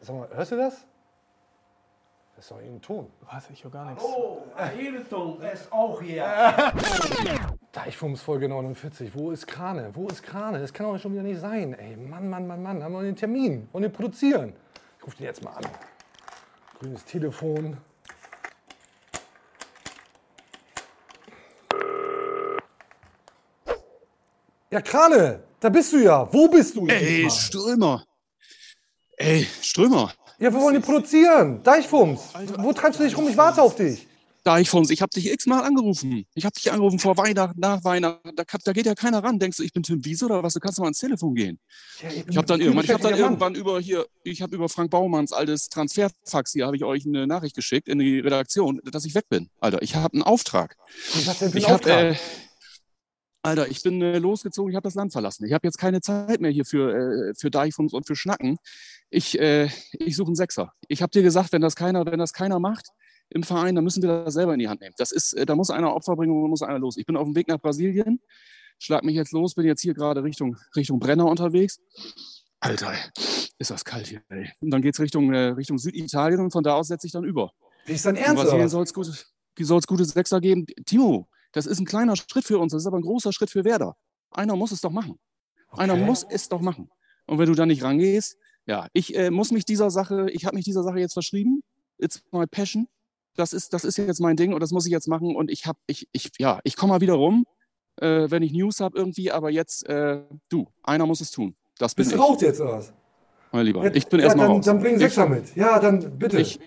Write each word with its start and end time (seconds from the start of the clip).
Sag 0.00 0.16
mal, 0.16 0.28
hörst 0.32 0.52
du 0.52 0.56
das? 0.56 0.86
Das 2.34 2.46
ist 2.46 2.50
doch 2.52 2.58
irgendein 2.58 2.80
Ton. 2.80 3.10
Was? 3.30 3.50
Ich 3.50 3.62
höre 3.62 3.70
gar 3.70 3.84
nichts. 3.90 4.02
Oh, 4.02 4.44
Hilton 4.74 5.42
ist 5.42 5.70
auch 5.70 6.00
hier. 6.00 6.24
Deichfums 7.72 8.22
Folge 8.22 8.48
49. 8.48 9.14
Wo 9.14 9.30
ist 9.30 9.46
Krane? 9.46 9.90
Wo 9.92 10.08
ist 10.08 10.22
Krane? 10.22 10.58
Das 10.58 10.72
kann 10.72 10.86
doch 10.86 10.98
schon 10.98 11.12
wieder 11.12 11.22
nicht 11.22 11.38
sein. 11.38 11.74
Ey, 11.74 11.96
Mann, 11.96 12.30
Mann, 12.30 12.46
Mann, 12.46 12.62
Mann. 12.62 12.82
Haben 12.82 12.92
wir 12.94 13.02
den 13.02 13.14
Termin? 13.16 13.68
Wollen 13.72 13.82
wir 13.82 13.90
produzieren? 13.90 14.54
Ich 14.98 15.06
rufe 15.06 15.18
den 15.18 15.26
jetzt 15.26 15.44
mal 15.44 15.52
an. 15.52 15.64
Grünes 16.78 17.04
Telefon. 17.04 17.76
Ja, 24.70 24.80
Krane, 24.80 25.42
da 25.58 25.68
bist 25.68 25.92
du 25.92 25.98
ja. 25.98 26.26
Wo 26.32 26.48
bist 26.48 26.74
du? 26.74 26.86
Ey? 26.86 27.28
Strömer. 27.28 28.02
Ey, 29.20 29.46
Strömer. 29.60 30.14
Ja, 30.38 30.50
wir 30.50 30.58
wollen 30.62 30.76
die 30.76 30.80
produzieren. 30.80 31.62
Deichfums. 31.62 32.20
Wo 32.56 32.72
treibst 32.72 32.98
du 33.00 33.04
dich 33.04 33.14
rum? 33.14 33.28
Ich 33.28 33.36
warte 33.36 33.60
auf 33.60 33.76
dich. 33.76 34.06
Deichfons, 34.44 34.88
ich 34.88 35.02
habe 35.02 35.10
dich 35.10 35.30
x-mal 35.30 35.62
angerufen. 35.62 36.24
Ich 36.34 36.46
habe 36.46 36.54
dich 36.54 36.72
angerufen 36.72 36.98
vor 36.98 37.18
Weihnachten, 37.18 37.60
nach 37.60 37.84
Weihnachten. 37.84 38.34
Da, 38.34 38.44
da 38.64 38.72
geht 38.72 38.86
ja 38.86 38.94
keiner 38.94 39.22
ran. 39.22 39.38
Denkst 39.38 39.58
du, 39.58 39.62
ich 39.62 39.74
bin 39.74 39.82
Tim 39.82 40.02
Wiese 40.06 40.24
oder 40.24 40.42
was? 40.42 40.54
Du 40.54 40.60
kannst 40.60 40.78
mal 40.78 40.86
ans 40.86 40.96
Telefon 40.98 41.34
gehen. 41.34 41.60
Ich 42.26 42.38
habe 42.38 42.46
dann, 42.46 42.62
irgendwann, 42.62 42.86
ich 42.86 42.90
hab 42.90 43.02
dann 43.02 43.18
irgendwann 43.18 43.54
über 43.54 43.78
hier, 43.78 44.06
ich 44.24 44.40
habe 44.40 44.56
über 44.56 44.70
Frank 44.70 44.90
Baumanns 44.90 45.34
altes 45.34 45.68
Transferfax 45.68 46.52
hier, 46.52 46.64
habe 46.64 46.76
ich 46.76 46.84
euch 46.84 47.04
eine 47.04 47.26
Nachricht 47.26 47.54
geschickt 47.54 47.86
in 47.88 47.98
die 47.98 48.20
Redaktion, 48.20 48.80
dass 48.90 49.04
ich 49.04 49.14
weg 49.14 49.28
bin. 49.28 49.50
Alter, 49.60 49.82
ich 49.82 49.94
habe 49.96 50.14
einen 50.14 50.22
Auftrag. 50.22 50.74
Was 51.26 51.38
denn 51.38 51.50
für 51.50 51.56
ein 51.56 51.58
Ich 51.58 51.68
hab, 51.68 51.74
Auftrag? 51.74 52.14
äh, 52.14 52.16
Alter, 53.42 53.68
ich 53.68 53.82
bin 53.82 54.02
äh, 54.02 54.18
losgezogen, 54.18 54.70
ich 54.70 54.76
habe 54.76 54.84
das 54.84 54.94
Land 54.94 55.12
verlassen. 55.12 55.46
Ich 55.46 55.52
habe 55.52 55.66
jetzt 55.66 55.78
keine 55.78 56.00
Zeit 56.00 56.40
mehr 56.40 56.50
hier 56.50 56.64
für, 56.64 57.30
äh, 57.30 57.34
für 57.34 57.50
Deichfums 57.50 57.94
und 57.94 58.06
für 58.06 58.14
Schnacken. 58.14 58.58
Ich, 59.08 59.38
äh, 59.38 59.68
ich 59.92 60.16
suche 60.16 60.28
einen 60.28 60.36
Sechser. 60.36 60.72
Ich 60.88 61.00
habe 61.00 61.10
dir 61.10 61.22
gesagt, 61.22 61.52
wenn 61.52 61.62
das 61.62 61.74
keiner, 61.74 62.04
wenn 62.04 62.18
das 62.18 62.32
keiner 62.32 62.58
macht 62.58 62.88
im 63.30 63.42
Verein, 63.42 63.74
dann 63.74 63.84
müssen 63.84 64.02
wir 64.02 64.24
das 64.24 64.34
selber 64.34 64.52
in 64.52 64.58
die 64.58 64.68
Hand 64.68 64.82
nehmen. 64.82 64.94
Das 64.98 65.10
ist, 65.10 65.32
äh, 65.32 65.46
da 65.46 65.54
muss 65.54 65.70
einer 65.70 65.94
Opfer 65.94 66.16
bringen 66.16 66.32
und 66.32 66.50
muss 66.50 66.62
einer 66.62 66.78
los. 66.78 66.96
Ich 66.98 67.06
bin 67.06 67.16
auf 67.16 67.24
dem 67.24 67.34
Weg 67.34 67.48
nach 67.48 67.58
Brasilien, 67.58 68.20
schlag 68.78 69.04
mich 69.04 69.14
jetzt 69.14 69.32
los, 69.32 69.54
bin 69.54 69.64
jetzt 69.64 69.80
hier 69.80 69.94
gerade 69.94 70.22
Richtung, 70.22 70.56
Richtung 70.76 70.98
Brenner 70.98 71.26
unterwegs. 71.26 71.80
Alter, 72.60 72.92
ist 73.58 73.70
das 73.70 73.84
kalt 73.86 74.06
hier. 74.06 74.20
Ey. 74.28 74.50
Und 74.60 74.70
dann 74.70 74.82
geht's 74.82 75.00
Richtung, 75.00 75.32
äh, 75.32 75.48
Richtung 75.50 75.78
Süditalien 75.78 76.40
und 76.40 76.50
von 76.50 76.62
da 76.62 76.74
aus 76.74 76.88
setze 76.88 77.06
ich 77.06 77.12
dann 77.14 77.24
über. 77.24 77.52
Wie 77.86 77.92
ist 77.92 78.04
dein 78.04 78.16
In 78.16 78.22
Ernst? 78.22 78.34
oder 78.34 78.44
Brasilien 78.44 78.68
soll 78.68 78.82
es 78.82 78.92
gute, 78.92 79.12
soll's 79.58 79.86
gute 79.86 80.04
Sechser 80.04 80.40
geben. 80.42 80.66
Timo, 80.84 81.26
das 81.52 81.66
ist 81.66 81.80
ein 81.80 81.86
kleiner 81.86 82.16
Schritt 82.16 82.44
für 82.44 82.58
uns, 82.58 82.72
das 82.72 82.82
ist 82.82 82.86
aber 82.86 82.98
ein 82.98 83.02
großer 83.02 83.32
Schritt 83.32 83.50
für 83.50 83.64
Werder. 83.64 83.96
Einer 84.30 84.56
muss 84.56 84.72
es 84.72 84.80
doch 84.80 84.92
machen. 84.92 85.18
Einer 85.70 85.94
Okay. 85.94 86.04
muss 86.04 86.24
es 86.28 86.48
doch 86.48 86.60
machen. 86.60 86.90
Und 87.26 87.38
wenn 87.38 87.46
du 87.46 87.54
da 87.54 87.66
nicht 87.66 87.82
rangehst, 87.82 88.36
ja, 88.66 88.86
ich 88.92 89.14
äh, 89.16 89.30
muss 89.30 89.50
mich 89.50 89.64
dieser 89.64 89.90
Sache, 89.90 90.28
ich 90.30 90.44
habe 90.46 90.56
mich 90.56 90.64
dieser 90.64 90.82
Sache 90.82 90.98
jetzt 90.98 91.12
verschrieben. 91.14 91.62
It's 91.98 92.22
my 92.32 92.46
passion. 92.46 92.88
Das 93.36 93.52
ist, 93.52 93.72
das 93.72 93.84
ist 93.84 93.96
jetzt 93.98 94.20
mein 94.20 94.36
Ding 94.36 94.52
und 94.52 94.60
das 94.60 94.70
muss 94.72 94.86
ich 94.86 94.92
jetzt 94.92 95.08
machen. 95.08 95.34
Und 95.36 95.50
ich 95.50 95.66
habe, 95.66 95.78
ich, 95.86 96.08
ich, 96.12 96.30
ja, 96.38 96.60
ich 96.64 96.76
komme 96.76 96.92
mal 96.94 97.00
wieder 97.00 97.14
rum, 97.14 97.46
äh, 97.96 98.30
wenn 98.30 98.42
ich 98.42 98.52
News 98.52 98.80
habe 98.80 98.98
irgendwie, 98.98 99.30
aber 99.30 99.50
jetzt, 99.50 99.86
äh, 99.88 100.22
du, 100.48 100.66
einer 100.82 101.06
muss 101.06 101.20
es 101.20 101.30
tun. 101.30 101.56
Das 101.78 101.94
Bist 101.94 102.12
du 102.12 102.16
raus 102.16 102.40
jetzt, 102.42 102.60
oder 102.60 102.72
was? 102.72 102.92
mein 103.52 103.66
Lieber. 103.66 103.84
Ja, 103.84 103.94
Ich 103.94 104.06
bin 104.06 104.20
ja, 104.20 104.26
erstmal 104.26 104.46
dann, 104.46 104.56
raus. 104.56 104.64
Dann 104.64 104.80
bring 104.80 104.98
Sechser 104.98 105.28
mit. 105.28 105.54
Ja, 105.56 105.78
dann 105.78 106.18
bitte. 106.18 106.40
ich, 106.40 106.60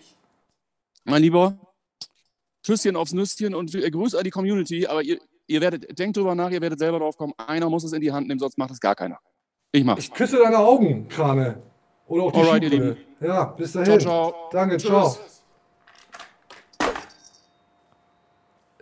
mein 1.04 1.22
Lieber, 1.22 1.58
Küsschen 2.66 2.96
aufs 2.96 3.14
Nüsschen 3.14 3.54
und 3.54 3.74
äh, 3.76 3.90
Grüß 3.90 4.16
an 4.16 4.24
die 4.24 4.30
Community, 4.30 4.88
aber 4.88 5.02
ihr, 5.04 5.20
ihr 5.48 5.62
werdet, 5.62 5.98
denkt 5.98 6.18
drüber 6.18 6.36
nach, 6.36 6.50
ihr 6.52 6.62
werdet 6.62 6.80
selber 6.80 7.00
drauf 7.00 7.18
kommen, 7.18 7.34
einer 7.38 7.70
muss 7.70 7.84
es 7.84 7.94
in 7.94 8.02
die 8.02 8.12
Hand 8.12 8.28
nehmen, 8.28 8.40
sonst 8.40 8.58
macht 8.58 8.72
es 8.72 8.80
gar 8.80 8.96
keiner. 8.96 9.20
Ich 9.72 9.84
mach's. 9.84 10.04
Ich 10.04 10.14
küsse 10.14 10.38
deine 10.38 10.58
Augen, 10.60 11.08
Krane. 11.08 11.62
Oder 12.08 12.24
auch 12.24 12.32
die 12.32 12.40
Alright, 12.40 12.64
ihr 12.64 12.70
Schuhbrille. 12.70 12.98
Ja, 13.22 13.46
bis 13.46 13.72
dahin. 13.72 14.00
Ciao, 14.00 14.32
ciao. 14.32 14.50
Danke, 14.52 14.78
Tschüss. 14.78 14.90
ciao. 14.90 15.18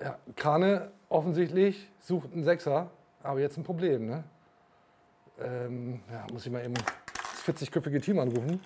Ja, 0.02 0.18
Krane 0.36 0.92
offensichtlich 1.10 1.88
sucht 2.00 2.34
einen 2.34 2.44
Sechser, 2.44 2.90
aber 3.22 3.40
jetzt 3.40 3.58
ein 3.58 3.64
Problem, 3.64 4.08
ne? 4.08 4.24
Ähm, 5.40 6.02
ja, 6.12 6.26
muss 6.32 6.46
ich 6.46 6.52
mal 6.52 6.64
eben 6.64 6.74
das 6.74 7.56
40-köpfige 7.56 8.02
Team 8.02 8.20
anrufen. 8.20 8.60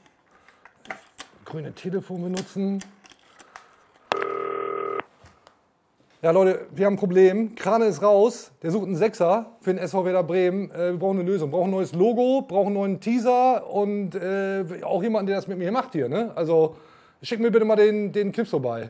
Grüne 1.43 1.73
Telefon 1.73 2.23
benutzen. 2.23 2.79
Ja, 6.25 6.31
Leute, 6.31 6.65
wir 6.71 6.87
haben 6.87 6.95
ein 6.95 6.97
Problem. 6.97 7.53
Krane 7.53 7.85
ist 7.85 8.01
raus. 8.01 8.51
Der 8.63 8.71
sucht 8.71 8.87
einen 8.87 8.95
Sechser 8.95 9.51
für 9.61 9.71
den 9.71 9.77
SV 9.77 10.05
Werder 10.05 10.23
Bremen. 10.23 10.71
Äh, 10.71 10.93
wir 10.93 10.97
brauchen 10.97 11.19
eine 11.19 11.29
Lösung. 11.29 11.51
Wir 11.51 11.57
brauchen 11.59 11.67
ein 11.67 11.75
neues 11.75 11.93
Logo, 11.93 12.41
brauchen 12.41 12.69
einen 12.69 12.73
neuen 12.73 12.99
Teaser 12.99 13.69
und 13.69 14.15
äh, 14.15 14.65
auch 14.81 15.03
jemanden, 15.03 15.27
der 15.27 15.35
das 15.35 15.45
mit 15.45 15.59
mir 15.59 15.71
macht 15.71 15.91
hier. 15.91 16.09
Ne? 16.09 16.31
Also 16.33 16.77
schick 17.21 17.39
mir 17.39 17.51
bitte 17.51 17.63
mal 17.63 17.75
den, 17.75 18.11
den 18.11 18.31
Clips 18.31 18.49
vorbei. 18.49 18.89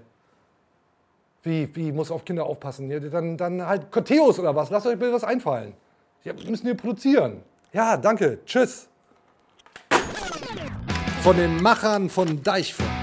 Wie, 1.43 1.75
wie, 1.75 1.91
muss 1.91 2.09
auf 2.09 2.23
Kinder 2.23 2.45
aufpassen? 2.45 2.89
Ja, 2.89 3.01
dann, 3.01 3.35
dann 3.35 3.67
halt 3.67 3.91
Corteos 3.91 4.39
oder 4.39 4.55
was. 4.55 4.69
Lasst 4.69 4.87
euch 4.87 4.97
bitte 4.97 5.11
was 5.11 5.25
einfallen. 5.25 5.73
Ja, 6.23 6.31
wir 6.37 6.49
müssen 6.49 6.67
hier 6.67 6.77
produzieren. 6.77 7.43
Ja, 7.73 7.97
danke. 7.97 8.39
Tschüss. 8.45 8.87
Von 11.21 11.35
den 11.35 11.61
Machern 11.61 12.09
von 12.09 12.41
Deichfunks. 12.41 12.94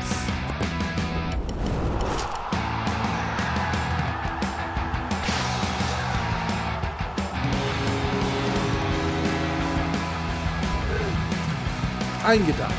Eingedeicht. 12.24 12.72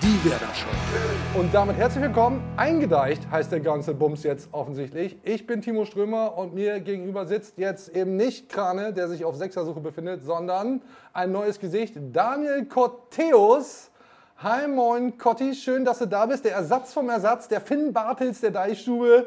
Die 0.00 0.30
Werder 0.30 0.54
Show. 0.54 1.40
Und 1.40 1.52
damit 1.52 1.76
herzlich 1.76 2.04
willkommen. 2.04 2.40
Eingedeicht 2.56 3.28
heißt 3.28 3.50
der 3.50 3.58
ganze 3.58 3.94
Bums 3.94 4.22
jetzt 4.22 4.48
offensichtlich. 4.52 5.18
Ich 5.24 5.44
bin 5.44 5.60
Timo 5.60 5.84
Strömer 5.84 6.38
und 6.38 6.54
mir 6.54 6.78
gegenüber 6.78 7.26
sitzt 7.26 7.58
jetzt 7.58 7.88
eben 7.88 8.16
nicht 8.16 8.48
Krane, 8.48 8.92
der 8.92 9.08
sich 9.08 9.24
auf 9.24 9.34
Sechsersuche 9.34 9.80
befindet, 9.80 10.22
sondern 10.22 10.82
ein 11.12 11.32
neues 11.32 11.58
Gesicht, 11.58 11.94
Daniel 12.12 12.66
Corteus. 12.66 13.90
Hi, 14.38 14.68
moin, 14.68 15.18
Cotti, 15.18 15.56
schön, 15.56 15.84
dass 15.84 15.98
du 15.98 16.06
da 16.06 16.26
bist. 16.26 16.44
Der 16.44 16.52
Ersatz 16.52 16.92
vom 16.92 17.08
Ersatz, 17.08 17.48
der 17.48 17.60
Finn 17.60 17.92
Bartels 17.92 18.40
der 18.40 18.52
Deichstube. 18.52 19.26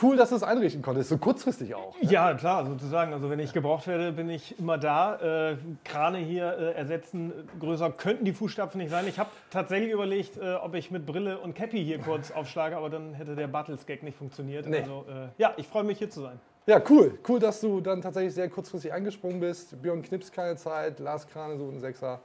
Cool, 0.00 0.18
dass 0.18 0.28
du 0.28 0.36
es 0.36 0.42
einrichten 0.42 0.82
konntest, 0.82 1.08
so 1.08 1.16
kurzfristig 1.16 1.74
auch. 1.74 1.94
Ja, 2.02 2.34
klar, 2.34 2.66
sozusagen. 2.66 3.14
Also 3.14 3.30
wenn 3.30 3.38
ich 3.38 3.54
gebraucht 3.54 3.86
werde, 3.86 4.12
bin 4.12 4.28
ich 4.28 4.58
immer 4.58 4.76
da. 4.76 5.52
Äh, 5.52 5.56
Krane 5.84 6.18
hier 6.18 6.52
äh, 6.58 6.72
ersetzen, 6.72 7.32
größer 7.58 7.90
könnten 7.92 8.26
die 8.26 8.34
Fußstapfen 8.34 8.78
nicht 8.78 8.90
sein. 8.90 9.08
Ich 9.08 9.18
habe 9.18 9.30
tatsächlich 9.48 9.90
überlegt, 9.90 10.36
äh, 10.36 10.56
ob 10.56 10.74
ich 10.74 10.90
mit 10.90 11.06
Brille 11.06 11.38
und 11.38 11.54
Cappy 11.54 11.82
hier 11.82 11.98
kurz 11.98 12.30
aufschlage, 12.30 12.76
aber 12.76 12.90
dann 12.90 13.14
hätte 13.14 13.34
der 13.34 13.46
Battles-Gag 13.46 14.02
nicht 14.02 14.18
funktioniert. 14.18 14.66
Nee. 14.66 14.80
Also 14.80 15.06
äh, 15.08 15.28
ja, 15.38 15.54
ich 15.56 15.66
freue 15.66 15.84
mich 15.84 15.96
hier 15.96 16.10
zu 16.10 16.20
sein. 16.20 16.38
Ja, 16.66 16.82
cool. 16.90 17.18
Cool, 17.26 17.38
dass 17.38 17.62
du 17.62 17.80
dann 17.80 18.02
tatsächlich 18.02 18.34
sehr 18.34 18.50
kurzfristig 18.50 18.92
eingesprungen 18.92 19.40
bist. 19.40 19.80
Björn 19.80 20.02
Knips 20.02 20.30
keine 20.30 20.56
Zeit, 20.56 20.98
Lars 20.98 21.26
Krane 21.26 21.56
so 21.56 21.70
ein 21.70 21.80
Sechser. 21.80 22.20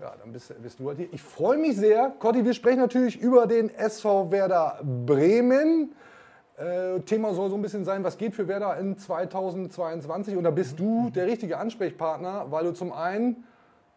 Ja, 0.00 0.12
dann 0.20 0.32
bist, 0.32 0.60
bist 0.60 0.80
du 0.80 0.88
halt 0.88 0.98
hier. 0.98 1.08
Ich 1.12 1.22
freue 1.22 1.56
mich 1.56 1.76
sehr. 1.76 2.12
Cotti, 2.18 2.44
wir 2.44 2.52
sprechen 2.52 2.80
natürlich 2.80 3.16
über 3.20 3.46
den 3.46 3.72
SV 3.72 4.32
Werder 4.32 4.80
Bremen. 4.82 5.94
Äh, 6.56 7.00
Thema 7.00 7.34
soll 7.34 7.50
so 7.50 7.56
ein 7.56 7.62
bisschen 7.62 7.84
sein, 7.84 8.02
was 8.02 8.16
geht 8.16 8.34
für 8.34 8.48
Werder 8.48 8.78
in 8.78 8.96
2022. 8.96 10.36
Und 10.36 10.44
da 10.44 10.50
bist 10.50 10.78
du 10.80 11.10
der 11.10 11.26
richtige 11.26 11.58
Ansprechpartner, 11.58 12.46
weil 12.50 12.64
du 12.64 12.72
zum 12.72 12.92
einen 12.92 13.44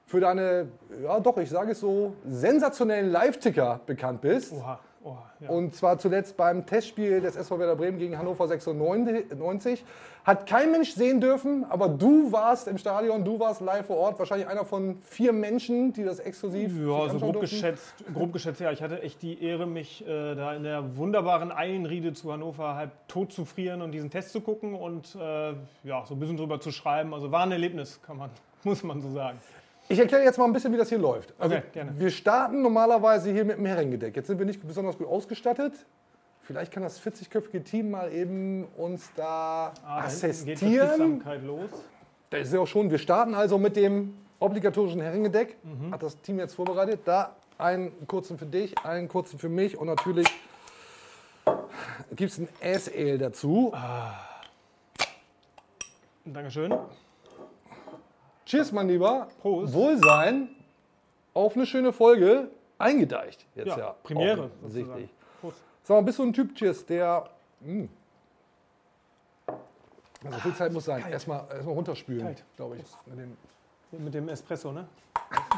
für 0.05 0.19
deine, 0.19 0.67
ja 1.01 1.19
doch, 1.19 1.37
ich 1.37 1.49
sage 1.49 1.71
es 1.71 1.79
so, 1.79 2.15
sensationellen 2.25 3.11
Live-Ticker 3.11 3.79
bekannt 3.85 4.21
bist. 4.21 4.53
Oha, 4.53 4.79
oha. 5.03 5.29
Ja. 5.39 5.49
Und 5.49 5.75
zwar 5.75 5.97
zuletzt 5.99 6.37
beim 6.37 6.65
Testspiel 6.65 7.21
des 7.21 7.35
SV 7.35 7.59
Werder 7.59 7.75
Bremen 7.75 7.97
gegen 7.97 8.17
Hannover 8.17 8.47
96. 8.47 9.83
Hat 10.25 10.45
kein 10.45 10.71
Mensch 10.71 10.93
sehen 10.93 11.21
dürfen, 11.21 11.65
aber 11.69 11.87
du 11.87 12.31
warst 12.31 12.67
im 12.67 12.77
Stadion, 12.77 13.23
du 13.23 13.39
warst 13.39 13.61
live 13.61 13.87
vor 13.87 13.97
Ort. 13.97 14.19
Wahrscheinlich 14.19 14.47
einer 14.47 14.65
von 14.65 15.01
vier 15.01 15.33
Menschen, 15.33 15.93
die 15.93 16.03
das 16.03 16.19
exklusiv 16.19 16.71
Ja, 16.77 17.09
so 17.09 17.19
grob 17.19 17.33
durften. 17.33 17.39
geschätzt, 17.41 17.93
grob 18.13 18.33
geschätzt, 18.33 18.59
ja. 18.59 18.71
Ich 18.71 18.83
hatte 18.83 19.01
echt 19.01 19.21
die 19.21 19.41
Ehre, 19.41 19.65
mich 19.65 20.05
äh, 20.05 20.35
da 20.35 20.53
in 20.53 20.63
der 20.63 20.97
wunderbaren 20.97 21.51
Eilenriede 21.51 22.13
zu 22.13 22.31
Hannover 22.31 22.75
halb 22.75 22.91
tot 23.07 23.31
zu 23.31 23.45
frieren 23.45 23.81
und 23.81 23.91
diesen 23.91 24.11
Test 24.11 24.31
zu 24.31 24.41
gucken 24.41 24.75
und 24.75 25.15
äh, 25.15 25.53
ja, 25.83 26.05
so 26.05 26.13
ein 26.15 26.19
bisschen 26.19 26.37
drüber 26.37 26.59
zu 26.59 26.71
schreiben. 26.71 27.13
Also 27.13 27.31
war 27.31 27.43
ein 27.43 27.51
Erlebnis, 27.51 27.99
kann 28.05 28.17
man, 28.17 28.29
muss 28.63 28.83
man 28.83 29.01
so 29.01 29.09
sagen. 29.11 29.39
Ich 29.91 29.97
erkläre 29.97 30.23
jetzt 30.23 30.37
mal 30.37 30.45
ein 30.45 30.53
bisschen, 30.53 30.71
wie 30.71 30.77
das 30.77 30.89
hier 30.89 30.99
läuft. 30.99 31.33
Also, 31.39 31.55
Okay, 31.55 31.65
gerne. 31.73 31.99
Wir 31.99 32.11
starten 32.11 32.61
normalerweise 32.61 33.31
hier 33.31 33.43
mit 33.43 33.57
dem 33.57 33.65
Herrengedeck. 33.65 34.15
Jetzt 34.15 34.27
sind 34.27 34.37
wir 34.37 34.45
nicht 34.45 34.65
besonders 34.65 34.97
gut 34.97 35.07
ausgestattet. 35.07 35.73
Vielleicht 36.43 36.71
kann 36.71 36.83
das 36.83 37.01
40-köpfige 37.01 37.63
Team 37.63 37.91
mal 37.91 38.11
eben 38.13 38.65
uns 38.77 39.09
da 39.15 39.73
Ah, 39.83 39.97
geht 40.01 40.05
assistieren. 40.05 40.89
Betriebsamkeit 40.89 41.43
los. 41.43 41.69
Das 42.29 42.41
ist 42.47 42.53
ja 42.53 42.59
auch 42.59 42.67
schon. 42.67 42.91
Wir 42.91 42.99
starten 42.99 43.33
also 43.33 43.57
mit 43.57 43.75
dem 43.75 44.13
obligatorischen 44.39 45.01
Herrengedeck. 45.01 45.57
Mhm. 45.63 45.91
Hat 45.91 46.03
das 46.03 46.21
Team 46.21 46.37
jetzt 46.37 46.53
vorbereitet. 46.53 47.01
Da 47.05 47.35
einen 47.57 47.91
kurzen 48.07 48.37
für 48.37 48.45
dich, 48.45 48.77
einen 48.85 49.07
kurzen 49.07 49.39
für 49.39 49.49
mich 49.49 49.75
und 49.77 49.87
natürlich 49.87 50.27
gibt 52.15 52.31
es 52.31 52.37
ein 52.37 52.47
S-Ale 52.61 53.17
dazu. 53.17 53.73
Dankeschön. 56.25 56.73
Cheers, 58.49 58.71
mein 58.71 58.87
Lieber. 58.87 59.27
Prost. 59.41 59.73
Wohlsein. 59.73 60.49
Auf 61.35 61.55
eine 61.55 61.67
schöne 61.67 61.93
Folge. 61.93 62.49
eingedeicht. 62.79 63.45
Jetzt 63.53 63.67
ja, 63.67 63.77
ja 63.77 63.95
Premiere. 64.01 64.49
Offensichtlich. 64.63 65.13
Sag 65.83 65.97
mal, 65.97 66.01
bist 66.01 66.17
du 66.17 66.23
ein 66.23 66.33
Typ, 66.33 66.55
Cheers, 66.55 66.83
der. 66.87 67.29
Mh, 67.61 67.87
also 70.25 70.39
viel 70.39 70.55
Zeit 70.55 70.73
muss 70.73 70.85
sein. 70.85 71.05
Erstmal, 71.11 71.45
erstmal 71.51 71.75
runterspülen, 71.75 72.35
glaube 72.55 72.77
ich. 72.77 72.83
Mit 73.05 73.19
dem, 73.19 74.03
mit 74.03 74.13
dem, 74.15 74.29
Espresso, 74.29 74.71
ne? 74.71 74.87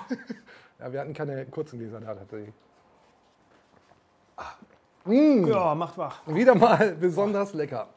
ja, 0.79 0.91
wir 0.91 0.99
hatten 0.99 1.13
keine 1.13 1.45
kurzen 1.45 1.79
Gläser 1.79 2.01
da 2.01 2.13
tatsächlich. 2.13 2.53
Ah. 4.35 4.51
Mmh. 5.05 5.47
Ja, 5.47 5.73
macht 5.75 5.97
wach. 5.97 6.21
Wieder 6.27 6.55
mal 6.55 6.95
besonders 6.99 7.53
lecker. 7.53 7.87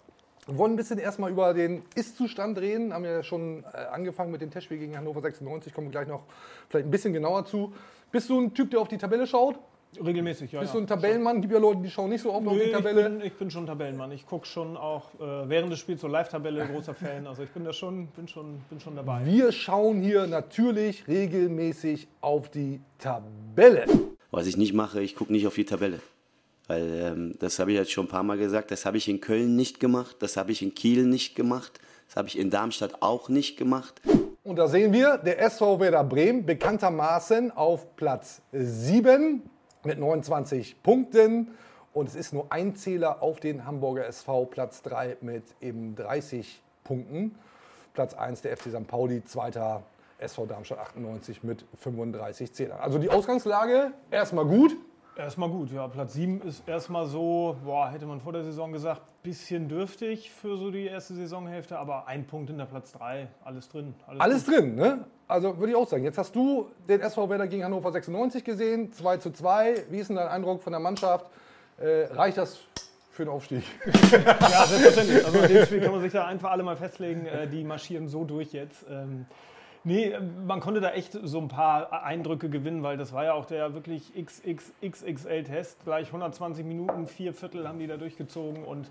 Wir 0.47 0.59
wollen 0.59 0.75
ein 0.75 0.77
bisschen 0.77 0.99
erstmal 0.99 1.31
über 1.31 1.55
den 1.55 1.83
Ist-Zustand 1.95 2.59
reden. 2.59 2.93
Haben 2.93 3.05
ja 3.05 3.23
schon 3.23 3.65
äh, 3.73 3.79
angefangen 3.93 4.31
mit 4.31 4.43
dem 4.43 4.51
Testspiel 4.51 4.79
gegen 4.79 4.97
Hannover 4.97 5.23
96. 5.23 5.73
Kommen 5.73 5.87
wir 5.87 5.93
gleich 5.93 6.09
noch 6.09 6.25
vielleicht 6.69 6.87
ein 6.87 6.91
bisschen 6.91 7.15
genauer 7.15 7.47
zu. 7.47 7.73
Bist 8.13 8.29
du 8.29 8.41
ein 8.41 8.53
Typ, 8.53 8.71
der 8.71 8.81
auf 8.81 8.89
die 8.89 8.99
Tabelle 8.99 9.27
schaut? 9.27 9.59
Regelmäßig, 10.05 10.53
ja. 10.53 10.61
Bist 10.61 10.75
du 10.75 10.79
ein 10.79 10.87
Tabellenmann? 10.87 11.41
Gibt 11.41 11.53
ja 11.53 11.59
Leute, 11.59 11.81
die 11.81 11.91
schauen 11.91 12.11
nicht 12.11 12.23
so 12.23 12.33
oft 12.33 12.45
Nö, 12.45 12.51
auf 12.51 12.59
die 12.59 12.73
Tabelle. 12.73 13.01
Ich 13.03 13.07
bin, 13.07 13.21
ich 13.23 13.33
bin 13.35 13.51
schon 13.51 13.67
Tabellenmann. 13.67 14.13
Ich 14.13 14.27
gucke 14.27 14.47
schon 14.47 14.77
auch 14.77 15.15
äh, 15.15 15.49
während 15.49 15.73
des 15.73 15.79
Spiels 15.79 16.01
so 16.01 16.09
Live-Tabelle, 16.09 16.67
großer 16.67 16.95
Fan. 16.95 17.27
Also 17.27 17.43
ich 17.45 17.51
bin 17.51 17.65
da 17.65 17.73
schon, 17.73 18.09
bin 18.09 18.29
schon, 18.29 18.61
bin 18.69 18.81
schon 18.81 18.97
dabei. 18.97 19.25
Wir 19.25 19.53
schauen 19.53 20.03
hier 20.03 20.27
natürlich 20.27 21.07
regelmäßig 21.07 22.09
auf 22.21 22.51
die 22.51 22.81
Tabelle. 22.99 23.87
Was 24.31 24.47
ich 24.47 24.57
nicht 24.57 24.75
mache, 24.75 25.01
ich 25.01 25.15
gucke 25.15 25.33
nicht 25.33 25.47
auf 25.47 25.55
die 25.55 25.65
Tabelle. 25.65 26.01
Weil 26.67 27.01
ähm, 27.01 27.35
das 27.39 27.59
habe 27.59 27.73
ich 27.73 27.79
jetzt 27.79 27.93
schon 27.93 28.07
ein 28.07 28.09
paar 28.09 28.23
Mal 28.23 28.39
gesagt, 28.39 28.71
das 28.71 28.87
habe 28.87 28.97
ich 28.97 29.09
in 29.09 29.21
Köln 29.21 29.55
nicht 29.57 29.81
gemacht, 29.81 30.17
das 30.21 30.37
habe 30.37 30.53
ich 30.53 30.63
in 30.63 30.75
Kiel 30.75 31.05
nicht 31.05 31.35
gemacht, 31.35 31.79
das 32.07 32.17
habe 32.17 32.29
ich 32.29 32.39
in 32.39 32.51
Darmstadt 32.51 33.03
auch 33.03 33.29
nicht 33.29 33.57
gemacht. 33.57 34.01
Und 34.45 34.57
da 34.57 34.69
sehen 34.69 34.93
wir, 34.93 35.19
der 35.19 35.41
SV 35.41 35.81
Werder 35.81 36.05
Bremen 36.05 36.45
bekanntermaßen 36.45 37.51
auf 37.51 37.97
Platz 37.97 38.43
7 38.53 39.43
mit 39.85 39.99
29 39.99 40.83
Punkten. 40.83 41.49
Und 41.93 42.09
es 42.09 42.15
ist 42.15 42.33
nur 42.33 42.47
ein 42.51 42.75
Zähler 42.77 43.23
auf 43.23 43.41
den 43.41 43.65
Hamburger 43.67 44.07
SV, 44.07 44.47
Platz 44.47 44.83
3 44.83 45.19
mit 45.21 45.45
eben 45.61 45.95
30 45.95 46.61
Punkten. 46.83 47.37
Platz 47.95 48.15
1 48.15 48.43
der 48.43 48.57
FC 48.57 48.71
St. 48.71 48.87
Pauli, 48.87 49.25
zweiter 49.25 49.83
SV 50.19 50.47
Darmstadt 50.47 50.79
98 50.79 51.43
mit 51.43 51.65
35 51.79 52.53
Zählern. 52.53 52.81
Also 52.81 52.99
die 52.99 53.11
Ausgangslage 53.11 53.93
erstmal 54.11 54.45
gut. 54.45 54.77
Erstmal 55.17 55.49
gut, 55.49 55.71
ja. 55.71 55.87
Platz 55.87 56.15
7 56.15 56.43
ist 56.43 56.67
erstmal 56.69 57.07
so, 57.07 57.57
boah, 57.65 57.89
hätte 57.89 58.05
man 58.05 58.21
vor 58.21 58.33
der 58.33 58.43
Saison 58.43 58.73
gesagt, 58.73 59.01
bisschen 59.23 59.69
dürftig 59.69 60.31
für 60.33 60.57
so 60.57 60.73
die 60.73 60.87
erste 60.87 61.15
Saisonhälfte, 61.15 61.79
aber 61.79 62.09
ein 62.09 62.27
Punkt 62.27 62.51
in 62.51 62.59
der 62.59 62.65
Platz 62.65 62.93
3, 62.93 63.29
alles 63.45 63.69
drin. 63.69 63.95
Alles, 64.09 64.21
alles 64.21 64.45
drin, 64.45 64.75
ne? 64.75 65.05
Also 65.29 65.57
würde 65.57 65.71
ich 65.71 65.77
auch 65.77 65.89
sagen. 65.89 66.03
Jetzt 66.03 66.19
hast 66.19 66.35
du 66.35 66.69
den 66.89 67.01
SV 67.01 67.31
Werder 67.31 67.47
gegen 67.47 67.63
Hannover 67.65 67.93
96 67.93 68.43
gesehen, 68.43 68.93
2 68.93 69.19
zu 69.19 69.31
2. 69.31 69.85
Wie 69.89 69.99
ist 69.99 70.09
denn 70.09 70.17
dein 70.17 70.29
Eindruck 70.29 70.63
von 70.63 70.73
der 70.73 70.81
Mannschaft? 70.81 71.27
Äh, 71.79 72.13
reicht 72.13 72.37
das 72.37 72.59
für 73.13 73.25
den 73.25 73.33
Aufstieg? 73.33 73.63
ja, 73.87 74.67
selbstverständlich. 74.67 75.25
Also 75.25 75.39
in 75.39 75.49
dem 75.49 75.65
Spiel 75.65 75.81
kann 75.81 75.93
man 75.93 76.01
sich 76.01 76.13
da 76.13 76.27
einfach 76.27 76.51
alle 76.51 76.65
mal 76.65 76.77
festlegen, 76.77 77.27
äh, 77.27 77.47
die 77.47 77.63
marschieren 77.63 78.09
so 78.09 78.25
durch 78.25 78.53
jetzt. 78.53 78.85
Nee, 79.87 80.15
man 80.47 80.61
konnte 80.61 80.81
da 80.81 80.93
echt 80.93 81.13
so 81.13 81.39
ein 81.39 81.49
paar 81.49 81.93
Eindrücke 82.05 82.49
gewinnen, 82.49 82.83
weil 82.83 82.97
das 82.97 83.13
war 83.13 83.25
ja 83.25 83.35
auch 83.35 83.45
der 83.45 83.75
wirklich 83.75 84.13
XXXXL-Test. 84.15 85.85
Gleich 85.85 86.07
120 86.07 86.65
Minuten, 86.65 87.07
vier 87.07 87.35
Viertel 87.35 87.69
haben 87.69 87.79
die 87.79 87.87
da 87.87 87.99
durchgezogen 87.99 88.65
und 88.65 88.91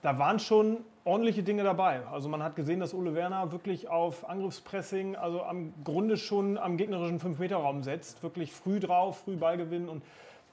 da 0.00 0.18
waren 0.18 0.38
schon 0.38 0.78
ordentliche 1.04 1.42
Dinge 1.42 1.62
dabei. 1.62 2.00
Also 2.10 2.30
man 2.30 2.42
hat 2.42 2.56
gesehen, 2.56 2.80
dass 2.80 2.94
Ole 2.94 3.14
Werner 3.14 3.52
wirklich 3.52 3.88
auf 3.88 4.26
Angriffspressing, 4.30 5.14
also 5.14 5.42
am 5.42 5.74
Grunde 5.84 6.16
schon 6.16 6.56
am 6.56 6.78
gegnerischen 6.78 7.20
5-Meter-Raum 7.20 7.82
setzt. 7.82 8.22
Wirklich 8.22 8.50
früh 8.50 8.80
drauf, 8.80 9.18
früh 9.24 9.36
Ballgewinn 9.36 9.90
und 9.90 10.02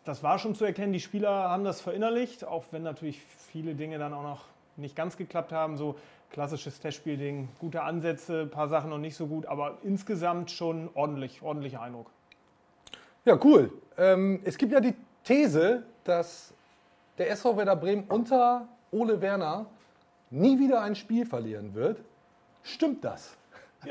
das 0.03 0.21
war 0.21 0.37
schon 0.37 0.53
zu 0.53 0.65
erkennen. 0.65 0.91
Die 0.91 0.99
Spieler 0.99 1.49
haben 1.49 1.63
das 1.63 1.79
verinnerlicht, 1.79 2.43
auch 2.43 2.65
wenn 2.71 2.83
natürlich 2.83 3.21
viele 3.21 3.73
Dinge 3.73 3.99
dann 3.99 4.13
auch 4.13 4.23
noch 4.23 4.41
nicht 4.75 4.97
ganz 4.97 5.15
geklappt 5.15 5.53
haben. 5.53 5.77
So 5.77 5.95
klassisches 6.31 6.79
Testspielding, 6.79 7.49
gute 7.59 7.83
Ansätze, 7.83 8.41
ein 8.41 8.49
paar 8.49 8.67
Sachen 8.67 8.89
noch 8.89 8.97
nicht 8.97 9.15
so 9.15 9.27
gut, 9.27 9.45
aber 9.45 9.77
insgesamt 9.83 10.51
schon 10.51 10.89
ordentlich, 10.93 11.41
ordentlicher 11.41 11.81
Eindruck. 11.81 12.11
Ja, 13.25 13.37
cool. 13.43 13.71
Ähm, 13.97 14.41
es 14.43 14.57
gibt 14.57 14.71
ja 14.71 14.79
die 14.79 14.93
These, 15.23 15.83
dass 16.03 16.53
der 17.17 17.29
SV 17.31 17.57
Werder 17.57 17.75
Bremen 17.75 18.05
unter 18.07 18.67
Ole 18.91 19.21
Werner 19.21 19.65
nie 20.29 20.59
wieder 20.59 20.81
ein 20.81 20.95
Spiel 20.95 21.25
verlieren 21.25 21.73
wird. 21.73 21.99
Stimmt 22.63 23.03
das? 23.03 23.35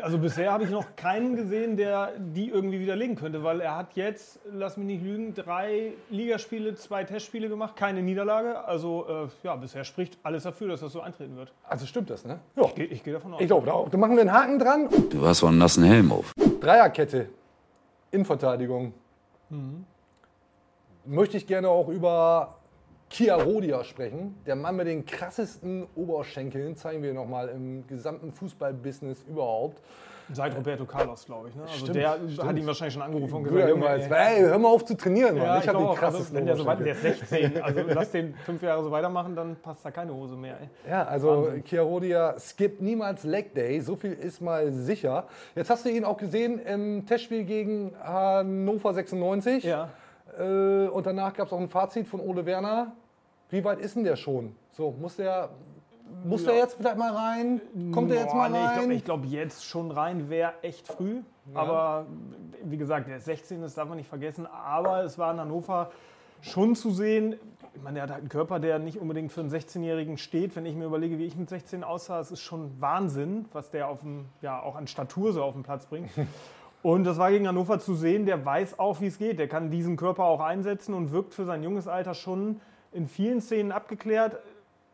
Also 0.03 0.19
bisher 0.19 0.53
habe 0.53 0.65
ich 0.65 0.71
noch 0.71 0.97
keinen 0.97 1.37
gesehen, 1.37 1.77
der 1.77 2.13
die 2.19 2.49
irgendwie 2.49 2.81
widerlegen 2.81 3.15
könnte, 3.17 3.45
weil 3.45 3.61
er 3.61 3.77
hat 3.77 3.95
jetzt, 3.95 4.41
lass 4.53 4.77
mich 4.77 4.87
nicht 4.87 5.03
lügen, 5.03 5.33
drei 5.35 5.93
Ligaspiele, 6.11 6.75
zwei 6.75 7.05
Testspiele 7.05 7.49
gemacht, 7.49 7.77
keine 7.77 8.03
Niederlage. 8.03 8.65
Also 8.65 9.07
äh, 9.09 9.47
ja, 9.47 9.55
bisher 9.57 9.85
spricht 9.85 10.19
alles 10.23 10.43
dafür, 10.43 10.69
dass 10.69 10.81
das 10.81 10.93
so 10.93 11.01
eintreten 11.01 11.37
wird. 11.37 11.53
Also 11.65 11.87
stimmt 11.87 12.11
das, 12.11 12.25
ne? 12.25 12.41
Ja. 12.57 12.65
Ich 12.65 12.75
gehe 12.75 12.89
geh 12.89 13.13
davon 13.13 13.35
aus. 13.35 13.41
Ich 13.41 13.47
glaube 13.47 13.73
auch. 13.73 13.89
Da 13.89 13.97
machen 13.97 14.17
wir 14.17 14.23
einen 14.23 14.33
Haken 14.33 14.59
dran. 14.59 14.89
Du 15.11 15.25
hast 15.25 15.39
so 15.39 15.47
einen 15.47 15.59
nassen 15.59 15.85
Helm 15.85 16.11
auf. 16.13 16.33
Dreierkette, 16.61 17.29
Innenverteidigung. 18.11 18.93
Mhm. 19.51 19.85
Möchte 21.05 21.37
ich 21.37 21.47
gerne 21.47 21.69
auch 21.69 21.89
über 21.89 22.57
Kia 23.09 23.37
Rodia 23.37 23.85
sprechen. 23.85 24.35
Der 24.47 24.57
Mann 24.57 24.77
mit 24.77 24.87
den 24.87 25.07
krassesten 25.07 25.87
Oberschenkeln, 25.95 26.77
zeigen 26.77 27.03
wir 27.03 27.15
nochmal 27.15 27.49
im 27.49 27.87
gesamten 27.87 28.33
Fußballbusiness 28.33 29.25
überhaupt. 29.29 29.81
Seit 30.33 30.57
Roberto 30.57 30.85
Carlos, 30.85 31.25
glaube 31.25 31.51
ich. 31.51 31.55
Ne? 31.55 31.63
Also 31.63 31.75
stimmt, 31.77 31.97
der 31.97 32.19
stimmt. 32.29 32.49
hat 32.49 32.57
ihn 32.57 32.67
wahrscheinlich 32.67 32.95
schon 32.95 33.03
angerufen 33.03 33.35
und 33.35 33.45
gesagt, 33.45 33.69
Junge, 33.69 33.89
ey, 33.89 34.11
ey, 34.11 34.41
hör 34.41 34.59
mal 34.59 34.69
auf 34.69 34.85
zu 34.85 34.97
trainieren, 34.97 35.37
ja, 35.37 35.59
Ich, 35.59 35.63
ich 35.63 35.69
habe 35.69 35.79
den 35.79 35.95
krassesten 35.95 36.19
also, 36.19 36.35
wenn 36.35 36.47
der, 36.47 36.57
so 36.57 36.67
weit, 36.67 36.81
der 36.81 36.93
ist 36.95 37.03
16, 37.03 37.63
also 37.63 37.81
lass 37.87 38.11
den 38.11 38.35
fünf 38.45 38.61
Jahre 38.61 38.83
so 38.83 38.91
weitermachen, 38.91 39.37
dann 39.37 39.55
passt 39.57 39.85
da 39.85 39.93
keine 39.93 40.13
Hose 40.13 40.35
mehr. 40.35 40.59
Ey. 40.61 40.91
Ja, 40.91 41.05
also 41.05 41.45
Wahnsinn. 41.45 41.65
Kia 41.65 41.83
Rodia 41.83 42.35
skippt 42.41 42.83
niemals 42.83 43.23
Leg 43.23 43.55
Day, 43.55 43.81
so 43.81 43.95
viel 43.95 44.15
ist 44.15 44.41
mal 44.41 44.73
sicher. 44.73 45.29
Jetzt 45.55 45.71
hast 45.71 45.85
du 45.85 45.91
ihn 45.91 46.05
auch 46.05 46.17
gesehen 46.17 46.59
im 46.59 47.07
Testspiel 47.07 47.45
gegen 47.45 47.93
Hannover 48.03 48.95
96. 48.95 49.63
Ja. 49.63 49.91
Äh, 50.39 50.89
und 50.89 51.07
danach 51.07 51.35
gab 51.35 51.47
es 51.47 51.53
auch 51.53 51.61
ein 51.61 51.69
Fazit 51.69 52.07
von 52.07 52.21
Ole 52.21 52.47
Werner. 52.47 52.93
Wie 53.49 53.65
weit 53.65 53.79
ist 53.79 53.97
denn 53.97 54.05
der 54.05 54.17
schon? 54.17 54.57
So, 54.71 54.91
muss 54.91 55.17
der, 55.17 55.51
muss 56.25 56.43
ja. 56.43 56.53
der 56.53 56.59
jetzt 56.59 56.75
vielleicht 56.77 56.99
mal 56.99 57.13
rein? 57.13 57.61
Kommt 57.93 58.11
der 58.11 58.21
jetzt 58.21 58.35
mal 58.35 58.53
rein? 58.53 58.91
ich 58.91 59.05
glaube, 59.05 59.27
glaub, 59.27 59.33
jetzt 59.33 59.65
schon 59.65 59.91
rein 59.91 60.29
wäre 60.29 60.55
echt 60.63 60.89
früh. 60.89 61.23
Ja. 61.53 61.61
Aber 61.61 62.07
wie 62.65 62.77
gesagt, 62.77 63.09
der 63.09 63.19
ist 63.19 63.27
16, 63.27 63.63
das 63.63 63.75
darf 63.75 63.89
man 63.89 63.99
nicht 63.99 64.09
vergessen. 64.09 64.47
Aber 64.47 65.05
es 65.05 65.19
war 65.19 65.33
in 65.33 65.41
Hannover 65.41 65.91
schon 66.41 66.75
zu 66.75 66.91
sehen. 66.91 67.37
Ich 67.75 67.83
meine, 67.83 67.99
er 67.99 68.05
hat 68.05 68.11
halt 68.11 68.21
einen 68.21 68.29
Körper, 68.29 68.59
der 68.59 68.79
nicht 68.79 68.99
unbedingt 68.99 69.33
für 69.33 69.41
einen 69.41 69.51
16-Jährigen 69.51 70.19
steht. 70.19 70.57
Wenn 70.57 70.67
ich 70.67 70.75
mir 70.75 70.87
überlege, 70.87 71.19
wie 71.19 71.27
ich 71.27 71.37
mit 71.37 71.49
16 71.49 71.85
aussah, 71.85 72.21
es 72.21 72.31
ist 72.31 72.41
schon 72.41 72.81
Wahnsinn, 72.81 73.47
was 73.53 73.71
der 73.71 73.89
auf 73.89 74.01
dem, 74.01 74.27
ja, 74.43 74.61
auch 74.61 74.77
an 74.77 74.87
Statur 74.87 75.33
so 75.33 75.43
auf 75.43 75.55
den 75.55 75.63
Platz 75.63 75.87
bringt. 75.87 76.11
Und 76.87 77.03
das 77.03 77.19
war 77.19 77.33
gegen 77.33 77.49
Hannover 77.49 77.81
zu 77.81 77.97
sehen, 77.97 78.27
der 78.27 78.45
weiß 78.45 78.79
auch, 78.79 79.01
wie 79.01 79.09
es 79.09 79.19
geht. 79.19 79.41
Der 79.41 79.49
kann 79.49 79.73
diesen 79.73 79.97
Körper 79.97 80.23
auch 80.23 80.39
einsetzen 80.39 80.95
und 80.95 81.11
wirkt 81.11 81.35
für 81.35 81.45
sein 81.45 81.65
junges 81.65 81.89
Alter 81.89 82.15
schon 82.15 82.61
in 82.93 83.09
vielen 83.09 83.41
Szenen 83.41 83.73
abgeklärt. 83.73 84.39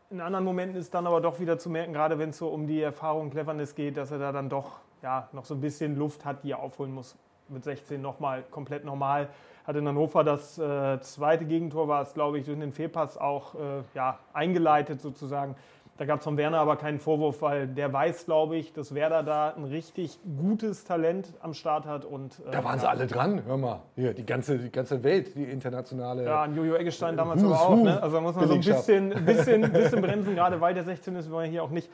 In 0.09 0.19
anderen 0.19 0.43
Momenten 0.43 0.75
ist 0.75 0.95
dann 0.95 1.05
aber 1.05 1.21
doch 1.21 1.39
wieder 1.39 1.59
zu 1.59 1.69
merken, 1.69 1.93
gerade 1.93 2.17
wenn 2.17 2.31
es 2.31 2.39
so 2.39 2.47
um 2.47 2.65
die 2.65 2.81
Erfahrung 2.81 3.29
Cleverness 3.29 3.75
geht, 3.75 3.95
dass 3.95 4.09
er 4.09 4.17
da 4.17 4.31
dann 4.31 4.49
doch 4.49 4.79
ja, 5.03 5.29
noch 5.33 5.45
so 5.45 5.53
ein 5.53 5.61
bisschen 5.61 5.95
Luft 5.95 6.25
hat, 6.25 6.43
die 6.43 6.53
er 6.53 6.63
aufholen 6.63 6.91
muss. 6.91 7.15
Mit 7.47 7.63
16 7.63 8.01
nochmal 8.01 8.43
komplett 8.49 8.85
normal. 8.85 9.29
Hat 9.67 9.75
in 9.75 9.87
Hannover 9.87 10.23
das 10.23 10.57
äh, 10.57 10.99
zweite 10.99 11.45
Gegentor, 11.45 11.87
war 11.87 12.01
es, 12.01 12.15
glaube 12.15 12.39
ich, 12.39 12.45
durch 12.45 12.57
den 12.57 12.73
Fehlpass 12.73 13.19
auch 13.19 13.53
äh, 13.53 13.83
ja, 13.93 14.17
eingeleitet 14.33 14.99
sozusagen. 14.99 15.55
Da 15.97 16.05
gab 16.05 16.19
es 16.19 16.23
von 16.23 16.37
Werner 16.37 16.57
aber 16.57 16.75
keinen 16.75 16.99
Vorwurf, 16.99 17.43
weil 17.43 17.67
der 17.67 17.93
weiß, 17.93 18.25
glaube 18.25 18.55
ich, 18.55 18.73
dass 18.73 18.95
Werder 18.95 19.21
da 19.21 19.53
ein 19.55 19.65
richtig 19.65 20.17
gutes 20.39 20.85
Talent 20.85 21.27
am 21.39 21.53
Start 21.53 21.85
hat. 21.85 22.03
Und, 22.03 22.39
äh, 22.47 22.51
da 22.51 22.63
waren 22.63 22.79
sie 22.79 22.89
alle 22.89 23.05
dran, 23.05 23.43
hör 23.45 23.57
mal. 23.57 23.81
Hier, 23.95 24.13
die 24.13 24.25
ganze, 24.25 24.57
die 24.57 24.71
ganze 24.71 25.03
Welt, 25.03 25.35
die 25.35 25.43
internationale. 25.43 26.25
Ja, 26.25 26.43
an 26.43 26.55
Jojo 26.55 26.75
Eggestein 26.75 27.15
damals 27.15 27.43
aber 27.43 27.61
auch. 27.61 27.75
Ne? 27.75 28.01
Also 28.01 28.15
da 28.15 28.21
muss 28.21 28.35
man 28.35 28.47
so 28.47 28.55
ein 28.55 28.61
bisschen, 28.61 29.09
bisschen, 29.23 29.71
bisschen 29.71 30.01
bremsen, 30.01 30.33
gerade 30.33 30.59
weil 30.59 30.73
der 30.73 30.83
16 30.83 31.15
ist, 31.15 31.27
wir 31.29 31.35
wollen 31.35 31.51
hier 31.51 31.63
auch 31.63 31.69
nicht 31.69 31.89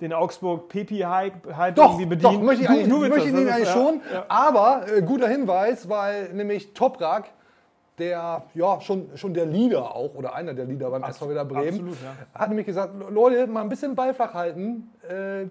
den 0.00 0.12
Augsburg 0.12 0.68
Pepi 0.68 0.98
Hype 0.98 1.46
irgendwie 1.46 2.06
bedienen. 2.06 2.34
Doch, 2.34 2.42
möchte 2.42 2.64
ich, 2.64 2.88
du, 2.88 3.00
du 3.00 3.08
möchte 3.08 3.28
ich 3.28 3.34
ihn 3.34 3.48
eigentlich 3.48 3.70
schon. 3.70 4.00
Ja. 4.12 4.24
Aber 4.28 4.86
äh, 4.92 5.02
guter 5.02 5.28
Hinweis, 5.28 5.88
weil 5.88 6.32
nämlich 6.32 6.74
Toprak 6.74 7.28
der 7.98 8.44
ja 8.54 8.80
schon, 8.80 9.08
schon 9.16 9.34
der 9.34 9.46
Leader 9.46 9.94
auch 9.94 10.14
oder 10.14 10.34
einer 10.34 10.54
der 10.54 10.66
Leader 10.66 10.90
beim 10.90 11.02
SV 11.02 11.28
Werder 11.28 11.44
Bremen, 11.44 11.68
absolut, 11.68 11.96
ja. 12.02 12.40
hat 12.40 12.48
nämlich 12.48 12.66
gesagt, 12.66 12.94
Leute, 13.10 13.46
mal 13.46 13.62
ein 13.62 13.68
bisschen 13.68 13.94
Ball 13.94 14.14
flach 14.14 14.34
halten. 14.34 14.90
Äh, 15.08 15.46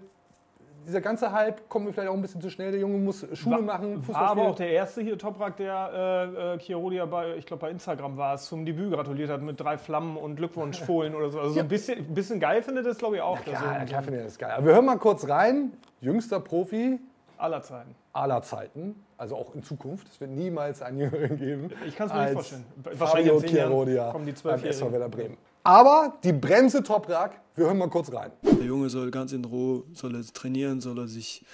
dieser 0.86 1.00
ganze 1.00 1.32
Hype 1.32 1.68
kommt 1.68 1.86
mir 1.86 1.92
vielleicht 1.92 2.08
auch 2.08 2.14
ein 2.14 2.22
bisschen 2.22 2.40
zu 2.40 2.48
schnell. 2.48 2.70
Der 2.70 2.80
Junge 2.80 2.98
muss 2.98 3.26
Schule 3.32 3.56
war, 3.56 3.62
machen. 3.62 4.02
Fußball 4.02 4.22
war 4.22 4.30
aber 4.30 4.42
auch 4.42 4.54
der 4.54 4.70
erste 4.70 5.02
hier 5.02 5.18
Toprak, 5.18 5.56
der 5.56 5.90
äh, 5.92 6.54
äh 6.54 6.58
Chirodia 6.58 7.06
bei, 7.06 7.34
ich 7.36 7.46
glaube 7.46 7.62
bei 7.62 7.70
Instagram 7.70 8.16
war 8.16 8.34
es, 8.34 8.46
zum 8.46 8.64
Debüt 8.64 8.92
gratuliert 8.92 9.30
hat 9.30 9.42
mit 9.42 9.60
drei 9.60 9.78
Flammen 9.78 10.16
und 10.16 10.36
Glückwunschfohlen 10.36 11.14
oder 11.16 11.30
so. 11.30 11.40
Also 11.40 11.56
ja. 11.56 11.62
ein 11.62 11.68
bisschen, 11.68 12.14
bisschen 12.14 12.38
geil 12.38 12.62
findet 12.62 12.86
das, 12.86 12.98
glaube 12.98 13.16
ich, 13.16 13.22
auch. 13.22 13.36
Ja, 13.38 13.42
klar, 13.42 13.80
so, 13.80 13.86
klar 13.86 14.02
findet 14.02 14.26
das 14.26 14.38
geil. 14.38 14.52
Aber 14.52 14.66
wir 14.66 14.74
hören 14.74 14.86
mal 14.86 14.98
kurz 14.98 15.28
rein. 15.28 15.72
Jüngster 16.00 16.38
Profi. 16.38 17.00
Aller 17.36 17.62
Zeiten. 17.62 17.94
Aller 18.12 18.42
Zeiten. 18.42 19.05
Also 19.18 19.36
auch 19.36 19.54
in 19.54 19.62
Zukunft. 19.62 20.08
Es 20.12 20.20
wird 20.20 20.30
niemals 20.30 20.82
einen 20.82 21.00
Jüngeren 21.00 21.38
geben. 21.38 21.70
Ich 21.86 21.96
kann 21.96 22.08
es 22.08 22.12
mir 22.12 22.22
nicht 22.24 22.32
vorstellen. 22.34 22.64
Fabio 22.82 23.00
Wahrscheinlich 23.00 23.50
Chiarodia 23.50 24.12
kommen 24.12 24.26
die 24.26 24.32
beim 24.32 24.54
SV 24.54 24.60
Zwölfjährigen. 24.60 24.92
Werder 24.92 25.08
Bremen. 25.08 25.36
Aber 25.64 26.18
die 26.22 26.32
Bremse 26.32 26.82
Toprak, 26.82 27.40
wir 27.56 27.66
hören 27.66 27.78
mal 27.78 27.88
kurz 27.88 28.12
rein. 28.12 28.30
Der 28.42 28.66
Junge 28.66 28.88
soll 28.88 29.10
ganz 29.10 29.32
in 29.32 29.44
Ruhe, 29.44 29.82
soll 29.94 30.14
er 30.14 30.22
trainieren, 30.32 30.80
soll 30.80 30.98
er 30.98 31.08
sich 31.08 31.44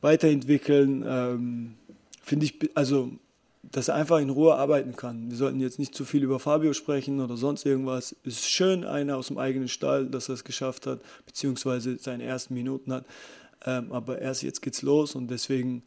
weiterentwickeln. 0.00 1.04
Ähm, 1.06 1.74
Finde 2.22 2.46
ich, 2.46 2.70
also, 2.76 3.10
dass 3.62 3.88
er 3.88 3.94
einfach 3.94 4.18
in 4.18 4.30
Ruhe 4.30 4.54
arbeiten 4.54 4.94
kann. 4.94 5.30
Wir 5.30 5.36
sollten 5.36 5.58
jetzt 5.58 5.78
nicht 5.78 5.94
zu 5.94 6.04
viel 6.04 6.22
über 6.22 6.38
Fabio 6.38 6.74
sprechen 6.74 7.20
oder 7.20 7.36
sonst 7.36 7.64
irgendwas. 7.64 8.14
Es 8.24 8.34
ist 8.34 8.50
schön, 8.50 8.84
einer 8.84 9.16
aus 9.16 9.28
dem 9.28 9.38
eigenen 9.38 9.68
Stall, 9.68 10.06
dass 10.06 10.28
er 10.28 10.34
es 10.34 10.44
geschafft 10.44 10.86
hat, 10.86 11.00
beziehungsweise 11.24 11.98
seine 11.98 12.24
ersten 12.24 12.54
Minuten 12.54 12.92
hat. 12.92 13.04
Ähm, 13.64 13.90
aber 13.90 14.20
erst 14.20 14.42
jetzt 14.42 14.62
geht's 14.62 14.82
los 14.82 15.14
und 15.14 15.28
deswegen 15.28 15.82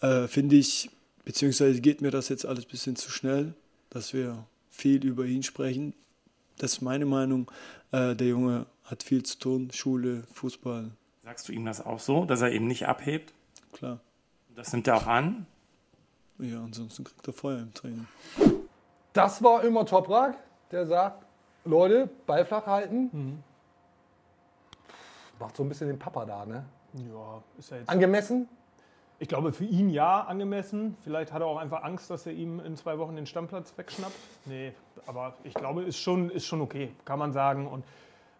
äh, 0.00 0.26
finde 0.28 0.56
ich, 0.56 0.90
beziehungsweise 1.24 1.80
geht 1.80 2.00
mir 2.00 2.10
das 2.10 2.28
jetzt 2.28 2.46
alles 2.46 2.64
ein 2.64 2.70
bisschen 2.70 2.96
zu 2.96 3.10
schnell, 3.10 3.54
dass 3.90 4.12
wir 4.12 4.44
viel 4.70 5.04
über 5.04 5.24
ihn 5.24 5.42
sprechen. 5.42 5.94
Das 6.58 6.74
ist 6.74 6.80
meine 6.82 7.06
Meinung. 7.06 7.50
Äh, 7.92 8.14
der 8.14 8.28
Junge 8.28 8.66
hat 8.84 9.02
viel 9.02 9.22
zu 9.22 9.38
tun, 9.38 9.70
Schule, 9.72 10.24
Fußball, 10.32 10.90
Sagst 11.28 11.46
du 11.48 11.52
ihm 11.52 11.66
das 11.66 11.84
auch 11.84 12.00
so, 12.00 12.24
dass 12.24 12.40
er 12.40 12.52
eben 12.52 12.66
nicht 12.66 12.86
abhebt? 12.86 13.34
klar. 13.72 14.00
Das 14.56 14.72
nimmt 14.72 14.88
er 14.88 14.96
auch 14.96 15.06
an. 15.06 15.46
Ja, 16.38 16.64
ansonsten 16.64 17.04
kriegt 17.04 17.26
er 17.26 17.34
Feuer 17.34 17.58
im 17.58 17.74
Training. 17.74 18.06
Das 19.12 19.42
war 19.42 19.62
immer 19.62 19.84
Toprak, 19.84 20.36
der 20.70 20.86
sagt, 20.86 21.24
Leute, 21.64 22.08
Ball 22.26 22.44
flach 22.46 22.66
halten. 22.66 23.10
Mhm. 23.12 23.42
Macht 25.38 25.56
so 25.56 25.62
ein 25.62 25.68
bisschen 25.68 25.88
den 25.88 25.98
Papa 25.98 26.24
da, 26.24 26.46
ne? 26.46 26.64
Ja, 26.94 27.42
ist 27.58 27.70
ja 27.70 27.76
jetzt. 27.76 27.88
Angemessen? 27.88 28.48
Ich 29.20 29.26
glaube, 29.28 29.52
für 29.52 29.64
ihn 29.64 29.90
ja 29.90 30.20
angemessen. 30.20 30.96
Vielleicht 31.02 31.32
hat 31.32 31.42
er 31.42 31.46
auch 31.46 31.56
einfach 31.56 31.82
Angst, 31.82 32.08
dass 32.08 32.24
er 32.26 32.32
ihm 32.32 32.60
in 32.60 32.76
zwei 32.76 32.98
Wochen 32.98 33.16
den 33.16 33.26
Stammplatz 33.26 33.74
wegschnappt. 33.76 34.14
Nee, 34.46 34.72
aber 35.06 35.34
ich 35.42 35.54
glaube, 35.54 35.82
ist 35.82 35.98
schon, 35.98 36.30
ist 36.30 36.46
schon 36.46 36.60
okay, 36.60 36.92
kann 37.04 37.18
man 37.18 37.32
sagen. 37.32 37.66
Und 37.66 37.84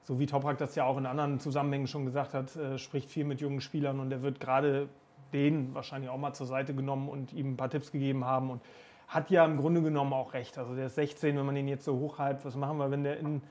so 0.05 0.21
wie 0.21 0.27
Toprak 0.27 0.57
das 0.59 0.77
ja 0.77 0.85
auch 0.85 0.97
in 0.97 1.07
anderen 1.07 1.41
Zusammenhängen 1.41 1.89
schon 1.89 2.05
gesagt 2.05 2.33
hat, 2.33 2.55
äh, 2.55 2.79
spricht 2.79 3.11
viel 3.11 3.25
mit 3.25 3.41
jungen 3.41 3.61
Spielern 3.61 3.99
und 3.99 4.13
er 4.13 4.23
wird 4.23 4.39
gerade 4.39 4.89
den 5.33 5.75
wahrscheinlich 5.75 6.11
auch 6.11 6.17
mal 6.17 6.33
zur 6.33 6.47
Seite 6.47 6.75
genommen 6.75 7.09
und 7.09 7.33
ihm 7.33 7.53
ein 7.53 7.57
paar 7.57 7.71
Tipps 7.71 7.91
gegeben 7.91 8.25
haben. 8.25 8.49
Und 8.49 8.63
hat 9.09 9.31
ja 9.31 9.45
im 9.45 9.57
Grunde 9.57 9.83
genommen 9.83 10.13
auch 10.13 10.35
recht. 10.35 10.59
Also 10.59 10.75
der 10.77 10.87
ist 10.87 10.95
16, 10.95 11.37
wenn 11.37 11.47
man 11.47 11.57
ihn 11.57 11.67
jetzt 11.67 11.85
so 11.85 11.99
hochhypt, 11.99 12.45
was 12.45 12.55
machen 12.55 12.79
wir, 12.79 12.91
wenn 12.91 13.03
der 13.03 13.19
in 13.19 13.43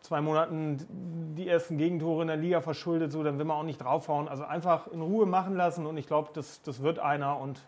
zwei 0.00 0.20
Monaten 0.20 1.34
die 1.36 1.48
ersten 1.48 1.78
Gegentore 1.78 2.22
in 2.22 2.28
der 2.28 2.36
Liga 2.36 2.60
verschuldet, 2.60 3.12
so, 3.12 3.22
dann 3.22 3.38
will 3.38 3.44
man 3.44 3.56
auch 3.56 3.64
nicht 3.64 3.78
draufhauen. 3.78 4.28
Also 4.28 4.44
einfach 4.44 4.86
in 4.88 5.00
Ruhe 5.00 5.26
machen 5.26 5.56
lassen 5.56 5.86
und 5.86 5.96
ich 5.96 6.06
glaube, 6.06 6.30
das, 6.34 6.62
das 6.62 6.82
wird 6.82 6.98
einer 6.98 7.38
und 7.38 7.60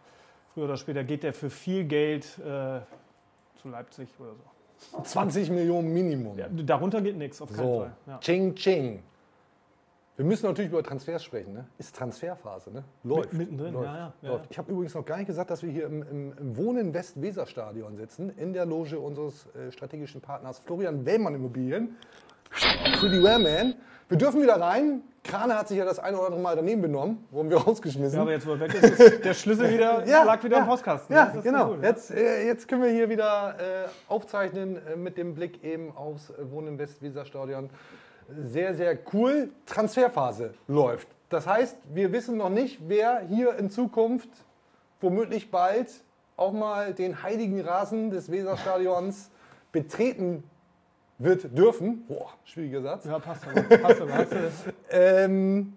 früher 0.55 0.65
oder 0.65 0.77
später 0.77 1.05
geht 1.05 1.23
der 1.23 1.33
für 1.33 1.51
viel 1.51 1.85
Geld 1.85 2.25
äh, 2.39 2.81
zu 3.61 3.69
Leipzig 3.69 4.09
oder 4.19 4.35
so. 4.35 5.03
20 5.03 5.51
Millionen 5.51 5.93
Minimum. 5.93 6.39
Ja, 6.39 6.49
darunter 6.49 7.03
geht 7.03 7.17
nichts, 7.17 7.43
auf 7.43 7.51
keinen 7.51 7.67
so, 7.67 7.81
Fall. 7.81 7.93
Ja. 8.07 8.19
Ching 8.19 8.55
Ching. 8.55 9.03
Wir 10.21 10.27
müssen 10.27 10.45
natürlich 10.45 10.71
über 10.71 10.83
Transfers 10.83 11.25
sprechen. 11.25 11.55
Ne? 11.55 11.65
Ist 11.79 11.97
Transferphase, 11.97 12.71
ne? 12.71 12.85
Läuft. 13.05 13.33
mittendrin, 13.33 13.73
läuft, 13.73 13.87
ja, 13.87 13.97
ja, 13.97 14.13
ja, 14.21 14.29
läuft. 14.29 14.51
Ich 14.51 14.59
habe 14.59 14.71
übrigens 14.71 14.93
noch 14.93 15.07
gar 15.07 15.17
nicht 15.17 15.29
gesagt, 15.29 15.51
dass 15.51 15.63
wir 15.63 15.71
hier 15.71 15.87
im, 15.87 16.03
im, 16.03 16.33
im 16.39 16.57
Wohnen 16.59 16.93
West-Weser-Stadion 16.93 17.97
sitzen, 17.97 18.29
in 18.37 18.53
der 18.53 18.67
Loge 18.67 19.01
unseres 19.01 19.47
äh, 19.55 19.73
strategischen 19.73 20.21
Partners 20.21 20.59
Florian 20.59 21.07
Wellmann 21.07 21.37
Immobilien. 21.37 21.97
Pretty 22.99 23.23
well, 23.23 23.39
man. 23.39 23.77
Wir 24.11 24.19
dürfen 24.19 24.43
wieder 24.43 24.61
rein. 24.61 25.01
Krane 25.25 25.57
hat 25.57 25.69
sich 25.69 25.79
ja 25.79 25.87
das 25.87 25.99
eine 25.99 26.19
oder 26.19 26.27
andere 26.27 26.43
Mal 26.43 26.55
daneben 26.55 26.83
benommen, 26.83 27.27
wurden 27.31 27.49
wir 27.49 27.57
rausgeschmissen. 27.57 28.17
Ja, 28.17 28.21
aber 28.21 28.33
jetzt, 28.33 28.47
wo 28.47 28.51
er 28.51 28.61
weg 28.61 28.75
ist, 28.75 29.01
ist 29.01 29.25
der 29.25 29.33
Schlüssel 29.33 29.71
wieder, 29.73 30.07
Ja, 30.07 30.25
lag 30.25 30.45
wieder 30.45 30.59
ja, 30.59 30.63
im 30.65 30.69
Postkasten. 30.69 31.17
Ja, 31.17 31.33
genau. 31.43 31.71
cool. 31.71 31.79
Jetzt, 31.81 32.11
äh, 32.11 32.45
jetzt 32.45 32.69
können 32.69 32.83
wir 32.83 32.91
hier 32.91 33.09
wieder 33.09 33.55
äh, 33.59 33.89
aufzeichnen 34.07 34.77
äh, 34.87 34.97
mit 34.97 35.17
dem 35.17 35.35
Blick 35.35 35.65
eben 35.65 35.97
aufs 35.97 36.31
Wohnen 36.51 36.79
West-Weser-Stadion. 36.79 37.71
Sehr, 38.45 38.75
sehr 38.75 38.99
cool. 39.13 39.51
Transferphase 39.67 40.55
läuft. 40.69 41.09
Das 41.29 41.47
heißt, 41.47 41.77
wir 41.95 42.13
wissen 42.13 42.37
noch 42.37 42.51
nicht, 42.51 42.81
wer 42.89 43.21
hier 43.21 43.57
in 43.57 43.71
Zukunft 43.71 44.29
womöglich 45.01 45.51
bald 45.51 45.89
auch 46.37 46.53
mal 46.53 46.95
den 46.95 47.23
heiligen 47.23 47.61
Rasen 47.61 48.11
des 48.11 48.31
Weserstadions 48.31 49.31
betreten 49.73 50.43
wird 51.19 51.57
dürfen. 51.57 52.07
Boah, 52.07 52.31
schwieriger 52.45 52.83
Satz. 52.83 53.05
Ja, 53.05 53.19
passt 53.19 53.47
aber. 53.47 53.63
Passt 53.79 54.01
aber. 54.01 54.27
Ähm, 54.91 55.75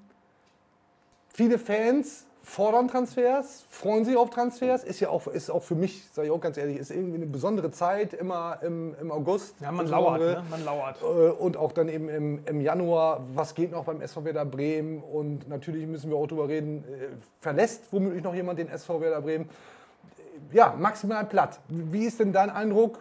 viele 1.33 1.59
Fans 1.59 2.25
fordern 2.43 2.89
Transfers, 2.89 3.65
freuen 3.69 4.03
sich 4.03 4.17
auf 4.17 4.29
Transfers. 4.29 4.83
Ist 4.83 4.99
ja 4.99 5.09
auch, 5.09 5.27
ist 5.27 5.49
auch 5.49 5.63
für 5.63 5.75
mich, 5.75 6.03
sage 6.11 6.27
ich 6.27 6.33
auch 6.33 6.41
ganz 6.41 6.57
ehrlich, 6.57 6.77
ist 6.77 6.91
irgendwie 6.91 7.15
eine 7.15 7.25
besondere 7.25 7.71
Zeit, 7.71 8.13
immer 8.13 8.59
im, 8.61 8.95
im 8.99 9.11
August. 9.11 9.55
ja, 9.61 9.71
man 9.71 9.87
lauert, 9.87 10.19
ne? 10.19 10.43
Man 10.49 10.65
lauert. 10.65 11.01
Äh, 11.01 11.31
Und 11.31 11.55
auch 11.55 11.71
dann 11.71 11.87
eben 11.87 12.09
im, 12.09 12.41
im 12.45 12.61
Januar, 12.61 13.21
was 13.33 13.55
geht 13.55 13.71
noch 13.71 13.85
beim 13.85 14.01
SV 14.01 14.25
Werder 14.25 14.45
Bremen? 14.45 15.01
Und 15.01 15.47
natürlich 15.47 15.87
müssen 15.87 16.09
wir 16.09 16.17
auch 16.17 16.27
darüber 16.27 16.49
reden, 16.49 16.83
äh, 16.83 17.07
verlässt 17.39 17.85
womöglich 17.91 18.23
noch 18.23 18.35
jemand 18.35 18.59
den 18.59 18.67
SV 18.69 18.99
Werder 18.99 19.21
Bremen? 19.21 19.49
Ja, 20.51 20.75
maximal 20.77 21.25
platt. 21.25 21.59
Wie 21.69 22.05
ist 22.05 22.19
denn 22.19 22.33
dein 22.33 22.49
Eindruck? 22.49 22.99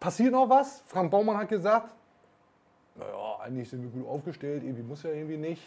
Passiert 0.00 0.32
noch 0.32 0.48
was? 0.48 0.82
Frank 0.86 1.10
Baumann 1.10 1.36
hat 1.36 1.48
gesagt, 1.50 1.92
naja, 2.96 3.38
eigentlich 3.42 3.68
sind 3.68 3.82
wir 3.82 3.90
gut 3.90 4.08
aufgestellt, 4.08 4.62
irgendwie 4.64 4.82
muss 4.82 5.02
ja 5.02 5.10
irgendwie 5.10 5.36
nicht. 5.36 5.62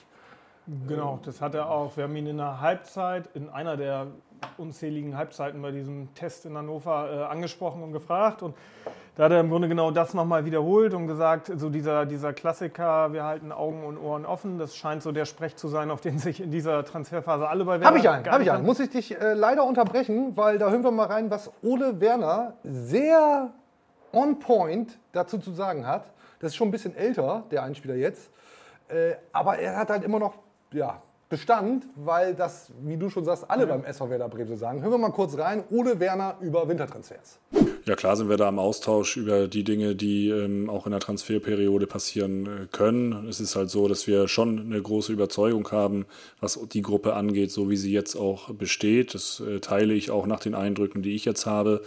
Genau, 0.87 1.19
das 1.23 1.41
hat 1.41 1.55
er 1.55 1.69
auch. 1.69 1.97
Wir 1.97 2.03
haben 2.03 2.15
ihn 2.15 2.27
in 2.27 2.37
der 2.37 2.61
Halbzeit, 2.61 3.29
in 3.33 3.49
einer 3.49 3.75
der 3.75 4.07
unzähligen 4.57 5.17
Halbzeiten 5.17 5.61
bei 5.61 5.71
diesem 5.71 6.13
Test 6.13 6.45
in 6.45 6.57
Hannover 6.57 7.09
äh, 7.11 7.23
angesprochen 7.23 7.83
und 7.83 7.91
gefragt. 7.91 8.41
Und 8.41 8.55
da 9.15 9.25
hat 9.25 9.31
er 9.31 9.39
im 9.41 9.49
Grunde 9.49 9.67
genau 9.67 9.91
das 9.91 10.13
nochmal 10.13 10.45
wiederholt 10.45 10.93
und 10.93 11.07
gesagt, 11.07 11.51
so 11.55 11.69
dieser, 11.69 12.05
dieser 12.05 12.33
Klassiker, 12.33 13.11
wir 13.11 13.23
halten 13.23 13.51
Augen 13.51 13.83
und 13.83 13.97
Ohren 13.97 14.25
offen, 14.25 14.57
das 14.57 14.75
scheint 14.75 15.03
so 15.03 15.11
der 15.11 15.25
Sprech 15.25 15.55
zu 15.55 15.67
sein, 15.67 15.91
auf 15.91 16.01
den 16.01 16.19
sich 16.19 16.39
in 16.39 16.51
dieser 16.51 16.85
Transferphase 16.85 17.47
alle 17.47 17.65
bei 17.65 17.79
Werder 17.79 17.87
Habe 17.87 17.97
ich 17.99 18.09
einen, 18.09 18.25
habe 18.25 18.43
ich 18.43 18.51
einen. 18.51 18.65
Muss 18.65 18.79
ich 18.79 18.89
dich 18.89 19.19
äh, 19.19 19.33
leider 19.33 19.65
unterbrechen, 19.65 20.37
weil 20.37 20.57
da 20.57 20.69
hören 20.69 20.83
wir 20.83 20.91
mal 20.91 21.07
rein, 21.07 21.29
was 21.29 21.51
Ole 21.63 21.99
Werner 21.99 22.53
sehr 22.63 23.49
on 24.13 24.39
point 24.39 24.97
dazu 25.11 25.37
zu 25.37 25.51
sagen 25.51 25.85
hat. 25.85 26.05
Das 26.39 26.51
ist 26.51 26.55
schon 26.55 26.69
ein 26.69 26.71
bisschen 26.71 26.95
älter, 26.95 27.43
der 27.51 27.63
Einspieler 27.63 27.95
jetzt. 27.95 28.29
Äh, 28.87 29.15
aber 29.33 29.59
er 29.59 29.77
hat 29.77 29.89
halt 29.89 30.03
immer 30.03 30.19
noch 30.19 30.35
ja, 30.73 31.01
Bestand, 31.29 31.85
weil 31.95 32.33
das, 32.33 32.71
wie 32.81 32.97
du 32.97 33.11
schon 33.11 33.23
sagst, 33.23 33.45
alle 33.49 33.67
beim 33.67 33.83
SV 33.83 34.09
Werder 34.09 34.29
Bremen 34.29 34.47
so 34.47 34.55
sagen. 34.55 34.81
Hören 34.81 34.93
wir 34.93 34.97
mal 34.97 35.11
kurz 35.11 35.37
rein. 35.37 35.63
Ole 35.69 35.99
Werner 35.99 36.37
über 36.41 36.67
Wintertransfers. 36.67 37.37
Ja, 37.85 37.95
klar 37.95 38.15
sind 38.15 38.29
wir 38.29 38.37
da 38.37 38.49
im 38.49 38.57
Austausch 38.57 39.15
über 39.15 39.47
die 39.47 39.63
Dinge, 39.63 39.95
die 39.95 40.29
ähm, 40.29 40.71
auch 40.71 40.87
in 40.87 40.91
der 40.91 40.99
Transferperiode 40.99 41.85
passieren 41.85 42.45
äh, 42.47 42.67
können. 42.71 43.27
Es 43.27 43.39
ist 43.39 43.55
halt 43.55 43.69
so, 43.69 43.87
dass 43.87 44.07
wir 44.07 44.27
schon 44.27 44.59
eine 44.59 44.81
große 44.81 45.13
Überzeugung 45.13 45.71
haben, 45.71 46.07
was 46.39 46.59
die 46.73 46.81
Gruppe 46.81 47.13
angeht, 47.13 47.51
so 47.51 47.69
wie 47.69 47.77
sie 47.77 47.91
jetzt 47.91 48.15
auch 48.15 48.49
besteht. 48.49 49.13
Das 49.13 49.39
äh, 49.39 49.59
teile 49.59 49.93
ich 49.93 50.09
auch 50.09 50.25
nach 50.25 50.39
den 50.39 50.55
Eindrücken, 50.55 51.03
die 51.03 51.13
ich 51.13 51.25
jetzt 51.25 51.45
habe. 51.45 51.83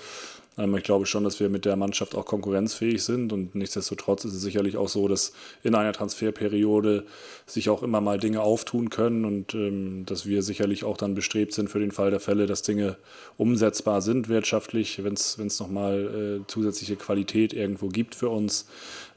Ähm, 0.58 0.76
ich 0.76 0.84
glaube 0.84 1.06
schon, 1.06 1.24
dass 1.24 1.40
wir 1.40 1.48
mit 1.48 1.64
der 1.64 1.76
Mannschaft 1.76 2.14
auch 2.14 2.26
konkurrenzfähig 2.26 3.02
sind 3.02 3.32
und 3.32 3.54
nichtsdestotrotz 3.54 4.24
ist 4.24 4.34
es 4.34 4.42
sicherlich 4.42 4.76
auch 4.76 4.88
so, 4.88 5.08
dass 5.08 5.32
in 5.62 5.74
einer 5.74 5.92
Transferperiode 5.92 7.04
sich 7.46 7.70
auch 7.70 7.82
immer 7.82 8.00
mal 8.00 8.18
Dinge 8.18 8.40
auftun 8.42 8.90
können 8.90 9.24
und 9.24 9.54
ähm, 9.54 10.04
dass 10.06 10.26
wir 10.26 10.42
sicherlich 10.42 10.84
auch 10.84 10.96
dann 10.96 11.14
bestrebt 11.14 11.52
sind 11.52 11.68
für 11.68 11.78
den 11.78 11.92
Fall 11.92 12.10
der 12.10 12.20
Fälle, 12.20 12.46
dass 12.46 12.62
Dinge 12.62 12.96
umsetzbar 13.36 14.02
sind 14.02 14.28
wirtschaftlich, 14.28 15.02
wenn 15.04 15.14
es 15.14 15.60
nochmal 15.60 16.40
äh, 16.42 16.46
zusätzliche 16.46 16.96
Qualität 16.96 17.52
irgendwo 17.52 17.88
gibt 17.88 18.14
für 18.14 18.28
uns, 18.28 18.66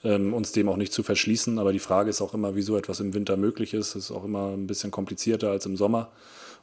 ähm, 0.03 0.33
uns 0.33 0.51
dem 0.51 0.69
auch 0.69 0.77
nicht 0.77 0.93
zu 0.93 1.03
verschließen. 1.03 1.59
Aber 1.59 1.73
die 1.73 1.79
Frage 1.79 2.09
ist 2.09 2.21
auch 2.21 2.33
immer, 2.33 2.55
wie 2.55 2.61
so 2.61 2.77
etwas 2.77 2.99
im 2.99 3.13
Winter 3.13 3.37
möglich 3.37 3.73
ist. 3.73 3.95
Es 3.95 4.05
ist 4.05 4.11
auch 4.11 4.23
immer 4.23 4.51
ein 4.51 4.67
bisschen 4.67 4.91
komplizierter 4.91 5.51
als 5.51 5.65
im 5.65 5.77
Sommer. 5.77 6.09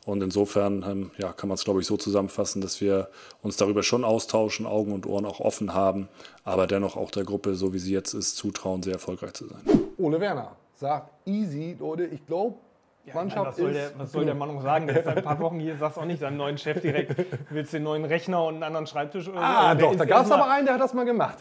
Und 0.04 0.22
insofern 0.22 0.84
ähm, 0.88 1.10
ja, 1.16 1.32
kann 1.32 1.48
man 1.48 1.54
es, 1.54 1.64
glaube 1.64 1.80
ich, 1.80 1.86
so 1.86 1.96
zusammenfassen, 1.96 2.60
dass 2.60 2.80
wir 2.80 3.08
uns 3.40 3.56
darüber 3.56 3.82
schon 3.82 4.04
austauschen, 4.04 4.66
Augen 4.66 4.92
und 4.92 5.06
Ohren 5.06 5.24
auch 5.24 5.38
offen 5.40 5.74
haben, 5.74 6.08
aber 6.44 6.66
dennoch 6.66 6.96
auch 6.96 7.10
der 7.12 7.24
Gruppe, 7.24 7.54
so 7.54 7.72
wie 7.72 7.78
sie 7.78 7.92
jetzt 7.92 8.12
ist, 8.12 8.36
zutrauen, 8.36 8.82
sehr 8.82 8.94
erfolgreich 8.94 9.34
zu 9.34 9.46
sein. 9.46 9.60
Ole 9.98 10.20
Werner 10.20 10.56
sagt, 10.74 11.10
easy, 11.24 11.76
Leute, 11.78 12.06
ich 12.06 12.26
glaube, 12.26 12.56
Ja, 13.04 13.14
Mannschaft 13.14 13.46
was 13.46 13.56
soll, 13.56 13.70
ist... 13.70 13.76
der, 13.76 13.98
was 13.98 14.10
soll 14.12 14.24
der 14.24 14.34
Mann 14.34 14.52
noch 14.54 14.62
sagen? 14.62 14.88
Der 14.88 14.98
ist 14.98 15.04
seit 15.04 15.18
ein 15.18 15.24
paar 15.24 15.38
Wochen 15.38 15.60
hier, 15.60 15.76
sagst 15.76 15.98
auch 15.98 16.04
nicht 16.04 16.20
deinem 16.22 16.36
neuen 16.36 16.58
Chef 16.58 16.80
direkt, 16.80 17.14
willst 17.50 17.72
du 17.72 17.76
den 17.76 17.84
neuen 17.84 18.04
Rechner 18.04 18.44
und 18.44 18.54
einen 18.54 18.62
anderen 18.64 18.86
Schreibtisch 18.88 19.28
oder 19.28 19.38
so? 19.38 19.44
Ah, 19.44 19.74
der 19.74 19.86
doch, 19.88 19.96
da 19.96 20.04
gab 20.04 20.24
es 20.26 20.32
aber 20.32 20.50
einen, 20.50 20.66
der 20.66 20.74
hat 20.74 20.80
das 20.80 20.94
mal 20.94 21.04
gemacht. 21.04 21.38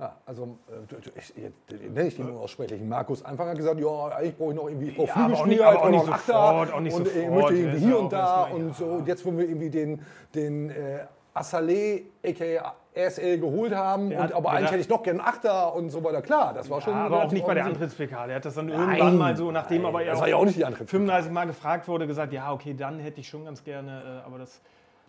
Ja, 0.00 0.14
also, 0.26 0.58
äh, 0.70 1.18
ich, 1.18 1.34
ich, 1.36 1.90
nenne 1.92 2.06
ich 2.08 2.16
den 2.16 2.30
unaussprechlich. 2.30 2.80
Markus 2.82 3.24
Anfang 3.24 3.48
hat 3.48 3.56
gesagt, 3.56 3.80
ja, 3.80 4.06
eigentlich 4.08 4.36
brauche 4.36 4.50
ich 4.50 4.56
noch 4.56 4.68
irgendwie, 4.68 4.88
ich 4.90 4.96
brauche 4.96 5.08
Ja, 5.08 5.14
aber 5.24 5.34
auch 5.40 5.46
nicht- 5.46 5.56
ich 5.58 5.64
aber 5.64 5.74
brauche 5.76 5.84
auch 5.86 5.90
nicht 5.90 6.04
sofort, 6.06 6.72
auch 6.72 6.80
nicht 6.80 6.94
und 6.94 7.06
ich 7.08 7.12
sofort. 7.14 7.30
möchte 7.34 7.54
Der 7.54 7.62
irgendwie 7.64 7.84
hier 7.86 7.98
und 7.98 8.12
da 8.12 8.42
und 8.44 8.68
ja. 8.68 8.74
so. 8.74 8.84
Und 8.86 9.08
jetzt 9.08 9.26
wollen 9.26 9.38
wir 9.38 9.48
irgendwie 9.48 9.70
den, 9.70 10.02
den 10.36 10.70
äh, 10.70 11.00
Assalé, 11.34 12.02
a.k.a. 12.24 12.74
RSL 12.96 13.38
geholt 13.38 13.74
haben, 13.74 14.10
Der 14.10 14.18
und 14.18 14.24
hat 14.24 14.32
aber 14.34 14.50
eigentlich 14.50 14.70
hätte 14.72 14.80
ich 14.80 14.88
doch 14.88 15.02
gern 15.04 15.20
einen 15.20 15.28
Achter 15.28 15.74
und 15.74 15.90
so 15.90 16.02
weiter. 16.02 16.20
Klar, 16.22 16.52
das 16.54 16.68
war 16.70 16.80
schon. 16.80 16.92
Ja, 16.94 17.06
aber 17.06 17.24
auch 17.24 17.30
nicht 17.32 17.46
bei 17.46 17.54
der. 17.54 17.64
Antritts-PK. 17.66 18.26
Der 18.26 18.36
hat 18.36 18.44
das 18.44 18.54
dann 18.54 18.66
Nein. 18.66 18.78
irgendwann 18.80 19.18
mal 19.18 19.36
so, 19.36 19.50
nachdem 19.52 19.84
aber 19.84 20.02
er 20.02 20.12
Das 20.12 20.20
war 20.20 20.28
ja 20.28 20.34
auch 20.36 20.44
nicht 20.44 20.58
die 20.58 20.64
Antritts 20.64 20.90
35 20.90 21.30
Mal 21.30 21.46
gefragt 21.46 21.86
wurde, 21.86 22.06
gesagt, 22.08 22.32
ja, 22.32 22.52
okay, 22.52 22.74
dann 22.74 22.98
hätte 22.98 23.20
ich 23.20 23.28
schon 23.28 23.44
ganz 23.44 23.62
gerne, 23.62 24.22
äh, 24.22 24.26
aber 24.26 24.38
das 24.38 24.60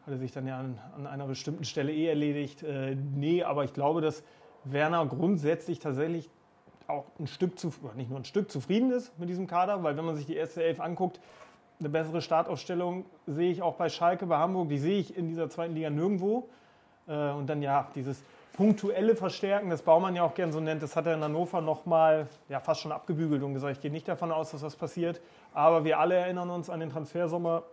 hatte 0.06 0.18
sich 0.18 0.32
dann 0.32 0.46
ja 0.48 0.60
an, 0.60 0.78
an 0.98 1.08
einer 1.08 1.26
bestimmten 1.26 1.64
Stelle 1.64 1.92
eh 1.92 2.08
erledigt. 2.08 2.62
Äh, 2.64 2.96
nee, 2.96 3.44
aber 3.44 3.64
ich 3.64 3.74
glaube, 3.74 4.02
dass 4.02 4.24
Werner 4.64 5.06
grundsätzlich 5.06 5.80
tatsächlich 5.80 6.30
auch 6.88 7.06
ein 7.20 7.28
Stück 7.28 7.60
zu, 7.60 7.72
nicht 7.96 8.10
nur 8.10 8.20
ein 8.20 8.26
Stück 8.26 8.52
zufrieden 8.52 8.92
ist 8.92 9.18
mit 9.20 9.30
diesem 9.30 9.48
Kader, 9.48 9.84
weil 9.84 9.96
wenn 9.96 10.06
man 10.06 10.16
sich 10.16 10.26
die 10.26 10.36
erste 10.36 10.64
Elf 10.64 10.80
anguckt, 10.80 11.20
eine 11.80 11.90
bessere 11.90 12.22
Startaufstellung 12.22 13.06
sehe 13.26 13.52
ich 13.52 13.62
auch 13.62 13.76
bei 13.76 13.90
Schalke, 13.90 14.26
bei 14.26 14.38
Hamburg, 14.38 14.70
die 14.70 14.80
sehe 14.80 15.00
ich 15.00 15.16
in 15.16 15.28
dieser 15.28 15.50
zweiten 15.50 15.76
Liga 15.76 15.90
nirgendwo. 15.90 16.50
Äh, 17.08 17.32
und 17.32 17.48
dann 17.48 17.62
ja, 17.62 17.88
dieses 17.96 18.22
punktuelle 18.54 19.16
Verstärken, 19.16 19.70
das 19.70 19.82
Baumann 19.82 20.16
ja 20.16 20.24
auch 20.24 20.34
gern 20.34 20.52
so 20.52 20.60
nennt, 20.60 20.84
das 20.84 20.98
hat 20.98 21.06
er 21.06 21.14
in 21.14 21.24
Hannover 21.24 21.62
nochmal 21.62 22.28
ja, 22.50 22.60
fast 22.60 22.82
schon 22.82 22.92
abgebügelt 22.92 23.42
und 23.44 23.54
gesagt, 23.54 23.78
ich 23.78 23.82
gehe 23.82 23.92
nicht 23.92 24.08
davon 24.08 24.32
aus, 24.34 24.52
dass 24.52 24.62
das 24.62 24.76
passiert. 24.76 25.22
Aber 25.54 25.86
wir 25.86 26.00
alle 26.00 26.16
erinnern 26.16 26.50
uns 26.50 26.70
an 26.70 26.82
den 26.82 26.90
Transfersommer. 26.90 27.64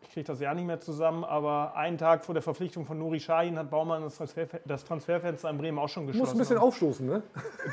Ich 0.00 0.10
kriege 0.14 0.26
das 0.26 0.40
ja 0.40 0.54
nicht 0.54 0.64
mehr 0.66 0.80
zusammen, 0.80 1.22
aber 1.24 1.74
einen 1.76 1.98
Tag 1.98 2.24
vor 2.24 2.32
der 2.32 2.42
Verpflichtung 2.42 2.86
von 2.86 2.98
Nuri 2.98 3.18
Sahin 3.18 3.58
hat 3.58 3.68
Baumann 3.70 4.02
das, 4.02 4.16
Transfer, 4.16 4.46
das 4.64 4.84
Transferfenster 4.84 5.50
in 5.50 5.58
Bremen 5.58 5.78
auch 5.78 5.88
schon 5.88 6.06
Du 6.06 6.12
geschlossen. 6.12 6.38
musst 6.38 6.50
ein 6.50 6.56
bisschen 6.56 6.58
aufstoßen, 6.66 7.06
ne? 7.06 7.22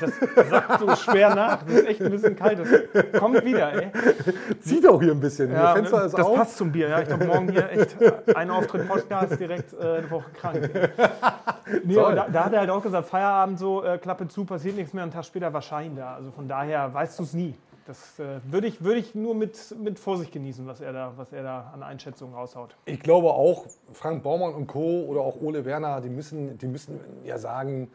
das 0.00 0.12
sagt 0.50 0.80
so 0.80 0.96
schwer 0.96 1.34
nach. 1.34 1.62
Das 1.62 1.72
ist 1.76 1.86
echt 1.86 2.02
ein 2.02 2.10
bisschen 2.10 2.36
kalt. 2.36 2.58
Das 2.58 3.20
kommt 3.20 3.42
wieder, 3.44 3.72
ey. 3.72 3.90
Sieht 4.60 4.86
auch 4.86 5.00
hier 5.00 5.12
ein 5.12 5.20
bisschen. 5.20 5.50
Ja, 5.50 5.72
Hier 5.72 5.82
Fenster 5.82 6.04
ist 6.04 6.18
das 6.18 6.26
auf. 6.26 6.36
passt 6.36 6.56
zum 6.58 6.70
Bier. 6.72 6.88
Ja, 6.88 7.00
ich 7.00 7.08
glaube, 7.08 7.24
morgen 7.24 7.48
hier 7.50 7.70
echt 7.70 7.96
ein 8.36 8.50
Auftritt 8.50 8.86
Podcast 8.86 9.40
direkt 9.40 9.72
äh, 9.72 9.98
eine 9.98 10.10
Woche 10.10 10.30
krank. 10.32 10.70
Nee, 11.84 11.94
da, 11.94 12.28
da 12.28 12.44
hat 12.44 12.52
er 12.52 12.60
halt 12.60 12.70
auch 12.70 12.82
gesagt, 12.82 13.08
Feierabend 13.08 13.58
so, 13.58 13.82
äh, 13.82 13.98
Klappe 13.98 14.28
zu, 14.28 14.44
passiert 14.44 14.76
nichts 14.76 14.92
mehr. 14.92 15.02
Einen 15.04 15.12
Tag 15.12 15.24
später 15.24 15.52
war 15.52 15.62
Schein 15.62 15.96
da. 15.96 16.14
Also 16.14 16.30
von 16.32 16.46
daher 16.46 16.92
weißt 16.92 17.18
du 17.18 17.22
es 17.22 17.32
nie. 17.32 17.54
Das 17.86 18.18
äh, 18.18 18.40
würde 18.50 18.66
ich, 18.66 18.82
würd 18.82 18.98
ich 18.98 19.14
nur 19.14 19.34
mit, 19.34 19.74
mit 19.80 19.98
Vorsicht 19.98 20.32
genießen, 20.32 20.66
was 20.66 20.80
er, 20.80 20.92
da, 20.92 21.12
was 21.16 21.32
er 21.32 21.44
da 21.44 21.70
an 21.72 21.84
Einschätzungen 21.84 22.34
raushaut. 22.34 22.76
Ich 22.84 23.00
glaube 23.00 23.28
auch, 23.30 23.66
Frank 23.92 24.24
Baumann 24.24 24.54
und 24.54 24.66
Co. 24.66 25.04
oder 25.04 25.20
auch 25.20 25.40
Ole 25.40 25.64
Werner, 25.64 26.00
die 26.00 26.08
müssen, 26.08 26.58
die 26.58 26.66
müssen 26.66 26.98
ja 27.24 27.38
sagen, 27.38 27.90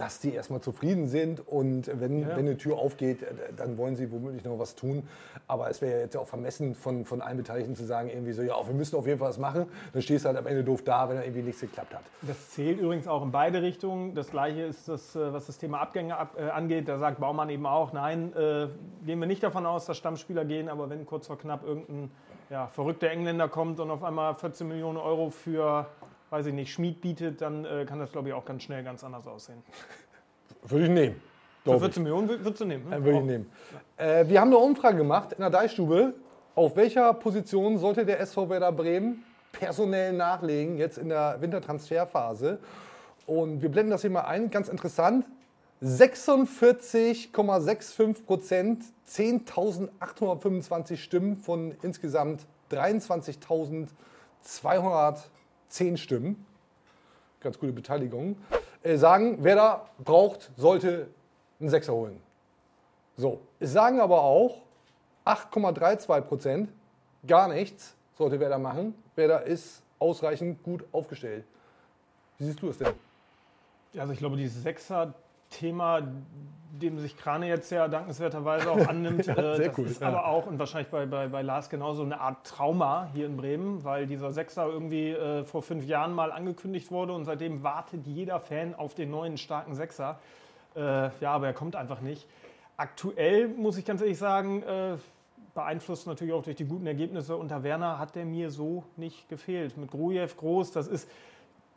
dass 0.00 0.18
die 0.18 0.34
erstmal 0.34 0.60
zufrieden 0.60 1.08
sind 1.08 1.46
und 1.46 1.90
wenn, 2.00 2.22
Ja. 2.22 2.28
wenn 2.30 2.38
eine 2.46 2.56
Tür 2.56 2.78
aufgeht, 2.78 3.22
äh, 3.22 3.26
dann 3.56 3.76
wollen 3.76 3.96
sie 3.96 4.10
womöglich 4.10 4.44
noch 4.44 4.58
was 4.58 4.74
tun. 4.74 5.06
Aber 5.46 5.68
es 5.68 5.82
wäre 5.82 5.92
ja 5.94 5.98
jetzt 6.00 6.16
auch 6.16 6.26
vermessen 6.26 6.74
von, 6.74 7.04
von 7.04 7.20
allen 7.20 7.36
Beteiligten 7.36 7.74
zu 7.76 7.84
sagen, 7.84 8.08
irgendwie 8.08 8.32
so, 8.32 8.42
ja, 8.42 8.54
wir 8.66 8.74
müssen 8.74 8.96
auf 8.96 9.06
jeden 9.06 9.18
Fall 9.18 9.28
was 9.28 9.38
machen. 9.38 9.66
Dann 9.92 10.00
stehst 10.02 10.24
du 10.24 10.28
halt 10.28 10.38
am 10.38 10.46
Ende 10.46 10.64
doof 10.64 10.82
da, 10.84 11.08
wenn 11.08 11.16
da 11.16 11.22
irgendwie 11.22 11.42
nichts 11.42 11.60
geklappt 11.60 11.94
hat. 11.94 12.02
Das 12.22 12.50
zählt 12.50 12.80
übrigens 12.80 13.06
auch 13.08 13.22
in 13.22 13.30
beide 13.30 13.60
Richtungen. 13.62 14.14
Das 14.14 14.30
gleiche 14.30 14.62
ist 14.62 14.88
das, 14.88 15.14
äh, 15.16 15.32
was 15.32 15.46
das 15.46 15.58
Thema 15.58 15.80
Abgänge 15.80 16.16
ab, 16.16 16.36
äh, 16.38 16.48
angeht. 16.48 16.88
Da 16.88 16.98
sagt 16.98 17.20
Baumann 17.20 17.50
eben 17.50 17.66
auch, 17.66 17.92
nein, 17.92 18.32
äh, 18.34 18.68
gehen 19.04 19.20
wir 19.20 19.26
nicht 19.26 19.42
davon 19.42 19.66
aus, 19.66 19.84
dass 19.86 19.96
Stammspieler 19.98 20.44
gehen, 20.46 20.68
aber 20.68 20.88
wenn 20.88 21.04
kurz 21.04 21.26
vor 21.26 21.36
knapp 21.38 21.62
irgendein 21.64 22.10
ja, 22.48 22.66
verrückter 22.68 23.08
Engländer 23.10 23.48
kommt 23.48 23.78
und 23.80 23.90
auf 23.90 24.02
einmal 24.02 24.34
14 24.34 24.66
Millionen 24.66 24.96
Euro 24.98 25.30
für, 25.30 25.86
weiß 26.30 26.46
ich 26.46 26.54
nicht, 26.54 26.72
Schmied 26.72 27.00
bietet, 27.00 27.40
dann 27.42 27.64
äh, 27.64 27.84
kann 27.86 27.98
das, 27.98 28.12
glaube 28.12 28.28
ich, 28.28 28.34
auch 28.34 28.44
ganz 28.44 28.62
schnell 28.62 28.82
ganz 28.84 29.02
anders 29.04 29.26
aussehen. 29.26 29.62
Würde 30.62 30.84
ich 30.84 30.90
nehmen. 30.90 31.16
Für 31.16 31.20
glaub 31.64 31.76
ich. 31.76 31.82
14 31.82 32.02
Millionen 32.02 32.28
wür- 32.30 32.44
würdest 32.44 32.60
du 32.60 32.64
nehmen? 32.64 32.88
ne? 32.88 32.96
Äh, 32.96 33.04
Würde 33.04 33.18
ich 33.18 33.24
nehmen. 33.24 33.50
Äh, 33.96 34.26
wir 34.28 34.40
haben 34.40 34.48
eine 34.48 34.58
Umfrage 34.58 34.96
gemacht 34.96 35.32
in 35.32 35.40
der 35.40 35.50
Deichstube. 35.50 36.14
Auf 36.54 36.76
welcher 36.76 37.12
Position 37.14 37.78
sollte 37.78 38.04
der 38.06 38.20
SV 38.20 38.48
Werder 38.48 38.70
Bremen 38.72 39.24
personell 39.52 40.12
nachlegen, 40.12 40.78
jetzt 40.78 40.98
in 40.98 41.08
der 41.08 41.36
Wintertransferphase? 41.40 42.58
Und 43.26 43.60
wir 43.62 43.68
blenden 43.68 43.90
das 43.90 44.02
hier 44.02 44.10
mal 44.10 44.22
ein, 44.22 44.50
ganz 44.50 44.68
interessant. 44.68 45.26
46,65 45.82 48.24
Prozent, 48.26 48.84
10.825 49.08 50.96
Stimmen 50.96 51.36
von 51.36 51.74
insgesamt 51.82 52.46
23.210 55.70 55.96
Stimmen. 55.96 56.46
Ganz 57.40 57.58
gute 57.58 57.72
Beteiligung. 57.72 58.36
Äh, 58.82 58.96
sagen, 58.96 59.42
Werder 59.42 59.88
braucht, 59.98 60.50
sollte 60.56 61.08
einen 61.58 61.68
Sechser 61.68 61.92
holen. 61.92 62.20
So, 63.16 63.40
es 63.58 63.72
sagen 63.72 64.00
aber 64.00 64.22
auch 64.22 64.62
8,32 65.24 66.20
Prozent, 66.22 66.72
gar 67.26 67.48
nichts 67.48 67.94
sollte 68.16 68.40
Werder 68.40 68.58
machen. 68.58 68.94
Werder 69.16 69.42
ist 69.44 69.82
ausreichend 69.98 70.62
gut 70.62 70.84
aufgestellt. 70.92 71.44
Wie 72.38 72.44
siehst 72.44 72.62
du 72.62 72.68
es 72.68 72.78
denn? 72.78 72.94
Also 73.98 74.12
ich 74.12 74.18
glaube, 74.18 74.36
dieses 74.36 74.64
Sechser-Thema, 75.50 76.02
dem 76.72 76.98
sich 76.98 77.16
Krane 77.16 77.48
jetzt 77.48 77.70
ja 77.70 77.88
dankenswerterweise 77.88 78.70
auch 78.70 78.86
annimmt, 78.88 79.26
Ja, 79.26 79.34
äh, 79.34 79.56
sehr 79.56 79.68
das 79.68 79.78
cool, 79.78 79.86
ist 79.86 80.00
ja. 80.00 80.08
aber 80.08 80.26
auch 80.26 80.46
und 80.46 80.58
wahrscheinlich 80.58 80.90
bei, 80.90 81.04
bei, 81.06 81.28
bei 81.28 81.42
Lars 81.42 81.68
genauso 81.68 82.02
eine 82.02 82.20
Art 82.20 82.46
Trauma 82.46 83.08
hier 83.12 83.26
in 83.26 83.36
Bremen, 83.36 83.84
weil 83.84 84.06
dieser 84.06 84.32
Sechser 84.32 84.66
irgendwie 84.66 85.10
äh, 85.10 85.44
vor 85.44 85.62
fünf 85.62 85.84
Jahren 85.84 86.14
mal 86.14 86.32
angekündigt 86.32 86.90
wurde 86.90 87.12
und 87.12 87.24
seitdem 87.24 87.62
wartet 87.62 88.06
jeder 88.06 88.40
Fan 88.40 88.74
auf 88.74 88.94
den 88.94 89.10
neuen 89.10 89.36
starken 89.36 89.74
Sechser. 89.74 90.18
Äh, 90.74 91.10
ja, 91.20 91.32
aber 91.32 91.48
er 91.48 91.52
kommt 91.52 91.76
einfach 91.76 92.00
nicht. 92.00 92.26
Aktuell 92.76 93.48
muss 93.48 93.76
ich 93.76 93.84
ganz 93.84 94.00
ehrlich 94.00 94.18
sagen, 94.18 94.62
äh, 94.62 94.96
beeinflusst 95.54 96.06
natürlich 96.06 96.32
auch 96.32 96.44
durch 96.44 96.56
die 96.56 96.64
guten 96.64 96.86
Ergebnisse 96.86 97.36
unter 97.36 97.62
Werner, 97.62 97.98
hat 97.98 98.14
der 98.14 98.24
mir 98.24 98.50
so 98.50 98.84
nicht 98.96 99.28
gefehlt. 99.28 99.76
Mit 99.76 99.90
Grujew 99.90 100.28
groß, 100.38 100.70
das 100.70 100.86
ist 100.86 101.10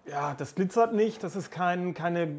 ja, 0.05 0.33
das 0.33 0.55
glitzert 0.55 0.93
nicht, 0.93 1.23
das 1.23 1.35
ist 1.35 1.49
kein, 1.49 1.93
keine 1.93 2.35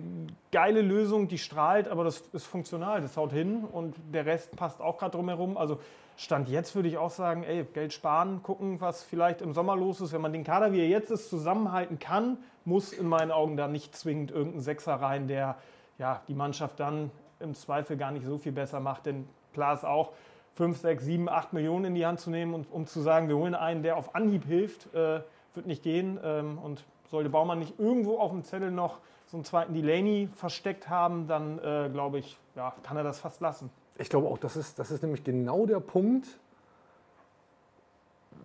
geile 0.52 0.82
Lösung, 0.82 1.28
die 1.28 1.38
strahlt, 1.38 1.88
aber 1.88 2.04
das 2.04 2.20
ist 2.32 2.44
funktional, 2.44 3.00
das 3.00 3.16
haut 3.16 3.32
hin 3.32 3.64
und 3.64 3.96
der 4.12 4.26
Rest 4.26 4.54
passt 4.56 4.80
auch 4.80 4.98
gerade 4.98 5.12
drumherum. 5.12 5.56
Also 5.56 5.80
Stand 6.16 6.48
jetzt 6.48 6.74
würde 6.76 6.88
ich 6.88 6.98
auch 6.98 7.10
sagen, 7.10 7.42
ey, 7.42 7.64
Geld 7.64 7.92
sparen, 7.92 8.42
gucken, 8.42 8.80
was 8.80 9.02
vielleicht 9.02 9.40
im 9.42 9.52
Sommer 9.52 9.76
los 9.76 10.00
ist. 10.00 10.12
Wenn 10.12 10.20
man 10.20 10.32
den 10.32 10.44
Kader, 10.44 10.72
wie 10.72 10.80
er 10.80 10.88
jetzt 10.88 11.10
ist, 11.10 11.30
zusammenhalten 11.30 11.98
kann, 11.98 12.38
muss 12.64 12.92
in 12.92 13.08
meinen 13.08 13.30
Augen 13.30 13.56
da 13.56 13.66
nicht 13.66 13.96
zwingend 13.96 14.30
irgendein 14.30 14.60
Sechser 14.60 14.94
rein, 14.94 15.26
der 15.26 15.56
ja, 15.98 16.22
die 16.28 16.34
Mannschaft 16.34 16.78
dann 16.78 17.10
im 17.40 17.54
Zweifel 17.54 17.96
gar 17.96 18.10
nicht 18.10 18.26
so 18.26 18.38
viel 18.38 18.52
besser 18.52 18.78
macht. 18.78 19.06
Denn 19.06 19.26
klar 19.52 19.74
ist 19.74 19.84
auch, 19.84 20.12
5, 20.54 20.78
6, 20.78 21.04
7, 21.04 21.28
8 21.28 21.52
Millionen 21.52 21.86
in 21.86 21.94
die 21.96 22.06
Hand 22.06 22.20
zu 22.20 22.30
nehmen 22.30 22.54
und 22.54 22.70
um 22.70 22.86
zu 22.86 23.00
sagen, 23.00 23.28
wir 23.28 23.36
holen 23.36 23.56
einen, 23.56 23.82
der 23.82 23.96
auf 23.96 24.14
Anhieb 24.14 24.44
hilft, 24.44 24.94
äh, 24.94 25.20
wird 25.54 25.66
nicht 25.66 25.82
gehen. 25.82 26.20
Ähm, 26.22 26.58
und 26.58 26.84
sollte 27.14 27.30
Baumann 27.30 27.60
nicht 27.60 27.78
irgendwo 27.78 28.18
auf 28.18 28.32
dem 28.32 28.42
Zettel 28.42 28.72
noch 28.72 28.98
so 29.26 29.36
einen 29.36 29.44
zweiten 29.44 29.72
Delaney 29.72 30.28
versteckt 30.34 30.88
haben, 30.88 31.28
dann 31.28 31.58
äh, 31.60 31.88
glaube 31.92 32.18
ich, 32.18 32.38
ja, 32.56 32.74
kann 32.82 32.96
er 32.96 33.04
das 33.04 33.20
fast 33.20 33.40
lassen. 33.40 33.70
Ich 33.98 34.08
glaube 34.08 34.26
auch, 34.26 34.38
das 34.38 34.56
ist, 34.56 34.80
das 34.80 34.90
ist 34.90 35.02
nämlich 35.02 35.22
genau 35.22 35.64
der 35.64 35.78
Punkt. 35.78 36.26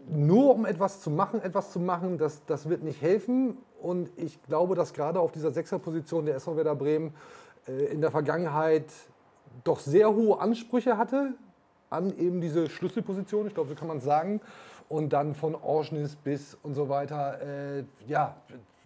Nur 0.08 0.54
um 0.54 0.66
etwas 0.66 1.02
zu 1.02 1.10
machen, 1.10 1.42
etwas 1.42 1.72
zu 1.72 1.80
machen, 1.80 2.20
das, 2.20 2.46
das 2.46 2.70
wird 2.70 2.84
nicht 2.84 3.02
helfen. 3.02 3.58
Und 3.82 4.12
ich 4.18 4.42
glaube, 4.44 4.76
dass 4.76 4.94
gerade 4.94 5.20
auf 5.20 5.32
dieser 5.32 5.52
Sechserposition 5.52 6.28
der 6.28 6.36
SV 6.36 6.56
Werder 6.56 6.76
Bremen 6.76 7.16
äh, 7.68 7.86
in 7.86 8.02
der 8.02 8.12
Vergangenheit 8.12 8.86
doch 9.64 9.80
sehr 9.80 10.14
hohe 10.14 10.40
Ansprüche 10.40 10.98
hatte 10.98 11.34
an 11.90 12.16
eben 12.20 12.40
diese 12.40 12.70
Schlüsselposition, 12.70 13.48
ich 13.48 13.56
glaube, 13.56 13.70
so 13.70 13.76
kann 13.76 13.88
man 13.88 13.98
es 13.98 14.04
sagen. 14.04 14.42
Und 14.90 15.14
dann 15.14 15.36
von 15.36 15.56
Orsnes 15.56 16.16
bis 16.16 16.58
und 16.64 16.74
so 16.74 16.90
weiter, 16.90 17.40
äh, 17.42 17.84
ja, 18.08 18.36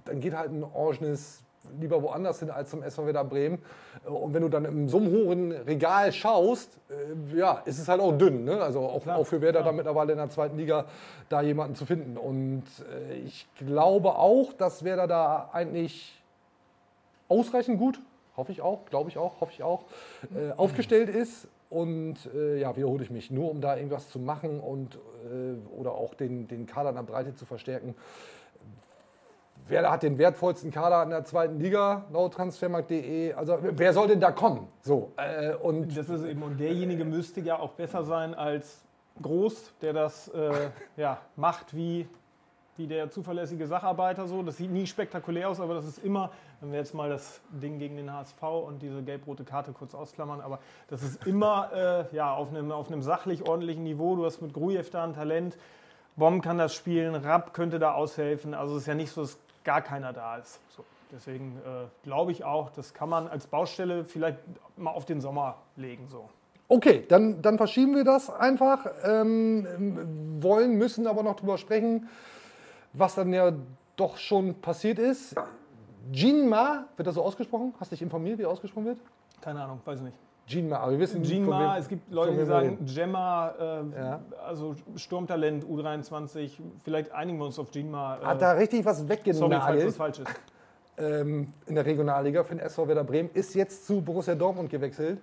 dann 0.06 0.20
geht 0.20 0.36
halt 0.36 0.52
ein 0.52 0.63
Orsnes 0.63 1.44
lieber 1.80 2.02
woanders 2.02 2.39
hin 2.39 2.50
als 2.50 2.70
zum 2.70 2.84
SV 2.84 3.06
Werder 3.06 3.24
Bremen. 3.24 3.60
Und 4.06 4.34
wenn 4.34 4.42
du 4.42 4.50
dann 4.50 4.66
in 4.66 4.88
so 4.88 4.98
einem 4.98 5.12
hohen 5.12 5.52
Regal 5.52 6.12
schaust, 6.12 6.78
äh, 6.89 7.38
ja, 7.38 7.62
ist 7.66 7.80
es 7.80 7.88
halt 7.88 8.02
auch 8.02 8.12
dünn. 8.18 8.44
Ne? 8.44 8.62
Also 8.62 8.82
auch, 8.82 9.04
Klar, 9.04 9.18
auch 9.18 9.24
für 9.26 9.42
Werder 9.42 9.62
klar. 9.62 9.72
da 9.72 9.78
mittlerweile 9.78 10.12
in 10.12 10.18
der 10.18 10.30
zweiten 10.30 10.58
Liga 10.58 10.86
da 11.30 11.42
jemanden 11.42 11.76
zu 11.76 11.86
finden. 11.86 12.18
Und 12.18 12.63
äh, 13.10 13.16
ich 13.20 13.48
glaube 13.58 14.16
auch, 14.16 14.54
dass 14.54 14.84
Werder 14.84 15.08
da 15.08 15.50
eigentlich 15.54 16.22
ausreichend 17.30 17.80
gut, 17.80 18.00
hoffe 18.36 18.52
ich 18.52 18.62
auch, 18.62 18.86
glaube 18.89 19.10
ich 19.10 19.18
auch, 19.18 19.39
hoffe 19.39 19.52
ich 19.54 19.63
auch, 19.63 19.84
äh, 20.36 20.52
aufgestellt 20.58 21.10
ist. 21.10 21.48
Und 21.73 22.29
äh, 22.36 22.59
ja, 22.59 22.75
wiederhole 22.75 23.03
ich 23.03 23.09
mich, 23.09 23.31
nur 23.31 23.49
um 23.49 23.59
da 23.59 23.75
irgendwas 23.75 24.07
zu 24.09 24.19
machen 24.19 24.59
und 24.59 24.99
äh, 25.25 25.55
oder 25.75 25.93
auch 25.93 26.13
den, 26.13 26.47
den 26.47 26.67
Kader 26.67 26.89
in 26.89 26.95
der 26.95 27.01
Breite 27.01 27.33
zu 27.33 27.45
verstärken. 27.45 27.95
Werder 29.67 29.89
hat 29.89 30.03
den 30.03 30.19
wertvollsten 30.19 30.69
Kader 30.69 31.01
in 31.01 31.09
der 31.09 31.25
zweiten 31.25 31.59
Liga, 31.59 32.05
laut 32.13 32.36
transfermarkt.de. 32.36 33.33
Also 33.33 33.57
wer 33.59 33.91
soll 33.91 34.07
denn 34.07 34.19
da 34.19 34.31
kommen? 34.31 34.67
So, 34.83 35.13
äh, 35.17 35.55
und 35.55 35.97
Das 35.97 36.09
ist 36.09 36.23
eben, 36.25 36.43
und 36.43 36.59
derjenige 36.59 37.05
müsste 37.05 37.41
ja 37.41 37.57
auch 37.57 37.71
besser 37.71 38.03
sein 38.03 38.36
als 38.36 38.83
Groß, 39.23 39.73
der 39.81 39.93
das 39.93 40.27
äh, 40.27 40.51
ja, 40.97 41.17
macht 41.36 41.75
wie, 41.75 42.07
wie 42.77 42.88
der 42.88 43.09
zuverlässige 43.12 43.67
Sacharbeiter. 43.67 44.27
So. 44.27 44.41
Das 44.43 44.57
sieht 44.57 44.71
nie 44.71 44.88
spektakulär 44.88 45.49
aus, 45.49 45.59
aber 45.59 45.73
das 45.73 45.86
ist 45.86 45.99
immer, 45.99 46.31
wenn 46.62 46.71
wir 46.71 46.79
jetzt 46.79 46.93
mal 46.93 47.09
das 47.09 47.41
Ding 47.49 47.79
gegen 47.79 47.95
den 47.95 48.12
HSV 48.12 48.41
und 48.41 48.81
diese 48.81 49.01
gelb-rote 49.01 49.43
Karte 49.43 49.71
kurz 49.73 49.93
ausklammern, 49.93 50.41
aber 50.41 50.59
das 50.88 51.03
ist 51.03 51.25
immer 51.27 51.69
äh, 52.12 52.15
ja, 52.15 52.33
auf, 52.33 52.49
einem, 52.49 52.71
auf 52.71 52.91
einem 52.91 53.01
sachlich 53.01 53.47
ordentlichen 53.47 53.83
Niveau. 53.83 54.15
Du 54.15 54.25
hast 54.25 54.41
mit 54.41 54.53
Grujew 54.53 54.86
da 54.91 55.03
ein 55.03 55.13
Talent. 55.13 55.57
Bomb 56.15 56.43
kann 56.43 56.57
das 56.57 56.75
spielen, 56.75 57.15
Rapp 57.15 57.53
könnte 57.53 57.79
da 57.79 57.93
aushelfen. 57.93 58.53
Also 58.53 58.75
es 58.75 58.83
ist 58.83 58.88
ja 58.88 58.95
nicht 58.95 59.12
so, 59.12 59.21
dass 59.21 59.38
gar 59.63 59.81
keiner 59.81 60.13
da 60.13 60.38
ist. 60.38 60.59
So. 60.69 60.83
Deswegen 61.12 61.57
äh, 61.57 61.86
glaube 62.03 62.31
ich 62.31 62.43
auch, 62.43 62.71
das 62.71 62.93
kann 62.93 63.07
man 63.07 63.27
als 63.27 63.45
Baustelle 63.45 64.03
vielleicht 64.03 64.39
mal 64.77 64.91
auf 64.91 65.05
den 65.05 65.21
Sommer 65.21 65.57
legen. 65.75 66.07
So. 66.09 66.27
Okay, 66.67 67.05
dann, 67.07 67.41
dann 67.41 67.57
verschieben 67.57 67.95
wir 67.95 68.03
das 68.03 68.31
einfach. 68.31 68.88
Ähm, 69.03 70.39
wollen, 70.41 70.75
müssen 70.75 71.05
aber 71.05 71.21
noch 71.21 71.36
drüber 71.36 71.59
sprechen, 71.59 72.09
was 72.93 73.15
dann 73.15 73.34
ja 73.34 73.51
doch 73.95 74.17
schon 74.17 74.56
passiert 74.56 74.99
ist. 74.99 75.36
Jinma, 76.12 76.86
wird 76.95 77.08
das 77.08 77.15
so 77.15 77.23
ausgesprochen? 77.23 77.73
Hast 77.79 77.91
du 77.91 77.95
dich 77.95 78.01
informiert, 78.01 78.38
wie 78.39 78.45
ausgesprochen 78.45 78.86
wird? 78.86 78.97
Keine 79.41 79.63
Ahnung, 79.63 79.79
weiß 79.86 79.99
ich 79.99 80.06
nicht. 80.06 80.17
Jinma, 80.45 80.77
aber 80.77 80.91
wir 80.91 80.99
wissen 80.99 81.23
Jinma, 81.23 81.77
es 81.77 81.88
gibt 81.88 82.12
Leute, 82.12 82.36
die 82.36 82.43
sagen. 82.45 82.77
Gemma, 82.86 83.49
äh, 83.58 83.82
Ja. 83.97 84.19
also 84.45 84.75
Sturmtalent, 84.97 85.63
U23. 85.63 86.60
Vielleicht 86.84 87.12
einigen 87.13 87.38
wir 87.39 87.45
uns 87.45 87.58
auf 87.58 87.73
Jinma. 87.73 88.17
Äh, 88.17 88.25
Hat 88.25 88.41
da 88.41 88.51
richtig 88.51 88.84
was 88.84 88.97
sorry, 88.97 89.56
falls 89.56 89.84
das 89.86 89.95
falsch 89.95 90.19
ist. 90.19 90.27
ähm, 90.97 91.53
in 91.65 91.75
der 91.75 91.86
Regionalliga 91.86 92.43
für 92.43 92.56
den 92.56 92.60
SV 92.60 92.88
Werder 92.89 93.06
Bremen. 93.06 93.29
Ist 93.34 93.56
jetzt 93.56 93.88
zu 93.88 94.01
Borussia 94.01 94.36
Dortmund 94.36 94.69
gewechselt. 94.69 95.21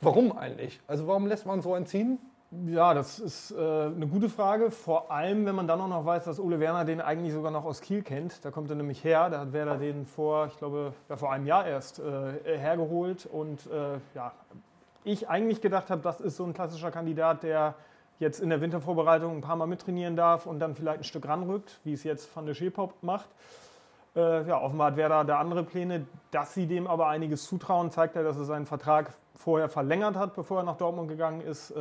Warum 0.00 0.32
eigentlich? 0.36 0.80
Also 0.86 1.06
warum 1.06 1.26
lässt 1.26 1.44
man 1.44 1.60
so 1.60 1.74
entziehen? 1.74 2.18
Ja, 2.52 2.94
das 2.94 3.20
ist 3.20 3.52
äh, 3.52 3.54
eine 3.54 4.08
gute 4.08 4.28
Frage. 4.28 4.72
Vor 4.72 5.12
allem, 5.12 5.46
wenn 5.46 5.54
man 5.54 5.68
dann 5.68 5.80
auch 5.80 5.86
noch 5.86 6.04
weiß, 6.04 6.24
dass 6.24 6.40
Ole 6.40 6.58
Werner 6.58 6.84
den 6.84 7.00
eigentlich 7.00 7.32
sogar 7.32 7.52
noch 7.52 7.64
aus 7.64 7.80
Kiel 7.80 8.02
kennt. 8.02 8.44
Da 8.44 8.50
kommt 8.50 8.68
er 8.70 8.76
nämlich 8.76 9.04
her. 9.04 9.30
Da 9.30 9.38
hat 9.38 9.52
Werder 9.52 9.76
den 9.76 10.04
vor, 10.04 10.46
ich 10.46 10.56
glaube, 10.58 10.92
ja, 11.08 11.16
vor 11.16 11.30
einem 11.30 11.46
Jahr 11.46 11.64
erst 11.64 12.00
äh, 12.00 12.58
hergeholt. 12.58 13.24
Und 13.26 13.68
äh, 13.68 13.98
ja, 14.16 14.32
ich 15.04 15.28
eigentlich 15.28 15.60
gedacht 15.60 15.90
habe, 15.90 16.02
das 16.02 16.20
ist 16.20 16.36
so 16.36 16.44
ein 16.44 16.52
klassischer 16.52 16.90
Kandidat, 16.90 17.44
der 17.44 17.74
jetzt 18.18 18.40
in 18.40 18.50
der 18.50 18.60
Wintervorbereitung 18.60 19.36
ein 19.36 19.42
paar 19.42 19.54
Mal 19.54 19.66
mittrainieren 19.66 20.16
darf 20.16 20.46
und 20.46 20.58
dann 20.58 20.74
vielleicht 20.74 20.98
ein 20.98 21.04
Stück 21.04 21.28
ranrückt, 21.28 21.78
wie 21.84 21.92
es 21.92 22.02
jetzt 22.02 22.34
Van 22.34 22.46
der 22.46 22.54
Schepop 22.54 23.00
macht. 23.02 23.28
Äh, 24.16 24.48
ja, 24.48 24.60
offenbar 24.60 24.88
hat 24.88 24.96
Werder 24.96 25.24
da 25.24 25.38
andere 25.38 25.62
Pläne. 25.62 26.04
Dass 26.32 26.52
sie 26.54 26.66
dem 26.66 26.88
aber 26.88 27.06
einiges 27.06 27.44
zutrauen, 27.44 27.92
zeigt 27.92 28.16
ja, 28.16 28.24
dass 28.24 28.36
er 28.36 28.44
seinen 28.44 28.66
Vertrag 28.66 29.12
vorher 29.36 29.68
verlängert 29.68 30.16
hat, 30.16 30.34
bevor 30.34 30.58
er 30.58 30.64
nach 30.64 30.76
Dortmund 30.76 31.08
gegangen 31.08 31.42
ist. 31.42 31.72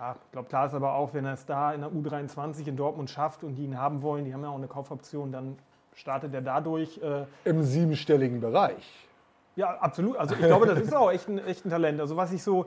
Ja, 0.00 0.16
ich 0.24 0.32
glaube, 0.32 0.48
klar 0.48 0.66
ist 0.66 0.72
aber 0.72 0.94
auch, 0.94 1.12
wenn 1.12 1.26
er 1.26 1.34
es 1.34 1.44
da 1.44 1.74
in 1.74 1.82
der 1.82 1.90
U23 1.90 2.66
in 2.66 2.76
Dortmund 2.76 3.10
schafft 3.10 3.44
und 3.44 3.56
die 3.56 3.64
ihn 3.64 3.78
haben 3.78 4.00
wollen, 4.00 4.24
die 4.24 4.32
haben 4.32 4.42
ja 4.42 4.48
auch 4.48 4.56
eine 4.56 4.66
Kaufoption, 4.66 5.30
dann 5.30 5.58
startet 5.94 6.32
er 6.32 6.40
dadurch. 6.40 6.98
Äh, 7.02 7.26
Im 7.44 7.62
siebenstelligen 7.62 8.40
Bereich. 8.40 9.06
ja, 9.56 9.76
absolut. 9.78 10.16
Also 10.16 10.34
ich 10.34 10.40
glaube, 10.40 10.64
das 10.66 10.80
ist 10.80 10.94
auch 10.94 11.12
echt 11.12 11.28
ein, 11.28 11.38
echt 11.44 11.66
ein 11.66 11.70
Talent. 11.70 12.00
Also 12.00 12.16
was 12.16 12.32
ich 12.32 12.42
so 12.42 12.64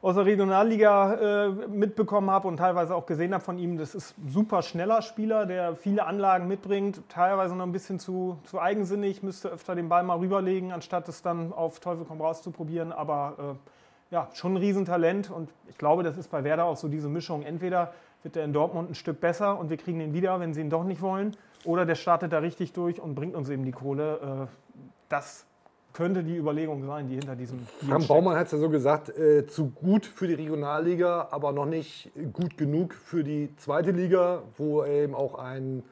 aus 0.00 0.14
der 0.14 0.26
Regionalliga 0.26 1.14
äh, 1.14 1.48
mitbekommen 1.66 2.30
habe 2.30 2.46
und 2.46 2.58
teilweise 2.58 2.94
auch 2.94 3.06
gesehen 3.06 3.34
habe 3.34 3.42
von 3.42 3.58
ihm, 3.58 3.78
das 3.78 3.96
ist 3.96 4.16
ein 4.18 4.28
super 4.28 4.62
schneller 4.62 5.02
Spieler, 5.02 5.44
der 5.44 5.74
viele 5.74 6.06
Anlagen 6.06 6.46
mitbringt, 6.46 7.00
teilweise 7.08 7.56
noch 7.56 7.66
ein 7.66 7.72
bisschen 7.72 7.98
zu, 7.98 8.38
zu 8.44 8.60
eigensinnig, 8.60 9.24
müsste 9.24 9.48
öfter 9.48 9.74
den 9.74 9.88
Ball 9.88 10.04
mal 10.04 10.18
rüberlegen, 10.18 10.70
anstatt 10.70 11.08
es 11.08 11.22
dann 11.22 11.52
auf 11.52 11.80
Teufel 11.80 12.04
komm 12.06 12.20
raus 12.20 12.42
zu 12.42 12.52
probieren. 12.52 12.92
Aber 12.92 13.56
äh, 13.56 13.70
ja, 14.10 14.28
schon 14.34 14.54
ein 14.54 14.56
Riesentalent 14.58 15.30
und 15.30 15.50
ich 15.68 15.78
glaube, 15.78 16.02
das 16.02 16.16
ist 16.16 16.30
bei 16.30 16.44
Werder 16.44 16.64
auch 16.64 16.76
so 16.76 16.88
diese 16.88 17.08
Mischung. 17.08 17.42
Entweder 17.42 17.92
wird 18.22 18.36
er 18.36 18.44
in 18.44 18.52
Dortmund 18.52 18.90
ein 18.90 18.94
Stück 18.94 19.20
besser 19.20 19.58
und 19.58 19.70
wir 19.70 19.76
kriegen 19.76 20.00
ihn 20.00 20.12
wieder, 20.12 20.40
wenn 20.40 20.54
sie 20.54 20.60
ihn 20.60 20.70
doch 20.70 20.84
nicht 20.84 21.02
wollen, 21.02 21.36
oder 21.64 21.84
der 21.84 21.94
startet 21.96 22.32
da 22.32 22.38
richtig 22.38 22.72
durch 22.72 23.00
und 23.00 23.14
bringt 23.14 23.34
uns 23.34 23.48
eben 23.48 23.64
die 23.64 23.72
Kohle. 23.72 24.46
Äh, 24.48 24.80
das 25.08 25.46
könnte 25.92 26.22
die 26.22 26.36
Überlegung 26.36 26.84
sein, 26.84 27.08
die 27.08 27.14
hinter 27.14 27.34
diesem 27.34 27.58
Frank. 27.58 28.06
Baumann 28.06 28.36
hat 28.36 28.46
es 28.46 28.52
ja 28.52 28.58
so 28.58 28.68
gesagt, 28.68 29.08
äh, 29.08 29.46
zu 29.46 29.70
gut 29.70 30.04
für 30.04 30.26
die 30.26 30.34
Regionalliga, 30.34 31.28
aber 31.30 31.52
noch 31.52 31.64
nicht 31.64 32.10
gut 32.34 32.58
genug 32.58 32.92
für 32.94 33.24
die 33.24 33.54
zweite 33.56 33.92
Liga, 33.92 34.42
wo 34.58 34.82
er 34.82 35.04
eben 35.04 35.14
auch 35.14 35.38
ein 35.38 35.82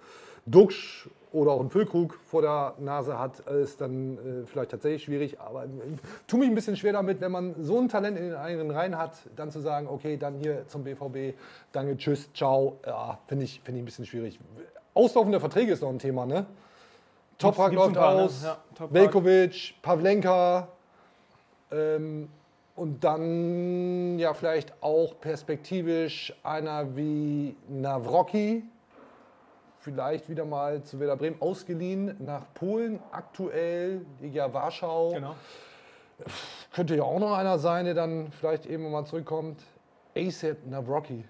Duxch 0.45 1.09
oder 1.35 1.53
auch 1.53 1.61
ein 1.61 1.69
Füllkrug 1.69 2.19
vor 2.25 2.43
der 2.43 2.75
Nase 2.79 3.19
hat, 3.19 3.41
ist 3.41 3.81
dann 3.81 4.17
äh, 4.17 4.47
vielleicht 4.47 4.71
tatsächlich 4.71 5.05
schwierig. 5.05 5.41
Aber 5.41 5.65
äh, 5.65 5.69
tue 6.27 6.39
mich 6.39 6.49
ein 6.49 6.55
bisschen 6.55 6.77
schwer 6.77 6.93
damit, 6.93 7.21
wenn 7.21 7.33
man 7.33 7.55
so 7.63 7.79
ein 7.79 7.89
Talent 7.89 8.17
in 8.17 8.25
den 8.25 8.37
eigenen 8.37 8.71
Reihen 8.71 8.97
hat, 8.97 9.13
dann 9.37 9.51
zu 9.51 9.61
sagen, 9.61 9.89
okay, 9.89 10.17
dann 10.17 10.39
hier 10.39 10.67
zum 10.69 10.85
BVB, 10.85 11.37
danke, 11.73 11.97
tschüss, 11.99 12.33
ciao. 12.33 12.79
Ja, 12.87 13.19
finde 13.27 13.45
ich, 13.45 13.61
finde 13.65 13.81
ich 13.81 13.83
ein 13.83 13.87
bisschen 13.87 14.07
schwierig. 14.07 14.39
Auslaufende 14.95 15.41
Verträge 15.41 15.73
ist 15.73 15.83
noch 15.83 15.91
ein 15.91 15.99
Thema, 15.99 16.25
ne? 16.25 16.47
Toprak 17.37 17.73
läuft 17.73 17.95
paar, 17.95 18.15
ne? 18.15 18.23
aus, 18.23 18.43
Ja, 18.45 18.57
Toprak. 18.77 18.95
Velkovic, 18.95 19.75
Pavlenka, 19.83 20.69
ähm, 21.73 22.29
und 22.77 23.05
dann 23.05 24.19
ja 24.19 24.35
vielleicht 24.35 24.73
auch 24.81 25.21
perspektivisch 25.21 26.33
einer 26.43 26.97
wie 26.97 27.55
Nawrocki, 27.69 28.65
vielleicht 29.85 30.31
wieder 30.31 30.47
mal 30.47 30.83
zu 30.83 30.99
Werder 30.99 31.17
Bremen 31.17 31.37
ausgeliehen 31.41 32.17
nach 32.19 32.43
Polen, 32.55 32.99
aktuell 33.13 34.01
Liga 34.19 34.51
Warschau. 34.53 35.13
Genau. 35.13 35.35
Könnte 36.73 36.97
ja 36.97 37.03
auch 37.03 37.19
noch 37.19 37.37
einer 37.37 37.59
sein, 37.59 37.85
der 37.85 37.93
dann 37.93 38.33
vielleicht 38.33 38.65
eben 38.65 38.91
mal 38.91 39.05
zurückkommt. 39.05 39.63
ASAP 40.17 40.67
Nawrocki. 40.67 41.25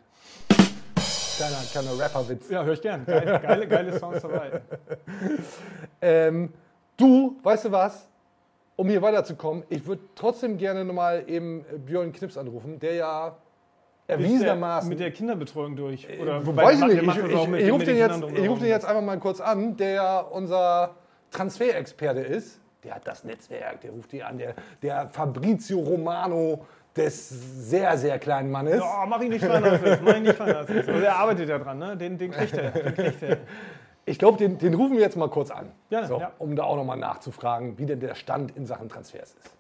Kleiner, 1.37 1.57
kleiner 1.73 1.99
Rapperwitz. 1.99 2.49
Ja, 2.49 2.63
höre 2.63 2.75
ich 2.75 2.81
gern. 2.81 3.05
Geile, 3.05 3.41
geile, 3.41 3.67
geile 3.67 3.99
Songs 3.99 4.23
dabei. 4.23 4.63
Ähm, 6.01 6.53
du, 6.99 7.39
weißt 7.43 7.65
du 7.65 7.73
was? 7.73 8.07
Um 8.77 8.91
hier 8.91 9.01
weiterzukommen, 9.01 9.65
ich 9.71 9.87
würde 9.87 10.03
trotzdem 10.15 10.59
gerne 10.59 10.85
nochmal 10.85 11.25
eben 11.29 11.65
Björn 11.87 12.13
Knips 12.13 12.37
anrufen, 12.37 12.79
der 12.79 12.95
ja 12.95 13.37
erwiesenermaßen. 14.07 14.89
mit 14.89 15.01
der 15.01 15.11
Kinderbetreuung 15.11 15.77
durch? 15.77 16.07
Oder 16.21 16.39
Äh, 16.39 16.47
wobei 16.47 16.65
weiß 16.65 16.75
ich 16.75 16.79
der 16.87 17.03
nicht, 17.03 17.17
ich, 17.17 17.25
ich, 17.25 17.53
ich 17.67 17.73
rufe 17.73 17.85
den, 17.85 17.97
jetzt- 17.97 18.23
ich 18.35 18.49
ruf 18.49 18.59
den 18.59 18.69
jetzt 18.69 18.85
einfach 18.87 19.03
mal 19.03 19.19
kurz 19.19 19.41
an, 19.41 19.77
der 19.77 19.91
ja 19.91 20.21
unser 20.21 20.95
Transferexperte 21.31 22.21
ist. 22.21 22.61
Der 22.85 22.95
hat 22.97 23.07
das 23.07 23.25
Netzwerk, 23.25 23.81
der 23.81 23.91
ruft 23.93 24.13
die 24.13 24.23
an, 24.23 24.37
der, 24.39 24.55
der 24.83 25.09
Fabrizio 25.09 25.79
Romano 25.81 26.67
des 26.95 27.29
sehr, 27.71 27.97
sehr 27.99 28.19
kleinen 28.19 28.51
Mannes. 28.51 28.81
Oh, 28.83 29.07
mach 29.09 29.21
ihn 29.23 29.31
nicht 29.31 29.43
das. 29.45 29.81
Mach 30.03 30.17
ihn 30.17 30.23
nicht. 30.25 30.41
Also 30.41 30.73
er 30.93 31.17
arbeitet 31.17 31.49
ja 31.49 31.59
dran, 31.59 31.79
ne? 31.79 31.97
Den, 31.97 32.19
den 32.19 32.31
kriegt 32.31 32.53
er. 32.57 32.71
Den 32.71 32.95
kriegt 32.95 33.23
er. 33.23 33.39
Ich 34.05 34.19
glaube, 34.19 34.37
den, 34.37 34.59
den 34.59 34.75
rufen 34.75 34.93
wir 34.97 35.01
jetzt 35.01 35.17
mal 35.17 35.31
kurz 35.31 35.51
an, 35.51 35.73
Gerne, 35.89 36.07
so, 36.07 36.21
ja. 36.21 36.31
um 36.39 36.55
da 36.55 36.65
auch 36.65 36.77
nochmal 36.77 36.99
nachzufragen, 36.99 37.79
wie 37.79 37.87
denn 37.87 38.01
der 38.01 38.15
Stand 38.15 38.55
in 38.55 38.67
Sachen 38.67 38.91
Transfers 38.91 39.33
ist. 39.33 39.51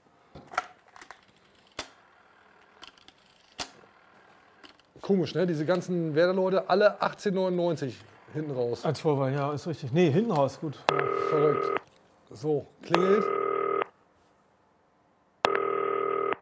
Komisch, 5.04 5.34
ne? 5.34 5.46
Diese 5.46 5.66
ganzen 5.66 6.14
Werder-Leute, 6.14 6.70
alle 6.70 6.98
18,99 7.02 7.92
hinten 8.32 8.52
raus. 8.52 8.86
Als 8.86 9.00
Vorwahl, 9.00 9.34
ja, 9.34 9.52
ist 9.52 9.66
richtig. 9.66 9.92
Nee, 9.92 10.10
hinten 10.10 10.30
raus, 10.30 10.58
gut. 10.58 10.82
Verrückt. 11.28 11.78
So, 12.30 12.66
klingelt. 12.80 13.22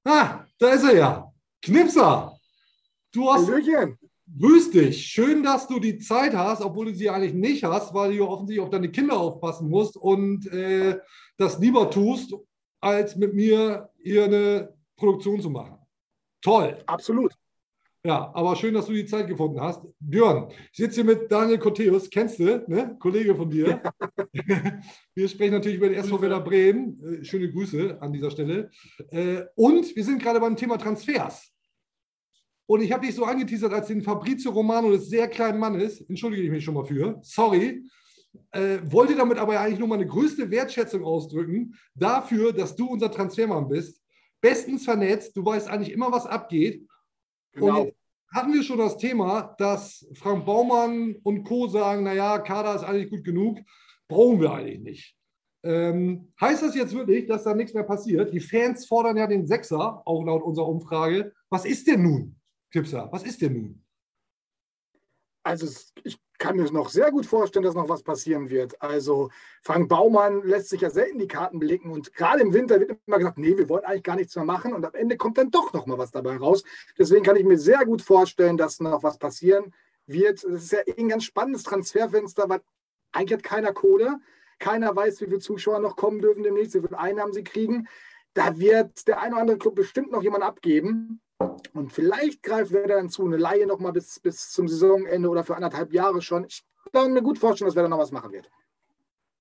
Ah, 0.05 0.45
da 0.61 0.69
ist 0.69 0.85
er 0.85 0.95
ja. 0.95 1.33
Knipser. 1.61 2.37
Du 3.13 3.33
hast. 3.33 3.49
Hallöchen. 3.49 3.99
Grüß 4.39 4.71
dich. 4.71 5.07
Schön, 5.07 5.43
dass 5.43 5.67
du 5.67 5.81
die 5.81 5.99
Zeit 5.99 6.33
hast, 6.33 6.63
obwohl 6.63 6.87
du 6.87 6.95
sie 6.95 7.11
eigentlich 7.11 7.35
nicht 7.35 7.65
hast, 7.65 7.93
weil 7.93 8.17
du 8.17 8.29
offensichtlich 8.29 8.65
auf 8.65 8.71
deine 8.71 8.93
Kinder 8.93 9.17
aufpassen 9.17 9.69
musst 9.69 9.97
und 9.97 10.47
äh, 10.53 11.01
das 11.37 11.59
lieber 11.59 11.91
tust, 11.91 12.33
als 12.81 13.17
mit 13.17 13.35
mir 13.35 13.91
hier 14.01 14.27
eine 14.27 14.73
Produktion 14.97 15.41
zu 15.41 15.51
machen. 15.51 15.79
Toll. 16.41 16.79
Absolut. 16.87 17.33
Ja, 18.05 18.33
aber 18.35 18.57
schön, 18.57 18.75
dass 18.75 18.87
du 18.87 18.93
die 18.93 19.07
Zeit 19.07 19.29
gefunden 19.29 19.61
hast. 19.61 19.81
Björn, 20.01 20.49
ich 20.73 20.77
sitze 20.77 20.97
hier 20.97 21.05
mit 21.05 21.31
Daniel 21.31 21.59
Koteus, 21.59 22.11
kennst 22.11 22.41
du, 22.41 22.65
ne? 22.67 22.97
Kollege 22.99 23.33
von 23.37 23.49
dir. 23.49 23.81
wir 25.15 25.29
sprechen 25.29 25.53
natürlich 25.53 25.77
über 25.77 25.89
den 25.89 25.99
SV 25.99 26.21
Werder 26.21 26.41
Bremen. 26.41 27.01
Äh, 27.21 27.25
Schöne 27.25 27.49
Grüße 27.53 27.99
an 28.01 28.13
dieser 28.13 28.33
Stelle. 28.33 28.71
Äh, 29.11 29.45
Und 29.55 29.95
wir 29.95 30.03
sind 30.03 30.21
gerade 30.21 30.41
beim 30.41 30.57
Thema 30.57 30.79
Transfers. 30.79 31.53
Und 32.67 32.83
ich 32.83 32.91
habe 32.91 33.07
dich 33.07 33.15
so 33.15 33.25
angeteasert 33.25 33.73
als 33.73 33.87
den 33.87 34.03
Fabrizio 34.03 34.51
Romano 34.51 34.91
des 34.91 35.09
sehr 35.09 35.29
kleinen 35.29 35.61
Mannes, 35.61 36.01
entschuldige 36.01 36.43
ich 36.43 36.51
mich 36.51 36.65
schon 36.65 36.75
mal 36.75 36.85
für, 36.85 37.21
sorry, 37.23 37.85
äh, 38.51 38.79
wollte 38.83 39.15
damit 39.15 39.39
aber 39.39 39.61
eigentlich 39.61 39.79
nur 39.79 39.89
meine 39.89 40.07
größte 40.07 40.51
Wertschätzung 40.51 41.05
ausdrücken 41.05 41.75
dafür, 41.95 42.53
dass 42.53 42.75
du 42.75 42.89
unser 42.89 43.13
Transfermann 43.13 43.69
bist. 43.69 44.03
Bestens 44.41 44.85
vernetzt, 44.85 45.37
du 45.37 45.45
weißt 45.45 45.69
eigentlich 45.69 45.93
immer, 45.93 46.11
was 46.11 46.27
abgeht. 46.27 46.85
Und 47.55 47.61
Genau. 47.61 47.85
jetzt 47.85 47.97
hatten 48.35 48.53
wir 48.53 48.63
schon 48.63 48.79
das 48.79 48.97
Thema, 48.97 49.55
dass 49.59 50.07
Frank 50.15 50.47
Baumann 50.47 51.17
und 51.23 51.45
Co. 51.45 51.67
sagen, 51.69 52.05
naja, 52.05 52.39
Kader 52.39 52.75
ist 52.75 52.85
eigentlich 52.85 53.11
gut 53.11 53.25
genug, 53.25 53.59
brauchen 54.09 54.41
wir 54.41 54.53
eigentlich 54.55 54.81
nicht. 54.81 55.17
Ähm, 55.65 56.33
heißt 56.41 56.63
das 56.63 56.75
jetzt 56.75 56.93
wirklich, 56.95 57.27
dass 57.29 57.45
da 57.45 57.55
nichts 57.55 57.73
mehr 57.75 57.85
passiert? 57.85 58.33
Die 58.33 58.41
Fans 58.41 58.87
fordern 58.87 59.17
ja 59.17 59.27
den 59.27 59.47
Sechser, 59.47 60.03
auch 60.07 60.25
laut 60.25 60.43
unserer 60.43 60.67
Umfrage. 60.67 61.33
Was 61.51 61.65
ist 61.65 61.87
denn 61.87 62.03
nun, 62.03 62.37
Kipser? 62.73 63.09
Was 63.13 63.23
ist 63.23 63.41
denn 63.43 63.53
nun? 63.53 63.85
Also 65.45 65.67
es- 65.67 65.93
ich 66.03 66.19
kann 66.43 66.57
mir 66.57 66.71
noch 66.73 66.89
sehr 66.89 67.13
gut 67.13 67.25
vorstellen, 67.25 67.65
dass 67.65 67.77
noch 67.77 67.89
was 67.89 68.03
passieren 68.03 68.51
wird. 68.51 68.83
Also 68.83 69.31
Frank 69.63 69.89
Baumann 69.89 70.43
lässt 70.43 70.71
sich 70.71 70.81
ja 70.81 70.91
selten 70.91 71.21
die 71.21 71.29
Karten 71.29 71.61
blicken 71.61 71.89
und 71.89 72.13
gerade 72.15 72.43
im 72.43 72.53
Winter 72.53 72.81
wird 72.81 72.99
immer 73.07 73.19
gesagt, 73.19 73.39
nee, 73.39 73.57
wir 73.57 73.69
wollen 73.69 73.85
eigentlich 73.85 74.03
gar 74.03 74.17
nichts 74.17 74.35
mehr 74.35 74.45
machen 74.45 74.75
und 74.75 74.85
am 74.85 74.93
Ende 74.95 75.17
kommt 75.17 75.39
dann 75.39 75.53
doch 75.53 75.73
noch 75.73 75.87
mal 75.87 75.99
was 75.99 76.11
dabei 76.11 76.37
raus. 76.37 76.65
Deswegen 76.99 77.23
kann 77.23 77.37
ich 77.37 77.45
mir 77.45 77.59
sehr 77.59 77.85
gut 77.85 78.03
vorstellen, 78.03 78.57
dass 78.57 78.81
noch 78.81 79.05
was 79.05 79.19
passieren 79.19 79.73
wird. 80.07 80.43
Es 80.43 80.65
ist 80.65 80.73
ja 80.73 80.81
eh 80.85 80.99
ein 80.99 81.11
ganz 81.11 81.23
spannendes 81.23 81.63
Transferfenster, 81.63 82.49
weil 82.49 82.61
eigentlich 83.13 83.35
hat 83.35 83.45
keiner 83.45 83.73
Kohle. 83.73 84.19
Keiner 84.59 84.97
weiß, 84.97 85.21
wie 85.21 85.27
viele 85.27 85.39
Zuschauer 85.39 85.79
noch 85.79 85.95
kommen 85.95 86.19
dürfen 86.19 86.43
demnächst, 86.43 86.75
wie 86.75 86.81
viele 86.81 86.99
Einnahmen 86.99 87.33
sie 87.33 87.45
kriegen. 87.45 87.87
Da 88.35 88.59
wird 88.59 89.07
der 89.07 89.21
ein 89.21 89.33
oder 89.33 89.43
andere 89.43 89.59
Club 89.59 89.77
bestimmt 89.77 90.11
noch 90.11 90.25
jemand 90.25 90.43
abgeben. 90.43 91.21
Und 91.75 91.93
vielleicht 91.93 92.43
greift 92.43 92.73
Werder 92.73 92.97
dann 92.97 93.11
zu, 93.11 93.25
eine 93.25 93.37
Laie 93.37 93.67
noch 93.67 93.79
mal 93.79 93.93
bis, 93.93 94.21
bis 94.21 94.51
zum 94.51 94.69
Saisonende 94.69 95.29
oder 95.29 95.45
für 95.45 95.57
anderthalb 95.57 95.93
Jahre 95.93 96.21
schon. 96.23 96.45
Ich 96.45 96.65
kann 96.93 97.13
mir 97.13 97.23
gut 97.23 97.39
vorstellen, 97.39 97.69
dass 97.69 97.77
Werder 97.77 97.89
noch 97.89 97.99
was 97.99 98.13
machen 98.13 98.33
wird. 98.33 98.51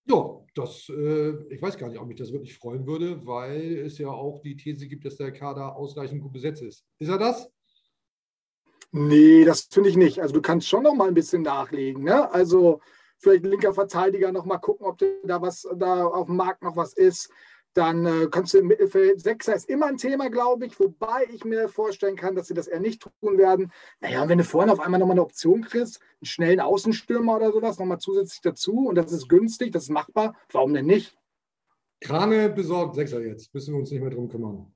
Ja, 0.06 0.40
das, 0.56 0.90
äh, 0.90 1.54
ich 1.54 1.62
weiß 1.62 1.78
gar 1.78 1.90
nicht, 1.90 2.00
ob 2.00 2.08
mich 2.08 2.18
das 2.18 2.32
wirklich 2.32 2.58
freuen 2.58 2.86
würde, 2.88 3.26
weil 3.26 3.78
es 3.78 3.98
ja 3.98 4.10
auch 4.10 4.42
die 4.42 4.58
These 4.58 4.88
gibt, 4.88 5.06
dass 5.06 5.18
der 5.18 5.32
Kader 5.32 5.76
ausreichend 5.76 6.22
gut 6.22 6.34
besetzt 6.34 6.64
ist. 6.64 6.86
Ist 7.00 7.10
er 7.10 7.18
das? 7.18 7.52
Nee, 8.92 9.46
das 9.46 9.68
finde 9.72 9.90
ich 9.90 9.98
nicht. 9.98 10.22
Also 10.22 10.34
du 10.34 10.42
kannst 10.42 10.68
schon 10.68 10.84
noch 10.84 10.96
mal 10.96 11.08
ein 11.08 11.14
bisschen 11.14 11.44
nachlegen. 11.44 12.04
Ne? 12.04 12.32
Also 12.34 12.82
vielleicht 13.18 13.46
linker 13.46 13.74
Verteidiger 13.74 14.32
noch 14.32 14.46
mal 14.46 14.58
gucken, 14.58 14.86
ob 14.86 14.98
da 15.24 15.42
was 15.42 15.68
da 15.76 16.06
auf 16.06 16.28
dem 16.28 16.36
Markt 16.36 16.64
noch 16.64 16.76
was 16.76 16.94
ist. 16.94 17.30
Dann 17.74 18.06
äh, 18.06 18.28
kannst 18.30 18.54
du 18.54 18.58
im 18.58 18.68
Mittelfeld, 18.68 19.22
Sechser 19.22 19.56
ist 19.56 19.70
immer 19.70 19.86
ein 19.86 19.98
Thema, 19.98 20.30
glaube 20.30 20.66
ich, 20.66 20.78
wobei 20.80 21.26
ich 21.32 21.46
mir 21.46 21.70
vorstellen 21.70 22.18
kann, 22.18 22.36
dass 22.36 22.48
sie 22.48 22.54
das 22.54 22.68
eher 22.68 22.82
nicht 22.82 23.02
tun 23.02 23.38
werden. 23.38 23.72
Naja, 24.02 24.28
wenn 24.28 24.38
du 24.38 24.44
vorhin 24.44 24.70
auf 24.70 24.82
einmal 24.82 25.00
nochmal 25.00 25.16
eine 25.16 25.24
Option 25.24 25.62
kriegst, 25.62 26.02
einen 26.02 26.26
schnellen 26.26 26.60
Außenstürmer 26.60 27.38
oder 27.38 27.52
sowas, 27.52 27.80
nochmal 27.80 28.00
zusätzlich 28.00 28.42
dazu 28.42 28.88
und 28.88 28.96
das 28.96 29.12
ist 29.12 29.30
günstig, 29.30 29.72
das 29.72 29.84
ist 29.84 29.90
machbar, 29.90 30.36
warum 30.52 30.74
denn 30.74 30.86
nicht? 30.86 31.18
Krane 32.02 32.50
besorgt 32.50 32.96
Sechser 32.96 33.22
jetzt, 33.22 33.54
müssen 33.54 33.74
wir 33.74 33.80
uns 33.80 33.92
nicht 33.92 34.02
mehr 34.02 34.10
drum 34.10 34.28
kümmern. 34.28 34.74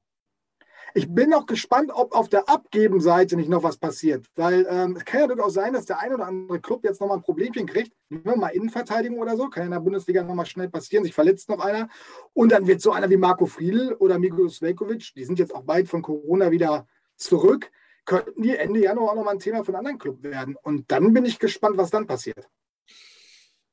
Ich 0.97 1.13
bin 1.13 1.33
auch 1.33 1.45
gespannt, 1.45 1.91
ob 1.93 2.15
auf 2.15 2.29
der 2.29 2.47
Abgebenseite 2.47 3.35
nicht 3.35 3.49
noch 3.49 3.63
was 3.63 3.75
passiert. 3.75 4.27
Weil 4.37 4.65
ähm, 4.69 4.95
es 4.95 5.03
kann 5.03 5.19
ja 5.19 5.27
durchaus 5.27 5.53
sein, 5.53 5.73
dass 5.73 5.85
der 5.85 5.99
ein 5.99 6.13
oder 6.13 6.25
andere 6.25 6.61
Club 6.61 6.85
jetzt 6.85 7.01
nochmal 7.01 7.17
ein 7.17 7.21
Problemchen 7.21 7.67
kriegt. 7.67 7.91
Nehmen 8.07 8.23
wir 8.23 8.37
mal 8.37 8.47
Innenverteidigung 8.47 9.19
oder 9.19 9.35
so. 9.35 9.49
Kann 9.49 9.63
ja 9.63 9.65
in 9.65 9.71
der 9.71 9.81
Bundesliga 9.81 10.23
nochmal 10.23 10.45
schnell 10.45 10.69
passieren. 10.69 11.03
Sich 11.03 11.13
verletzt 11.13 11.49
noch 11.49 11.59
einer. 11.59 11.89
Und 12.31 12.53
dann 12.53 12.65
wird 12.65 12.79
so 12.79 12.93
einer 12.93 13.09
wie 13.09 13.17
Marco 13.17 13.45
Friedl 13.45 13.91
oder 13.99 14.17
Miguel 14.19 14.49
Svelkovic, 14.49 15.11
die 15.17 15.25
sind 15.25 15.37
jetzt 15.37 15.53
auch 15.53 15.63
bald 15.63 15.89
von 15.89 16.01
Corona 16.01 16.49
wieder 16.51 16.87
zurück, 17.17 17.71
könnten 18.05 18.41
die 18.41 18.55
Ende 18.55 18.79
Januar 18.79 19.11
auch 19.11 19.15
nochmal 19.15 19.33
ein 19.33 19.39
Thema 19.39 19.67
einen 19.67 19.75
anderen 19.75 19.97
Club 19.97 20.23
werden. 20.23 20.55
Und 20.63 20.89
dann 20.93 21.11
bin 21.11 21.25
ich 21.25 21.39
gespannt, 21.39 21.75
was 21.75 21.89
dann 21.89 22.07
passiert. 22.07 22.47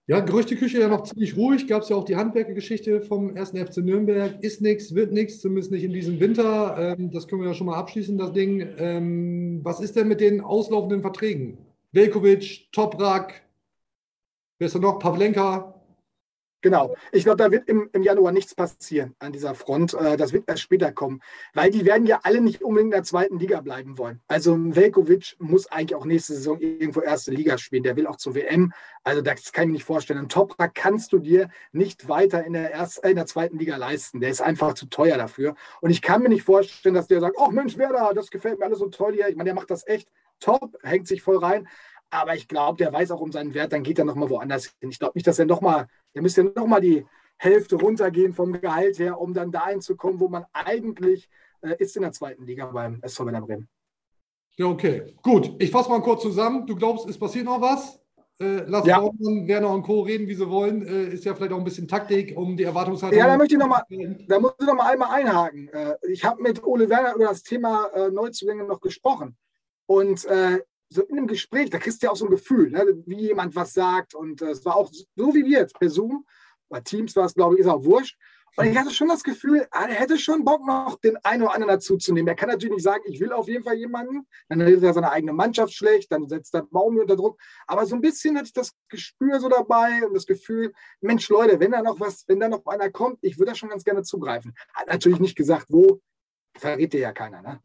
Ja, 0.09 0.19
Gerüchteküche 0.19 0.81
ja 0.81 0.89
noch 0.89 1.05
ziemlich 1.05 1.37
ruhig. 1.37 1.69
Gab 1.69 1.83
es 1.83 1.89
ja 1.89 1.97
auch 1.97 2.05
die 2.05 2.17
Handwerkergeschichte 2.17 3.03
vom 3.03 3.37
1. 3.37 3.51
FC 3.51 3.79
Nürnberg. 3.79 4.43
Ist 4.43 4.61
nichts, 4.61 4.95
wird 4.95 5.13
nichts, 5.13 5.41
zumindest 5.41 5.71
nicht 5.71 5.85
in 5.85 5.93
diesem 5.93 6.19
Winter. 6.19 6.97
Ähm, 6.99 7.13
das 7.13 7.29
können 7.29 7.43
wir 7.43 7.49
ja 7.49 7.55
schon 7.55 7.69
mal 7.69 7.79
abschließen, 7.79 8.19
das 8.19 8.33
Ding. 8.33 8.69
Ähm, 8.79 9.61
was 9.63 9.81
ist 9.81 9.95
denn 9.95 10.09
mit 10.09 10.21
den 10.21 10.41
auslaufenden 10.41 11.03
Verträgen? 11.03 11.59
Velkovic, 11.93 12.73
Toprak, 12.73 13.43
wer 14.59 14.67
ist 14.67 14.75
da 14.75 14.81
noch? 14.81 14.99
Pavlenka. 14.99 15.82
Genau. 16.63 16.95
Ich 17.11 17.25
glaube, 17.25 17.39
da 17.39 17.51
wird 17.51 17.69
im, 17.69 17.91
im 17.93 18.05
Januar 18.05 18.31
nichts 18.31 18.55
passieren 18.55 19.17
an 19.19 19.33
dieser 19.33 19.55
Front. 19.55 19.95
Äh, 19.95 20.17
das 20.17 20.33
wird 20.33 20.49
erst 20.49 20.63
später 20.63 20.93
kommen, 20.93 21.21
weil 21.55 21.73
die 21.73 21.85
werden 21.85 22.07
ja 22.07 22.21
alle 22.23 22.41
nicht 22.41 22.63
unbedingt 22.63 22.93
in 22.93 22.99
der 22.99 23.03
zweiten 23.03 23.39
Liga 23.39 23.61
bleiben 23.61 23.99
wollen. 23.99 24.21
Also 24.29 24.57
Velkovic 24.57 25.35
muss 25.41 25.67
eigentlich 25.67 25.97
auch 25.97 26.05
nächste 26.05 26.35
Saison 26.35 26.61
irgendwo 26.61 27.01
erste 27.01 27.33
Liga 27.33 27.59
spielen. 27.59 27.83
Der 27.83 27.97
will 27.97 28.07
auch 28.07 28.17
zur 28.17 28.37
WM. 28.37 28.73
Also 29.03 29.23
das 29.23 29.51
kann 29.51 29.65
ich 29.65 29.69
mir 29.69 29.73
nicht 29.75 29.85
vorstellen. 29.85 30.21
Ein 30.21 30.29
Toprak 30.29 30.73
kannst 30.75 31.13
du 31.13 31.19
dir 31.19 31.51
nicht 31.73 32.09
weiter 32.09 32.45
in 32.45 32.53
der, 32.53 32.73
ersten, 32.73 33.05
äh, 33.05 33.11
in 33.11 33.17
der 33.17 33.27
zweiten 33.27 33.59
Liga 33.59 33.77
leisten. 33.77 34.21
Der 34.21 34.31
ist 34.31 34.41
einfach 34.41 34.75
zu 34.75 34.87
teuer 34.87 35.17
dafür. 35.17 35.57
Und 35.81 35.91
ich 35.91 36.01
kann 36.01 36.23
mir 36.23 36.29
nicht 36.29 36.45
vorstellen, 36.45 36.95
dass 36.95 37.09
der 37.09 37.21
sagt, 37.21 37.37
ach 37.41 37.51
Mensch, 37.51 37.77
wer 37.77 37.93
da, 37.93 38.13
das 38.13 38.31
gefällt 38.31 38.61
mir 38.61 38.67
alles 38.67 38.79
so 38.79 38.89
toll 38.89 39.15
hier. 39.15 39.29
Ich 39.29 39.35
meine, 39.35 39.49
der 39.49 39.55
macht 39.55 39.71
das 39.71 39.85
echt 39.89 40.09
top, 40.39 40.79
hängt 40.83 41.09
sich 41.09 41.23
voll 41.23 41.39
rein. 41.39 41.67
Aber 42.13 42.35
ich 42.35 42.47
glaube, 42.47 42.77
der 42.77 42.93
weiß 42.93 43.11
auch 43.11 43.21
um 43.21 43.33
seinen 43.33 43.55
Wert, 43.55 43.73
dann 43.73 43.83
geht 43.83 43.99
er 43.99 44.05
nochmal 44.05 44.29
woanders 44.29 44.75
hin. 44.81 44.91
Ich 44.91 44.99
glaube 44.99 45.13
nicht, 45.15 45.27
dass 45.27 45.39
er 45.39 45.47
nochmal, 45.47 45.87
der 46.15 46.23
müsste 46.23 46.45
nochmal 46.45 46.81
die 46.81 47.07
Hälfte 47.37 47.77
runtergehen 47.77 48.33
vom 48.33 48.53
Gehalt 48.53 48.99
her, 48.99 49.21
um 49.21 49.35
dann 49.35 49.51
dahin 49.51 49.81
zu 49.81 49.97
kommen, 49.97 50.21
wo 50.21 50.29
man 50.29 50.45
eigentlich 50.53 51.29
äh, 51.63 51.75
ist 51.79 51.97
in 51.97 52.03
der 52.03 52.13
zweiten 52.13 52.45
Liga 52.47 52.67
beim 52.67 53.01
SV 53.03 53.27
Werder 53.27 53.41
Bremen. 53.41 53.69
Ja, 54.57 54.67
okay. 54.67 55.15
Gut, 55.23 55.55
ich 55.59 55.71
fasse 55.71 55.89
mal 55.89 56.03
kurz 56.03 56.23
zusammen. 56.23 56.67
Du 56.67 56.77
glaubst, 56.77 57.09
es 57.09 57.19
passiert 57.19 57.47
noch 57.47 57.61
was? 57.61 57.99
Äh, 58.39 58.65
lass 58.67 58.87
Ja. 58.87 59.01
Baumann, 59.01 59.47
Werner 59.49 59.71
und 59.71 59.83
Co. 59.83 60.01
reden, 60.03 60.27
wie 60.29 60.35
sie 60.35 60.49
wollen. 60.49 60.87
Äh, 60.87 61.15
ist 61.15 61.25
ja 61.25 61.35
vielleicht 61.35 61.53
auch 61.53 61.59
ein 61.59 61.65
bisschen 61.65 61.89
Taktik, 61.89 62.37
um 62.37 62.57
die 62.57 62.65
Erwartungshaltung. 62.65 63.19
Ja, 63.19 63.27
da 63.27 63.37
möchte 63.39 63.55
ich 63.55 63.61
noch 63.61 63.69
mal, 63.69 63.83
da 64.29 64.39
muss 64.41 64.53
ich 64.61 64.67
noch 64.67 64.75
mal 64.75 64.91
einmal 64.93 65.11
einhaken. 65.11 65.69
Äh, 65.69 65.95
Ich 66.09 66.25
habe 66.25 66.43
mit 66.43 66.63
Ole 66.65 66.89
Werner 66.89 67.15
über 67.15 67.25
das 67.27 67.43
Thema 67.43 67.87
äh, 67.95 68.11
Neuzugänge 68.11 68.65
noch 68.65 68.81
gesprochen. 68.81 69.37
Und 69.87 70.25
äh, 70.27 70.61
so 70.93 71.03
in 71.03 71.19
einem 71.19 71.27
Gespräch, 71.27 71.71
da 71.71 71.79
kriegst 71.79 72.03
du 72.03 72.07
ja 72.07 72.13
auch 72.13 72.17
so 72.17 72.27
ein 72.27 72.31
Gefühl, 72.31 72.71
ne, 72.71 72.85
wie 73.07 73.21
jemand 73.21 73.55
was 73.57 73.73
sagt. 73.73 74.15
Und 74.15 74.43
äh, 74.43 74.51
es 74.51 74.65
war 74.65 74.77
auch 74.77 74.91
so 74.93 75.35
wie 75.35 75.45
wir 75.45 75.61
jetzt 75.61 75.79
per 75.79 75.89
Zoom. 75.89 76.25
Bei 76.69 76.81
Teams 76.81 77.15
war 77.17 77.27
es, 77.27 77.35
glaube 77.35 77.55
ich, 77.55 77.61
ist 77.61 77.67
auch 77.67 77.85
wurscht. 77.85 78.17
Und 78.57 78.67
ich 78.67 78.77
hatte 78.77 78.91
schon 78.91 79.09
das 79.09 79.23
Gefühl, 79.23 79.67
ah, 79.71 79.87
er 79.89 79.95
hätte 79.95 80.19
schon 80.19 80.45
Bock, 80.45 80.67
noch 80.67 81.01
den 81.01 81.17
einen 81.25 81.43
oder 81.43 81.55
anderen 81.55 81.75
dazuzunehmen. 81.75 82.29
Er 82.29 82.35
kann 82.35 82.51
natürlich 82.51 82.75
nicht 82.75 82.85
sagen, 82.85 83.03
ich 83.07 83.19
will 83.19 83.33
auf 83.33 83.49
jeden 83.49 83.65
Fall 83.65 83.77
jemanden. 83.77 84.27
Dann 84.49 84.61
redet 84.61 84.85
er 84.85 84.93
seine 84.93 85.11
eigene 85.11 85.33
Mannschaft 85.33 85.73
schlecht, 85.73 86.13
dann 86.13 86.29
setzt 86.29 86.55
er 86.55 86.63
Baum 86.65 86.99
unter 86.99 87.17
Druck. 87.17 87.41
Aber 87.67 87.87
so 87.87 87.95
ein 87.95 88.03
bisschen 88.03 88.37
hatte 88.37 88.47
ich 88.47 88.53
das 88.53 88.75
Gespür 88.89 89.41
so 89.41 89.49
dabei 89.49 90.07
und 90.07 90.13
das 90.13 90.27
Gefühl, 90.27 90.73
Mensch, 91.01 91.31
Leute, 91.31 91.59
wenn 91.61 91.73
da 91.73 91.81
noch 91.81 91.99
was, 91.99 92.25
wenn 92.29 92.41
da 92.41 92.49
noch 92.49 92.67
einer 92.67 92.91
kommt, 92.91 93.19
ich 93.23 93.39
würde 93.39 93.53
da 93.53 93.55
schon 93.55 93.71
ganz 93.71 93.85
gerne 93.85 94.03
zugreifen. 94.03 94.55
Hat 94.75 94.89
natürlich 94.89 95.21
nicht 95.21 95.37
gesagt, 95.37 95.67
wo, 95.71 96.01
verrät 96.59 96.93
dir 96.93 97.01
ja 97.01 97.13
keiner. 97.13 97.41
Ne? 97.41 97.61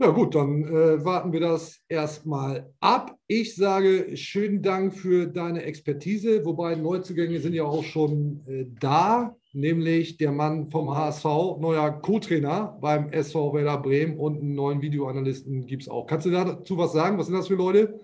Ja 0.00 0.10
gut, 0.10 0.36
dann 0.36 0.62
äh, 0.62 1.04
warten 1.04 1.32
wir 1.32 1.40
das 1.40 1.80
erstmal 1.88 2.72
ab. 2.78 3.18
Ich 3.26 3.56
sage 3.56 4.16
schönen 4.16 4.62
Dank 4.62 4.94
für 4.94 5.26
deine 5.26 5.64
Expertise, 5.64 6.44
wobei 6.44 6.76
Neuzugänge 6.76 7.40
sind 7.40 7.52
ja 7.52 7.64
auch 7.64 7.82
schon 7.82 8.44
äh, 8.46 8.66
da, 8.78 9.34
nämlich 9.52 10.16
der 10.16 10.30
Mann 10.30 10.70
vom 10.70 10.94
HSV, 10.94 11.24
neuer 11.58 11.90
Co-Trainer 12.00 12.78
beim 12.80 13.10
SV 13.10 13.54
Werder 13.54 13.78
Bremen 13.78 14.16
und 14.16 14.38
einen 14.38 14.54
neuen 14.54 14.80
Videoanalysten 14.82 15.66
gibt 15.66 15.82
es 15.82 15.88
auch. 15.88 16.06
Kannst 16.06 16.26
du 16.26 16.30
dazu 16.30 16.78
was 16.78 16.92
sagen? 16.92 17.18
Was 17.18 17.26
sind 17.26 17.34
das 17.34 17.48
für 17.48 17.56
Leute? 17.56 17.98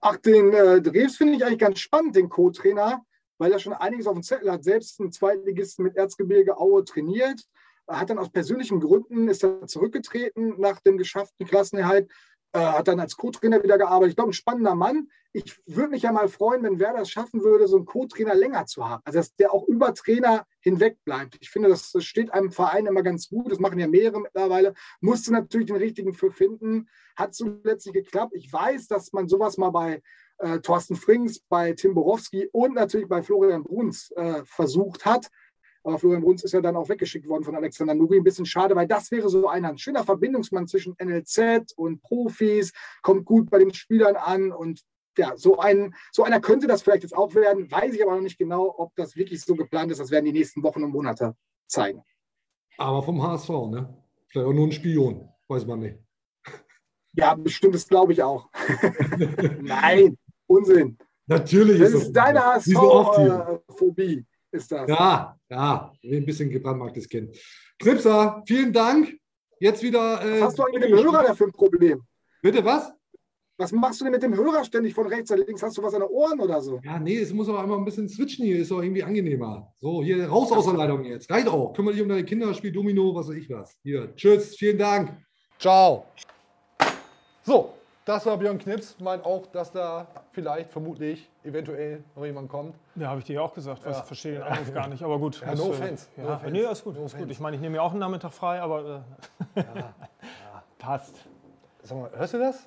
Ach, 0.00 0.18
den 0.18 0.52
äh, 0.52 0.80
Dreves 0.80 1.16
finde 1.16 1.34
ich 1.34 1.44
eigentlich 1.44 1.58
ganz 1.58 1.80
spannend, 1.80 2.14
den 2.14 2.28
Co-Trainer, 2.28 3.04
weil 3.38 3.50
er 3.50 3.58
schon 3.58 3.72
einiges 3.72 4.06
auf 4.06 4.14
dem 4.14 4.22
Zettel 4.22 4.52
hat. 4.52 4.62
Selbst 4.62 5.00
einen 5.00 5.10
Zweitligisten 5.10 5.84
mit 5.84 5.96
Erzgebirge 5.96 6.56
Aue 6.56 6.84
trainiert. 6.84 7.42
Er 7.86 8.00
hat 8.00 8.10
dann 8.10 8.18
aus 8.18 8.30
persönlichen 8.30 8.80
Gründen 8.80 9.28
ist 9.28 9.44
er 9.44 9.66
zurückgetreten 9.66 10.54
nach 10.58 10.80
dem 10.80 10.98
geschafften 10.98 11.46
Klassenerhalt. 11.46 12.10
Äh, 12.54 12.60
hat 12.60 12.86
dann 12.86 13.00
als 13.00 13.16
Co-Trainer 13.16 13.64
wieder 13.64 13.78
gearbeitet. 13.78 14.10
Ich 14.10 14.16
glaube, 14.16 14.30
ein 14.30 14.34
spannender 14.34 14.76
Mann. 14.76 15.08
Ich 15.32 15.60
würde 15.66 15.90
mich 15.90 16.02
ja 16.02 16.12
mal 16.12 16.28
freuen, 16.28 16.62
wenn 16.62 16.78
Werder 16.78 17.00
es 17.00 17.10
schaffen 17.10 17.42
würde, 17.42 17.66
so 17.66 17.76
einen 17.76 17.84
Co-Trainer 17.84 18.36
länger 18.36 18.64
zu 18.66 18.88
haben. 18.88 19.02
Also, 19.04 19.18
dass 19.18 19.34
der 19.34 19.52
auch 19.52 19.66
über 19.66 19.92
Trainer 19.92 20.46
hinweg 20.60 20.98
bleibt. 21.04 21.36
Ich 21.40 21.50
finde, 21.50 21.68
das 21.68 21.90
das 21.90 22.04
steht 22.04 22.32
einem 22.32 22.52
Verein 22.52 22.86
immer 22.86 23.02
ganz 23.02 23.28
gut. 23.28 23.50
Das 23.50 23.58
machen 23.58 23.80
ja 23.80 23.88
mehrere 23.88 24.20
mittlerweile. 24.20 24.74
Musste 25.00 25.32
natürlich 25.32 25.66
den 25.66 25.76
richtigen 25.76 26.14
für 26.14 26.30
finden. 26.30 26.88
Hat 27.16 27.34
zuletzt 27.34 27.92
geklappt. 27.92 28.34
Ich 28.36 28.52
weiß, 28.52 28.86
dass 28.86 29.12
man 29.12 29.26
sowas 29.26 29.56
mal 29.56 29.70
bei 29.70 30.00
äh, 30.38 30.60
Thorsten 30.60 30.94
Frings, 30.94 31.40
bei 31.40 31.72
Tim 31.72 31.94
Borowski 31.94 32.48
und 32.52 32.74
natürlich 32.74 33.08
bei 33.08 33.20
Florian 33.24 33.64
Bruns 33.64 34.12
äh, 34.12 34.44
versucht 34.44 35.04
hat. 35.04 35.28
Aber 35.84 35.98
Florian 35.98 36.22
Bruns 36.22 36.42
ist 36.42 36.52
ja 36.52 36.60
dann 36.60 36.76
auch 36.76 36.88
weggeschickt 36.88 37.28
worden 37.28 37.44
von 37.44 37.54
Alexander 37.54 37.94
Nuri. 37.94 38.16
Ein 38.16 38.24
bisschen 38.24 38.46
schade, 38.46 38.74
weil 38.74 38.88
das 38.88 39.10
wäre 39.10 39.28
so 39.28 39.48
einer, 39.48 39.68
ein 39.68 39.78
schöner 39.78 40.02
Verbindungsmann 40.02 40.66
zwischen 40.66 40.96
NLZ 40.98 41.74
und 41.76 42.02
Profis, 42.02 42.72
kommt 43.02 43.26
gut 43.26 43.50
bei 43.50 43.58
den 43.58 43.72
Spielern 43.72 44.16
an 44.16 44.50
und 44.50 44.82
ja, 45.16 45.36
so, 45.36 45.58
ein, 45.58 45.94
so 46.10 46.24
einer 46.24 46.40
könnte 46.40 46.66
das 46.66 46.82
vielleicht 46.82 47.02
jetzt 47.02 47.16
auch 47.16 47.34
werden. 47.34 47.70
Weiß 47.70 47.94
ich 47.94 48.02
aber 48.02 48.16
noch 48.16 48.22
nicht 48.22 48.38
genau, 48.38 48.74
ob 48.76 48.96
das 48.96 49.14
wirklich 49.14 49.42
so 49.42 49.54
geplant 49.54 49.92
ist. 49.92 50.00
Das 50.00 50.10
werden 50.10 50.24
die 50.24 50.32
nächsten 50.32 50.62
Wochen 50.62 50.82
und 50.82 50.90
Monate 50.90 51.36
zeigen. 51.68 52.02
Aber 52.78 53.02
vom 53.02 53.22
HSV, 53.22 53.48
ne? 53.70 53.96
Vielleicht 54.28 54.48
auch 54.48 54.52
nur 54.52 54.66
ein 54.66 54.72
Spion, 54.72 55.28
weiß 55.48 55.66
man 55.66 55.80
nicht. 55.80 55.98
Ja, 57.16 57.36
bestimmt, 57.36 57.76
das 57.76 57.86
glaube 57.86 58.12
ich 58.12 58.20
auch. 58.20 58.48
Nein, 59.60 60.18
Unsinn. 60.48 60.98
Natürlich 61.26 61.78
Das 61.78 61.92
ist 61.92 62.02
ist 62.02 62.12
deine. 62.12 62.44
HSV-Phobie, 62.44 64.26
ist 64.54 64.70
das. 64.72 64.88
Ja, 64.88 65.36
ja, 65.50 65.92
wie 66.02 66.16
ein 66.16 66.24
bisschen 66.24 66.50
gebrandmarktes 66.50 67.08
Kind. 67.08 67.36
Knipser, 67.78 68.42
vielen 68.46 68.72
Dank. 68.72 69.16
Jetzt 69.60 69.82
wieder. 69.82 70.24
Äh, 70.24 70.40
Was 70.40 70.48
hast 70.48 70.58
du 70.58 70.64
eigentlich 70.64 70.80
mit 70.80 70.90
dem 70.90 71.04
Hörer 71.04 71.24
da 71.24 71.34
für 71.34 71.44
ein 71.44 71.52
Problem? 71.52 72.02
Bitte 72.42 72.64
was? 72.64 72.92
Was 73.56 73.70
machst 73.70 74.00
du 74.00 74.04
denn 74.04 74.12
mit 74.12 74.22
dem 74.22 74.34
Hörer 74.34 74.64
ständig 74.64 74.94
von 74.94 75.06
rechts 75.06 75.30
nach 75.30 75.36
links? 75.36 75.62
Hast 75.62 75.78
du 75.78 75.82
was 75.82 75.94
an 75.94 76.00
den 76.00 76.10
Ohren 76.10 76.40
oder 76.40 76.60
so? 76.60 76.80
Ja, 76.82 76.98
nee, 76.98 77.18
es 77.18 77.32
muss 77.32 77.48
aber 77.48 77.60
einmal 77.62 77.78
ein 77.78 77.84
bisschen 77.84 78.08
switchen 78.08 78.44
hier, 78.44 78.58
ist 78.58 78.72
doch 78.72 78.82
irgendwie 78.82 79.04
angenehmer. 79.04 79.72
So, 79.78 80.02
hier 80.02 80.26
raus 80.26 80.50
aus 80.50 80.64
der 80.64 80.74
Leitung 80.74 81.04
jetzt. 81.04 81.30
Reicht 81.30 81.46
auch. 81.46 81.72
Kümmere 81.72 81.94
dich 81.94 82.02
um 82.02 82.08
deine 82.08 82.24
Kinder, 82.24 82.52
spiel 82.52 82.72
Domino, 82.72 83.14
was 83.14 83.28
weiß 83.28 83.36
ich 83.36 83.48
was. 83.48 83.76
Hier, 83.84 84.12
tschüss, 84.16 84.56
vielen 84.56 84.78
Dank. 84.78 85.16
Ciao. 85.56 86.06
So, 87.44 87.74
das 88.04 88.26
war 88.26 88.36
Björn 88.36 88.58
Knips. 88.58 88.98
Meint 89.00 89.24
auch, 89.24 89.46
dass 89.46 89.72
da 89.72 90.06
vielleicht, 90.32 90.70
vermutlich, 90.70 91.30
eventuell 91.42 92.04
noch 92.14 92.24
jemand 92.24 92.48
kommt. 92.48 92.74
Ja, 92.96 93.08
habe 93.08 93.20
ich 93.20 93.26
dir 93.26 93.34
ja 93.34 93.40
auch 93.42 93.54
gesagt. 93.54 93.84
Was 93.84 93.98
Ja. 93.98 94.02
verstehe 94.04 94.32
den 94.34 94.42
Anruf 94.42 94.72
gar 94.74 94.88
nicht. 94.88 95.02
Aber 95.02 95.18
gut. 95.18 95.40
Ja, 95.40 95.50
das, 95.50 95.58
no 95.58 95.66
äh, 95.66 95.70
offense, 95.70 96.06
no 96.16 96.24
Ja, 96.28 96.34
offense, 96.34 96.52
nee, 96.52 96.60
ist 96.60 96.84
gut. 96.84 96.96
no 96.98 97.04
ist 97.06 97.16
gut. 97.16 97.30
Ich 97.30 97.40
meine, 97.40 97.56
ich 97.56 97.62
nehme 97.62 97.76
mir 97.76 97.82
auch 97.82 97.90
einen 97.90 98.00
Nachmittag 98.00 98.32
frei, 98.32 98.60
aber 98.60 99.04
äh, 99.56 99.62
passt. 100.78 101.14
Sag 101.82 101.98
mal, 101.98 102.10
hörst 102.14 102.34
du 102.34 102.38
das? 102.38 102.66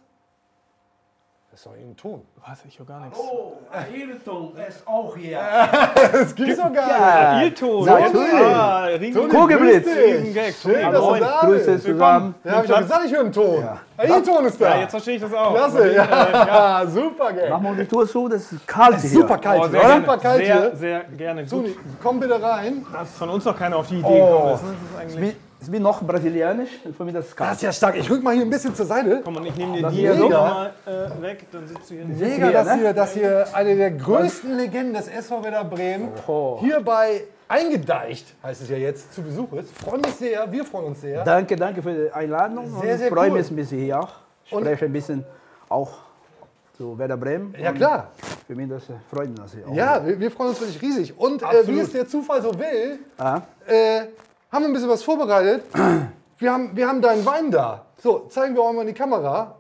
Das 1.50 1.62
ist 1.62 1.66
doch 1.66 1.74
irgendein 1.74 1.98
Ton. 1.98 2.22
Was? 2.46 2.60
Ich 2.68 2.78
höre 2.78 2.86
gar 2.86 3.00
nichts. 3.00 3.18
Oh, 3.20 3.54
Ayrton 3.72 4.52
ist 4.68 4.86
auch 4.88 5.16
hier. 5.18 5.40
Das 6.12 6.36
gibt's 6.36 6.58
doch 6.58 6.72
gar 6.72 6.90
Ja, 6.90 7.42
Ilton. 7.42 7.86
natürlich. 7.86 8.34
Ah, 8.34 8.88
Toni, 9.14 9.28
Kugelblitz. 9.30 9.88
Riesengag. 9.88 10.54
Schön, 10.62 10.92
dass 10.92 11.02
du 11.08 11.16
da 11.20 11.40
Grüße 11.42 11.72
bist. 11.72 11.86
zusammen. 11.86 12.36
Ja, 12.44 12.52
hab 12.52 12.64
ich 12.66 12.70
doch 12.70 12.78
gesagt, 12.80 13.06
ich 13.06 13.12
höre 13.14 13.20
einen 13.22 13.32
Ton. 13.34 13.62
Ja. 13.62 13.78
Hey, 13.98 14.12
Ilton 14.12 14.46
ist 14.46 14.62
da. 14.62 14.70
Ja, 14.70 14.82
jetzt 14.82 14.92
verstehe 14.92 15.16
ich 15.16 15.22
das 15.22 15.34
auch. 15.34 15.56
Klasse, 15.56 15.94
ja. 15.96 16.06
ja. 16.82 16.86
super, 16.88 17.34
Gang. 17.34 17.50
Mach 17.50 17.62
mal 17.62 17.76
die 17.76 17.86
Tour 17.86 18.08
zu, 18.08 18.28
das 18.28 18.52
ist 18.52 18.68
kalt 18.68 19.00
hier. 19.00 19.10
Super 19.10 19.38
kalt, 19.40 19.62
Oh, 19.62 19.64
hier, 19.64 19.72
sehr, 19.72 19.80
oder? 19.80 19.88
gerne, 19.90 20.06
Super 20.06 20.18
kalt 20.18 20.38
sehr, 20.46 20.62
hier. 20.62 20.76
sehr 20.76 21.04
gerne. 21.18 21.42
Gut, 21.42 21.50
Toni, 21.50 21.76
komm 22.04 22.20
bitte 22.20 22.42
rein. 22.44 22.86
dass 22.94 23.12
von 23.18 23.30
uns 23.30 23.46
noch 23.46 23.58
keiner 23.58 23.78
auf 23.78 23.88
die 23.88 23.96
Idee 24.00 24.06
Oh. 24.06 24.28
gekommen 24.28 24.54
ist. 24.54 24.62
Das 24.64 24.70
ist 24.70 24.78
Ich 25.16 25.18
eigentlich. 25.18 25.36
Ich 25.60 25.72
bin 25.72 25.82
noch 25.82 26.02
brasilianisch, 26.02 26.70
für 26.96 27.04
mich 27.04 27.14
das 27.14 27.28
ist 27.28 27.40
Das 27.40 27.54
ist 27.54 27.62
ja 27.64 27.72
stark. 27.72 27.96
Ich 27.98 28.10
rück 28.10 28.22
mal 28.24 28.34
hier 28.34 28.44
ein 28.44 28.50
bisschen 28.50 28.76
zur 28.76 28.86
Seite. 28.86 29.22
Komm, 29.24 29.38
und 29.38 29.46
ich 29.46 29.56
nehme 29.56 29.78
dir 29.78 29.90
die 29.90 29.96
hier 29.98 30.16
nochmal 30.16 30.74
äh, 30.86 31.22
weg, 31.22 31.46
dann 31.52 31.68
sitzt 31.68 31.90
du 31.90 31.96
hier 31.96 32.06
nicht. 32.06 32.20
Mega, 32.20 32.46
hier, 32.46 32.52
dass, 32.54 32.68
ne? 32.68 32.76
hier, 32.76 32.94
dass 32.94 33.14
hier 33.14 33.48
eine 33.54 33.76
der 33.76 33.92
größten 33.92 34.56
Legenden 34.58 34.94
des 34.94 35.08
SV 35.08 35.44
Werder 35.44 35.64
Bremen 35.64 36.10
hierbei 36.60 37.24
eingedeicht, 37.48 38.36
heißt 38.44 38.62
es 38.62 38.70
ja 38.70 38.78
jetzt, 38.78 39.14
zu 39.14 39.22
Besuch 39.24 39.52
ist. 39.54 39.72
Freue 39.78 40.00
mich 40.00 40.14
sehr, 40.16 40.52
wir 40.52 40.64
freuen 40.66 40.86
uns 40.88 41.02
sehr. 41.02 41.24
Danke, 41.24 41.56
danke 41.56 41.82
für 41.82 41.94
die 41.94 42.12
Einladung. 42.12 42.80
Sehr, 42.82 42.98
sehr 42.98 43.10
freue 43.10 43.30
cool. 43.32 43.38
mich 43.38 43.50
ein 43.50 43.56
bisschen 43.56 43.80
hier 43.80 44.00
auch. 44.00 44.10
Und- 44.52 44.64
Spreche 44.64 44.86
ein 44.86 44.94
bisschen 44.94 45.24
auch 45.70 45.92
zu 46.78 46.98
Werder 46.98 47.18
Bremen. 47.18 47.56
Ja, 47.60 47.72
klar. 47.72 48.12
Für 48.46 48.56
mich 48.56 48.70
das 48.70 48.88
äh, 48.90 48.94
freut 49.12 49.30
mich. 49.30 49.40
Dass 49.40 49.54
ich 49.56 49.66
auch 49.66 49.74
Ja, 49.74 50.06
wir, 50.06 50.20
wir 50.20 50.30
freuen 50.32 50.50
uns 50.50 50.62
wirklich 50.62 50.82
riesig. 50.82 51.18
Und 51.18 51.42
äh, 51.42 51.68
wie 51.68 51.80
es 51.80 51.92
der 51.92 52.08
Zufall 52.08 52.42
so 52.42 52.54
will, 52.58 53.00
Ah, 53.18 53.42
äh, 53.66 54.02
haben 54.52 54.64
wir 54.64 54.70
ein 54.70 54.74
bisschen 54.74 54.90
was 54.90 55.04
vorbereitet. 55.04 55.66
Wir 56.38 56.52
haben, 56.54 56.76
wir 56.76 56.88
haben 56.88 57.02
deinen 57.02 57.26
Wein 57.26 57.50
da. 57.52 57.86
So, 58.02 58.28
zeigen 58.30 58.56
wir 58.56 58.62
auch 58.62 58.74
mal 58.74 58.82
in 58.82 58.88
die 58.88 58.94
Kamera. 58.94 59.56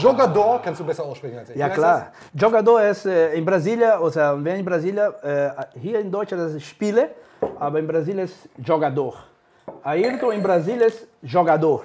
Jogador, 0.00 0.60
kannst 0.62 0.80
du 0.80 0.84
besser 0.84 1.04
aussprechen 1.04 1.38
als 1.38 1.50
ich. 1.50 1.56
ja 1.56 1.68
klar. 1.68 2.12
Jogador 2.34 2.82
ist 2.82 3.06
äh, 3.06 3.32
in 3.32 3.44
Brasilien, 3.44 3.90
also 3.92 4.20
wenn 4.44 4.60
in 4.60 4.64
Brasilien, 4.64 5.10
äh, 5.22 5.50
hier 5.80 6.00
in 6.00 6.10
Deutschland 6.10 6.44
das 6.44 6.54
ist 6.54 6.64
Spiele, 6.66 7.10
aber 7.58 7.78
in 7.78 7.86
Brasilien 7.86 8.24
ist 8.26 8.36
Jogador. 8.62 9.14
Ayrton 9.82 10.32
in 10.32 10.42
Brasilien 10.42 10.82
ist 10.82 11.06
Jogador. 11.22 11.84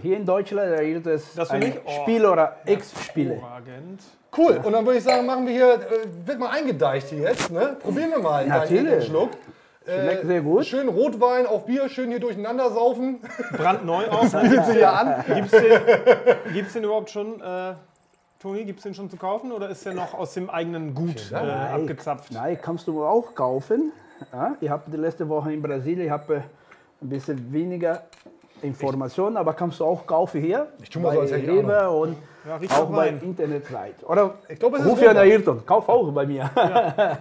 Hier 0.00 0.16
in 0.16 0.24
Deutschland 0.24 0.72
Ayrton 0.78 1.12
ist 1.12 1.36
Das 1.36 1.48
für 1.48 1.56
ein? 1.56 1.74
Oh. 1.84 1.90
Spieler 2.02 2.32
oder 2.32 2.56
Ex-Spieler. 2.64 3.34
Hervorragend. 3.34 3.98
das? 3.98 4.38
Cool. 4.38 4.60
Und 4.62 4.72
dann 4.72 4.86
würde 4.86 4.98
ich 4.98 5.04
sagen, 5.04 5.26
machen 5.26 5.46
wir 5.46 5.52
hier, 5.52 5.74
äh, 5.74 6.26
wird 6.26 6.38
mal 6.38 6.50
eingedeicht 6.50 7.08
hier 7.08 7.20
jetzt. 7.20 7.50
Ne? 7.50 7.76
Probieren 7.80 8.10
wir 8.10 8.18
mal 8.20 8.46
Natürlich. 8.46 8.90
deinen 8.90 9.02
Schluck. 9.02 9.30
Schmeckt 9.88 10.26
sehr 10.26 10.40
gut. 10.42 10.66
Schön 10.66 10.88
Rotwein 10.88 11.46
auf 11.46 11.64
Bier, 11.64 11.88
schön 11.88 12.10
hier 12.10 12.20
durcheinander 12.20 12.70
saufen. 12.70 13.20
Brandneu 13.56 14.06
auch. 14.10 14.22
Bietet 14.22 14.66
sich 14.66 14.80
ja 14.80 14.92
an. 14.92 15.24
Gibt's 15.34 15.50
den, 15.52 16.52
gibt's 16.52 16.72
den 16.74 16.84
überhaupt 16.84 17.10
schon, 17.10 17.40
äh, 17.40 17.72
Toni, 18.38 18.64
gibt 18.64 18.80
es 18.80 18.82
den 18.84 18.94
schon 18.94 19.08
zu 19.08 19.16
kaufen 19.16 19.50
oder 19.50 19.70
ist 19.70 19.86
der 19.86 19.94
noch 19.94 20.12
aus 20.14 20.34
dem 20.34 20.50
eigenen 20.50 20.94
Gut 20.94 21.32
äh, 21.32 21.36
abgezapft? 21.36 22.30
Nein, 22.32 22.58
kannst 22.60 22.86
du 22.86 23.02
auch 23.04 23.34
kaufen. 23.34 23.92
Ja, 24.32 24.56
ich 24.60 24.68
habe 24.68 24.90
die 24.90 24.96
letzte 24.96 25.28
Woche 25.28 25.52
in 25.52 25.62
Brasilien, 25.62 26.06
ich 26.06 26.10
habe 26.10 26.42
ein 27.00 27.08
bisschen 27.08 27.52
weniger 27.52 28.02
Informationen, 28.60 29.36
aber 29.36 29.54
kannst 29.54 29.80
du 29.80 29.84
auch 29.84 30.06
kaufen 30.06 30.40
hier. 30.40 30.66
Ich 30.82 30.90
tu 30.90 31.00
mal 31.00 31.14
so, 31.14 31.20
als 31.20 31.30
hätte 31.30 31.44
ich 31.44 31.48
Rewe 31.50 31.78
Ahnung. 31.78 32.00
und 32.00 32.16
Ja, 32.48 32.56
auch 32.78 32.88
nach 32.90 32.96
bei. 32.96 33.08
Internetseite. 33.08 34.06
Oder 34.06 34.34
Ich 34.48 34.58
glaube, 34.58 34.78
es 34.78 34.84
ist 34.84 34.88
ruf 34.90 35.00
ja 35.02 35.08
Rotwein. 35.08 35.30
Ayrton, 35.30 35.66
kauf 35.66 35.88
auch 35.88 36.10
bei 36.12 36.24
mir. 36.26 36.50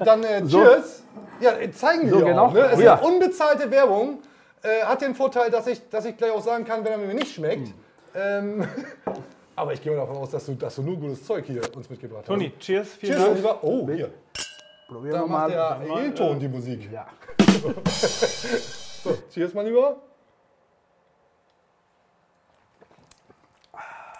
Dann 0.06 0.24
äh, 0.24 0.42
So. 0.46 0.62
Cheers. 0.64 1.04
Ja, 1.42 1.52
äh, 1.58 1.70
zeigen 1.72 2.10
So, 2.10 2.20
wir 2.20 2.26
genau. 2.26 2.46
auch. 2.46 2.54
Ne? 2.54 2.62
Es 2.72 2.80
Ja. 2.80 2.96
ist 2.96 3.04
unbezahlte 3.04 3.70
Werbung. 3.70 4.20
Äh, 4.64 4.84
hat 4.86 5.02
den 5.02 5.14
Vorteil, 5.16 5.52
dass 5.52 5.68
ich, 5.68 5.88
dass 5.90 6.06
ich 6.06 6.16
gleich 6.18 6.32
auch 6.32 6.42
sagen 6.42 6.64
kann, 6.66 6.84
wenn 6.86 6.94
er 6.94 6.98
mir 6.98 7.14
nicht 7.14 7.34
schmeckt. 7.36 7.74
Ähm, 8.16 8.66
aber 9.56 9.74
ich 9.74 9.82
gehe 9.82 9.92
mal 9.92 10.00
davon 10.00 10.18
aus, 10.18 10.32
dass 10.32 10.46
du, 10.46 10.54
dass 10.54 10.76
du 10.76 10.82
nur 10.82 10.96
gutes 10.98 11.26
Zeug 11.26 11.46
hier 11.46 11.62
uns 11.76 11.90
mitgebracht 11.90 12.22
hast. 12.22 12.28
Toni, 12.28 12.52
cheers, 12.60 12.88
vielen 12.94 13.14
Cheers, 13.14 13.26
Dank. 13.26 13.36
lieber. 13.38 13.60
Oh, 13.64 13.88
hier. 13.92 14.10
Probieren 14.88 15.14
Da 15.14 15.22
wir 15.24 15.28
macht 15.28 15.50
mal. 15.50 15.80
der 15.86 15.96
Hilton 15.98 16.40
die 16.40 16.48
Musik. 16.48 16.90
Ja. 16.92 17.06
So, 19.04 19.16
cheers, 19.34 19.54
mein 19.54 19.68
Lieber. 19.68 19.98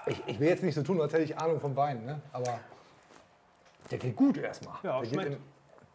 Ich, 0.10 0.22
ich 0.26 0.40
will 0.40 0.48
jetzt 0.50 0.64
nicht 0.64 0.76
so 0.76 0.84
tun, 0.84 1.00
als 1.02 1.14
hätte 1.14 1.24
ich 1.24 1.38
Ahnung 1.38 1.60
vom 1.60 1.76
Wein, 1.76 2.06
ne? 2.06 2.22
aber 2.32 2.60
der 3.92 3.98
geht 3.98 4.16
gut 4.16 4.38
erstmal. 4.38 4.76
Ja, 4.84 5.00
Der 5.02 5.08
schmeckt. 5.08 5.28
in- 5.34 5.38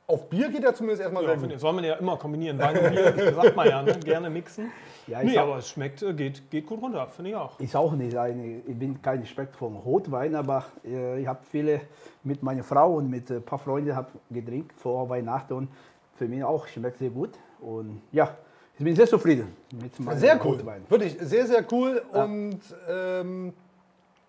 auf 0.08 0.28
Bier 0.28 0.50
geht 0.50 0.64
er 0.64 0.74
zumindest 0.74 1.00
erstmal 1.02 1.22
Ja, 1.24 1.38
sehr 1.38 1.50
ich. 1.52 1.60
soll 1.60 1.72
man 1.72 1.84
ja 1.84 1.94
immer 1.94 2.16
kombinieren. 2.18 2.58
Wein 2.58 2.76
und 2.76 2.90
Bier, 2.90 3.32
sagt 3.34 3.56
man 3.56 3.68
ja, 3.68 3.82
ne? 3.82 3.98
gerne 4.00 4.28
mixen. 4.28 4.70
Ja, 5.06 5.20
ich 5.22 5.28
nee, 5.28 5.34
sag- 5.34 5.42
aber 5.44 5.56
es 5.58 5.68
schmeckt, 5.68 6.02
äh, 6.02 6.12
geht, 6.12 6.50
geht 6.50 6.66
gut 6.66 6.82
runter, 6.82 7.06
finde 7.08 7.30
ich 7.30 7.36
auch. 7.36 7.58
Ist 7.60 7.74
auch 7.76 7.92
nicht 7.92 8.16
eine, 8.16 8.58
ich 8.66 8.78
bin 8.78 9.00
kein 9.00 9.20
Respekt 9.20 9.56
von 9.56 9.76
Rotwein, 9.76 10.34
aber 10.34 10.64
äh, 10.84 11.20
ich 11.20 11.26
habe 11.26 11.40
viele 11.50 11.82
mit 12.24 12.42
meiner 12.42 12.62
Frau 12.64 12.94
und 12.96 13.08
mit 13.08 13.30
ein 13.30 13.42
paar 13.42 13.58
Freunden 13.58 13.94
hab 13.96 14.10
getrinkt 14.30 14.72
vor 14.74 15.08
Weihnachten 15.08 15.54
und 15.54 15.68
für 16.16 16.26
mich 16.26 16.42
auch 16.44 16.66
schmeckt 16.66 16.98
sehr 16.98 17.10
gut. 17.10 17.30
Und 17.60 18.02
ja, 18.10 18.36
ich 18.78 18.84
bin 18.84 18.94
sehr 18.96 19.06
zufrieden 19.06 19.56
mit 19.80 19.98
meinem 20.00 20.18
Sehr 20.18 20.34
cool. 20.44 20.56
Rotwein. 20.56 20.82
Wirklich 20.88 21.16
sehr, 21.20 21.46
sehr 21.46 21.64
cool. 21.70 22.02
Und 22.12 22.60
ähm, 22.90 23.52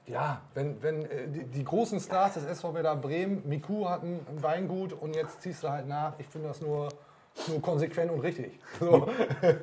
ja, 0.06 0.42
wenn, 0.54 0.82
wenn 0.84 1.06
äh, 1.06 1.28
die, 1.28 1.46
die 1.46 1.64
großen 1.64 2.00
Stars 2.00 2.34
des 2.36 2.46
SV 2.46 2.74
Werder 2.74 2.96
Bremen, 2.96 3.42
Miku 3.48 3.88
hat 3.88 4.04
ein 4.04 4.20
Weingut 4.42 4.94
und 4.94 5.16
jetzt 5.16 5.42
ziehst 5.42 5.64
du 5.64 5.70
halt 5.70 5.88
nach. 5.88 6.14
Ich 6.20 6.28
finde 6.28 6.50
das 6.50 6.60
nur, 6.62 6.90
nur 7.48 7.62
konsequent 7.62 8.12
und 8.12 8.20
richtig. 8.20 8.60
So. 8.80 9.08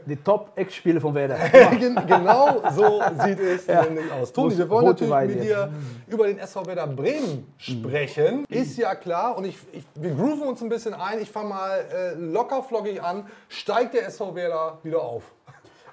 Die 0.07 0.17
Top-Ex-Spiele 0.17 1.01
von 1.01 1.15
Werder. 1.15 1.37
Gen- 1.79 1.95
genau 2.07 2.63
so 2.71 3.03
sieht 3.25 3.39
es 3.39 3.67
nämlich 3.69 4.11
aus. 4.13 4.33
Toni, 4.33 4.57
wir 4.57 4.69
wollen 4.71 4.87
natürlich 4.87 5.13
Wein 5.13 5.27
mit 5.29 5.37
jetzt. 5.37 5.47
dir 5.47 5.73
über 6.09 6.27
den 6.27 6.39
SV 6.39 6.67
Werder 6.67 6.87
Bremen 6.87 7.53
sprechen. 7.59 8.45
Ist 8.49 8.77
ja 8.79 8.95
klar 8.95 9.37
und 9.37 9.45
ich, 9.45 9.59
ich, 9.73 9.85
wir 9.95 10.15
grooven 10.15 10.49
uns 10.49 10.63
ein 10.63 10.69
bisschen 10.71 10.95
ein. 10.95 11.21
Ich 11.21 11.31
fange 11.31 11.51
mal 11.51 11.85
äh, 11.93 12.15
locker 12.15 12.63
flockig 12.63 13.03
an. 13.03 13.27
Steigt 13.49 13.93
der 13.95 14.07
SV 14.07 14.35
Werder 14.35 14.79
wieder 14.83 15.03
auf? 15.03 15.23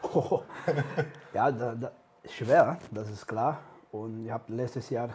ja, 1.34 1.52
da, 1.52 1.76
da, 1.76 1.92
schwer, 2.30 2.78
das 2.92 3.10
ist 3.10 3.28
klar. 3.28 3.58
Und 3.92 4.26
ich 4.26 4.32
habe 4.32 4.54
letztes 4.54 4.90
Jahr 4.90 5.10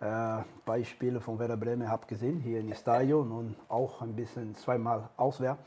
äh, 0.00 0.04
ein 0.04 0.44
paar 0.64 0.82
Spiele 0.84 1.20
von 1.20 1.38
Werder 1.38 1.56
Bremen 1.56 1.88
hab 1.88 2.06
gesehen, 2.06 2.40
hier 2.40 2.60
im 2.60 2.72
Stadion 2.74 3.30
und 3.32 3.56
auch 3.68 4.02
ein 4.02 4.14
bisschen 4.14 4.54
zweimal 4.54 5.08
auswärts. 5.16 5.60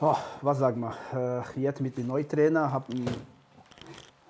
Oh, 0.00 0.16
was 0.42 0.58
sagen 0.58 0.80
wir? 0.80 1.44
Äh, 1.56 1.60
jetzt 1.60 1.80
mit 1.80 1.96
dem 1.96 2.06
Neutrainer 2.06 2.72
habe 2.72 2.94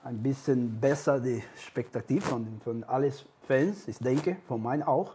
ein 0.05 0.23
bisschen 0.23 0.81
besser 0.81 1.21
die 1.21 1.43
Spektativ 1.57 2.25
von, 2.25 2.61
von 2.63 2.85
allen 2.85 3.13
Fans, 3.47 3.87
ich 3.87 3.99
denke, 3.99 4.37
von 4.47 4.63
meinen 4.63 4.83
auch. 4.83 5.15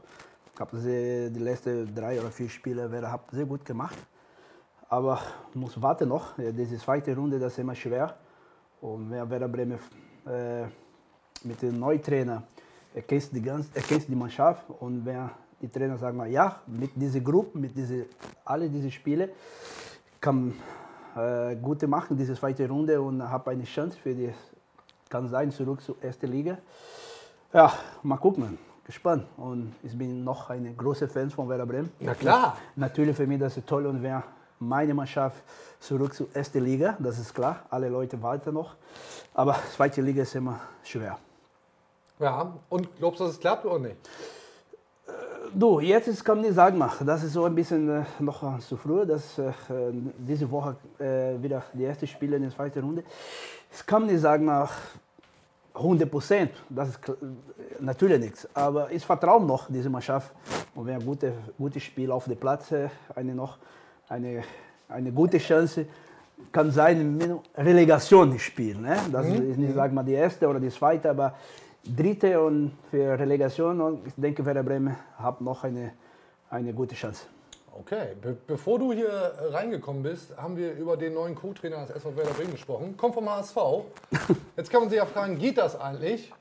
Ich 0.53 0.59
habe 0.59 0.77
die 0.77 1.39
letzten 1.39 1.93
drei 1.95 2.19
oder 2.19 2.29
vier 2.29 2.49
Spiele 2.49 2.91
Werder 2.91 3.11
hab 3.11 3.31
sehr 3.31 3.45
gut 3.45 3.65
gemacht. 3.65 3.97
Aber 4.87 5.19
muss 5.55 5.81
warten 5.81 6.09
noch. 6.09 6.33
Diese 6.37 6.77
zweite 6.77 7.15
Runde, 7.15 7.39
das 7.39 7.53
ist 7.53 7.59
immer 7.59 7.73
schwer. 7.73 8.15
Und 8.79 9.09
wer 9.09 9.27
Werder 9.27 9.47
Bremen 9.47 9.79
äh, 10.27 10.65
mit 11.45 11.61
dem 11.61 11.79
Neutrainer 11.79 12.43
erkennt 12.93 13.29
die, 13.33 13.41
ganz, 13.41 13.67
erkennt 13.73 14.07
die 14.07 14.15
Mannschaft 14.15 14.63
und 14.79 15.05
wer 15.05 15.31
die 15.61 15.69
Trainer 15.69 15.97
sagen, 15.97 16.23
ja, 16.31 16.61
mit 16.67 16.91
dieser 16.95 17.21
Gruppe, 17.21 17.57
mit 17.57 17.75
diese, 17.75 18.05
alle 18.45 18.69
diese 18.69 18.91
Spiele, 18.91 19.29
kann 20.19 20.53
äh, 21.15 21.55
gute 21.55 21.87
machen, 21.87 22.17
diese 22.17 22.33
zweite 22.35 22.67
Runde 22.67 23.01
und 23.01 23.21
habe 23.21 23.51
eine 23.51 23.63
Chance 23.63 23.97
für 23.97 24.13
die, 24.13 24.33
kann 25.09 25.27
sein, 25.29 25.51
zurück 25.51 25.81
zur 25.81 25.95
ersten 26.01 26.27
Liga. 26.27 26.57
Ja, 27.53 27.71
mal 28.01 28.17
gucken, 28.17 28.57
gespannt. 28.85 29.25
Und 29.37 29.73
ich 29.83 29.97
bin 29.97 30.23
noch 30.23 30.49
ein 30.49 30.75
großer 30.75 31.07
Fan 31.07 31.29
von 31.29 31.47
Werder 31.47 31.65
Bremen. 31.65 31.91
Na 31.99 32.13
klar. 32.13 32.57
Natürlich 32.75 33.15
für 33.15 33.27
mich 33.27 33.39
das 33.39 33.57
ist 33.57 33.67
toll 33.67 33.85
und 33.85 34.01
wer 34.01 34.23
meine 34.59 34.93
Mannschaft 34.93 35.43
zurück 35.79 36.13
zur 36.13 36.27
ersten 36.33 36.63
Liga, 36.63 36.97
das 36.99 37.19
ist 37.19 37.33
klar. 37.33 37.63
Alle 37.69 37.89
Leute 37.89 38.21
warten 38.21 38.53
noch. 38.53 38.75
Aber 39.33 39.55
zweite 39.75 40.01
Liga 40.01 40.23
ist 40.23 40.35
immer 40.35 40.59
schwer. 40.83 41.17
Ja, 42.23 42.53
und 42.69 42.87
glaubst 42.97 43.19
du, 43.19 43.25
dass 43.25 43.33
es 43.33 43.39
klappt 43.39 43.65
oder 43.65 43.79
nicht? 43.79 43.97
Du, 45.53 45.81
jetzt 45.81 46.07
ist, 46.07 46.23
kann 46.23 46.41
ich 46.43 46.53
sagen, 46.53 46.81
das 47.05 47.21
ist 47.21 47.33
so 47.33 47.43
ein 47.43 47.53
bisschen 47.53 47.89
äh, 47.89 48.03
noch 48.19 48.59
zu 48.59 48.77
früh, 48.77 49.05
dass 49.05 49.37
äh, 49.37 49.51
diese 50.17 50.49
Woche 50.49 50.77
äh, 50.99 51.43
wieder 51.43 51.63
die 51.73 51.83
erste 51.83 52.07
Spiele 52.07 52.37
in 52.37 52.43
der 52.43 52.51
zweiten 52.51 52.79
Runde. 52.79 53.03
Ich 53.75 53.85
kann 53.85 54.05
nicht 54.05 54.21
sagen, 54.21 54.45
nach 54.45 54.71
100 55.73 56.09
Prozent, 56.09 56.51
das 56.69 56.89
ist 56.89 56.99
natürlich 57.81 58.19
nichts. 58.19 58.47
Aber 58.53 58.89
ich 58.89 59.05
vertraue 59.05 59.43
noch 59.43 59.67
diese 59.67 59.89
Mannschaft 59.89 60.31
und 60.75 60.85
wenn 60.87 60.95
ein 60.95 61.05
gutes 61.05 61.33
gute 61.57 61.81
Spiel 61.81 62.09
auf 62.09 62.23
dem 62.23 62.37
Platz, 62.37 62.71
äh, 62.71 62.87
eine 63.13 63.35
noch 63.35 63.57
eine, 64.07 64.43
eine 64.87 65.11
gute 65.11 65.39
Chance 65.39 65.87
kann 66.53 66.71
sein, 66.71 67.17
mit 67.17 67.31
Relegation 67.57 68.39
spielen. 68.39 68.81
Ne? 68.81 68.97
Das 69.11 69.27
ist 69.27 69.57
nicht, 69.57 69.75
sag 69.75 69.91
mal, 69.91 70.03
die 70.03 70.13
erste 70.13 70.47
oder 70.47 70.59
die 70.59 70.69
zweite, 70.69 71.09
aber 71.09 71.33
dritte 71.83 72.41
und 72.41 72.73
für 72.89 73.17
Relegation. 73.17 73.81
Und 73.81 74.07
ich 74.07 74.13
denke, 74.15 74.45
Werder 74.45 74.63
Bremen 74.63 74.95
hat 75.17 75.41
noch 75.41 75.63
eine, 75.63 75.93
eine 76.49 76.73
gute 76.73 76.95
Chance. 76.95 77.25
Okay, 77.75 78.09
Be 78.21 78.37
bevor 78.45 78.77
du 78.77 78.93
hier 78.93 79.33
reingekommen 79.49 80.03
bist, 80.03 80.37
haben 80.37 80.55
wir 80.57 80.73
über 80.73 80.95
den 80.95 81.15
neuen 81.15 81.33
Co-Trainer 81.33 81.85
des 81.85 81.89
SV 81.89 82.15
Werder 82.15 82.33
Bremen 82.33 82.51
gesprochen. 82.51 82.95
Kommt 82.95 83.15
vom 83.15 83.27
HSV. 83.27 83.57
Jetzt 84.57 84.69
kann 84.69 84.81
man 84.81 84.89
sich 84.89 84.97
ja 84.97 85.05
fragen, 85.05 85.37
geht 85.39 85.57
das 85.57 85.79
eigentlich? 85.79 86.31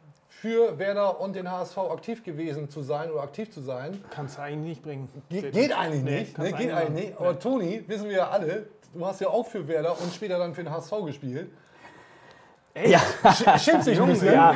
für 0.42 0.76
Werder 0.76 1.20
und 1.20 1.36
den 1.36 1.48
HSV 1.48 1.78
aktiv 1.78 2.24
gewesen 2.24 2.68
zu 2.68 2.82
sein 2.82 3.12
oder 3.12 3.22
aktiv 3.22 3.52
zu 3.52 3.60
sein. 3.60 4.02
Kannst 4.10 4.38
du 4.38 4.42
eigentlich 4.42 4.70
nicht 4.70 4.82
bringen. 4.82 5.08
Ge 5.30 5.52
geht 5.52 5.72
eigentlich 5.72 6.02
Nee, 6.02 6.20
nicht. 6.20 6.36
Ne? 6.38 6.52
Geht 6.52 6.72
eigentlich 6.72 7.04
nicht. 7.04 7.20
Aber 7.20 7.38
Toni, 7.38 7.84
wissen 7.86 8.08
wir 8.08 8.16
ja 8.16 8.28
alle, 8.28 8.66
du 8.92 9.06
hast 9.06 9.20
ja 9.20 9.28
auch 9.28 9.46
für 9.46 9.68
Werder 9.68 9.96
und 10.00 10.12
später 10.12 10.38
dann 10.38 10.52
für 10.52 10.64
den 10.64 10.72
HSV 10.72 10.92
gespielt. 11.06 11.48
Ja. 12.74 12.98
Sch- 13.24 13.58
Schimpft 13.58 13.84
sich 13.84 14.00
bisschen. 14.00 14.32
Ja, 14.32 14.54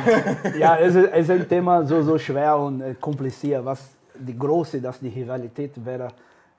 ja 0.57 0.75
es, 0.77 0.95
ist, 0.95 1.09
es 1.11 1.19
ist 1.25 1.29
ein 1.31 1.47
Thema 1.47 1.85
so, 1.85 2.01
so 2.01 2.17
schwer 2.17 2.57
und 2.57 2.81
äh, 2.81 2.95
kompliziert. 2.99 3.63
Was 3.63 3.89
die 4.15 4.37
große, 4.37 4.81
dass 4.81 4.99
die 4.99 5.09
Rivalität 5.09 5.73
wäre 5.85 6.07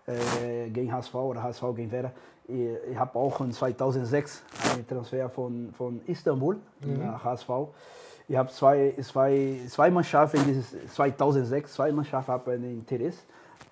äh, 0.06 0.68
gegen 0.70 0.92
HSV 0.92 1.14
oder 1.14 1.42
HSV 1.42 1.62
gegen 1.74 1.90
Werder. 1.90 2.12
Ich, 2.46 2.68
ich 2.92 2.96
habe 2.96 3.18
auch 3.18 3.40
in 3.40 3.52
2006 3.52 4.42
einen 4.72 4.86
Transfer 4.86 5.28
von, 5.28 5.70
von 5.76 6.00
Istanbul 6.06 6.56
Mhm. 6.80 6.98
nach 7.06 7.24
HSV. 7.24 7.48
Ich 8.28 8.36
habe 8.36 8.50
zwei, 8.50 8.94
zwei, 9.02 9.59
zwei 9.68 9.90
Mannschaften, 9.90 10.40
dieses 10.46 10.76
2006, 10.94 11.72
zwei 11.72 11.90
Mannschaften 11.90 12.30
haben 12.32 12.52
ein 12.52 12.64
Interesse 12.64 13.18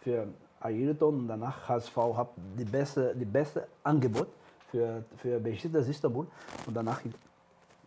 für 0.03 0.27
Ayrton 0.61 1.21
und 1.21 1.29
danach 1.29 1.69
HSV 1.69 1.97
hat 2.17 2.29
die 2.59 2.65
beste, 2.65 3.15
die 3.15 3.25
beste 3.27 3.67
Angebot 3.85 4.29
für, 4.71 5.05
für 5.19 5.39
Besiktas 5.39 5.87
Istanbul 5.89 6.27
und 6.67 6.75
danach 6.75 7.01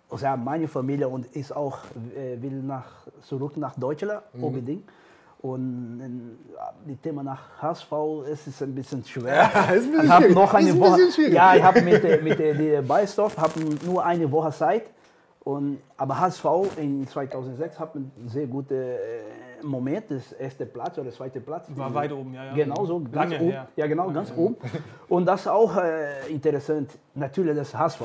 also 0.09 0.25
ja, 0.25 0.35
meine 0.35 0.67
Familie 0.67 1.07
und 1.07 1.25
ist 1.35 1.55
auch 1.55 1.77
äh, 2.15 2.41
will 2.41 2.61
nach, 2.63 2.85
zurück 3.21 3.57
nach 3.57 3.75
Deutschland 3.75 4.21
Mhm. 4.33 4.43
unbedingt. 4.43 4.83
Und 5.41 6.01
äh, 6.01 6.87
die 6.89 6.95
Thema 6.97 7.23
nach 7.23 7.39
HSV 7.61 7.91
es 8.29 8.47
ist 8.47 8.61
ein 8.61 8.75
bisschen 8.75 9.03
schwer. 9.05 9.35
Ja, 9.53 9.71
ist 9.73 9.85
ein 9.85 9.91
bisschen 9.91 10.05
ich 10.05 10.09
habe 10.11 10.33
noch 10.33 10.53
eine 10.53 10.69
ein 10.71 10.79
Woche. 10.79 11.01
Ja, 11.29 11.55
ich 11.55 11.63
habe 11.63 11.81
mit, 11.81 12.03
äh, 12.03 12.21
mit 12.21 12.39
äh, 12.39 12.81
hab 13.37 13.51
nur 13.85 14.03
eine 14.05 14.29
Woche 14.31 14.51
Zeit. 14.51 14.83
Und, 15.45 15.79
aber 15.97 16.19
HSV 16.19 16.45
in 16.77 17.07
2006 17.07 17.79
hat 17.79 17.95
einen 17.95 18.11
sehr 18.27 18.45
guten 18.47 18.73
äh, 18.73 18.97
Moment, 19.63 20.05
das 20.09 20.33
erste 20.33 20.65
Platz 20.65 20.97
oder 20.97 21.11
zweite 21.11 21.39
Platz. 21.39 21.67
War 21.75 21.93
weit 21.93 22.11
oben, 22.11 22.33
ja, 22.33 22.45
ja. 22.45 22.53
Genau 22.53 22.85
so, 22.85 22.99
ganz 22.99 23.15
Lange 23.15 23.35
oben. 23.39 23.51
her. 23.51 23.67
Ja, 23.75 23.87
genau, 23.87 24.11
ganz 24.11 24.31
oben. 24.35 24.57
Und 25.07 25.25
das 25.25 25.41
ist 25.41 25.47
auch 25.47 25.75
äh, 25.77 26.29
interessant, 26.29 26.91
natürlich 27.15 27.55
das 27.55 27.73
HSV. 27.73 28.01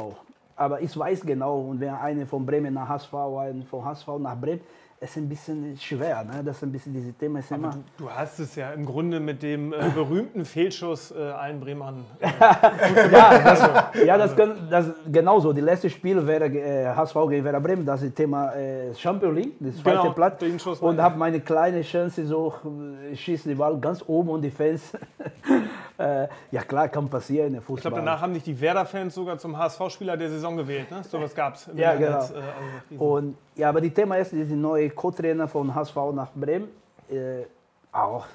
Aber 0.56 0.80
ich 0.80 0.96
weiß 0.96 1.22
genau, 1.22 1.60
und 1.60 1.80
wenn 1.80 1.90
einer 1.94 2.26
von 2.26 2.46
Bremen 2.46 2.74
nach 2.74 2.88
HSV, 2.88 3.14
ein 3.14 3.62
von 3.64 3.84
HSV 3.84 4.08
nach 4.20 4.36
Bremen, 4.36 4.60
es 5.00 5.10
ist 5.10 5.16
ein 5.18 5.28
bisschen 5.28 5.76
schwer. 5.76 6.24
Ne? 6.24 6.42
Das 6.42 6.56
ist 6.56 6.62
ein 6.62 6.72
bisschen 6.72 6.94
dieses 6.94 7.16
Thema. 7.18 7.40
Ist 7.40 7.50
immer, 7.50 7.76
Du 7.98 8.08
hast 8.08 8.38
es 8.38 8.54
ja 8.54 8.70
im 8.70 8.86
Grunde 8.86 9.20
mit 9.20 9.42
dem 9.42 9.72
äh, 9.72 9.90
berühmten 9.94 10.44
Fehlschuss 10.46 11.10
äh, 11.10 11.18
allen 11.18 11.60
Bremern. 11.60 12.04
Äh, 12.20 12.28
ja, 13.12 13.38
das, 13.38 13.70
ja 14.06 14.16
das, 14.16 14.34
kann, 14.34 14.52
das 14.70 14.86
genauso. 15.12 15.52
Die 15.52 15.60
letzte 15.60 15.90
Spiel 15.90 16.26
wäre 16.26 16.46
äh, 16.46 16.86
HSV 16.86 17.16
gegen 17.28 17.44
Werder 17.44 17.60
Bremen, 17.60 17.84
das 17.84 18.00
ist 18.02 18.10
das 18.10 18.14
Thema 18.14 18.54
äh, 18.54 18.94
Champions 18.94 19.34
League, 19.36 19.52
das 19.60 19.76
zweite 19.76 19.98
Genau, 19.98 20.12
Platz. 20.12 20.38
den 20.38 20.58
Und 20.80 21.02
habe 21.02 21.18
meine 21.18 21.40
kleine 21.40 21.82
Chance, 21.82 22.24
so 22.26 22.54
äh, 23.12 23.14
schießt 23.14 23.44
die 23.46 23.54
Ball 23.56 23.76
ganz 23.78 24.02
oben 24.06 24.30
und 24.30 24.42
die 24.42 24.50
Fans. 24.50 24.92
äh, 25.98 26.26
ja 26.50 26.62
klar, 26.62 26.88
kann 26.88 27.08
passieren 27.08 27.46
in 27.48 27.52
der 27.54 27.60
ich 27.60 27.66
Fußball. 27.66 27.90
glaube, 27.92 28.04
danach 28.04 28.20
haben 28.20 28.34
dich 28.34 28.42
die 28.42 28.58
Werder-Fans 28.60 29.14
sogar 29.14 29.38
zum 29.38 29.56
HSV-Spieler 29.56 30.16
der 30.16 30.28
Saison 30.30 30.56
gewählt. 30.56 30.90
Ne? 30.90 31.02
So 31.08 31.20
was 31.20 31.34
gab 31.34 31.54
es. 31.54 31.68
Ja, 31.74 31.94
genau. 31.94 32.16
Als, 32.16 32.30
äh, 32.30 32.34
also, 32.90 33.04
Und 33.04 33.36
ja, 33.54 33.68
aber 33.68 33.80
die 33.80 33.90
Thema 33.90 34.16
ist, 34.16 34.32
die 34.32 34.44
neue 34.44 34.90
Co-Trainer 34.90 35.46
von 35.46 35.72
HSV 35.74 35.96
nach 36.14 36.28
Bremen, 36.34 36.68
äh, 37.10 37.44
auch 37.92 38.26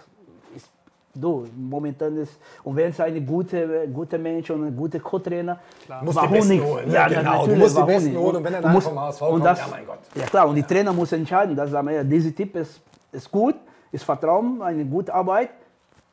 ist, 0.56 0.70
du, 1.14 1.48
momentan 1.58 2.16
ist, 2.18 2.40
und 2.64 2.76
wenn 2.78 2.92
es 2.92 3.00
eine 3.02 3.20
gute, 3.20 3.90
gute 3.94 4.18
Mensch 4.18 4.50
und 4.52 4.64
ein 4.66 4.76
guter 4.78 5.00
Co-Trainer, 5.00 5.60
Musst 6.02 6.14
die 6.14 6.16
warum 6.16 6.32
Besten 6.32 6.50
nicht? 6.54 6.64
holen, 6.64 6.88
ne? 6.88 6.94
Ja, 6.94 7.08
Genau, 7.10 7.46
du 7.46 7.56
musst 7.58 7.78
die 7.78 7.84
Besten 7.84 8.10
nicht? 8.12 8.18
holen 8.18 8.36
und 8.38 8.44
wenn 8.46 8.54
er 8.54 8.62
dann 8.62 8.72
musst- 8.72 8.88
vom 8.88 9.00
HSV 9.00 9.20
kommt, 9.20 9.46
das, 9.46 9.60
ja, 9.60 9.66
mein 9.70 9.86
Gott. 9.86 10.00
Ja 10.16 10.26
klar, 10.28 10.48
und 10.48 10.56
die 10.56 10.64
Trainer 10.64 10.94
muss 10.94 11.12
entscheiden, 11.12 11.56
dass 11.58 11.72
sagen 11.72 11.88
wir, 11.88 11.96
ja, 11.96 12.04
dieser 12.06 12.34
Typ 12.34 12.56
ist, 12.56 12.80
ist 13.12 13.30
gut, 13.30 13.56
ist 13.92 14.04
Vertrauen, 14.06 14.62
eine 14.62 14.86
gute 14.86 15.14
Arbeit, 15.14 15.50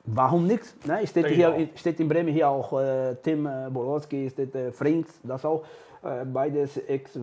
Warum 0.07 0.47
nicht? 0.47 0.87
Ne? 0.87 1.05
Steht, 1.07 1.27
ich 1.27 1.35
hier, 1.35 1.69
steht 1.75 1.99
in 1.99 2.09
Bremen 2.09 2.33
hier 2.33 2.49
auch 2.49 2.81
äh, 2.81 3.17
Tim 3.23 3.47
äh, 3.47 3.69
Bolowski, 3.71 4.31
steht 4.31 4.55
äh, 4.55 4.71
Frings, 4.71 5.09
das 5.25 5.45
auch 5.45 5.65
äh, 6.05 6.25
beides 6.25 6.77
ex, 6.77 7.17
äh, 7.17 7.21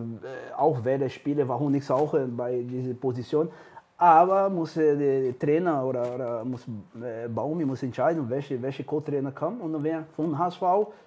auch 0.56 0.84
Werder-Spieler, 0.84 1.48
warum 1.48 1.72
nicht 1.72 1.90
auch 1.90 2.12
äh, 2.12 2.26
bei 2.26 2.62
dieser 2.62 2.92
Position. 2.92 3.48
Aber 3.96 4.50
muss 4.50 4.76
äh, 4.76 4.96
der 4.96 5.38
Trainer 5.38 5.82
oder, 5.84 6.14
oder 6.14 6.44
muss 6.44 6.66
äh, 7.02 7.26
Baumi 7.28 7.64
muss 7.64 7.82
entscheiden, 7.82 8.28
welche, 8.28 8.60
welche 8.60 8.84
Co-Trainer 8.84 9.32
kommt 9.32 9.62
und 9.62 9.82
wer 9.82 10.04
von 10.14 10.38
HSV 10.38 10.62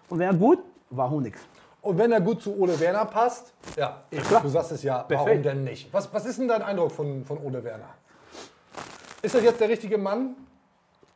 und 0.09 0.17
wer 0.17 0.33
gut, 0.33 0.59
warum 0.89 1.21
nicht? 1.21 1.37
Und 1.81 1.97
wenn 1.97 2.11
er 2.11 2.21
gut 2.21 2.41
zu 2.41 2.57
Ole 2.59 2.79
Werner 2.79 3.05
passt, 3.05 3.53
ja, 3.77 4.03
klar. 4.09 4.41
du 4.41 4.49
sagst 4.49 4.71
es 4.71 4.81
ja, 4.81 5.05
warum 5.07 5.25
Perfekt. 5.25 5.45
denn 5.45 5.63
nicht? 5.63 5.93
Was, 5.93 6.11
was 6.11 6.25
ist 6.25 6.39
denn 6.39 6.47
dein 6.47 6.63
Eindruck 6.63 6.91
von, 6.91 7.23
von 7.23 7.37
Ole 7.37 7.63
Werner? 7.63 7.89
Ist 9.21 9.35
das 9.35 9.43
jetzt 9.43 9.59
der 9.61 9.69
richtige 9.69 9.97
Mann? 9.97 10.35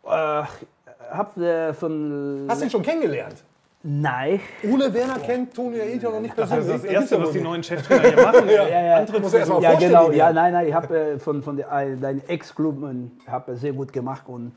Äh, 0.03 0.43
hab 1.11 1.37
äh, 1.37 1.73
von 1.73 2.45
Hast 2.47 2.61
du 2.61 2.65
ihn 2.65 2.71
schon 2.71 2.81
kennengelernt? 2.83 3.43
Nein. 3.83 4.39
Ole 4.71 4.93
Werner 4.93 5.17
kennt 5.19 5.55
Toni 5.55 5.79
Ailton 5.81 6.13
noch 6.13 6.21
nicht 6.21 6.37
das 6.37 6.49
persönlich. 6.49 6.75
ist 6.75 6.83
das 6.85 6.91
Das 6.91 6.99
gibt's 6.99 7.11
Erste, 7.11 7.23
was 7.25 7.31
die 7.31 7.41
neuen 7.41 7.63
Cheftrainer 7.63 8.09
hier 8.09 8.15
machen. 8.25 8.47
Ja. 8.49 8.67
Ja, 8.67 8.81
ja. 8.85 8.97
Antritts- 8.99 9.21
Muss 9.21 9.33
er 9.33 9.39
erst 9.39 9.51
mal 9.51 9.61
Ja, 9.63 9.73
genau. 9.73 10.11
Ja, 10.11 10.31
nein, 10.31 10.53
nein, 10.53 10.67
ich 10.67 10.73
habe 10.73 10.97
äh, 10.99 11.19
von, 11.19 11.41
von 11.41 11.57
äh, 11.57 11.63
deinem 11.97 12.21
Ex-Club 12.27 12.77
äh, 12.83 13.29
habe 13.31 13.55
sehr 13.55 13.73
gut 13.73 13.91
gemacht 13.91 14.23
und 14.27 14.51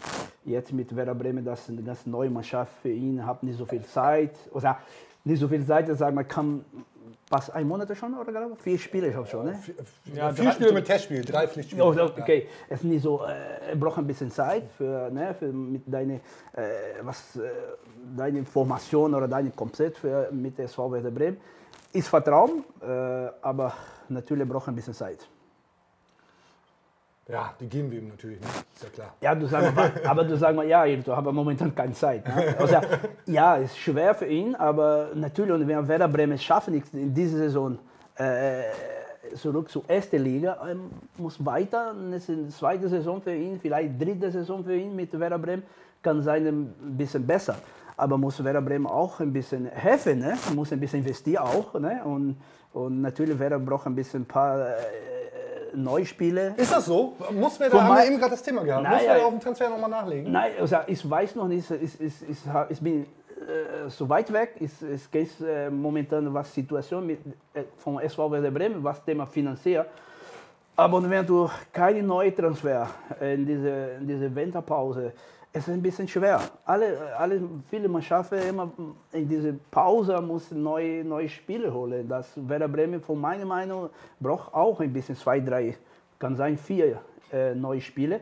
jetzt 0.44 0.72
mit 0.74 0.94
Werder 0.94 1.14
Bremen, 1.14 1.42
das 1.42 1.60
ist 1.62 1.70
eine 1.70 1.82
ganz 1.82 2.04
neue 2.04 2.28
Mannschaft 2.28 2.72
für 2.82 2.90
ihn, 2.90 3.24
habe 3.24 3.46
nicht 3.46 3.56
so 3.58 3.64
viel 3.64 3.82
Zeit, 3.86 4.32
oder 4.52 4.76
nicht 5.24 5.40
so 5.40 5.48
viel 5.48 5.64
Zeit, 5.64 5.86
sagen 5.96 6.16
wir, 6.18 6.24
kann 6.24 6.62
fast 7.34 7.52
ein 7.52 7.66
Monat 7.66 7.96
schon 7.96 8.14
oder 8.14 8.30
glaube 8.30 8.56
vier 8.56 8.78
Spiele 8.78 9.08
ich 9.08 9.16
hab 9.16 9.28
schon, 9.28 9.46
ne? 9.46 9.58
Ja, 10.14 10.32
vier 10.32 10.52
Spiele 10.52 10.72
mit 10.72 10.84
Testspiel, 10.84 11.24
drei 11.24 11.48
Pflichtspiele. 11.48 11.84
Oh, 11.84 12.20
okay, 12.22 12.46
es 12.68 12.80
ist 12.80 12.84
nicht 12.84 13.02
so, 13.02 13.22
äh, 13.24 13.74
braucht 13.74 13.98
ein 13.98 14.06
bisschen 14.06 14.30
Zeit 14.30 14.64
für, 14.76 15.10
ne, 15.10 15.34
für 15.34 15.46
mit 15.46 15.82
deine, 15.86 16.14
äh, 16.52 16.60
was, 17.02 17.36
äh, 17.36 17.50
deine 18.16 18.44
Formation 18.44 19.14
oder 19.14 19.26
dein 19.26 19.54
Konzept 19.56 19.98
für, 19.98 20.28
mit 20.30 20.56
der 20.58 20.66
SV 20.66 20.92
Werder 20.92 21.10
Bremen. 21.10 21.38
Ist 21.92 22.08
Vertrauen, 22.08 22.64
äh, 22.80 22.86
aber 23.42 23.72
natürlich 24.08 24.48
braucht 24.48 24.68
ein 24.68 24.76
bisschen 24.76 24.94
Zeit. 24.94 25.28
Ja, 27.26 27.54
die 27.58 27.68
geben 27.68 27.90
wir 27.90 28.00
ihm 28.00 28.08
natürlich, 28.08 28.38
ne? 28.38 28.46
ist 28.74 28.82
ja 28.82 28.88
klar. 28.90 29.14
Ja, 29.20 29.34
du 29.34 29.46
sagst 29.46 29.74
mal, 29.74 29.90
aber 30.04 30.24
du 30.24 30.36
sagst 30.36 30.56
mal, 30.56 30.66
ja, 30.66 30.84
ich 30.84 31.06
habe 31.06 31.32
momentan 31.32 31.74
keine 31.74 31.94
Zeit. 31.94 32.26
Ne? 32.28 32.54
Also, 32.58 32.76
ja, 33.26 33.56
ist 33.56 33.78
schwer 33.78 34.14
für 34.14 34.26
ihn, 34.26 34.54
aber 34.54 35.08
natürlich, 35.14 35.52
und 35.52 35.66
wenn 35.66 35.88
Werder 35.88 36.08
Bremen 36.08 36.38
schaffen 36.38 36.74
nicht 36.74 36.92
in 36.92 37.14
dieser 37.14 37.38
Saison 37.38 37.78
äh, 38.16 38.64
zurück 39.34 39.70
zur 39.70 39.84
ersten 39.88 40.22
Liga, 40.22 40.58
ähm, 40.70 40.90
muss 41.16 41.42
weiter, 41.42 41.94
das 42.10 42.28
ist 42.28 42.30
eine 42.30 42.48
zweite 42.48 42.88
Saison 42.90 43.22
für 43.22 43.34
ihn, 43.34 43.58
vielleicht 43.58 43.98
dritte 44.00 44.30
Saison 44.30 44.62
für 44.62 44.76
ihn 44.76 44.94
mit 44.94 45.18
Werder 45.18 45.38
Bremen, 45.38 45.62
kann 46.02 46.22
sein 46.22 46.46
ein 46.46 46.74
bisschen 46.96 47.26
besser. 47.26 47.56
Aber 47.96 48.18
muss 48.18 48.42
Werder 48.42 48.60
Bremen 48.60 48.86
auch 48.86 49.20
ein 49.20 49.32
bisschen 49.32 49.64
helfen, 49.66 50.18
ne? 50.18 50.36
muss 50.54 50.72
ein 50.72 50.80
bisschen 50.80 50.98
investieren 50.98 51.44
auch. 51.44 51.72
Ne? 51.74 52.02
Und, 52.04 52.36
und 52.74 53.00
natürlich 53.00 53.38
Werder 53.38 53.58
braucht 53.58 53.86
ein 53.86 53.94
bisschen 53.94 54.22
ein 54.22 54.26
paar 54.26 54.68
äh, 54.68 54.72
Neuspiele. 55.74 56.54
Ist 56.56 56.72
das 56.72 56.86
so? 56.86 57.14
Muss 57.32 57.58
wir 57.58 57.68
da, 57.70 57.82
haben 57.82 57.96
wir 57.96 58.06
eben 58.06 58.18
gerade 58.18 58.32
das 58.32 58.42
Thema 58.42 58.62
gehabt. 58.64 58.82
Nein, 58.82 58.92
Muss 58.94 59.02
wir 59.02 59.14
da 59.14 59.24
auf 59.24 59.30
dem 59.30 59.40
Transfer 59.40 59.68
nochmal 59.70 59.90
nachlegen? 59.90 60.32
Nein, 60.32 60.52
also 60.60 60.76
ich 60.86 61.08
weiß 61.08 61.34
noch 61.36 61.48
nicht, 61.48 61.70
ich, 61.70 62.00
ich, 62.00 62.28
ich, 62.28 62.38
ich 62.68 62.80
bin 62.80 63.02
äh, 63.02 63.88
so 63.88 64.08
weit 64.08 64.32
weg, 64.32 64.54
ich, 64.60 64.70
ich 64.82 65.10
kenne 65.10 65.28
äh, 65.50 65.70
momentan 65.70 66.32
was 66.32 66.52
Situation 66.52 67.06
mit, 67.06 67.20
äh, 67.52 67.64
von 67.76 67.98
SV 68.00 68.30
Werder 68.30 68.50
Bremen, 68.50 68.82
was 68.82 69.04
Thema 69.04 69.26
finanziell. 69.26 69.86
Aber 70.76 71.08
wenn 71.08 71.24
du 71.24 71.48
keine 71.72 72.02
neue 72.02 72.34
Transfer 72.34 72.88
in 73.20 73.46
diese, 73.46 73.96
in 74.00 74.08
diese 74.08 74.34
Winterpause, 74.34 75.12
es 75.56 75.68
ist 75.68 75.72
ein 75.72 75.80
bisschen 75.80 76.08
schwer. 76.08 76.40
Alle, 76.64 77.16
alle 77.16 77.40
viele 77.70 77.88
Mannschaften 77.88 78.38
immer 78.48 78.72
in 79.12 79.28
diese 79.28 79.52
Pause 79.70 80.20
müssen 80.20 80.60
neue, 80.60 81.04
neue 81.04 81.28
Spiele 81.28 81.72
holen. 81.72 82.08
Das 82.08 82.32
Werder 82.36 82.66
Bremen 82.66 83.00
von 83.00 83.20
meiner 83.20 83.44
Meinung 83.44 83.88
braucht 84.18 84.52
auch 84.52 84.80
ein 84.80 84.92
bisschen 84.92 85.14
zwei, 85.14 85.38
drei, 85.38 85.76
kann 86.18 86.34
sein 86.34 86.58
vier 86.58 87.00
äh, 87.32 87.54
neue 87.54 87.80
Spiele, 87.80 88.20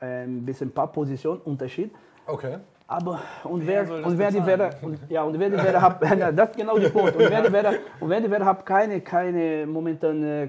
äh, 0.00 0.24
ein 0.24 0.46
bisschen 0.46 0.68
ein 0.68 0.72
paar 0.72 0.90
Positionen 0.90 1.42
Unterschied. 1.42 1.90
Okay. 2.26 2.56
Aber 2.86 3.20
und 3.44 3.66
Wer 3.66 3.84
das 3.84 4.06
und 4.06 4.18
wer 4.18 4.30
die? 4.30 4.46
Werder 4.46 4.70
und, 4.80 4.98
ja 5.10 5.22
und 5.24 5.38
wer 5.38 5.50
die 5.50 5.56
Werder 5.56 5.82
hat 5.82 6.02
ja, 6.18 6.32
das 6.32 6.50
ist 6.50 6.56
genau 6.56 6.78
der 6.78 6.88
Punkt 6.88 7.14
und 7.16 7.30
wer 7.30 7.42
die 7.42 7.52
Werder 7.52 7.74
und 8.00 8.08
wer 8.08 8.20
die 8.20 8.30
Werder 8.30 8.44
hat 8.46 8.66
keine 8.66 9.00
keine 9.00 9.66
momentan 9.66 10.22
äh, 10.22 10.48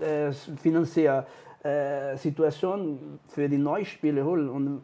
äh, 0.00 0.32
finanzielle 0.32 1.26
äh, 1.62 2.16
Situation 2.16 3.20
für 3.28 3.48
die 3.48 3.56
Neuspiele 3.56 4.22
holen 4.22 4.50
und 4.50 4.82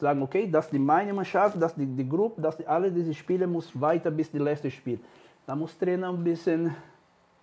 sagen 0.00 0.22
okay 0.22 0.48
das 0.50 0.66
ist 0.66 0.72
die 0.72 0.78
meine 0.78 1.12
Mannschaft 1.12 1.56
das 1.60 1.72
ist 1.72 1.78
die, 1.78 1.86
die 1.86 2.08
Gruppe 2.08 2.40
das 2.40 2.56
die, 2.56 2.66
alle 2.66 2.90
diese 2.90 3.14
Spiele 3.14 3.46
muss 3.46 3.70
weiter 3.80 4.10
bis 4.10 4.30
die 4.30 4.38
letzte 4.38 4.70
Spiel 4.70 4.98
da 5.46 5.54
muss 5.54 5.76
Trainer 5.78 6.08
ein 6.10 6.22
bisschen 6.22 6.74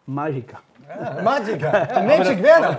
Magica. 0.07 0.59
Ja, 0.87 1.21
Magica. 1.21 1.87
Ja, 1.93 2.01
Magic 2.01 2.41
Werner. 2.41 2.69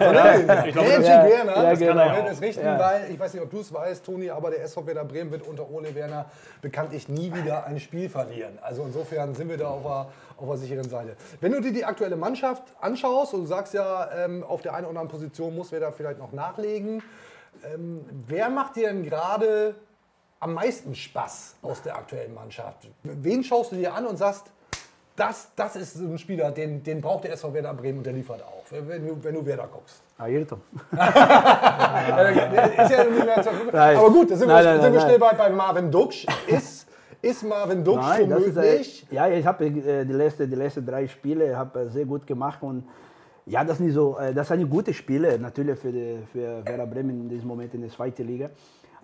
Magic 0.47 0.72
glaube, 0.72 0.89
Werner. 0.89 1.57
ja, 1.57 1.62
das 1.62 1.79
kann 1.79 1.89
genau. 1.89 2.01
er 2.01 2.22
das 2.22 2.41
richten, 2.41 2.64
Ja. 2.64 2.79
weil, 2.79 3.11
ich 3.11 3.20
weiß 3.20 3.35
nicht, 3.35 3.43
ob 3.43 3.51
du 3.51 3.61
es 3.61 3.70
weißt, 3.70 4.03
Toni, 4.03 4.31
aber 4.31 4.51
der 4.51 4.62
SV 4.62 4.87
Werder 4.87 5.05
Bremen 5.05 5.31
wird 5.31 5.47
unter 5.47 5.70
Ole 5.70 5.95
Werner 5.95 6.24
bekanntlich 6.62 7.07
nie 7.11 7.31
wieder 7.35 7.66
ein 7.66 7.79
Spiel 7.81 8.09
verlieren. 8.09 8.59
Also 8.62 8.83
insofern 8.85 9.35
sind 9.35 9.51
wir 9.51 9.59
da 9.59 9.68
auf 9.68 9.83
der, 9.83 10.07
auf 10.39 10.49
der 10.49 10.57
sicheren 10.57 10.89
Seite. 10.89 11.16
Wenn 11.43 11.53
du 11.53 11.61
dir 11.61 11.72
die 11.72 11.85
aktuelle 11.85 12.16
Mannschaft 12.16 12.62
anschaust 12.81 13.35
und 13.35 13.41
du 13.43 13.47
sagst 13.47 13.74
ja, 13.74 14.09
ähm, 14.24 14.43
auf 14.43 14.62
der 14.62 14.72
einen 14.72 14.87
oder 14.87 15.01
anderen 15.01 15.09
Position 15.09 15.55
muss 15.55 15.70
Werder 15.70 15.93
vielleicht 15.93 16.18
noch 16.18 16.33
nachlegen, 16.33 17.03
ähm, 17.75 18.05
wer 18.27 18.51
macht 18.51 18.77
dir 18.77 18.89
denn 18.89 19.03
gerade 19.03 19.75
am 20.41 20.55
meisten 20.55 20.95
Spaß 20.95 21.57
aus 21.63 21.83
der 21.83 21.97
aktuellen 21.97 22.35
Mannschaft? 22.35 22.89
Wen 23.03 23.43
schaust 23.43 23.73
du 23.73 23.77
dir 23.77 23.95
an 23.95 24.07
und 24.07 24.17
sagst, 24.17 24.51
das, 25.19 25.51
das 25.57 25.77
ist 25.77 25.95
so 25.95 26.05
ein 26.05 26.19
Spieler, 26.19 26.51
den, 26.53 26.83
den 26.83 27.01
braucht 27.01 27.25
der 27.25 27.33
SV 27.33 27.53
Werder 27.53 27.75
Bremen 27.75 27.99
und 27.99 28.07
der 28.07 28.13
liefert 28.13 28.43
auch, 28.43 28.65
wenn 28.71 29.07
du, 29.07 29.23
wenn 29.23 29.35
du 29.35 29.45
Werder 29.45 29.67
guckst. 29.67 30.03
Ayrton. 30.19 30.61
Äh, 30.93 32.85
ist 32.85 32.91
ja. 32.91 33.99
Aber 33.99 34.11
gut, 34.11 34.31
da 34.31 34.37
sind, 34.37 34.49
Nein, 34.49 34.65
wir, 34.65 34.73
nein, 34.73 34.81
sind 34.83 34.93
wir 34.93 35.01
schnell 35.01 35.19
bei, 35.19 35.33
bei 35.33 35.51
Marvin 35.51 35.91
Duksch. 35.91 36.27
Ist, 36.47 36.87
ist 37.21 37.43
Marvin 37.45 37.85
Duksch 37.85 38.01
Nein, 38.01 38.31
das 38.31 38.43
ist, 38.43 38.57
äh, 38.57 38.83
ja, 39.11 39.29
ich 39.29 39.47
habe 39.47 39.67
äh, 39.67 40.05
die, 40.05 40.13
letzten, 40.13 40.49
die 40.49 40.57
letzten 40.57 40.87
drei 40.87 41.09
Spiele 41.09 41.57
hab, 41.57 41.77
sehr 41.89 42.05
gut 42.05 42.27
gemacht 42.27 42.63
und 42.63 42.89
ja, 43.49 43.65
das 43.65 43.81
nicht 43.81 43.95
so, 43.95 44.19
äh, 44.19 44.35
das 44.35 44.49
sind 44.49 44.69
gute 44.69 44.93
Spiele 44.93 45.39
natürlich 45.39 45.79
für, 45.79 45.91
die, 45.91 46.19
für 46.31 46.65
Werder 46.65 46.87
Bremen 46.87 47.23
in 47.23 47.29
diesem 47.29 47.49
Moment 47.49 47.73
in 47.75 47.81
der 47.81 47.91
zweiten 47.91 48.27
Liga. 48.27 48.51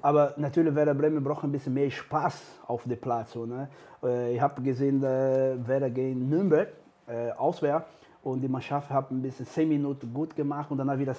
Aber 0.03 0.35
natürlich 0.37 0.75
Werder 0.75 0.95
Bremen 0.95 1.25
braucht 1.25 1.45
ein 1.45 1.53
bisschen 1.53 1.73
mehr 1.73 1.91
Spaß 1.91 2.43
auf 2.67 2.85
dem 2.85 2.99
Platz. 2.99 3.35
Ne? 3.35 3.69
Äh, 4.03 4.35
Ich 4.35 4.41
habe 4.41 4.61
gesehen, 4.61 5.03
äh, 5.03 5.57
Werder 5.67 5.89
gegen 5.89 6.29
Nürnberg 6.29 6.69
äh, 7.07 7.31
auswärts 7.33 7.89
und 8.23 8.43
die 8.43 8.49
Mannschaft 8.49 8.91
hat 8.91 9.11
ein 9.11 9.23
bisschen 9.23 9.47
10 9.47 9.69
Minuten 9.69 10.13
gut 10.13 10.37
gemacht 10.37 10.71
und 10.71 10.79
dann 10.79 10.99
wieder 10.99 11.17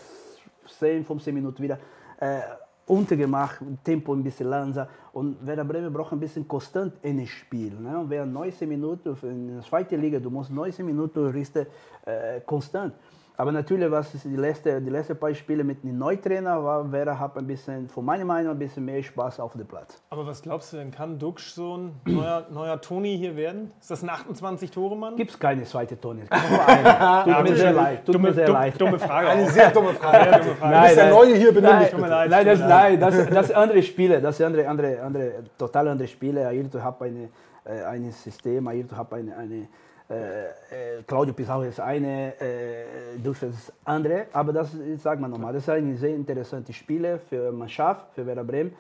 10, 0.80 1.04
15 1.04 1.34
Minuten 1.34 1.64
wieder 1.64 1.80
äh, 2.20 2.42
untergemacht, 2.86 3.60
Tempo 3.84 4.14
ein 4.14 4.24
bisschen 4.24 4.50
langsamer. 4.50 4.88
Und 5.14 5.44
Werder 5.46 5.64
Bremen 5.66 5.92
braucht 5.92 6.14
ein 6.14 6.20
bisschen 6.20 6.48
konstant 6.48 6.94
in 7.02 7.20
das 7.20 7.30
Spiel. 7.30 7.74
Ne? 7.74 7.98
Und 7.98 8.10
wer 8.10 8.26
19 8.26 8.70
Minuten 8.70 9.18
in 9.24 9.56
der 9.56 9.64
zweiten 9.64 10.00
Liga, 10.00 10.20
du 10.20 10.30
musst 10.30 10.52
19 10.52 10.86
Minuten 10.86 11.26
richten, 11.28 11.66
äh, 12.06 12.42
konstant. 12.46 12.94
Aber 13.38 13.52
natürlich, 13.52 13.92
was 13.92 14.12
die 14.24 14.36
letzten 14.36 14.84
die 14.86 14.90
letzte 14.92 15.14
paar 15.16 15.34
Spiele 15.34 15.64
mit 15.64 15.84
dem 15.84 15.98
Neutrainer 15.98 16.64
war, 16.64 16.90
Werder 16.92 17.20
hat 17.20 17.38
ein 17.38 17.46
bisschen, 17.46 17.90
von 17.90 18.06
meiner 18.06 18.24
Meinung 18.24 18.52
ein 18.54 18.60
bisschen 18.60 18.86
mehr 18.86 19.04
Spaß 19.04 19.40
auf 19.42 19.54
dem 19.54 19.66
Platz. 19.68 20.02
Aber 20.10 20.26
was 20.26 20.42
glaubst 20.42 20.72
du 20.72 20.78
denn, 20.78 20.90
kann 20.92 21.20
Duxch 21.20 21.52
so 21.54 21.76
ein 21.78 21.92
neuer, 22.06 22.46
neuer 22.52 22.80
Toni 22.80 23.18
hier 23.18 23.36
werden? 23.36 23.72
Ist 23.80 23.92
das 23.92 24.04
ein 24.04 24.10
28-Tore-Mann? 24.10 25.16
Gibt 25.18 25.32
es 25.32 25.40
keine 25.40 25.64
zweite 25.64 26.00
eine. 26.00 26.22
Tut 26.30 27.44
mir 27.44 27.56
sehr 27.56 27.74
leid. 27.74 28.06
Tut 28.06 28.16
Dumme, 28.16 28.28
mir 28.30 28.34
sehr 28.34 28.46
dumm- 28.48 28.54
leid. 28.54 28.82
dumme 28.82 29.00
Frage. 29.00 29.28
Eine 29.36 29.50
sehr 29.50 29.72
dumme 29.72 29.94
Frage. 29.94 30.24
Sehr 30.30 30.40
dumme 30.40 30.56
Frage. 30.56 30.76
Du 30.78 30.82
bist 30.84 30.98
der 30.98 31.10
Neue 31.10 31.36
hier, 31.36 31.54
benimm 31.54 31.70
Nein, 31.72 31.80
dich 31.82 31.90
tut 31.90 32.00
mir 32.00 32.04
bitte. 32.06 32.16
leid. 32.16 32.30
Nein, 32.30 32.46
das, 32.46 32.60
nein 32.60 33.00
das, 33.00 33.30
das 33.30 33.48
sind 33.48 33.56
andere 33.58 33.84
Spiele. 33.84 34.22
Das 34.22 34.38
sind 34.38 34.46
andere, 34.48 34.68
andere, 34.68 35.02
andere, 35.02 35.32
total 35.58 35.88
andere 35.90 36.08
Spiele. 36.08 36.48
Ayrton 36.48 36.84
hat 36.84 37.02
eine, 37.02 37.30
äh, 37.66 37.84
ein 37.84 38.12
System, 38.12 38.68
Ayrton 38.68 38.98
hat 38.98 39.14
eine, 39.14 39.36
eine 39.36 39.68
äh, 40.10 40.46
äh, 40.46 41.04
Claudio 41.08 41.34
Pizarro 41.34 41.64
ist 41.64 41.80
eine, 41.80 42.40
äh, 42.40 43.18
Dulce 43.18 43.48
ist 43.48 43.74
andere. 43.84 44.28
Aber 44.34 44.54
das 44.54 44.74
ist, 44.74 45.04
sag 45.04 45.20
mal 45.20 45.28
nochmal, 45.28 45.54
das 45.54 45.66
sind 45.66 45.98
sehr 45.98 46.14
interessante 46.14 46.74
Spiele 46.74 47.20
für 47.20 47.52
Mannschaft, 47.52 48.14
für 48.14 48.26
Werder 48.26 48.44
Bremen. 48.44 48.74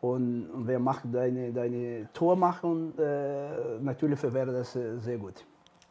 Und, 0.00 0.48
und 0.50 0.68
wer 0.68 0.78
macht 0.78 1.02
deine, 1.12 1.52
deine 1.52 2.08
Tor 2.12 2.36
machen, 2.36 2.96
äh, 2.98 3.80
natürlich 3.80 4.20
für 4.20 4.32
Werder 4.32 4.52
das 4.52 4.76
äh, 4.76 4.98
sehr 4.98 5.18
gut. 5.18 5.44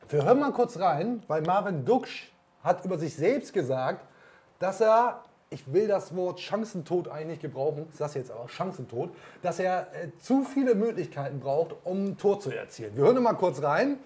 Wir 0.08 0.24
hören 0.24 0.40
mal 0.40 0.54
kurz 0.54 0.80
rein, 0.80 1.22
weil 1.28 1.42
Marvin 1.42 1.84
Duksch 1.84 2.32
hat 2.64 2.86
über 2.86 2.98
sich 2.98 3.14
selbst 3.14 3.52
gesagt, 3.54 4.06
dass 4.60 4.80
er, 4.80 5.22
ich 5.50 5.74
will 5.74 5.90
das 5.90 6.16
Wort 6.16 6.40
Chancentod 6.40 7.10
eigentlich 7.10 7.42
gebrauchen, 7.42 7.88
ich 7.92 7.98
sage 7.98 8.20
jetzt 8.20 8.32
aber 8.32 8.48
Chancentod, 8.48 9.10
dass 9.42 9.60
er 9.60 9.88
äh, 9.94 10.18
zu 10.18 10.44
viele 10.44 10.76
Möglichkeiten 10.76 11.42
braucht, 11.42 11.76
um 11.84 12.06
ein 12.06 12.18
Tor 12.18 12.40
zu 12.40 12.52
erzielen. 12.52 12.96
Wir 12.96 13.04
hören 13.04 13.22
mal 13.22 13.34
kurz 13.34 13.62
rein. 13.62 13.98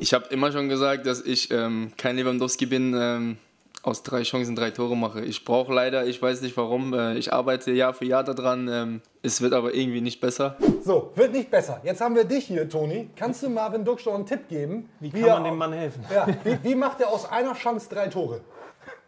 Ich 0.00 0.14
habe 0.14 0.26
immer 0.30 0.52
schon 0.52 0.68
gesagt, 0.68 1.06
dass 1.06 1.20
ich 1.20 1.50
ähm, 1.50 1.92
kein 1.96 2.16
Lewandowski 2.16 2.66
bin, 2.66 2.94
ähm, 2.98 3.36
aus 3.82 4.02
drei 4.02 4.22
Chancen 4.22 4.56
drei 4.56 4.70
Tore 4.70 4.96
mache. 4.96 5.20
Ich 5.20 5.44
brauche 5.44 5.72
leider, 5.72 6.06
ich 6.06 6.20
weiß 6.20 6.40
nicht 6.42 6.56
warum, 6.56 6.92
äh, 6.92 7.14
ich 7.16 7.32
arbeite 7.32 7.70
Jahr 7.72 7.94
für 7.94 8.04
Jahr 8.04 8.24
daran. 8.24 8.68
Ähm, 8.68 9.00
es 9.22 9.40
wird 9.40 9.52
aber 9.52 9.74
irgendwie 9.74 10.00
nicht 10.00 10.20
besser. 10.20 10.56
So, 10.82 11.12
wird 11.14 11.32
nicht 11.32 11.50
besser. 11.50 11.80
Jetzt 11.84 12.00
haben 12.00 12.14
wir 12.16 12.24
dich 12.24 12.46
hier, 12.46 12.68
Toni. 12.68 13.10
Kannst 13.14 13.42
du 13.42 13.48
Marvin 13.48 13.84
noch 13.84 14.14
einen 14.14 14.26
Tipp 14.26 14.48
geben? 14.48 14.88
Wie 14.98 15.10
kann 15.10 15.20
er- 15.22 15.34
man 15.34 15.44
dem 15.44 15.56
Mann 15.58 15.72
helfen? 15.72 16.04
Ja, 16.12 16.26
wie, 16.42 16.58
wie 16.62 16.74
macht 16.74 17.00
er 17.00 17.08
aus 17.10 17.30
einer 17.30 17.54
Chance 17.54 17.88
drei 17.88 18.08
Tore? 18.08 18.40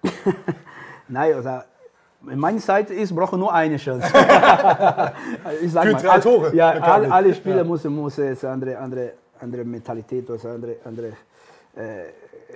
Nein, 1.09 1.35
also 1.35 1.61
in 2.31 2.39
meiner 2.39 2.59
Zeit 2.59 2.91
ist, 2.91 3.15
brauche 3.15 3.37
nur 3.37 3.53
eine 3.53 3.77
Chance. 3.79 4.07
ich 5.63 5.73
sag 5.73 5.85
Für 5.87 5.93
mal, 5.93 6.03
drei 6.03 6.19
Tore, 6.21 6.55
Ja, 6.55 6.71
alle, 6.71 7.11
alle 7.11 7.35
Spieler 7.35 7.65
müssen, 7.65 7.95
müssen 8.01 8.27
jetzt 8.27 8.45
andere, 8.45 8.77
andere, 8.79 9.13
andere 9.41 9.65
Mentalität, 9.65 10.29
also 10.31 10.49
andere, 10.49 10.77
andere 10.85 11.09
äh, 11.77 12.13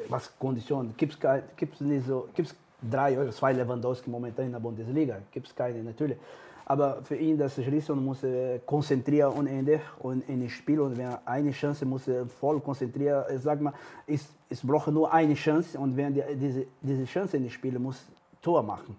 was 0.09 0.33
Konditionen. 0.39 0.95
Gibt 0.97 1.19
es 1.23 1.81
nicht 1.81 2.07
so, 2.07 2.29
gibt's 2.35 2.55
drei 2.81 3.19
oder 3.19 3.31
zwei 3.31 3.53
Lewandowski 3.53 4.11
momentan 4.11 4.47
in 4.47 4.53
der 4.53 4.61
Bundesliga? 4.61 5.19
Gibt 5.31 5.49
es 5.49 5.55
keine, 5.55 5.83
natürlich. 5.83 6.17
Aber 6.65 7.03
für 7.03 7.17
ihn, 7.17 7.37
das 7.37 7.55
Schließen 7.55 8.03
muss 8.03 8.23
er 8.23 8.61
konzentrieren 8.61 9.33
ohne 9.37 9.51
Ende 9.51 9.81
und 9.99 10.29
in 10.29 10.43
das 10.43 10.53
Spiel. 10.53 10.81
Und 10.81 10.97
wenn 10.97 11.07
er 11.07 11.21
eine 11.25 11.51
Chance 11.51 11.85
muss 11.85 12.05
voll 12.41 12.61
konzentrieren. 12.61 13.25
Ich 13.35 13.43
sag 13.43 13.61
mal, 13.61 13.73
es, 14.07 14.29
es 14.49 14.65
braucht 14.65 14.89
nur 14.89 15.13
eine 15.13 15.35
Chance 15.35 15.79
und 15.79 15.97
wenn 15.97 16.15
die, 16.15 16.23
diese, 16.35 16.67
diese 16.81 17.05
Chance 17.05 17.37
in 17.37 17.45
das 17.45 17.53
Spiel 17.53 17.79
muss 17.79 18.05
Tor 18.41 18.63
machen. 18.63 18.97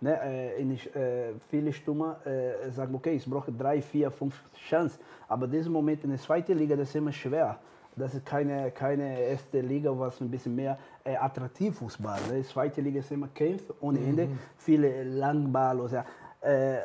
Ne, 0.00 0.20
äh, 0.22 0.60
in, 0.60 0.72
äh, 0.72 1.32
viele 1.48 1.72
Stürmer 1.72 2.18
äh, 2.26 2.70
sagen, 2.70 2.94
okay, 2.94 3.14
ich 3.14 3.24
brauche 3.24 3.50
drei, 3.52 3.80
vier, 3.80 4.10
fünf 4.10 4.34
Chancen. 4.68 4.98
Aber 5.28 5.46
diesen 5.46 5.72
Moment 5.72 6.04
in 6.04 6.10
der 6.10 6.18
zweiten 6.18 6.56
Liga, 6.56 6.76
das 6.76 6.88
ist 6.88 6.96
immer 6.96 7.12
schwer. 7.12 7.58
Das 7.96 8.12
ist 8.14 8.26
keine, 8.26 8.70
keine 8.72 9.20
erste 9.20 9.60
Liga, 9.60 9.96
was 9.96 10.20
ein 10.20 10.30
bisschen 10.30 10.56
mehr 10.56 10.76
äh, 11.04 11.16
attraktiv 11.16 11.76
Fußball. 11.78 12.18
Ne? 12.28 12.38
Die 12.38 12.46
zweite 12.46 12.80
Liga 12.80 12.98
ist 12.98 13.10
immer 13.12 13.28
Kampf 13.28 13.62
ohne 13.80 14.00
Ende, 14.00 14.28
viele 14.56 15.04
Langball. 15.04 15.80
Oder, 15.80 16.04
äh, 16.40 16.78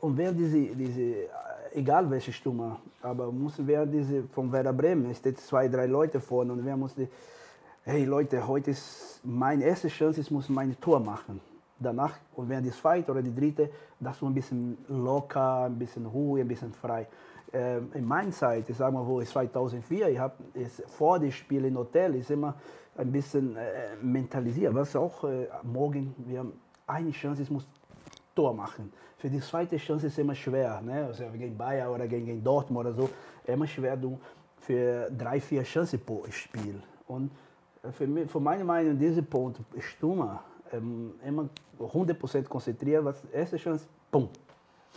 und 0.00 0.16
wer 0.16 0.32
diese, 0.32 0.58
diese, 0.76 1.00
äh, 1.00 1.28
egal 1.74 2.08
welche 2.08 2.32
Stürmer, 2.32 2.78
aber 3.02 3.32
muss 3.32 3.54
wer 3.58 3.84
diese 3.86 4.22
von 4.24 4.52
Werder 4.52 4.72
Bremen, 4.72 5.10
es 5.10 5.18
steht 5.18 5.40
zwei, 5.40 5.66
drei 5.68 5.86
Leute 5.86 6.20
vorne 6.20 6.52
und 6.52 6.64
wer 6.64 6.76
muss 6.76 6.94
die, 6.94 7.08
hey 7.84 8.04
Leute, 8.04 8.46
heute 8.46 8.70
ist 8.70 9.20
meine 9.24 9.64
erste 9.64 9.88
Chance, 9.88 10.20
ich 10.20 10.30
muss 10.30 10.48
mein 10.48 10.78
Tor 10.80 11.00
machen. 11.00 11.40
Danach, 11.78 12.14
und 12.36 12.48
wenn 12.48 12.62
die 12.62 12.70
zweite 12.70 13.10
oder 13.10 13.22
die 13.22 13.34
dritte, 13.34 13.68
das 13.98 14.18
so 14.18 14.26
ein 14.26 14.34
bisschen 14.34 14.78
locker, 14.88 15.64
ein 15.64 15.76
bisschen 15.76 16.06
Ruhe, 16.06 16.40
ein 16.40 16.48
bisschen 16.48 16.72
frei. 16.72 17.08
Ähm, 17.54 17.90
in 17.92 18.04
meiner 18.04 18.30
Zeit, 18.30 18.68
ich 18.68 18.76
sage 18.76 18.92
mal, 18.94 19.06
wo 19.06 19.20
ich 19.20 19.28
2004, 19.28 20.08
ich 20.08 20.18
habe 20.18 20.34
vor 20.86 21.18
dem 21.18 21.30
Spiel 21.30 21.64
im 21.66 21.76
Hotel, 21.76 22.14
ist 22.14 22.30
immer 22.30 22.54
ein 22.96 23.12
bisschen 23.12 23.56
äh, 23.56 23.96
mentalisiert. 24.00 24.74
Was 24.74 24.96
auch 24.96 25.24
äh, 25.24 25.48
morgen, 25.62 26.14
wir 26.26 26.38
haben 26.40 26.52
eine 26.86 27.10
Chance, 27.10 27.42
ich 27.42 27.50
muss 27.50 27.68
Tor 28.34 28.54
machen. 28.54 28.92
Für 29.18 29.28
die 29.28 29.40
zweite 29.40 29.76
Chance 29.76 30.06
ist 30.06 30.18
immer 30.18 30.34
schwer, 30.34 30.80
ne? 30.80 31.06
also 31.06 31.24
gegen 31.32 31.56
Bayern 31.56 31.90
oder 31.90 32.08
gegen, 32.08 32.42
Dortmund 32.42 32.86
oder 32.86 32.94
so, 32.94 33.10
immer 33.46 33.66
schwer 33.66 33.96
du 33.96 34.18
für 34.58 35.10
drei, 35.10 35.38
vier 35.38 35.62
Chancen 35.62 36.00
pro 36.00 36.24
Spiel. 36.30 36.82
Und 37.06 37.30
für, 37.92 38.06
mich, 38.06 38.30
für 38.30 38.40
meine 38.40 38.64
Meinung, 38.64 38.98
dieser 38.98 39.22
Punkt, 39.22 39.60
Stürmer, 39.78 40.42
ähm, 40.72 41.12
immer 41.24 41.48
100% 41.78 42.48
konzentriert, 42.48 43.04
was 43.04 43.22
erste 43.32 43.58
Chance, 43.58 43.86
bumm. 44.10 44.28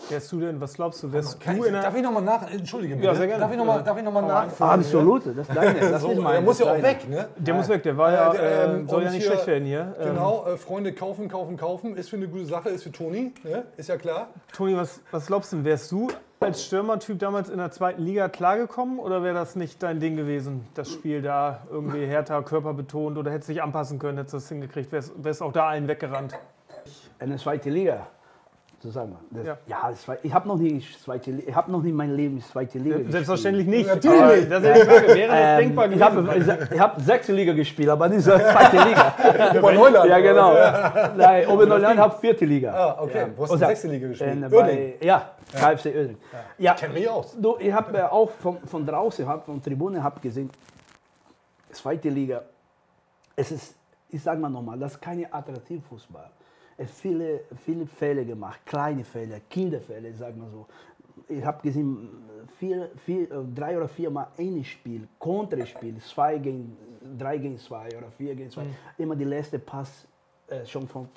Wärst 0.09 0.31
du 0.31 0.39
denn, 0.39 0.59
was 0.61 0.73
glaubst 0.73 1.01
du, 1.01 1.11
wärst 1.11 1.39
du 1.45 1.51
ich, 1.51 1.57
in 1.67 1.73
der... 1.73 1.81
darf 1.81 1.95
ich 1.95 2.03
nochmal 2.03 2.21
nach... 2.21 2.51
Entschuldige 2.51 2.95
bitte. 2.95 3.07
Ja, 3.07 3.15
sehr 3.15 3.27
gerne. 3.27 3.41
Darf 3.41 3.51
ich 3.51 3.57
nochmal 3.57 3.81
darf 3.83 3.97
ich 3.97 4.03
noch 4.03 4.11
mal 4.11 4.21
nachfragen? 4.21 4.81
Absolut, 4.81 5.25
das 5.25 5.37
ist 5.47 5.55
deine, 5.55 5.79
das 5.91 6.01
So, 6.01 6.09
ist 6.09 6.15
der 6.15 6.23
meine. 6.23 6.41
muss 6.41 6.59
ja 6.59 6.65
auch 6.73 6.81
weg, 6.81 7.09
ne? 7.09 7.29
Der 7.37 7.53
muss 7.53 7.69
weg, 7.69 7.81
der 7.83 7.97
war 7.97 8.11
ja, 8.11 8.33
Äh, 8.33 8.37
äh, 8.37 8.65
ähm, 8.75 8.87
soll 8.89 9.03
ja 9.03 9.09
nicht 9.11 9.21
hier- 9.23 9.31
schlecht 9.31 9.47
werden 9.47 9.65
hier. 9.65 9.95
Ähm, 9.99 10.09
Genau, 10.09 10.45
äh, 10.47 10.57
Freunde 10.57 10.93
kaufen, 10.93 11.27
kaufen, 11.29 11.57
kaufen. 11.57 11.95
Ist 11.95 12.09
für 12.09 12.17
eine 12.17 12.27
gute 12.27 12.45
Sache, 12.45 12.69
ist 12.69 12.83
für 12.83 12.91
Toni, 12.91 13.33
ne? 13.43 13.63
ist 13.77 13.89
ja 13.89 13.97
klar. 13.97 14.27
Toni, 14.53 14.75
was, 14.77 14.99
was 15.11 15.25
glaubst 15.27 15.51
du, 15.53 15.55
denn? 15.57 15.65
wärst 15.65 15.91
du 15.91 16.09
als 16.41 16.63
Stürmertyp 16.65 17.17
damals 17.17 17.49
in 17.49 17.57
der 17.57 17.71
zweiten 17.71 18.03
Liga 18.03 18.27
klargekommen 18.29 18.99
oder 18.99 19.23
wäre 19.23 19.33
das 19.33 19.55
nicht 19.55 19.81
dein 19.81 19.99
Ding 19.99 20.17
gewesen, 20.17 20.67
das 20.75 20.91
Spiel 20.91 21.21
da 21.23 21.61
irgendwie 21.71 22.05
härter, 22.05 22.43
körperbetont 22.43 23.17
oder 23.17 23.31
hättest 23.31 23.49
du 23.49 23.53
dich 23.53 23.63
anpassen 23.63 23.97
können, 23.97 24.17
hättest 24.17 24.33
du 24.33 24.37
das 24.37 24.49
hingekriegt, 24.49 24.91
wärst, 24.91 25.13
wärst 25.23 25.41
auch 25.41 25.53
da 25.53 25.69
allen 25.69 25.87
weggerannt? 25.87 26.37
In 27.19 27.29
der 27.29 27.39
zweiten 27.39 27.69
Liga. 27.71 28.05
Zusammen. 28.85 29.17
Das, 29.31 29.45
Ja. 29.45 29.57
ja. 29.65 29.89
das 29.89 30.07
war, 30.07 30.17
ich 30.21 30.31
habe 30.31 30.47
noch 30.47 30.57
nie 30.57 30.79
zweite 31.03 31.31
ich 31.31 31.55
habe 31.55 31.71
noch 31.71 31.81
nie 31.81 31.91
mein 31.91 32.15
Leben 32.15 32.39
zweite 32.39 32.77
Liga 32.77 32.97
gespielt. 32.97 33.11
Selbstverständlich 33.13 33.67
nicht. 33.67 33.87
Natürlich. 33.87 34.47
Das 34.47 34.63
ist 34.63 34.75
die 34.75 34.85
Frage. 34.85 35.07
Wäre 35.07 35.27
das 35.27 35.39
Ähm, 35.41 35.57
denkbar 35.59 35.91
ich 35.91 36.01
habe 36.01 36.67
ich 36.71 36.79
hab 36.79 37.01
sechste 37.01 37.33
Liga 37.33 37.53
gespielt, 37.53 37.89
aber 37.89 38.07
nicht 38.07 38.21
so 38.21 38.31
zweite 38.31 38.77
Liga. 38.77 39.15
Oberneuland. 39.57 40.09
ja, 40.09 40.19
genau. 40.19 40.53
Nein, 41.17 41.47
Oberneuland 41.47 41.99
hat 41.99 42.19
vierte 42.19 42.45
Liga. 42.45 42.73
Ah, 42.73 43.01
okay. 43.01 43.17
Ja. 43.17 43.27
Wo 43.35 43.43
hast 43.43 43.53
du 43.53 43.57
sechste 43.57 43.87
Liga 43.87 44.07
gespielt? 44.07 44.53
Uerdingen. 44.53 44.93
bei, 44.99 45.05
ja, 45.05 45.31
KFC 45.51 45.85
Uerdingen. 45.87 46.17
Ja. 46.59 46.73
Kenn 46.75 46.93
mich 46.93 47.09
aus. 47.09 47.35
Du, 47.39 47.57
ich 47.59 47.73
habe 47.73 47.97
äh, 47.97 48.03
auch 48.03 48.29
von, 48.29 48.59
von 48.65 48.85
draußen, 48.85 49.27
hab, 49.27 49.45
von 49.45 49.61
Tribüne 49.61 50.03
hab 50.03 50.21
gesehen, 50.21 50.51
zweite 51.71 52.09
Liga, 52.09 52.43
es 53.35 53.51
ist, 53.51 53.75
ich 54.09 54.21
sage 54.21 54.39
mal 54.39 54.49
nochmal, 54.49 54.77
das 54.77 54.93
ist 54.93 55.01
keine 55.01 55.31
Attraktivfußball. 55.33 56.29
Es 56.34 56.34
viele, 56.85 57.41
viele 57.65 57.85
Fälle 57.87 58.25
gemacht, 58.25 58.59
kleine 58.65 59.03
Fälle, 59.03 59.41
Kinderfälle, 59.49 60.13
sag 60.13 60.35
mal 60.35 60.49
so. 60.49 60.65
Ich 61.29 61.43
habe 61.43 61.61
gesehen, 61.61 62.09
vier, 62.59 62.89
vier, 63.05 63.31
äh, 63.31 63.43
drei 63.53 63.77
oder 63.77 63.87
vier 63.87 64.09
Mal 64.09 64.27
ein 64.37 64.63
Spiel, 64.63 65.07
Konterspiel, 65.17 65.97
zwei 65.99 66.37
gegen, 66.37 66.77
drei 67.17 67.37
gegen 67.37 67.57
zwei 67.57 67.87
oder 67.97 68.11
vier 68.17 68.35
gegen 68.35 68.51
zwei. 68.51 68.65
Mhm. 68.65 68.75
Immer 68.97 69.15
die 69.15 69.23
letzte 69.23 69.57
Pass 69.59 70.05
äh, 70.47 70.65
schon, 70.65 70.87
von, 70.87 71.07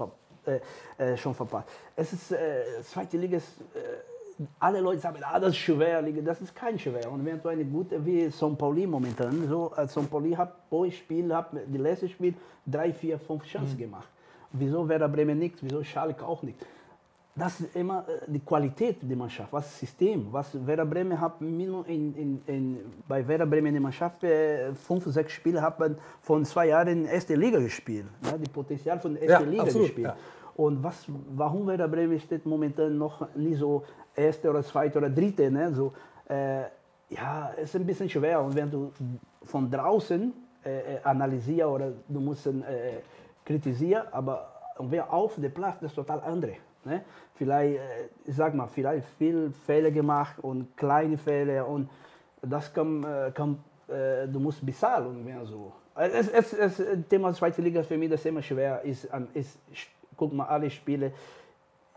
äh, 0.47 0.61
äh, 0.97 1.17
schon 1.17 1.35
verpasst. 1.35 1.69
Es 1.97 2.13
ist, 2.13 2.33
äh, 2.33 2.81
zweite 2.83 3.17
Liga 3.19 3.37
ist, 3.39 3.61
äh, 3.75 4.43
alle 4.61 4.81
Leute 4.81 5.01
sagen, 5.01 5.19
ah, 5.23 5.41
das 5.41 5.51
ist 5.51 5.57
schwer, 5.57 6.01
das 6.01 6.41
ist 6.41 6.55
kein 6.55 6.79
schwer. 6.79 7.11
Und 7.11 7.25
wenn 7.27 7.43
du 7.43 7.49
eine 7.49 7.65
gute, 7.65 8.05
wie 8.07 8.27
São 8.29 8.55
Pauli 8.55 8.87
momentan, 8.87 9.49
so, 9.49 9.73
äh, 9.77 9.83
São 9.89 10.07
Pauli 10.07 10.31
hat 10.33 10.71
pro 10.71 10.89
Spiel, 10.89 11.35
hat 11.35 11.51
die 11.67 11.77
letzte 11.79 12.09
Spiel 12.09 12.35
drei, 12.65 12.93
vier, 12.93 13.19
fünf 13.19 13.43
Chancen 13.45 13.75
Mhm. 13.75 13.79
gemacht. 13.79 14.09
Wieso 14.53 14.89
Werder 14.89 15.09
Bremen 15.09 15.39
nichts, 15.39 15.61
wieso 15.63 15.83
Schalke 15.85 16.25
auch 16.27 16.43
nicht? 16.43 16.59
Das 17.35 17.61
ist 17.61 17.77
immer 17.77 18.05
äh, 18.09 18.31
die 18.31 18.41
Qualität 18.41 18.97
der 19.03 19.17
Mannschaft, 19.17 19.53
was 19.53 19.67
das 19.67 19.79
System, 19.79 20.27
was 20.33 20.67
Werder 20.67 20.87
Bremen 20.87 21.21
hat 21.21 21.41
in, 21.41 21.61
in, 21.87 22.43
in, 22.47 22.79
bei 23.07 23.27
Werder 23.27 23.47
Bremen 23.47 23.73
die 23.73 23.81
Mannschaft 23.81 24.25
äh, 24.25 24.75
fünf, 24.75 25.05
sechs 25.07 25.33
Spiele 25.33 25.63
hat 25.63 25.79
man 25.79 25.97
von 26.21 26.45
zwei 26.45 26.67
Jahren 26.69 26.89
in 26.89 27.05
erste 27.05 27.37
Liga 27.37 27.61
gespielt, 27.61 28.07
ja, 28.25 28.37
die 28.37 28.51
Potenzial 28.51 28.99
von 28.99 29.15
der 29.15 29.23
ersten 29.23 29.45
Ja, 29.45 29.51
Liga 29.51 29.63
absolut, 29.63 29.87
gespielt. 29.87 30.07
ja. 30.09 30.17
Und 30.57 30.83
was, 30.83 31.05
warum 31.37 31.69
Werder 31.69 31.87
Bremen 31.87 32.19
steht 32.19 32.45
momentan 32.45 32.99
noch 32.99 33.33
nicht 33.37 33.59
so 33.59 33.85
erste 34.17 34.51
oder 34.51 34.65
zweite 34.65 34.99
oder 34.99 35.09
dritte, 35.09 35.49
ne? 35.49 35.73
so, 35.73 35.93
äh, 36.29 36.63
ja, 37.11 37.53
es 37.57 37.65
ist 37.71 37.77
ein 37.77 37.87
bisschen 37.87 38.11
schwer 38.11 38.43
und 38.43 38.57
wenn 38.57 38.69
du 38.69 38.91
von 39.45 39.71
draußen 39.71 40.33
äh, 40.65 40.97
äh, 40.97 40.99
analysierst 41.05 41.71
oder 41.71 41.93
du 42.09 42.21
musst 42.21 42.47
äh, 42.49 42.51
kritisieren, 43.49 44.07
aber 44.13 44.53
wer 44.79 45.13
auf 45.13 45.35
dem 45.37 45.53
Platz, 45.53 45.79
das 45.81 45.91
ist 45.91 45.97
total 45.97 46.21
andere. 46.21 46.57
Ne? 46.85 47.03
Vielleicht, 47.35 47.79
äh, 47.79 48.09
ich 48.25 48.37
sag 48.37 48.55
mal, 48.55 48.67
vielleicht 48.67 49.07
viel 49.19 49.53
Fehler 49.67 49.91
gemacht 49.91 50.39
und 50.41 50.77
kleine 50.77 51.17
Fehler 51.17 51.67
und 51.67 51.89
das 52.43 52.73
kann, 52.73 53.03
äh, 53.03 53.33
kann 53.33 53.59
äh, 53.89 54.29
du 54.29 54.39
musst 54.39 54.65
bezahlen 54.65 55.25
mehr 55.25 55.45
so. 55.45 55.73
Es, 55.97 56.81
Thema 57.09 57.33
zweite 57.33 57.61
Liga 57.61 57.83
für 57.83 57.99
mich 57.99 58.11
das 58.11 58.25
immer 58.25 58.43
schwer. 58.43 58.83
Ist, 58.85 59.09
ist, 59.35 59.59
guck 60.17 60.33
mal 60.33 60.47
alle 60.47 60.71
Spiele. 60.71 61.13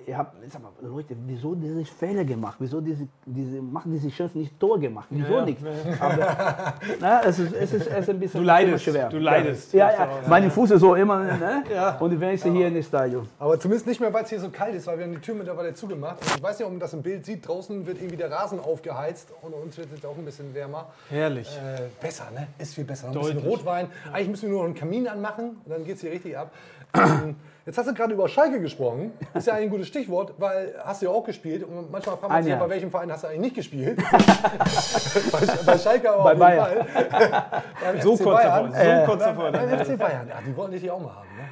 Ich 0.06 0.54
sag 0.54 0.62
mal, 0.62 0.72
Leute, 0.82 1.16
wieso 1.26 1.56
diese 1.56 1.86
Fehler 1.86 2.24
gemacht? 2.24 2.56
Wieso 2.60 2.82
diese, 2.82 3.08
diese, 3.26 3.62
machen 3.62 3.92
diese 3.92 4.10
Chance 4.10 4.38
nicht 4.38 4.60
Tor 4.60 4.80
gemacht? 4.80 5.08
Wieso 5.10 5.34
Ja, 5.36 5.46
nicht? 5.46 5.60
ja. 5.62 5.70
Aber 6.00 6.74
na, 7.00 7.22
es, 7.24 7.40
ist, 7.40 7.54
es, 7.54 7.74
ist, 7.74 7.88
es 7.88 7.98
ist 8.00 8.10
ein 8.10 8.20
bisschen 8.20 8.42
Du 8.42 8.46
leidest, 8.46 8.84
schwer. 8.86 9.10
du 9.10 9.18
leidest. 9.18 9.74
Ja, 9.74 9.92
ja, 9.92 10.38
ja. 10.40 10.50
Fuß 10.50 10.72
ist 10.72 10.82
so 10.82 10.96
immer. 10.96 11.24
Ne? 11.24 11.64
Ja. 11.74 11.98
Und 12.00 12.20
wenn 12.20 12.36
ich 12.36 12.44
hier 12.44 12.68
in 12.68 12.76
das 12.76 12.86
Stadion. 12.88 13.28
Aber 13.40 13.60
zumindest 13.60 13.88
nicht 13.88 14.00
mehr, 14.02 14.12
weil 14.14 14.24
es 14.24 14.30
hier 14.30 14.40
so 14.40 14.50
kalt 14.50 14.76
ist, 14.76 14.88
weil 14.88 14.98
wir 14.98 15.06
haben 15.06 15.14
die 15.14 15.22
Tür 15.22 15.36
mittlerweile 15.36 15.74
zugemacht. 15.74 16.20
Und 16.22 16.36
ich 16.38 16.44
weiß 16.44 16.60
nicht, 16.60 16.66
ob 16.66 16.72
man 16.74 16.80
das 16.80 16.94
im 16.94 17.02
Bild 17.02 17.26
sieht. 17.26 17.48
Draußen 17.48 17.86
wird 17.86 17.98
irgendwie 17.98 18.18
der 18.18 18.32
Rasen 18.32 18.60
aufgeheizt 18.60 19.30
und 19.42 19.54
uns 19.54 19.78
wird 19.78 19.88
es 19.88 19.94
jetzt 19.98 20.06
auch 20.06 20.18
ein 20.18 20.26
bisschen 20.26 20.54
wärmer. 20.54 20.88
Herrlich. 21.10 21.48
Äh, 21.58 21.82
besser, 22.02 22.26
ne? 22.34 22.48
Ist 22.58 22.76
viel 22.76 22.84
besser. 22.84 23.12
Noch 23.12 23.28
Ein 23.28 23.36
bisschen. 23.36 23.50
Rotwein. 23.50 23.88
Eigentlich 24.12 24.30
müssen 24.30 24.44
wir 24.44 24.50
nur 24.50 24.60
noch 24.60 24.66
einen 24.66 24.76
Kamin 24.76 25.08
anmachen 25.08 25.58
und 25.64 25.70
dann 25.72 25.84
geht 25.86 25.96
es 25.96 26.02
hier 26.02 26.12
richtig 26.12 26.38
ab. 26.38 26.52
Ähm, 26.94 27.36
Jetzt 27.64 27.78
hast 27.78 27.88
du 27.88 27.94
gerade 27.94 28.12
über 28.16 28.28
Schalke 28.28 28.60
gesprochen. 28.60 29.12
Ist 29.36 29.46
ja 29.46 29.54
ein 29.54 29.70
gutes 29.70 29.88
Stichwort, 29.92 30.34
weil 30.38 30.74
hast 30.84 31.02
du 31.02 31.06
ja 31.08 31.12
auch 31.12 31.24
gespielt. 31.24 31.64
Und 31.64 31.92
manchmal 31.92 32.18
fragt 32.18 32.32
man 32.34 32.42
sich, 32.44 32.52
ja, 32.52 32.58
bei 32.58 32.70
welchem 32.70 32.90
Verein 32.90 33.12
hast 33.12 33.24
du 33.24 33.28
eigentlich 33.28 33.42
nicht 33.42 33.56
gespielt? 33.56 33.98
bei, 35.32 35.40
bei 35.66 35.78
Schalke 35.78 36.10
aber 36.12 36.24
Bei 36.24 36.32
auf 36.32 36.38
jeden 36.38 36.40
Bayern. 36.40 36.88
Fall. 36.88 37.46
Beim 37.84 38.02
So 38.02 38.16
FC 38.16 38.24
kurz 38.24 38.36
Bayern. 38.38 38.72
davor, 38.72 38.84
so 38.84 38.90
Äh, 38.90 39.06
kurz 39.06 39.20
davor. 39.24 39.52
Beim 39.52 39.70
FC 39.86 39.98
Bayern. 39.98 40.28
Ja, 40.30 40.36
die 40.46 40.56
wollten 40.58 40.72
dich 40.72 40.90
auch 40.92 41.00
mal 41.00 41.10
haben, 41.16 41.28
ne? 41.38 41.44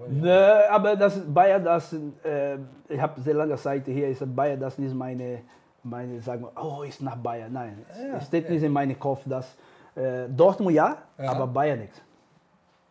Ja, 0.00 0.06
dich 0.06 0.22
Ne, 0.22 0.62
aber 0.70 0.96
das 0.96 1.20
Bayern, 1.26 1.64
das, 1.64 1.92
äh, 1.92 2.56
ich 2.88 3.00
habe 3.00 3.20
sehr 3.20 3.34
lange 3.34 3.56
Zeit 3.56 3.82
hier, 3.86 4.08
ist 4.08 4.22
Bayern, 4.34 4.60
das 4.60 4.78
nicht 4.78 4.94
meine, 4.94 5.40
meine 5.82 6.20
sagen 6.22 6.42
wir, 6.42 6.52
oh, 6.62 6.82
ist 6.82 7.02
nach 7.02 7.16
Bayern. 7.16 7.52
Nein, 7.52 7.84
es 8.16 8.26
steht 8.26 8.48
nicht 8.48 8.62
in 8.62 8.72
meinem 8.72 8.98
Kopf, 8.98 9.22
dass 9.26 9.56
äh, 9.96 10.28
Dortmund 10.28 10.74
ja, 10.74 10.96
Ja. 11.18 11.30
aber 11.32 11.46
Bayern 11.46 11.80
nichts. 11.80 12.00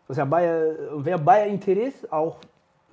Also 0.07 0.25
Bayern, 0.25 0.75
wer 0.97 1.17
Bayern 1.17 1.49
Interesse 1.49 2.11
auch. 2.11 2.37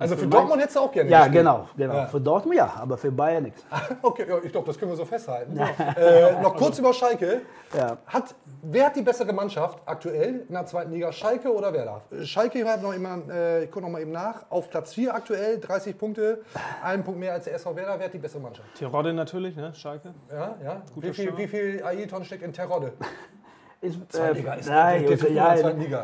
Also 0.01 0.15
für 0.15 0.21
mein- 0.23 0.31
Dortmund 0.31 0.61
hättest 0.61 0.75
du 0.75 0.79
auch 0.81 0.91
gerne 0.91 1.09
Ja, 1.09 1.19
gespielt. 1.19 1.37
genau, 1.37 1.67
genau. 1.77 1.93
Ja. 1.93 2.05
Für 2.07 2.19
Dortmund 2.19 2.57
ja, 2.57 2.73
aber 2.79 2.97
für 2.97 3.11
Bayern 3.11 3.43
nichts. 3.43 3.63
Okay, 4.01 4.25
ja, 4.27 4.37
ich 4.43 4.51
glaube, 4.51 4.65
das 4.67 4.77
können 4.79 4.91
wir 4.91 4.95
so 4.97 5.05
festhalten. 5.05 5.57
äh, 5.97 6.41
noch 6.41 6.55
kurz 6.55 6.79
über 6.79 6.93
Schalke. 6.93 7.41
Ja. 7.77 7.97
Hat, 8.07 8.33
wer 8.63 8.87
hat 8.87 8.95
die 8.95 9.01
bessere 9.03 9.31
Mannschaft 9.31 9.79
aktuell 9.85 10.45
in 10.47 10.53
der 10.53 10.65
zweiten 10.65 10.91
Liga? 10.91 11.11
Schalke 11.11 11.53
oder 11.53 11.71
Werder? 11.71 12.01
Äh, 12.11 12.25
Schalke, 12.25 12.59
ich, 12.59 12.65
hab 12.65 12.81
noch 12.81 12.93
immer, 12.93 13.19
äh, 13.29 13.63
ich 13.65 13.71
gucke 13.71 13.85
noch 13.85 13.91
mal 13.91 14.01
eben 14.01 14.11
nach, 14.11 14.45
auf 14.49 14.69
Platz 14.69 14.93
4 14.93 15.13
aktuell, 15.13 15.59
30 15.59 15.97
Punkte, 15.97 16.41
einen 16.83 17.03
Punkt 17.03 17.19
mehr 17.19 17.33
als 17.33 17.45
der 17.45 17.53
SV 17.53 17.75
Werder. 17.75 17.95
Wer 17.99 18.05
hat 18.07 18.13
die 18.13 18.17
bessere 18.17 18.41
Mannschaft? 18.41 18.67
Terodde 18.75 19.13
natürlich, 19.13 19.55
ne? 19.55 19.73
Schalke. 19.75 20.13
Ja, 20.31 20.55
ja. 20.63 20.81
Wie 20.95 21.13
viel, 21.13 21.37
wie 21.37 21.47
viel 21.47 21.83
Ailton 21.83 22.25
steckt 22.25 22.43
in 22.43 22.53
Terodde? 22.53 22.93
Ist, 23.83 23.97
Zweitliga 24.11 24.53
ist- 24.53 24.69
nein, 24.69 25.05
der- 25.07 25.17
der 25.17 25.45
also, 25.49 25.69
ja, 25.79 26.03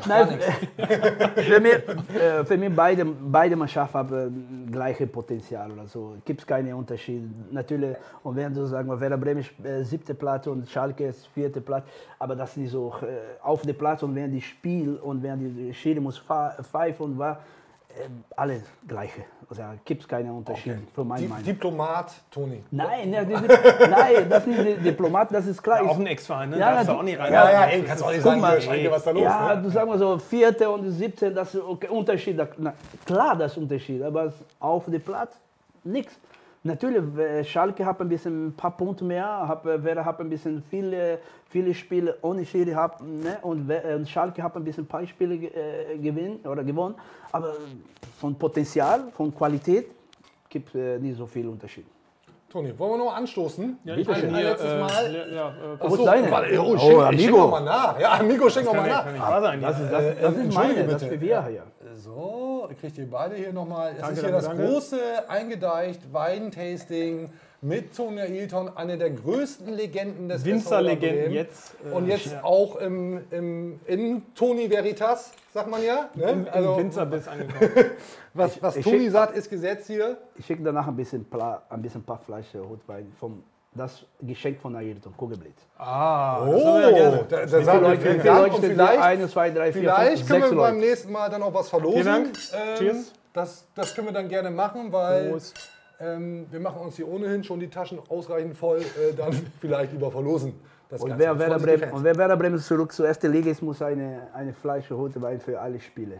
für 1.43 1.59
mich, 1.61 1.73
äh, 2.19 2.43
für 2.43 2.57
mich 2.57 2.75
beide, 2.75 3.05
beide 3.05 3.55
Mannschaften 3.55 3.97
haben 3.99 4.67
gleiche 4.71 5.05
Potenzial 5.05 5.71
oder 5.71 5.86
so. 5.86 6.15
Gibt 6.25 6.41
es 6.41 6.47
keine 6.47 6.75
Unterschiede. 6.75 7.28
Natürlich, 7.51 7.95
und 8.23 8.36
wenn 8.36 8.51
du 8.51 8.65
sagen 8.65 8.89
Werder 8.99 9.17
Bremen 9.17 9.41
ist 9.41 9.51
äh, 9.63 9.84
siebte 9.84 10.15
Platz 10.15 10.47
und 10.47 10.67
Schalke 10.67 11.05
ist 11.05 11.28
vierte 11.28 11.61
Platz, 11.61 11.86
aber 12.17 12.36
das 12.36 12.57
ist 12.57 12.71
so 12.71 12.95
äh, 13.03 13.38
auf 13.43 13.61
dem 13.61 13.78
Platz 13.78 14.01
und 14.01 14.15
wenn 14.15 14.32
die 14.32 14.41
Spiel 14.41 14.95
und 14.95 15.21
wenn 15.21 15.38
die 15.55 15.71
Schiri 15.71 15.99
muss 15.99 16.17
pfeifen 16.17 17.05
und 17.05 17.19
war, 17.19 17.41
äh, 18.00 18.10
alles 18.36 18.64
gleiche. 18.88 19.22
Also 19.50 19.64
gibt 19.86 20.02
es 20.02 20.08
keine 20.08 20.34
Unterschiede, 20.34 20.80
für 20.93 21.06
meine 21.06 21.22
Di 21.22 21.28
Meinung. 21.30 21.45
Diplomat 21.45 22.12
Toni. 22.30 22.64
Nein, 22.70 23.10
ne, 23.10 23.26
die, 23.26 23.34
die, 23.34 23.89
nein, 23.89 24.30
das 24.30 24.45
ist 24.45 24.58
nicht 24.60 24.86
Diplomat, 24.86 25.34
das 25.34 25.48
ist 25.48 25.64
klar. 25.64 25.84
Ja, 25.84 25.89
auch 25.89 25.98
ein 25.98 26.08
Ex-Verein, 26.08 26.50
ne? 26.50 26.58
Darfst 26.58 26.89
du 26.89 26.93
auch 26.93 27.04
nicht 27.04 27.18
rein. 27.18 27.32
Ja, 27.32 27.50
ja, 27.50 27.66
ey, 27.66 27.82
kannst 27.84 28.02
du 28.02 28.08
auch 28.08 28.12
nicht 28.12 28.24
Guck 28.24 28.32
sagen, 28.32 28.41
mal, 28.41 28.62
Schalke, 28.62 28.91
was 28.91 29.04
da 29.04 29.12
los? 29.12 29.24
ja, 29.24 29.56
ne? 29.56 29.62
du 29.62 29.70
sag 29.70 29.88
mal 29.88 29.98
so, 29.98 30.18
vierte 30.18 30.70
und 30.70 30.91
siebte, 30.91 31.32
das 31.32 31.56
ist 31.56 31.62
okay, 31.62 31.88
Unterschied. 31.88 32.38
Na, 32.58 32.74
klar, 33.06 33.38
das 33.38 33.54
ist 33.54 33.58
Unterschied, 33.58 34.04
aber 34.04 34.34
auf 34.60 34.86
dem 34.86 35.02
Platz 35.02 35.34
nichts. 35.84 36.14
Natürlich, 36.68 37.18
äh, 37.18 37.45
Schalke 37.45 37.86
hat 37.86 38.01
ein 38.01 38.09
bisschen 38.09 38.47
ein 38.47 38.53
paar 38.53 38.76
Punkte 38.76 39.05
mehr, 39.05 39.61
äh, 39.63 39.84
Werder 39.84 40.03
hat 40.03 40.20
ein 40.20 40.30
bisschen 40.30 40.61
viele, 40.70 41.20
viele 41.47 41.74
Spiele 41.74 42.18
ohne 42.22 42.45
Schiri 42.45 42.72
gehabt, 42.72 43.01
ne? 43.01 43.38
und, 43.41 43.70
äh, 43.70 43.95
und 43.95 44.07
Schalke 44.09 44.43
hat 44.43 44.53
ein 44.57 44.65
bisschen 44.65 44.84
ein 44.84 44.88
paar 44.88 45.07
Spiele 45.07 45.36
äh, 45.36 45.97
gewinnen 45.97 46.39
oder 46.43 46.65
gewonnen, 46.65 46.95
aber 47.32 47.53
von 48.20 48.36
Potenzial, 48.36 49.09
von 49.13 49.34
Qualität 49.34 49.91
gibt 50.49 50.68
es 50.70 50.76
äh, 50.76 50.99
nicht 50.99 51.18
so 51.18 51.26
viel 51.26 51.47
Unterschied. 51.47 51.86
Toni, 52.50 52.78
wollen 52.80 52.91
wir 52.93 52.98
noch 53.06 53.14
anstoßen? 53.16 53.78
Ja, 53.84 53.93
ein, 53.93 54.00
ich 54.00 54.08
bin 54.08 54.16
ein 54.16 54.36
hier, 54.36 54.43
letztes 54.52 54.72
äh, 54.72 54.80
Mal. 54.80 55.12
le- 55.12 55.36
ja, 55.36 55.48
äh, 55.50 55.52
Ach 55.80 55.84
Wo 55.89 55.93
ist 55.93 55.98
so, 56.00 56.06
deine? 56.06 56.32
warte, 56.32 56.60
oh, 56.62 56.64
Oh, 56.74 56.78
schenk, 56.78 56.91
ich 56.93 57.02
Amigo. 57.06 57.38
schenk 57.39 57.52
mal 57.52 57.60
nach. 57.64 58.00
Ja, 58.00 58.12
Amigo, 58.20 58.50
schenk 58.50 58.66
noch 58.68 58.74
mal 58.74 58.80
kann 58.88 58.89
nach. 59.06 59.12
nicht- 59.12 59.22
wahr 59.22 59.41
sein. 59.41 59.62
Das 59.62 59.80
ist, 59.82 59.91
das, 59.91 60.02
Äh, 60.04 60.16
das 60.22 60.34
ist 60.34 60.39
entschuldige 60.43 60.74
meine, 60.76 60.88
das 60.93 61.02
bitte. 61.04 61.14
für 61.16 61.22
wir 61.22 61.45
hier. 61.48 61.64
So, 61.95 62.70
kriegt 62.80 62.98
ihr 62.98 63.12
beide 63.12 63.36
hier 63.36 63.52
nochmal. 63.52 63.91
Es 63.91 63.98
Danke, 64.00 64.14
ist 64.14 64.20
hier 64.22 64.32
danke, 64.32 64.48
das 64.48 64.58
danke. 64.58 64.66
große 64.74 65.00
eingedeicht 65.30 66.14
Weintasting 66.14 67.30
mit 67.62 67.95
Tonja 67.95 68.24
Hilton, 68.26 68.70
eine 68.76 68.97
der 68.97 69.10
größten 69.10 69.74
Legenden 69.74 70.30
des 70.30 70.45
Winzerlegenden 70.45 71.32
jetzt, 71.32 71.74
äh, 71.89 71.93
Und 71.93 72.08
jetzt 72.08 72.28
ja. 72.28 72.43
auch 72.43 72.76
im, 72.76 73.22
im, 73.32 73.80
in 73.88 74.22
Toni 74.36 74.70
Veritas, 74.70 75.32
sagt 75.53 75.70
man 75.70 75.84
ja. 75.84 76.10
Ne? 76.14 76.24
Im, 76.32 76.47
also, 76.51 76.74
Im 76.74 76.78
Winzerbiss 76.80 77.28
angekommen. 77.28 77.72
was 78.34 78.62
was 78.62 78.76
ich 78.78 78.84
Toni 78.84 78.99
schick- 79.05 79.12
sagt, 79.12 79.36
ist 79.36 79.49
Gesetz 79.49 79.88
hier. 79.88 80.18
Ich 80.38 80.45
schicke 80.45 80.62
danach 80.64 80.88
ein 80.88 80.95
bisschen, 80.95 81.26
Pla, 81.26 81.64
ein 81.70 81.82
bisschen 81.82 82.03
paar 82.03 82.20
Flasche 82.20 82.60
Rotwein 82.60 83.12
vom 83.20 83.43
das 83.74 84.03
Geschenk 84.22 84.60
von 84.60 84.76
Ayrton, 84.76 85.16
Kugelblitz. 85.16 85.60
Ah, 85.78 86.39
das 86.45 86.49
Oh, 86.55 86.66
haben 86.66 86.74
wir 86.82 86.82
ja 86.82 86.97
gerne. 86.97 87.26
da, 87.30 87.45
da 87.45 87.47
sagen 87.64 87.82
wir 87.84 87.89
vielen 87.99 88.22
viele 88.22 88.24
Dank. 88.24 88.53
Und 88.55 88.66
vielleicht, 88.66 88.99
Eine, 89.01 89.28
zwei, 89.30 89.49
drei, 89.51 89.72
vier, 89.72 89.82
vielleicht 89.82 90.18
fünf, 90.20 90.30
können 90.30 90.41
sechs 90.41 90.51
wir 90.55 90.58
beim 90.62 90.76
Leute. 90.76 90.88
nächsten 90.88 91.12
Mal 91.12 91.30
dann 91.30 91.43
auch 91.43 91.53
was 91.53 91.70
verlosen. 91.70 92.01
Vielen 92.01 92.05
Dank. 92.05 92.28
Ähm, 92.53 92.76
Cheers. 92.78 93.14
Das, 93.34 93.68
das 93.76 93.93
können 93.93 94.08
wir 94.08 94.14
dann 94.14 94.30
gerne 94.30 94.49
machen, 94.49 94.91
weil 94.91 95.30
Prost. 95.30 95.55
Ähm, 96.00 96.45
wir 96.52 96.60
machen 96.60 96.80
uns 96.82 96.95
hier 96.95 97.08
ohnehin 97.08 97.43
schon 97.43 97.60
die 97.60 97.70
Taschen 97.70 98.00
ausreichend 98.10 98.56
voll, 98.58 98.80
äh, 98.80 99.14
dann 99.16 99.34
vielleicht 99.60 99.91
lieber 99.93 100.12
verlosen. 100.12 100.54
Das 100.89 101.02
Und 101.02 101.10
Ganze, 101.10 101.24
wer, 101.26 101.38
Werder 101.39 101.60
Bremen, 101.60 101.91
und 101.91 102.04
wer 102.04 102.16
Werder 102.16 102.38
Bremen 102.38 102.60
zurück 102.60 102.93
zur 102.93 103.08
ersten 103.08 103.32
Liga 103.32 103.50
ist, 103.52 103.62
muss 103.62 103.82
eine, 103.82 104.28
eine 104.34 104.54
Flasche 104.54 104.93
Rotwein 104.93 105.39
für 105.39 105.60
alle 105.60 105.80
Spiele. 105.82 106.20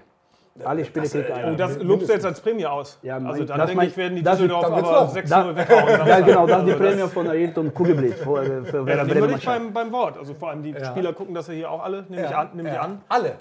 Alle 0.64 0.84
Spiele 0.84 1.08
kriegt 1.08 1.30
Oh, 1.30 1.34
einer. 1.34 1.56
das 1.56 1.78
lobst 1.84 2.10
du 2.10 2.14
jetzt 2.14 2.26
als 2.26 2.42
Prämie 2.42 2.66
aus. 2.66 2.98
Ja, 3.04 3.20
mein- 3.20 3.32
also 3.32 3.46
dann 3.46 3.60
das 3.60 3.68
denke 3.68 3.78
mein- 3.78 3.88
ich, 3.90 3.96
werden 3.98 4.16
die 4.16 4.24
das- 4.24 4.38
Düsseldorf 4.40 4.66
aber 4.66 4.82
laufen. 4.82 5.14
6 5.14 5.30
Da- 5.30 5.44
0 5.44 5.56
weghauen. 5.56 5.88
Ja, 6.08 6.20
genau, 6.20 6.48
das 6.48 6.58
ist 6.60 6.66
die 6.66 6.72
Also 6.74 6.84
Prämie 6.96 7.10
von 7.10 7.28
Ayrton 7.30 7.74
Kugelblitz 7.76 8.16
für, 8.16 8.44
für, 8.44 8.66
für 8.66 8.78
Ja, 8.90 9.04
Bremen. 9.04 9.22
nehme 9.22 9.38
ich 9.38 9.46
beim, 9.46 9.72
beim 9.72 9.92
Wort. 9.92 10.18
Also 10.18 10.34
vor 10.34 10.50
allem 10.50 10.64
die 10.64 10.72
Ja. 10.72 10.84
Spieler 10.86 11.14
gucken 11.14 11.36
das 11.36 11.48
ja 11.48 11.54
hier 11.54 11.72
auch 11.72 11.84
alle, 11.84 12.06
nehme 12.10 12.26
ich 12.26 12.32
Ja, 12.32 12.40
an. 12.40 12.50
Nehme 12.56 12.70
ich 12.70 12.76
ja. 12.76 12.82
an. 12.82 13.02
Alle. 13.08 13.34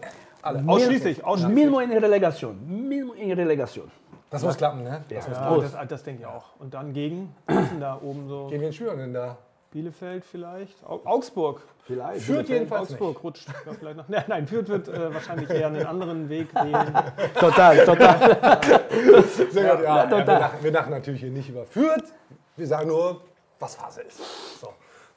Alle. 0.42 0.62
Ausschließlich, 0.66 1.24
ausschließlich. 1.24 1.54
Minimum 1.56 1.80
in 1.90 1.92
Relegation. 1.98 2.58
Minimum 2.88 3.16
in 3.16 3.32
Relegation. 3.32 3.90
Das 4.36 4.44
muss 4.44 4.56
klappen, 4.56 4.82
ne? 4.82 5.02
Das 5.08 5.28
muss 5.28 5.36
Ja. 5.36 5.42
klappen. 5.46 5.62
Ja, 5.62 5.68
das, 5.80 5.88
das 5.88 6.02
denke 6.02 6.20
ich 6.22 6.26
auch. 6.26 6.44
Und 6.58 6.74
dann 6.74 6.92
gegen, 6.92 7.34
was 7.46 7.64
ist 7.64 7.72
denn 7.72 7.80
da 7.80 7.98
oben 8.02 8.28
so? 8.28 8.46
Gegen 8.48 8.62
wen 8.62 8.72
spielen 8.72 8.90
wir 8.90 8.96
denn 9.04 9.14
da? 9.14 9.36
Bielefeld 9.70 10.24
vielleicht. 10.24 10.82
Au 10.86 11.00
Augsburg. 11.04 11.60
Vielleicht. 11.84 12.22
Führt 12.22 12.48
jedenfalls 12.48 12.90
Augsburg 12.90 13.22
rutscht 13.22 13.48
da 13.64 13.72
vielleicht 13.72 13.96
noch. 13.96 14.08
Nein, 14.08 14.24
nein 14.26 14.46
Fürth 14.46 14.68
wird 14.68 14.88
äh, 14.88 15.12
wahrscheinlich 15.14 15.50
eher 15.50 15.66
einen 15.68 15.84
anderen 15.86 16.28
Weg 16.28 16.52
wählen. 16.54 16.92
Total, 17.38 17.84
total. 17.84 18.18
Sehr 19.50 19.76
gut, 19.76 19.84
ja, 19.84 20.04
ja, 20.04 20.10
wir, 20.10 20.18
total. 20.18 20.40
lachen, 20.40 20.58
wir 20.62 20.72
lachen 20.72 20.90
natürlich 20.90 21.20
hier 21.20 21.30
nicht 21.30 21.48
über 21.48 21.64
Fürth. 21.64 22.12
Wir 22.56 22.66
sagen 22.66 22.88
nur, 22.88 23.20
was 23.58 23.74
Phase 23.76 24.02
ist. 24.02 24.60
So. 24.60 24.68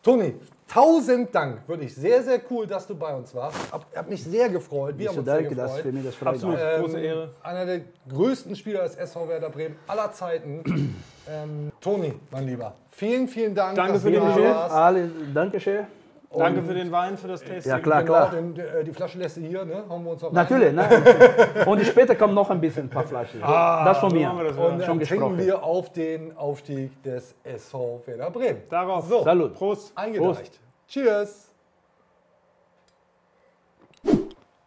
Toni, 0.04 0.36
tausend 0.72 1.34
Dank. 1.34 1.68
Wirklich 1.68 1.94
sehr, 1.96 2.24
sehr 2.24 2.40
cool, 2.50 2.68
dass 2.68 2.88
du 2.88 2.96
bei 2.96 3.14
uns 3.14 3.34
warst. 3.36 3.58
Hab, 3.72 3.86
hab 3.96 4.10
mich 4.10 4.24
sehr 4.24 4.50
gefreut. 4.50 4.98
Wir 4.98 5.04
Ich 5.04 5.08
haben 5.10 5.16
so 5.16 5.20
uns 5.22 5.30
sehr 5.30 5.36
danke, 5.42 5.56
das 5.56 5.66
gefreut. 5.76 5.82
für 5.84 5.92
mich 5.92 6.06
das 6.06 6.28
Absolut. 6.28 6.56
mich. 6.56 6.64
Ähm, 6.66 6.82
Große 6.84 7.00
Ehre. 7.00 7.30
Einer 7.44 7.66
der 7.66 7.82
größten 8.10 8.56
Spieler 8.56 8.84
des 8.84 8.96
SV 8.96 9.28
Werder 9.28 9.50
Bremen 9.50 9.76
aller 9.88 10.12
Zeiten. 10.14 10.96
ähm, 11.30 11.72
Toni, 11.82 12.14
mein 12.32 12.46
Lieber, 12.48 12.74
vielen, 12.92 13.28
vielen 13.28 13.54
Dank. 13.56 13.76
Danke 13.76 13.94
dass 13.94 14.02
für 14.04 14.12
du 14.12 14.20
die 14.20 14.26
da 14.26 14.50
warst. 14.54 14.76
Alle, 14.76 15.12
danke 15.34 15.60
schön. 15.60 15.99
Danke 16.38 16.62
für 16.62 16.76
den 16.76 16.92
Wein, 16.92 17.18
für 17.18 17.28
das 17.28 17.42
Tasting. 17.44 17.72
Ja, 17.72 17.80
klar, 17.80 18.04
Genau, 18.04 18.14
klar. 18.18 18.32
den, 18.32 18.56
äh, 18.60 18.84
die 18.84 18.92
Flasche 18.92 19.18
lässt 19.18 19.38
du 19.38 19.42
hier, 19.42 19.66
ne? 19.66 19.84
Hauen 19.90 20.04
wir 20.04 20.12
uns 20.12 20.24
auch 20.24 20.32
Natürlich, 20.32 20.74
ne? 20.74 20.88
Und 21.66 21.84
später 21.84 22.16
kommt 22.16 22.36
noch 22.36 22.50
ein 22.52 22.62
bisschen 22.62 22.86
ein 22.86 22.90
paar 22.90 23.04
Flaschen. 23.04 23.42
das 23.42 23.98
von 23.98 24.12
mir. 24.14 24.32
das, 24.44 24.56
ja. 24.56 24.64
Und 24.64 24.84
Schon 24.84 25.00
dann 25.00 25.08
trinken 25.08 25.38
wir 25.40 25.64
auf 25.64 25.92
den 25.92 26.38
Aufstieg 26.38 27.02
des 27.02 27.34
SV 27.44 28.04
Werder 28.06 28.30
Bremen. 28.30 28.62
Darauf. 28.70 29.08
So, 29.08 29.24
Salut. 29.24 29.56
Prost. 29.56 29.92
eingedeicht. 29.98 30.60
Cheers. 30.88 31.52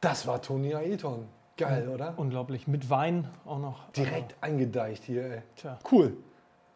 Das 0.00 0.26
war 0.26 0.42
Toni 0.42 0.74
Ailton. 0.74 1.28
Geil, 1.56 1.88
oder? 1.88 2.14
Unglaublich. 2.16 2.66
Mit 2.66 2.90
Wein 2.90 3.28
auch 3.44 3.58
noch. 3.60 3.88
Direkt 3.92 4.34
eingedeicht 4.40 5.04
hier, 5.04 5.24
ey. 5.24 5.42
Tja, 5.54 5.78
Cool. 5.90 6.16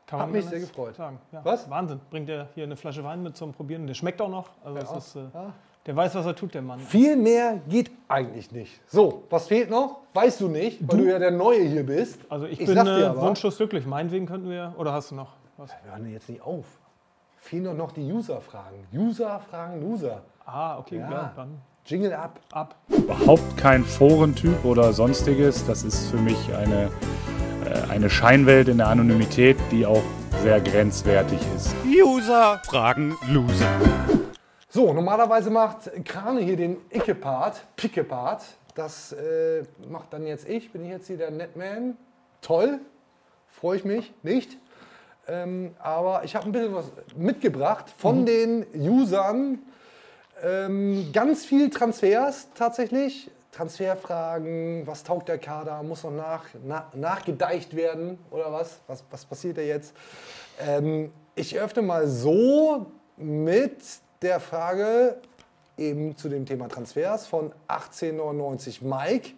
Kann 0.07 0.21
Hat 0.21 0.27
man 0.29 0.37
mich 0.37 0.45
sehr 0.47 0.61
gefreut. 0.61 0.95
Sagen. 0.97 1.19
Ja. 1.33 1.41
Was? 1.45 1.69
Wahnsinn. 1.69 2.01
Bringt 2.11 2.29
er 2.29 2.49
hier 2.55 2.65
eine 2.65 2.77
Flasche 2.77 3.03
Wein 3.05 3.23
mit 3.23 3.37
zum 3.37 3.53
Probieren. 3.53 3.87
Der 3.87 3.95
schmeckt 3.95 4.21
auch 4.21 4.29
noch. 4.29 4.51
Also 4.65 4.79
Ja, 4.79 4.85
es 4.85 5.07
ist, 5.07 5.17
äh, 5.17 5.21
ja. 5.35 5.53
Der 5.87 5.95
weiß, 5.95 6.15
was 6.17 6.27
er 6.27 6.35
tut, 6.35 6.53
der 6.55 6.63
Mann. 6.63 6.81
Viel 6.81 7.17
mehr 7.17 7.61
geht 7.69 7.91
eigentlich 8.09 8.51
nicht. 8.51 8.81
So, 8.89 9.23
was 9.31 9.47
fehlt 9.47 9.71
noch? 9.71 9.99
Weißt 10.15 10.41
du 10.41 10.49
nicht, 10.49 10.81
weil 10.89 10.99
du, 10.99 11.05
ja 11.09 11.19
der 11.19 11.31
Neue 11.31 11.63
hier 11.63 11.87
bist. 11.87 12.21
Also 12.29 12.47
ich, 12.47 12.61
Ich 12.61 12.67
bin 12.67 12.77
äh, 12.77 13.17
wunschlos 13.17 13.57
glücklich. 13.57 13.87
Meinetwegen 13.87 14.27
könnten 14.27 14.51
wir. 14.51 14.75
Oder 14.79 14.93
hast 14.93 15.11
du 15.13 15.15
noch 15.15 15.35
was? 15.57 15.71
Wir 15.85 15.93
hören 15.93 16.11
jetzt 16.11 16.29
nicht 16.29 16.43
auf. 16.43 16.65
Fehlen 17.37 17.65
doch 17.65 17.75
noch 17.75 17.93
die 17.93 18.13
User-Fragen. 18.13 18.87
User 18.93 19.41
fragen 19.49 19.81
Loser. 19.81 20.23
Ah, 20.45 20.79
okay, 20.79 20.99
Ja. 20.99 21.11
ja. 21.11 21.33
dann 21.37 21.61
Jingle 21.85 22.13
ab. 22.15 22.41
ab. 22.51 22.75
überhaupt 22.89 23.57
kein 23.57 23.85
Forentyp 23.85 24.65
oder 24.65 24.93
sonstiges. 24.93 25.65
Das 25.67 25.85
ist 25.85 26.09
für 26.11 26.17
mich 26.17 26.37
eine, 26.57 26.91
eine 27.91 28.11
Scheinwelt 28.11 28.69
in 28.69 28.79
der 28.79 28.89
Anonymität, 28.89 29.57
die 29.71 29.87
auch 29.87 30.03
sehr 30.43 30.61
grenzwertig 30.61 31.41
ist. 31.57 31.75
User 31.85 32.61
fragen 32.67 33.17
Loser. 33.29 33.71
So, 34.69 34.93
normalerweise 34.93 35.51
macht 35.51 35.91
Krane 36.05 36.41
hier 36.41 36.57
den 36.57 36.77
Icke-Part, 36.91 37.65
Picke-Part. 37.77 38.43
Das 38.75 39.13
äh, 39.13 39.63
macht 39.89 40.13
dann 40.13 40.27
jetzt 40.27 40.49
ich. 40.49 40.71
Bin 40.71 40.85
ich 40.85 40.91
jetzt 40.91 41.07
hier 41.07 41.17
der 41.17 41.31
Netman? 41.31 41.97
Toll. 42.43 42.81
Freue 43.49 43.79
ich 43.79 43.85
mich. 43.85 44.13
Nicht. 44.23 44.59
Ähm, 45.29 45.75
aber 45.79 46.25
ich 46.25 46.37
habe 46.37 46.47
ein 46.47 46.53
bisschen 46.53 46.75
was 46.75 46.93
mitgebracht 47.17 47.87
von 47.97 48.27
den 48.27 48.67
Usern. 48.75 49.61
Ähm, 50.43 51.11
ganz 51.13 51.47
viel 51.47 51.71
Transfers 51.71 52.49
tatsächlich. 52.55 53.31
Transferfragen, 53.57 54.87
was 54.87 55.03
taugt 55.03 55.29
der 55.29 55.39
Kader, 55.39 55.83
muss 55.83 56.05
noch 56.05 56.11
nach, 56.11 56.45
na, 56.63 56.91
nachgedeicht 56.95 57.75
werden 57.75 58.19
oder 58.31 58.53
was? 58.53 58.81
Was, 58.87 59.03
was 59.11 59.25
passiert 59.25 59.57
da 59.57 59.63
jetzt? 59.63 59.95
Ähm, 60.61 61.11
ich 61.35 61.59
öffne 61.59 61.83
mal 61.83 62.07
so 62.07 62.87
mit 63.17 63.79
der 64.21 64.41
Frage 64.41 65.17
eben 65.79 66.17
zu 66.17 66.29
dem 66.29 66.45
Thema 66.45 66.69
Transfers 66.69 67.27
von 67.27 67.53
1899 67.69 68.83
Mike. 68.83 69.31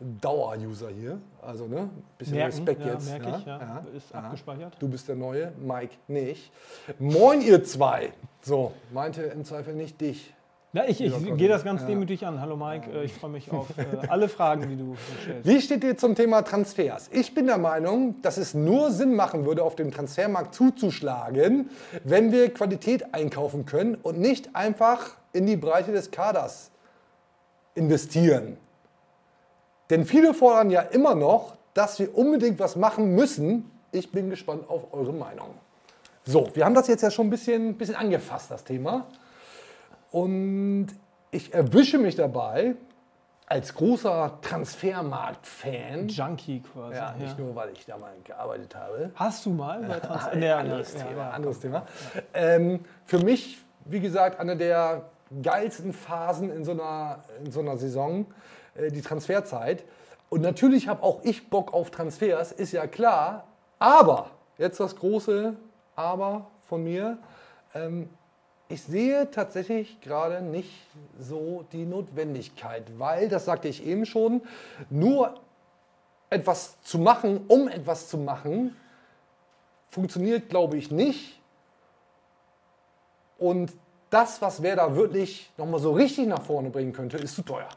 Dauer-User 0.00 0.88
hier, 0.88 1.18
also 1.40 1.66
ne, 1.66 1.88
bisschen 2.18 2.36
Merken, 2.36 2.56
Respekt 2.56 2.80
ja, 2.80 2.92
jetzt. 2.92 3.08
merke 3.08 3.28
ja, 3.28 3.38
ich, 3.38 3.46
ja. 3.46 3.84
Ist 3.96 4.14
abgespeichert. 4.14 4.76
Du 4.80 4.88
bist 4.88 5.08
der 5.08 5.14
Neue, 5.14 5.52
Mike 5.58 5.94
nicht. 6.08 6.50
Moin 6.98 7.40
ihr 7.40 7.64
zwei. 7.64 8.12
So, 8.42 8.72
meinte 8.92 9.22
im 9.22 9.44
Zweifel 9.44 9.74
nicht 9.74 10.00
dich. 10.00 10.34
Ja, 10.74 10.82
ich, 10.88 11.00
ich 11.00 11.36
gehe 11.36 11.48
das 11.48 11.62
ganz 11.62 11.86
demütig 11.86 12.26
an. 12.26 12.40
Hallo 12.40 12.56
Mike, 12.56 12.90
äh, 12.90 13.04
ich 13.04 13.14
freue 13.14 13.30
mich 13.30 13.48
auf 13.52 13.68
äh, 13.78 14.08
alle 14.08 14.28
Fragen, 14.28 14.68
die 14.68 14.76
du 14.76 14.96
stellst. 15.22 15.46
Wie 15.46 15.60
steht 15.60 15.84
ihr 15.84 15.96
zum 15.96 16.16
Thema 16.16 16.42
Transfers? 16.42 17.08
Ich 17.12 17.32
bin 17.32 17.46
der 17.46 17.58
Meinung, 17.58 18.20
dass 18.22 18.38
es 18.38 18.54
nur 18.54 18.90
Sinn 18.90 19.14
machen 19.14 19.46
würde, 19.46 19.62
auf 19.62 19.76
dem 19.76 19.92
Transfermarkt 19.92 20.52
zuzuschlagen, 20.52 21.70
wenn 22.02 22.32
wir 22.32 22.52
Qualität 22.52 23.14
einkaufen 23.14 23.66
können 23.66 23.94
und 23.94 24.18
nicht 24.18 24.56
einfach 24.56 25.12
in 25.32 25.46
die 25.46 25.56
Breite 25.56 25.92
des 25.92 26.10
Kaders 26.10 26.72
investieren. 27.76 28.56
Denn 29.90 30.04
viele 30.04 30.34
fordern 30.34 30.70
ja 30.70 30.80
immer 30.80 31.14
noch, 31.14 31.56
dass 31.74 32.00
wir 32.00 32.18
unbedingt 32.18 32.58
was 32.58 32.74
machen 32.74 33.14
müssen. 33.14 33.70
Ich 33.92 34.10
bin 34.10 34.28
gespannt 34.28 34.68
auf 34.68 34.92
eure 34.92 35.12
Meinung. 35.12 35.50
So, 36.24 36.48
wir 36.52 36.64
haben 36.64 36.74
das 36.74 36.88
jetzt 36.88 37.02
ja 37.02 37.12
schon 37.12 37.28
ein 37.28 37.30
bisschen, 37.30 37.74
bisschen 37.74 37.94
angefasst, 37.94 38.50
das 38.50 38.64
Thema. 38.64 39.06
Und 40.14 40.86
ich 41.32 41.52
erwische 41.52 41.98
mich 41.98 42.14
dabei 42.14 42.76
als 43.46 43.74
großer 43.74 44.38
Transfermarkt-Fan. 44.42 46.06
Junkie 46.06 46.60
quasi. 46.60 46.94
Ja, 46.94 47.16
nicht 47.18 47.36
nur, 47.36 47.56
weil 47.56 47.70
ich 47.70 47.84
da 47.84 47.98
mal 47.98 48.12
gearbeitet 48.22 48.76
habe. 48.76 49.10
Hast 49.16 49.44
du 49.44 49.50
mal 49.50 49.82
bei 49.82 50.34
Nee, 50.36 50.52
anderes 50.52 50.94
ja, 50.94 51.02
Thema. 51.02 51.20
ja. 51.20 51.30
anderes 51.30 51.58
Thema. 51.58 51.84
Ähm, 52.32 52.84
für 53.06 53.18
mich, 53.18 53.58
wie 53.86 53.98
gesagt, 53.98 54.38
eine 54.38 54.56
der 54.56 55.06
geilsten 55.42 55.92
Phasen 55.92 56.48
in 56.48 56.64
so 56.64 56.70
einer, 56.70 57.24
in 57.44 57.50
so 57.50 57.58
einer 57.58 57.76
Saison, 57.76 58.26
äh, 58.76 58.92
die 58.92 59.02
Transferzeit. 59.02 59.82
Und 60.28 60.42
natürlich 60.42 60.86
habe 60.86 61.02
auch 61.02 61.24
ich 61.24 61.50
Bock 61.50 61.74
auf 61.74 61.90
Transfers, 61.90 62.52
ist 62.52 62.70
ja 62.70 62.86
klar. 62.86 63.48
Aber, 63.80 64.30
jetzt 64.58 64.78
das 64.78 64.94
große 64.94 65.56
Aber 65.96 66.46
von 66.68 66.84
mir. 66.84 67.18
Ähm, 67.74 68.08
ich 68.74 68.82
sehe 68.82 69.30
tatsächlich 69.30 70.00
gerade 70.00 70.42
nicht 70.42 70.70
so 71.16 71.64
die 71.70 71.86
Notwendigkeit, 71.86 72.98
weil, 72.98 73.28
das 73.28 73.44
sagte 73.44 73.68
ich 73.68 73.86
eben 73.86 74.04
schon, 74.04 74.42
nur 74.90 75.34
etwas 76.28 76.80
zu 76.82 76.98
machen, 76.98 77.44
um 77.46 77.68
etwas 77.68 78.08
zu 78.08 78.18
machen, 78.18 78.74
funktioniert, 79.90 80.48
glaube 80.48 80.76
ich, 80.76 80.90
nicht. 80.90 81.40
Und 83.38 83.72
das, 84.10 84.42
was 84.42 84.60
wer 84.60 84.74
da 84.74 84.96
wirklich 84.96 85.52
nochmal 85.56 85.78
so 85.78 85.92
richtig 85.92 86.26
nach 86.26 86.42
vorne 86.42 86.70
bringen 86.70 86.92
könnte, 86.92 87.16
ist 87.16 87.36
zu 87.36 87.42
teuer. 87.42 87.68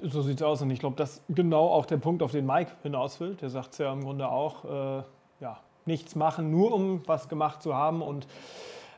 So 0.00 0.20
sieht's 0.20 0.42
aus 0.42 0.60
und 0.60 0.70
ich 0.70 0.78
glaube, 0.78 0.96
das 0.96 1.16
ist 1.16 1.22
genau 1.28 1.68
auch 1.68 1.86
der 1.86 1.96
Punkt, 1.96 2.22
auf 2.22 2.32
den 2.32 2.44
Mike 2.44 2.72
hinaus 2.82 3.18
will. 3.18 3.34
Der 3.36 3.48
sagt 3.48 3.72
es 3.72 3.78
ja 3.78 3.90
im 3.94 4.04
Grunde 4.04 4.28
auch, 4.28 4.64
äh, 4.66 5.02
ja, 5.40 5.58
nichts 5.86 6.14
machen, 6.14 6.50
nur 6.50 6.74
um 6.74 7.02
was 7.06 7.30
gemacht 7.30 7.62
zu 7.62 7.74
haben. 7.74 8.02
Und 8.02 8.26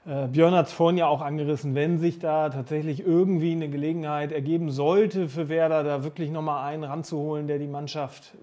Björn 0.05 0.55
hat 0.55 0.69
es 0.69 0.73
vorhin 0.73 0.97
ja 0.97 1.07
auch 1.09 1.21
angerissen, 1.21 1.75
wenn 1.75 1.99
sich 1.99 2.19
da 2.19 2.49
tatsächlich 2.49 3.05
irgendwie 3.07 3.53
eine 3.53 3.69
Gelegenheit 3.69 4.33
ergeben 4.33 4.71
sollte 4.71 5.29
für 5.29 5.51
Werder, 5.51 5.85
da 5.85 6.05
wirklich 6.05 6.31
nochmal 6.31 6.67
einen 6.67 6.85
ranzuholen, 6.85 7.47
der 7.47 7.59
die 7.59 7.67
Mannschaft 7.67 8.35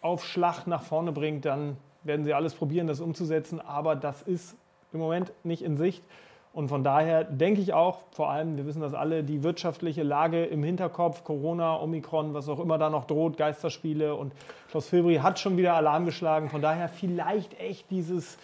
auf 0.00 0.24
Schlag 0.24 0.66
nach 0.66 0.82
vorne 0.82 1.12
bringt, 1.12 1.44
dann 1.44 1.76
werden 2.02 2.24
sie 2.24 2.32
alles 2.32 2.54
probieren, 2.54 2.86
das 2.86 3.00
umzusetzen. 3.00 3.60
Aber 3.60 3.94
das 3.94 4.22
ist 4.22 4.56
im 4.92 5.00
Moment 5.00 5.32
nicht 5.44 5.62
in 5.62 5.76
Sicht. 5.76 6.02
Und 6.54 6.68
von 6.68 6.84
daher 6.84 7.24
denke 7.24 7.60
ich 7.60 7.72
auch, 7.72 8.00
vor 8.10 8.30
allem, 8.30 8.56
wir 8.56 8.66
wissen 8.66 8.82
das 8.82 8.92
alle, 8.92 9.22
die 9.22 9.42
wirtschaftliche 9.42 10.02
Lage 10.02 10.44
im 10.44 10.62
Hinterkopf, 10.62 11.24
Corona, 11.24 11.80
Omikron, 11.80 12.34
was 12.34 12.48
auch 12.48 12.58
immer 12.58 12.76
da 12.76 12.90
noch 12.90 13.06
droht, 13.06 13.38
Geisterspiele 13.38 14.14
und 14.14 14.32
Klaus 14.70 14.88
Filbri 14.88 15.16
hat 15.16 15.38
schon 15.38 15.56
wieder 15.56 15.74
Alarm 15.74 16.04
geschlagen. 16.04 16.50
Von 16.50 16.60
daher 16.60 16.88
vielleicht 16.88 17.58
echt 17.58 17.90
dieses 17.90 18.38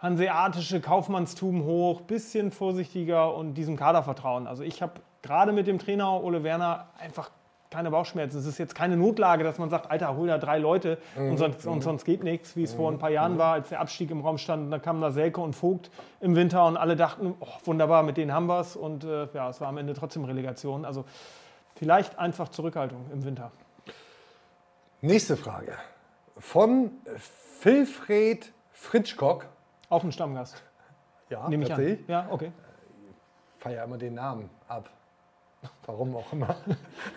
hanseatische 0.00 0.80
Kaufmannstum 0.80 1.64
hoch, 1.64 2.00
bisschen 2.02 2.50
vorsichtiger 2.50 3.34
und 3.34 3.54
diesem 3.54 3.76
Kader 3.76 4.02
vertrauen. 4.02 4.46
Also 4.46 4.62
ich 4.62 4.80
habe 4.82 4.94
gerade 5.22 5.52
mit 5.52 5.66
dem 5.66 5.78
Trainer 5.78 6.22
Ole 6.22 6.42
Werner 6.42 6.86
einfach 6.98 7.30
keine 7.70 7.90
Bauchschmerzen. 7.92 8.38
Es 8.38 8.46
ist 8.46 8.58
jetzt 8.58 8.74
keine 8.74 8.96
Notlage, 8.96 9.44
dass 9.44 9.58
man 9.58 9.70
sagt, 9.70 9.90
Alter, 9.92 10.16
hol 10.16 10.26
da 10.26 10.38
drei 10.38 10.58
Leute 10.58 10.98
Mhm. 11.16 11.30
und, 11.30 11.36
sonst, 11.36 11.66
und 11.66 11.82
sonst 11.82 12.04
geht 12.04 12.24
nichts, 12.24 12.56
wie 12.56 12.64
es 12.64 12.74
vor 12.74 12.90
ein 12.90 12.98
paar 12.98 13.10
Jahren 13.10 13.38
war, 13.38 13.52
als 13.52 13.68
der 13.68 13.80
Abstieg 13.80 14.10
im 14.10 14.22
Raum 14.22 14.38
stand. 14.38 14.64
Und 14.64 14.70
dann 14.72 14.82
kamen 14.82 15.00
da 15.00 15.12
Selke 15.12 15.40
und 15.40 15.54
Vogt 15.54 15.90
im 16.20 16.34
Winter 16.34 16.66
und 16.66 16.76
alle 16.76 16.96
dachten, 16.96 17.34
oh, 17.38 17.46
wunderbar, 17.64 18.02
mit 18.02 18.16
denen 18.16 18.32
haben 18.32 18.46
wir 18.46 18.58
es. 18.60 18.74
Und 18.74 19.04
äh, 19.04 19.28
ja, 19.34 19.50
es 19.50 19.60
war 19.60 19.68
am 19.68 19.76
Ende 19.78 19.92
trotzdem 19.94 20.24
Relegation. 20.24 20.84
Also 20.84 21.04
vielleicht 21.76 22.18
einfach 22.18 22.48
Zurückhaltung 22.48 23.04
im 23.12 23.24
Winter. 23.24 23.52
Nächste 25.00 25.36
Frage. 25.36 25.74
Von 26.38 26.90
Wilfried 27.62 28.52
Fritschkock. 28.72 29.46
Auch 29.90 30.02
ein 30.04 30.12
Stammgast. 30.12 30.62
Ja, 31.28 31.46
Nehme 31.48 31.64
ich 31.64 31.72
an. 31.74 31.98
Ja, 32.08 32.26
okay. 32.30 32.52
Feier 33.58 33.84
immer 33.84 33.98
den 33.98 34.14
Namen 34.14 34.48
ab. 34.68 34.88
Warum 35.84 36.16
auch 36.16 36.32
immer. 36.32 36.56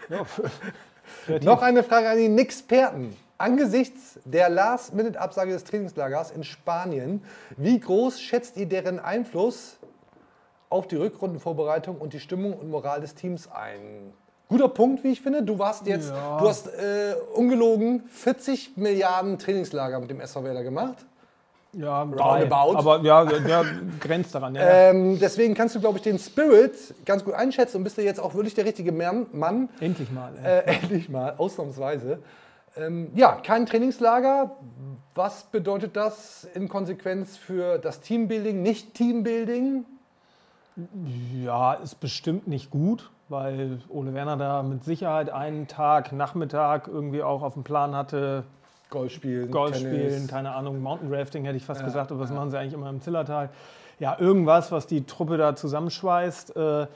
Noch 1.42 1.62
eine 1.62 1.84
Frage 1.84 2.10
an 2.10 2.18
die 2.18 2.28
Nixperten. 2.28 3.16
Angesichts 3.38 4.20
der 4.26 4.50
Last-Minute-Absage 4.50 5.52
des 5.52 5.64
Trainingslagers 5.64 6.32
in 6.32 6.44
Spanien, 6.44 7.24
wie 7.58 7.80
groß 7.80 8.20
schätzt 8.22 8.58
ihr 8.58 8.68
deren 8.68 9.00
Einfluss 9.00 9.78
auf 10.70 10.88
die 10.88 10.96
Rückrundenvorbereitung 10.96 11.98
und 11.98 12.14
die 12.14 12.20
Stimmung 12.20 12.54
und 12.54 12.70
Moral 12.70 13.02
des 13.02 13.16
Teams 13.16 13.50
ein? 13.52 14.14
Guter 14.50 14.70
Punkt, 14.70 15.04
wie 15.04 15.12
ich 15.12 15.22
finde. 15.22 15.44
Du 15.44 15.58
warst 15.60 15.88
jetzt, 15.88 16.10
Ja. 16.10 16.38
du 16.38 16.48
hast 16.48 16.68
äh, 16.68 17.16
ungelogen 17.34 18.04
40 18.10 18.78
Milliarden 18.78 19.40
Trainingslager 19.40 20.00
mit 20.00 20.10
dem 20.10 20.20
SV 20.20 20.44
Werder 20.44 20.64
gemacht. 20.64 21.06
Ja, 21.74 22.06
drei. 22.06 22.44
Roundabout. 22.44 22.78
Aber 22.78 23.02
ja, 23.02 23.24
ja, 23.48 23.64
grenzt 24.00 24.36
daran. 24.36 24.56
Ja, 24.56 24.62
ja. 24.62 24.90
Ähm, 24.90 25.20
deswegen 25.20 25.56
kannst 25.56 25.76
du, 25.76 25.80
glaube 25.80 25.98
ich, 25.98 26.04
den 26.04 26.20
Spirit 26.20 26.76
ganz 27.06 27.26
gut 27.26 27.34
einschätzen 27.34 27.78
und 27.78 27.84
bist 27.84 27.98
du 27.98 28.04
jetzt 28.04 28.20
auch 28.20 28.36
wirklich 28.36 28.54
der 28.54 28.66
richtige 28.66 28.92
Mann. 28.92 29.70
Endlich 29.80 30.12
mal. 30.12 30.34
Äh, 30.44 30.60
endlich 30.66 31.10
mal, 31.10 31.34
ausnahmsweise. 31.38 32.20
Ähm, 32.76 33.12
ja, 33.16 33.40
kein 33.44 33.66
Trainingslager. 33.66 34.52
Was 35.16 35.44
bedeutet 35.44 35.96
das 35.96 36.48
in 36.56 36.70
Konsequenz 36.70 37.38
für 37.38 37.78
das 37.78 38.02
Teambuilding, 38.02 38.62
nicht 38.62 38.94
Teambuilding? 38.96 39.86
Ja, 41.44 41.74
ist 41.74 42.00
bestimmt 42.00 42.48
nicht 42.48 42.72
gut, 42.72 43.12
weil 43.30 43.80
Ole 43.90 44.16
Werner 44.16 44.38
da 44.38 44.64
mit 44.64 44.84
Sicherheit 44.84 45.30
einen 45.30 45.68
Tag, 45.68 46.12
Nachmittag 46.12 46.88
irgendwie 46.88 47.22
auch 47.22 47.44
auf 47.44 47.54
dem 47.54 47.64
Plan 47.64 47.96
hatte. 47.96 48.44
Golf 48.90 49.12
spielen, 49.12 49.50
Golf 49.52 49.78
Tennis. 49.78 50.14
spielen, 50.14 50.28
keine 50.28 50.54
Ahnung, 50.54 50.82
Mountain 50.82 51.14
Rafting 51.14 51.46
hätte 51.46 51.58
ich 51.58 51.66
fast 51.66 51.82
Ja, 51.82 51.88
gesagt, 51.88 52.12
aber 52.12 52.22
das 52.22 52.32
machen 52.32 52.52
sie 52.52 52.60
eigentlich 52.60 52.74
immer 52.74 52.90
im 52.90 53.02
Zillertal. 53.02 53.50
Ja, 54.00 54.18
irgendwas, 54.20 54.72
was 54.72 54.88
die 54.88 55.06
Truppe 55.06 55.38
da 55.38 55.56
zusammenschweißt. 55.56 56.56
Äh, 56.56 56.88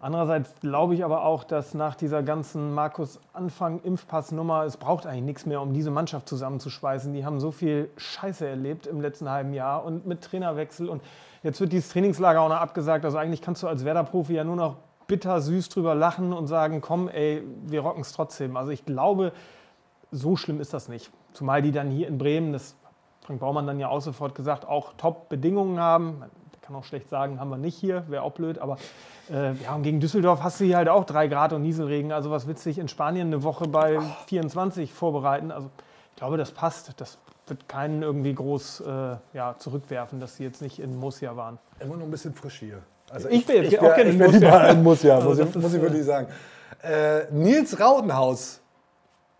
andererseits 0.00 0.54
glaube 0.60 0.94
ich 0.94 1.04
aber 1.04 1.24
auch, 1.24 1.44
dass 1.44 1.74
nach 1.74 1.94
dieser 1.94 2.22
ganzen 2.22 2.74
Markus-Anfang-Impfpass-Nummer, 2.74 4.64
es 4.64 4.76
braucht 4.76 5.06
eigentlich 5.06 5.24
nichts 5.24 5.46
mehr, 5.46 5.60
um 5.60 5.72
diese 5.72 5.90
Mannschaft 5.90 6.28
zusammenzuschweißen. 6.28 7.12
Die 7.12 7.24
haben 7.24 7.40
so 7.40 7.50
viel 7.50 7.90
Scheiße 7.96 8.46
erlebt 8.46 8.86
im 8.86 9.00
letzten 9.00 9.30
halben 9.30 9.52
Jahr 9.52 9.84
und 9.84 10.06
mit 10.06 10.22
Trainerwechsel 10.22 10.88
und 10.88 11.02
jetzt 11.42 11.60
wird 11.60 11.72
dieses 11.72 11.90
Trainingslager 11.90 12.40
auch 12.40 12.48
noch 12.48 12.56
abgesagt. 12.56 13.04
Also 13.04 13.18
eigentlich 13.18 13.42
kannst 13.42 13.62
du 13.62 13.68
als 13.68 13.84
Werder-Profi 13.84 14.34
ja 14.34 14.44
nur 14.44 14.56
noch 14.56 14.76
bitter 15.06 15.40
süß 15.40 15.68
drüber 15.70 15.94
lachen 15.94 16.32
und 16.32 16.46
sagen, 16.46 16.80
komm, 16.80 17.08
ey, 17.08 17.42
wir 17.66 17.80
rocken 17.80 18.02
es 18.02 18.12
trotzdem. 18.12 18.56
Also 18.56 18.70
ich 18.70 18.84
glaube, 18.86 19.32
so 20.12 20.36
schlimm 20.36 20.60
ist 20.60 20.72
das 20.72 20.88
nicht. 20.88 21.10
Zumal 21.32 21.62
die 21.62 21.72
dann 21.72 21.90
hier 21.90 22.08
in 22.08 22.18
Bremen, 22.18 22.52
das 22.52 22.74
Frank 23.24 23.40
Baumann 23.40 23.66
dann 23.66 23.78
ja 23.78 23.88
auch 23.88 24.00
sofort 24.00 24.34
gesagt, 24.34 24.66
auch 24.66 24.94
Top-Bedingungen 24.96 25.78
haben. 25.78 26.24
Der 26.52 26.60
kann 26.60 26.74
auch 26.74 26.84
schlecht 26.84 27.08
sagen, 27.08 27.38
haben 27.38 27.50
wir 27.50 27.58
nicht 27.58 27.76
hier, 27.76 28.04
wäre 28.08 28.22
auch 28.22 28.32
blöd, 28.32 28.58
aber 28.58 28.76
äh, 29.30 29.52
ja, 29.54 29.74
und 29.74 29.82
gegen 29.82 30.00
Düsseldorf 30.00 30.42
hast 30.42 30.60
du 30.60 30.64
hier 30.64 30.76
halt 30.76 30.88
auch 30.88 31.04
drei 31.04 31.28
Grad 31.28 31.52
und 31.52 31.62
Nieselregen. 31.62 32.12
Also 32.12 32.30
was 32.30 32.46
dich 32.46 32.78
in 32.78 32.88
Spanien 32.88 33.28
eine 33.28 33.42
Woche 33.42 33.68
bei 33.68 34.00
24 34.26 34.92
vorbereiten? 34.92 35.52
Also 35.52 35.70
ich 36.10 36.16
glaube, 36.16 36.36
das 36.36 36.50
passt. 36.50 37.00
Das 37.00 37.18
wird 37.46 37.68
keinen 37.68 38.02
irgendwie 38.02 38.34
groß 38.34 38.80
äh, 38.80 39.16
ja, 39.34 39.54
zurückwerfen, 39.58 40.20
dass 40.20 40.36
sie 40.36 40.44
jetzt 40.44 40.62
nicht 40.62 40.78
in 40.78 40.96
Murcia 40.96 41.36
waren. 41.36 41.58
Immer 41.80 41.96
noch 41.96 42.04
ein 42.04 42.10
bisschen 42.10 42.34
frisch 42.34 42.60
hier. 42.60 42.78
Also 43.10 43.28
Ich 43.28 43.44
bin 43.44 43.56
jetzt 43.56 43.72
ich 43.72 43.78
auch 43.80 43.94
gerne 43.94 44.10
ich 44.10 44.20
in 44.20 44.30
lieber 44.32 44.68
in 44.68 44.82
Murcia, 44.82 45.16
Also 45.16 45.28
muss, 45.28 45.38
ich, 45.38 45.46
ist, 45.46 45.56
muss 45.56 45.74
ich 45.74 45.80
äh, 45.80 45.82
wirklich 45.82 46.04
sagen. 46.04 46.28
Äh, 46.82 47.24
Nils 47.32 47.78
Rautenhaus, 47.78 48.60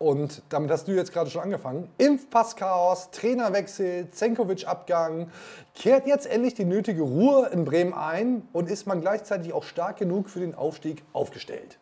und 0.00 0.42
damit 0.48 0.70
hast 0.70 0.88
du 0.88 0.92
jetzt 0.92 1.12
gerade 1.12 1.28
schon 1.28 1.42
angefangen, 1.42 1.90
Impfpasschaos, 1.98 3.10
Trainerwechsel, 3.10 4.10
Zenkovic-Abgang, 4.10 5.28
kehrt 5.74 6.06
jetzt 6.06 6.26
endlich 6.26 6.54
die 6.54 6.64
nötige 6.64 7.02
Ruhe 7.02 7.50
in 7.52 7.66
Bremen 7.66 7.92
ein 7.92 8.48
und 8.54 8.70
ist 8.70 8.86
man 8.86 9.02
gleichzeitig 9.02 9.52
auch 9.52 9.62
stark 9.62 9.98
genug 9.98 10.30
für 10.30 10.40
den 10.40 10.54
Aufstieg 10.54 11.04
aufgestellt? 11.12 11.78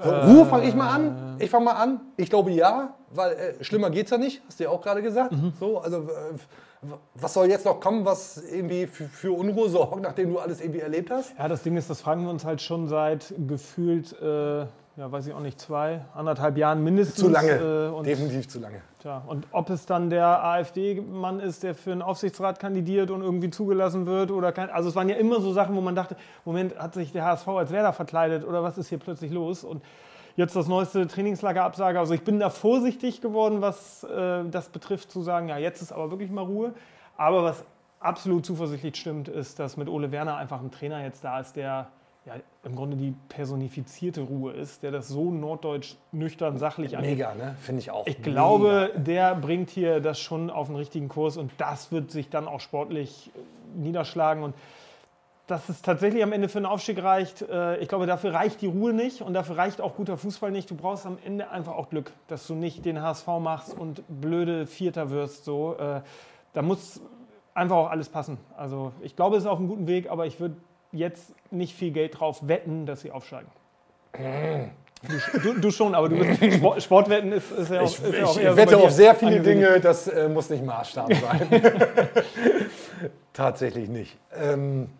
So, 0.00 0.10
Ruhe 0.10 0.46
fange 0.46 0.68
ich 0.68 0.76
mal 0.76 0.90
an. 0.90 1.36
Ich 1.40 1.50
fange 1.50 1.64
mal 1.64 1.72
an. 1.72 2.00
Ich 2.16 2.30
glaube 2.30 2.52
ja, 2.52 2.94
weil 3.10 3.32
äh, 3.32 3.64
schlimmer 3.64 3.90
geht 3.90 4.04
es 4.04 4.12
ja 4.12 4.18
nicht, 4.18 4.40
hast 4.46 4.60
du 4.60 4.64
ja 4.64 4.70
auch 4.70 4.80
gerade 4.80 5.02
gesagt. 5.02 5.34
So, 5.58 5.80
also, 5.80 6.02
äh, 6.02 6.88
was 7.14 7.34
soll 7.34 7.48
jetzt 7.48 7.64
noch 7.64 7.80
kommen, 7.80 8.04
was 8.04 8.36
irgendwie 8.36 8.86
für, 8.86 9.04
für 9.04 9.32
Unruhe 9.32 9.68
sorgt, 9.68 10.02
nachdem 10.02 10.32
du 10.32 10.38
alles 10.38 10.60
irgendwie 10.60 10.80
erlebt 10.80 11.10
hast? 11.10 11.32
Ja, 11.36 11.48
das 11.48 11.64
Ding 11.64 11.76
ist, 11.76 11.90
das 11.90 12.00
fragen 12.00 12.22
wir 12.22 12.30
uns 12.30 12.44
halt 12.44 12.62
schon 12.62 12.86
seit 12.86 13.34
gefühlt, 13.48 14.12
äh, 14.20 14.66
ja, 14.96 15.10
weiß 15.10 15.26
ich 15.26 15.32
auch 15.32 15.40
nicht, 15.40 15.58
zwei, 15.58 16.04
anderthalb 16.14 16.58
Jahren 16.58 16.84
mindestens. 16.84 17.18
Zu 17.18 17.28
lange. 17.28 17.52
Äh, 17.52 17.88
und, 17.88 18.06
Definitiv 18.06 18.48
zu 18.48 18.60
lange. 18.60 18.82
Tja, 19.00 19.22
und 19.26 19.46
ob 19.50 19.70
es 19.70 19.86
dann 19.86 20.10
der 20.10 20.44
AfD-Mann 20.44 21.40
ist, 21.40 21.62
der 21.62 21.74
für 21.74 21.92
einen 21.92 22.02
Aufsichtsrat 22.02 22.58
kandidiert 22.58 23.10
und 23.10 23.22
irgendwie 23.22 23.48
zugelassen 23.48 24.06
wird 24.06 24.30
oder 24.30 24.52
kein. 24.52 24.68
Also 24.70 24.90
es 24.90 24.94
waren 24.94 25.08
ja 25.08 25.16
immer 25.16 25.40
so 25.40 25.52
Sachen, 25.52 25.74
wo 25.74 25.80
man 25.80 25.94
dachte, 25.94 26.16
Moment, 26.44 26.78
hat 26.78 26.94
sich 26.94 27.10
der 27.12 27.24
HSV 27.24 27.48
als 27.48 27.70
Werder 27.70 27.92
verkleidet 27.92 28.44
oder 28.44 28.62
was 28.62 28.76
ist 28.76 28.90
hier 28.90 28.98
plötzlich 28.98 29.32
los? 29.32 29.64
Und 29.64 29.82
jetzt 30.36 30.54
das 30.54 30.68
neueste 30.68 31.06
Trainingslagerabsage. 31.06 31.98
Also 31.98 32.12
ich 32.12 32.22
bin 32.22 32.38
da 32.38 32.50
vorsichtig 32.50 33.22
geworden, 33.22 33.62
was 33.62 34.04
äh, 34.04 34.44
das 34.50 34.68
betrifft, 34.68 35.10
zu 35.10 35.22
sagen, 35.22 35.48
ja, 35.48 35.56
jetzt 35.56 35.80
ist 35.80 35.92
aber 35.92 36.10
wirklich 36.10 36.30
mal 36.30 36.44
Ruhe. 36.44 36.74
Aber 37.16 37.44
was 37.44 37.64
absolut 37.98 38.44
zuversichtlich 38.44 38.96
stimmt, 38.96 39.28
ist, 39.28 39.58
dass 39.58 39.76
mit 39.76 39.88
Ole 39.88 40.12
Werner 40.12 40.36
einfach 40.36 40.60
ein 40.60 40.70
Trainer 40.70 41.02
jetzt 41.02 41.24
da 41.24 41.40
ist, 41.40 41.56
der 41.56 41.88
ja, 42.24 42.34
im 42.64 42.76
Grunde 42.76 42.96
die 42.96 43.14
personifizierte 43.28 44.20
Ruhe 44.20 44.52
ist, 44.52 44.82
der 44.82 44.92
das 44.92 45.08
so 45.08 45.30
norddeutsch 45.32 45.96
nüchtern, 46.12 46.56
sachlich 46.58 46.96
angeht. 46.96 47.12
Mega, 47.12 47.34
ne? 47.34 47.56
Finde 47.60 47.80
ich 47.80 47.90
auch. 47.90 48.06
Ich 48.06 48.22
glaube, 48.22 48.92
der 48.96 49.34
bringt 49.34 49.70
hier 49.70 50.00
das 50.00 50.20
schon 50.20 50.48
auf 50.48 50.68
den 50.68 50.76
richtigen 50.76 51.08
Kurs 51.08 51.36
und 51.36 51.50
das 51.58 51.90
wird 51.90 52.10
sich 52.12 52.30
dann 52.30 52.46
auch 52.46 52.60
sportlich 52.60 53.30
äh, 53.34 53.78
niederschlagen. 53.78 54.44
Und 54.44 54.54
dass 55.48 55.68
es 55.68 55.82
tatsächlich 55.82 56.22
am 56.22 56.32
Ende 56.32 56.48
für 56.48 56.58
einen 56.58 56.66
Aufstieg 56.66 57.02
reicht, 57.02 57.42
äh, 57.42 57.78
ich 57.78 57.88
glaube, 57.88 58.06
dafür 58.06 58.32
reicht 58.32 58.62
die 58.62 58.68
Ruhe 58.68 58.92
nicht 58.92 59.20
und 59.22 59.34
dafür 59.34 59.56
reicht 59.56 59.80
auch 59.80 59.96
guter 59.96 60.16
Fußball 60.16 60.52
nicht. 60.52 60.70
Du 60.70 60.76
brauchst 60.76 61.04
am 61.04 61.18
Ende 61.24 61.50
einfach 61.50 61.74
auch 61.74 61.90
Glück, 61.90 62.12
dass 62.28 62.46
du 62.46 62.54
nicht 62.54 62.84
den 62.84 63.02
HSV 63.02 63.26
machst 63.40 63.76
und 63.76 64.04
blöde 64.08 64.66
Vierter 64.66 65.10
wirst. 65.10 65.44
So. 65.44 65.76
Äh, 65.76 66.02
Da 66.52 66.62
muss 66.62 67.00
einfach 67.54 67.76
auch 67.76 67.90
alles 67.90 68.08
passen. 68.08 68.38
Also 68.56 68.92
ich 69.00 69.16
glaube, 69.16 69.36
es 69.36 69.42
ist 69.42 69.48
auf 69.48 69.58
einem 69.58 69.68
guten 69.68 69.86
Weg, 69.88 70.08
aber 70.08 70.26
ich 70.26 70.38
würde 70.38 70.54
jetzt 70.92 71.34
nicht 71.50 71.74
viel 71.74 71.90
Geld 71.90 72.20
drauf 72.20 72.46
wetten, 72.46 72.86
dass 72.86 73.00
sie 73.00 73.10
aufsteigen. 73.10 73.50
Du, 75.42 75.54
du, 75.54 75.70
schon, 75.72 75.94
aber 75.94 76.08
du 76.08 76.16
bist, 76.16 76.54
Sport, 76.54 76.82
Sportwetten 76.82 77.32
ist, 77.32 77.50
ist 77.50 77.70
ja 77.70 77.80
auch, 77.80 77.84
Ich, 77.86 78.02
ist 78.02 78.14
ja 78.14 78.24
auch 78.24 78.36
ich 78.36 78.56
wette 78.56 78.76
auf 78.76 78.92
sehr 78.92 79.14
viele. 79.14 79.40
Dinge, 79.40 79.80
das 79.80 80.06
äh, 80.06 80.28
muss 80.28 80.48
nicht 80.48 80.64
Maßstab 80.64 81.12
sein. 81.12 81.48
Tatsächlich 83.32 83.88
nicht. 83.88 84.16
Ähm, 84.32 84.90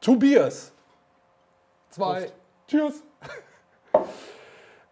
Tobias. 0.00 0.72
Zwei. 1.90 2.32
Cheers. 2.66 3.04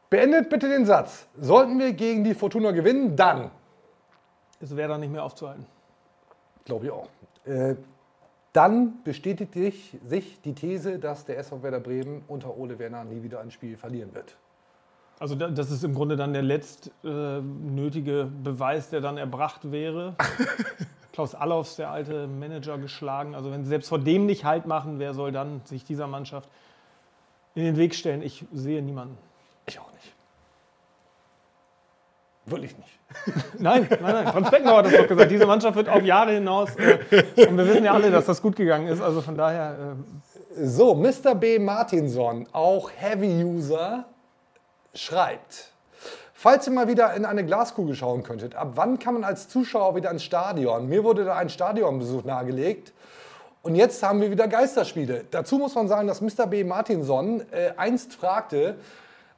Beendet 0.09 0.51
bitte 0.51 0.69
den 0.69 0.87
Satz. 0.87 1.27
Sollten 1.41 1.79
wir 1.79 1.93
gegen 1.93 2.23
die 2.23 2.35
Fortuna 2.35 2.71
gewinnen, 2.71 3.17
dann. 3.17 3.51
Es 4.61 4.77
wäre 4.77 4.91
dann 4.91 5.01
nicht 5.01 5.13
mehr 5.13 5.25
aufzuhalten. 5.25 5.67
Glaube 6.65 6.85
ich 6.85 6.91
auch. 6.93 7.09
Äh, 7.47 7.75
dann 8.53 9.03
bestätigt 9.05 9.55
sich, 9.55 9.97
die 10.45 10.55
These, 10.55 10.99
dass 10.99 11.25
der 11.25 11.39
SV 11.39 11.63
Werder 11.63 11.81
Bremen 11.81 12.23
unter 12.29 12.57
Ole 12.57 12.79
Werner 12.79 13.05
nie 13.05 13.23
wieder 13.23 13.41
ein 13.41 13.51
Spiel 13.51 13.77
verlieren 13.77 14.15
wird. 14.15 14.37
Also 15.21 15.35
da- 15.35 15.49
das 15.51 15.71
ist 15.71 15.85
im 15.85 15.95
Grunde 15.95 16.17
dann 16.17 16.33
der 16.33 16.43
letzt 16.43 16.91
äh, 17.05 17.41
nötige 17.41 18.25
Beweis, 18.43 18.89
der 18.91 19.01
dann 19.01 19.19
erbracht 19.19 19.71
wäre. 19.71 20.17
Klaus 21.13 21.35
Allofs, 21.35 21.77
der 21.77 21.91
alte 21.91 22.27
Manager, 22.27 22.79
geschlagen. 22.79 23.35
Also 23.35 23.51
wenn 23.51 23.63
sie 23.65 23.69
selbst 23.69 23.89
vor 23.89 23.99
dem 23.99 24.27
nicht 24.27 24.45
Halt 24.45 24.67
machen, 24.67 24.99
wer 24.99 25.13
soll 25.13 25.31
dann 25.33 25.61
sich 25.65 25.85
dieser 25.85 26.07
Mannschaft 26.07 26.49
in 27.55 27.65
den 27.65 27.77
Weg 27.77 27.95
stellen? 27.95 28.23
Ich 28.23 28.45
sehe 28.53 28.81
niemanden. 28.83 29.19
Ich 29.67 29.79
auch 29.79 29.93
nicht. 29.93 30.15
Wirklich 32.47 32.77
nicht. 32.77 32.89
Nein, 33.59 33.89
nein, 33.91 34.01
nein. 34.01 34.27
Franz 34.29 34.51
Beckenbauer 34.51 34.79
hat 34.79 34.87
das 34.87 34.93
doch 34.97 35.09
gesagt. 35.09 35.31
Diese 35.33 35.45
Mannschaft 35.45 35.75
wird 35.77 35.89
auf 35.89 36.03
Jahre 36.03 36.33
hinaus. 36.33 36.71
Äh, 36.77 37.47
und 37.49 37.59
wir 37.59 37.67
wissen 37.67 37.85
ja 37.85 37.93
alle, 37.93 38.11
dass 38.11 38.27
das 38.27 38.41
gut 38.41 38.55
gegangen 38.55 38.87
ist. 38.87 39.01
Also 39.03 39.21
von 39.21 39.37
daher. 39.37 39.95
Äh, 40.57 40.65
So, 40.67 40.95
Mr. 40.95 41.35
B. 41.35 41.59
Martinson, 41.59 42.47
auch 42.53 42.91
Heavy-User, 42.97 44.05
schreibt, 44.95 45.73
falls 46.35 46.67
ihr 46.67 46.73
mal 46.73 46.89
wieder 46.89 47.15
in 47.15 47.25
eine 47.25 47.45
Glaskugel 47.45 47.95
schauen 47.95 48.23
könntet, 48.23 48.55
ab 48.55 48.73
wann 48.75 48.99
kann 48.99 49.15
man 49.15 49.25
als 49.25 49.49
Zuschauer 49.49 49.95
wieder 49.97 50.11
ins 50.11 50.25
Stadion? 50.25 50.89
Mir 50.89 51.05
wurde 51.05 51.25
da 51.25 51.37
ein 51.37 51.49
Stadionbesuch 51.49 52.25
nahegelegt. 52.25 52.93
Und 53.63 53.75
jetzt 53.75 54.03
haben 54.03 54.21
wir 54.21 54.31
wieder 54.31 54.49
Geisterspiele. 54.49 55.25
Dazu 55.31 55.59
muss 55.59 55.75
man 55.75 55.87
sagen, 55.87 56.09
dass 56.09 56.21
Mr. 56.21 56.47
B. 56.47 56.65
Martinson 56.65 57.43
äh, 57.53 57.73
einst 57.77 58.15
fragte, 58.15 58.77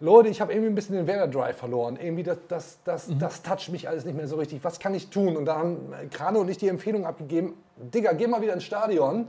Leute, 0.02 0.28
ich 0.28 0.40
habe 0.40 0.52
irgendwie 0.52 0.70
ein 0.70 0.74
bisschen 0.74 0.96
den 0.96 1.06
Werder 1.06 1.28
Drive 1.28 1.56
verloren. 1.56 1.96
Irgendwie 2.00 2.24
das, 2.24 2.38
das, 2.48 2.78
das, 2.84 3.08
das 3.20 3.42
toucht 3.42 3.70
mich 3.70 3.88
alles 3.88 4.04
nicht 4.04 4.16
mehr 4.16 4.26
so 4.26 4.34
richtig. 4.36 4.62
Was 4.64 4.80
kann 4.80 4.94
ich 4.94 5.10
tun? 5.10 5.36
Und 5.36 5.44
da 5.44 5.58
haben 5.58 5.92
Krane 6.10 6.40
und 6.40 6.48
ich 6.50 6.58
die 6.58 6.66
Empfehlung 6.68 7.06
abgegeben, 7.06 7.54
Digga, 7.76 8.12
geh 8.12 8.26
mal 8.26 8.42
wieder 8.42 8.52
ins 8.54 8.64
Stadion. 8.64 9.28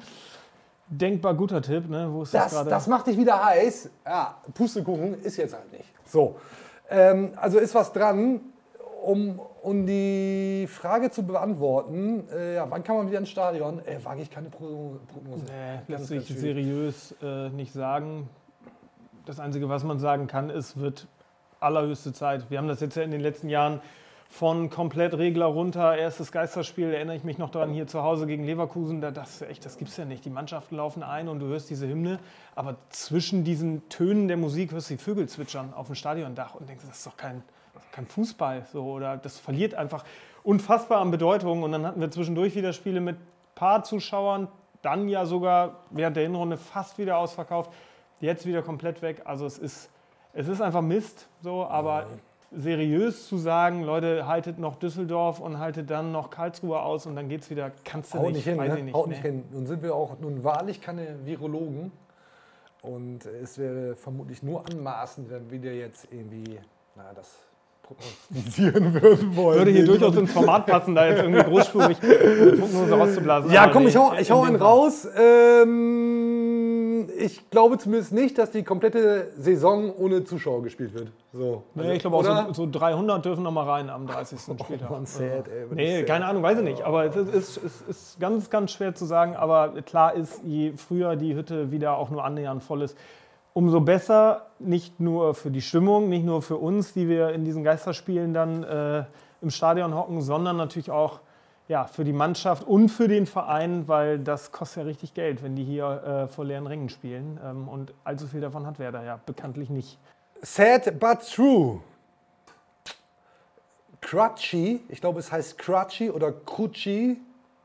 denkbar 0.88 1.36
guter 1.36 1.61
Tipp, 1.61 1.88
ne? 1.89 2.09
Wo 2.11 2.24
ist 2.24 2.34
das, 2.34 2.51
Das, 2.51 2.67
das 2.67 2.88
macht 2.88 3.05
dich 3.05 3.17
wieder 3.17 3.45
heiß. 3.45 3.89
Ja, 4.03 4.38
Pustekuchen 4.55 5.21
ist 5.21 5.38
jetzt 5.38 5.53
halt 5.53 5.71
nicht. 5.71 5.86
So, 6.07 6.38
ähm, 6.89 7.34
also 7.36 7.59
ist 7.59 7.76
was 7.76 7.93
dran, 7.93 8.41
um, 9.03 9.39
um 9.61 9.86
die 9.86 10.67
Frage 10.67 11.11
zu 11.11 11.21
beantworten. 11.24 12.24
Äh, 12.36 12.55
ja, 12.55 12.65
wann 12.69 12.84
kann 12.84 12.95
man 12.97 13.07
wieder 13.07 13.19
ins 13.19 13.30
Stadion? 13.30 13.80
Äh, 13.86 14.03
wage 14.03 14.24
ich 14.24 14.32
keine 14.32 14.49
Pro- 14.49 14.97
Prognose. 15.13 15.43
Nee, 15.45 15.93
Ganz, 15.93 16.09
lässt 16.09 16.28
sich 16.28 16.39
seriös 16.39 17.13
äh, 17.21 17.49
nicht 17.49 17.74
sagen. 17.74 18.28
Das 19.26 19.39
Einzige, 19.39 19.69
was 19.69 19.86
man 19.86 19.99
sagen 19.99 20.28
kann, 20.28 20.49
ist, 20.49 20.80
wird 20.80 21.07
allerhöchste 21.61 22.11
Zeit. 22.11 22.49
Wir 22.49 22.57
haben 22.57 22.67
das 22.67 22.82
jetzt 22.82 22.95
ja 22.95 23.03
in 23.03 23.11
den 23.11 23.21
letzten 23.21 23.47
Jahren 23.47 23.80
von 24.28 24.69
komplett 24.69 25.13
Regler 25.13 25.45
runter, 25.45 25.95
erstes 25.95 26.32
Geisterspiel, 26.32 26.91
erinnere 26.91 27.15
ich 27.15 27.24
mich 27.24 27.38
noch 27.38 27.49
daran, 27.49 27.69
hier 27.69 27.88
zu 27.88 28.03
Hause 28.03 28.26
gegen 28.26 28.43
Leverkusen, 28.43 28.99
da 28.99 29.11
das 29.11 29.43
echt, 29.43 29.63
das 29.63 29.78
gibt's 29.78 29.95
ja 29.95 30.05
nicht. 30.05 30.26
Die 30.26 30.30
Mannschaften 30.30 30.76
laufen 30.76 31.03
ein 31.03 31.30
und 31.30 31.39
du 31.39 31.45
hörst 31.45 31.69
diese 31.69 31.88
Hymne, 31.88 32.19
aber 32.55 32.76
zwischen 32.89 33.43
diesen 33.43 33.88
Tönen 33.89 34.28
der 34.28 34.38
Musik 34.38 34.71
hörst 34.71 34.89
du 34.89 34.95
die 34.95 35.01
Vögel 35.01 35.30
zwitschern 35.30 35.74
auf 35.74 35.86
dem 35.86 35.95
Stadiondach 35.95 36.55
und 36.55 36.67
denkst, 36.67 36.84
das 36.86 36.97
ist 36.97 37.07
doch 37.07 37.15
kein, 37.15 37.43
kein 37.91 38.07
Fußball, 38.07 38.65
so, 38.74 38.84
oder 38.84 39.17
das 39.17 39.39
verliert 39.39 39.76
einfach 39.76 40.03
unfassbar 40.43 40.99
an 40.99 41.11
Bedeutung. 41.11 41.63
Und 41.63 41.71
dann 41.71 41.86
hatten 41.86 42.01
wir 42.01 42.11
zwischendurch 42.11 42.55
wieder 42.55 42.74
Spiele 42.74 42.99
mit 42.99 43.17
paar 43.55 43.84
Zuschauern, 43.84 44.47
dann 44.82 45.07
ja 45.07 45.26
sogar 45.26 45.84
während 45.91 46.17
der 46.17 46.24
Hinrunde 46.24 46.57
fast 46.57 46.97
wieder 46.97 47.17
ausverkauft, 47.19 47.71
jetzt 48.24 48.45
wieder 48.45 48.61
komplett 48.61 49.01
weg, 49.01 49.21
also 49.26 49.45
es 49.45 49.57
ist, 49.57 49.89
es 50.34 50.47
ist 50.47 50.61
einfach 50.61 50.82
Mist, 50.82 51.28
so, 51.41 51.65
aber 51.65 52.07
seriös 52.51 53.28
zu 53.28 53.38
sagen, 53.38 53.84
Leute, 53.84 54.28
haltet 54.28 54.59
noch 54.59 54.76
Düsseldorf 54.76 55.39
und 55.39 55.59
haltet 55.59 55.89
dann 55.89 56.11
noch 56.11 56.30
Karlsruhe 56.30 56.80
aus 56.80 57.05
und 57.05 57.15
dann 57.15 57.30
geht's 57.30 57.49
wieder, 57.49 57.71
kannst 57.84 58.13
du 58.13 58.19
Haut 58.19 58.28
nicht, 58.28 58.36
nicht 58.36 58.45
hin, 58.45 58.57
weiß 58.57 58.71
ne? 58.71 58.80
ich 58.80 58.86
nicht. 58.86 58.95
Haut 58.95 59.07
nee. 59.07 59.13
nicht 59.13 59.24
hin. 59.24 59.43
Nun 59.51 59.65
sind 59.65 59.84
wir 59.84 59.93
auch 59.95 60.19
nun 60.19 60.43
wahrlich 60.43 60.82
keine 60.82 61.26
Virologen. 61.26 61.91
Und 62.82 63.26
es 63.26 63.57
wäre 63.57 63.95
vermutlich 63.95 64.43
nur 64.43 64.65
anmaßend, 64.69 65.30
wenn 65.30 65.49
wir 65.49 65.76
jetzt 65.76 66.07
irgendwie, 66.11 66.59
na, 66.95 67.13
das 67.15 67.34
prognostizieren 67.82 68.93
würden 69.01 69.36
wollen. 69.36 69.59
Würde 69.59 69.71
hier 69.71 69.86
durchaus 69.86 70.15
ins 70.17 70.32
Format 70.32 70.65
passen, 70.65 70.93
da 70.93 71.07
jetzt 71.07 71.24
irgendwie 71.24 71.43
großspurig 71.43 71.99
Prognose 71.99 72.93
rauszublasen. 72.97 73.51
Ja, 73.51 73.67
komm, 73.69 73.88
ich 73.88 73.95
hau, 73.95 74.13
ich 74.19 74.30
hau 74.30 74.43
einen 74.43 74.57
raus. 74.57 75.07
Ähm, 75.17 76.72
ich 77.18 77.49
glaube 77.49 77.78
zumindest 77.78 78.12
nicht, 78.12 78.38
dass 78.38 78.51
die 78.51 78.64
komplette 78.64 79.32
Saison 79.38 79.93
ohne 79.95 80.24
Zuschauer 80.24 80.64
gespielt 80.64 80.93
wird. 80.93 81.12
So. 81.32 81.64
Nee, 81.74 81.82
Also, 81.82 81.93
ich 81.93 81.99
glaube 81.99 82.18
auch 82.18 82.47
so, 82.47 82.54
so 82.54 82.70
300 82.72 83.24
dürfen 83.24 83.43
noch 83.43 83.51
mal 83.51 83.70
rein 83.70 83.89
am 83.89 84.08
30. 84.08 84.39
Spieltag. 84.64 84.89
Mann, 84.89 85.06
sad, 85.06 85.47
ey, 85.47 85.66
nee, 85.72 85.99
ist 86.01 86.08
keine 86.08 86.22
sad. 86.22 86.30
Ahnung, 86.30 86.43
weiß 86.43 86.60
ich 86.60 86.64
nicht. 86.64 86.84
Aber 86.84 87.06
es 87.06 87.16
ist, 87.16 87.34
es 87.34 87.58
ist, 87.58 87.89
ist 87.89 88.20
ganz, 88.20 88.49
ganz 88.49 88.72
schwer 88.72 88.95
zu 88.95 89.06
sagen. 89.06 89.36
Aber 89.36 89.82
klar 89.82 90.14
ist, 90.14 90.41
je 90.43 90.74
früher 90.78 91.16
die 91.16 91.36
Hütte 91.36 91.72
wieder 91.72 91.97
auch 91.97 92.10
nur 92.10 92.24
annähernd 92.24 92.64
voll 92.64 92.82
ist, 92.82 92.97
umso 93.54 93.82
besser. 93.82 94.47
Nicht 94.60 94.99
nur 94.99 95.34
für 95.34 95.51
die 95.51 95.62
Stimmung, 95.62 96.10
nicht 96.10 96.26
nur 96.26 96.41
für 96.41 96.58
uns, 96.58 96.93
die 96.93 97.08
wir 97.10 97.30
in 97.30 97.45
diesen 97.45 97.64
Geisterspielen 97.64 98.34
dann 98.34 98.64
äh, 98.64 99.04
im 99.41 99.49
Stadion 99.49 99.93
hocken, 99.93 100.22
sondern 100.22 100.58
natürlich 100.58 100.91
auch 100.91 101.20
ja, 101.68 101.86
für 101.86 102.03
die 102.03 102.14
Mannschaft 102.14 102.68
und 102.68 102.89
für 102.89 103.07
den 103.07 103.26
Verein, 103.26 103.88
weil 103.88 104.20
das 104.20 104.51
kostet 104.51 104.84
ja 104.84 104.84
richtig 104.84 105.14
Geld, 105.14 105.43
wenn 105.43 105.55
die 105.55 105.64
hier 105.64 105.86
äh, 105.86 106.28
vor 106.28 106.45
leeren 106.45 106.68
Ringen 106.68 106.89
spielen. 106.89 107.39
Ähm, 107.43 107.68
und 107.68 107.93
allzu 108.03 108.28
viel 108.28 108.41
davon 108.41 108.66
hat 108.66 108.80
Werder 108.80 109.03
ja 109.03 109.20
bekanntlich 109.26 109.70
nicht. 109.70 109.97
Sad 110.41 110.99
but 110.99 111.20
true. 111.34 111.80
Crutchy, 114.01 114.82
ich 114.89 114.99
glaube 114.99 115.20
es 115.20 115.32
heißt 115.32 115.57
Crutchy 115.57 116.11
oder 116.11 116.34
Crucci, 116.34 117.18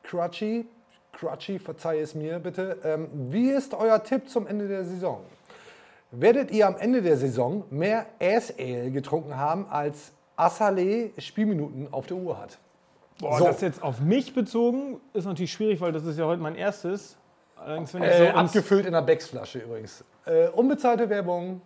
Crutchy, 0.04 0.66
Crutchy, 1.12 1.58
verzeih 1.58 2.00
es 2.00 2.14
mir 2.14 2.38
bitte. 2.38 2.78
Ähm, 2.84 3.08
wie 3.12 3.50
ist 3.50 3.74
euer 3.74 4.02
Tipp 4.04 4.28
zum 4.28 4.46
Ende 4.46 4.68
der 4.68 4.84
Saison? 4.84 5.20
Werdet 6.12 6.52
ihr 6.52 6.68
am 6.68 6.76
Ende 6.76 7.02
der 7.02 7.16
Saison 7.16 7.64
mehr 7.70 8.06
Ass 8.20 8.54
Ale 8.56 8.92
getrunken 8.92 9.36
haben, 9.36 9.66
als 9.68 10.12
Assalé 10.36 11.10
Spielminuten 11.20 11.92
auf 11.92 12.06
der 12.06 12.16
Uhr 12.16 12.38
hat? 12.38 12.58
Boah, 13.20 13.38
So. 13.38 13.44
das 13.46 13.60
jetzt 13.60 13.82
auf 13.82 14.00
mich 14.00 14.34
bezogen 14.34 15.00
ist 15.12 15.24
natürlich 15.24 15.52
schwierig, 15.52 15.80
weil 15.80 15.92
das 15.92 16.04
ist 16.04 16.18
ja 16.18 16.24
heute 16.26 16.40
mein 16.42 16.54
erstes. 16.54 17.16
Allerdings, 17.56 17.92
wenn 17.94 18.02
ich 18.04 18.08
Äh, 18.10 18.30
so 18.30 18.36
abgefüllt 18.36 18.86
in 18.86 18.94
einer 18.94 19.04
Becks-Flasche 19.04 19.58
übrigens. 19.60 20.04
Äh, 20.24 20.48
unbezahlte 20.48 21.08
Werbung. 21.10 21.60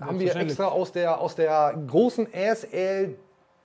Haben 0.00 0.20
wir 0.20 0.36
extra 0.36 0.66
aus 0.66 0.92
der, 0.92 1.18
aus 1.18 1.34
der 1.34 1.74
großen 1.86 2.28
Ass 2.34 2.66
Ale 2.72 3.14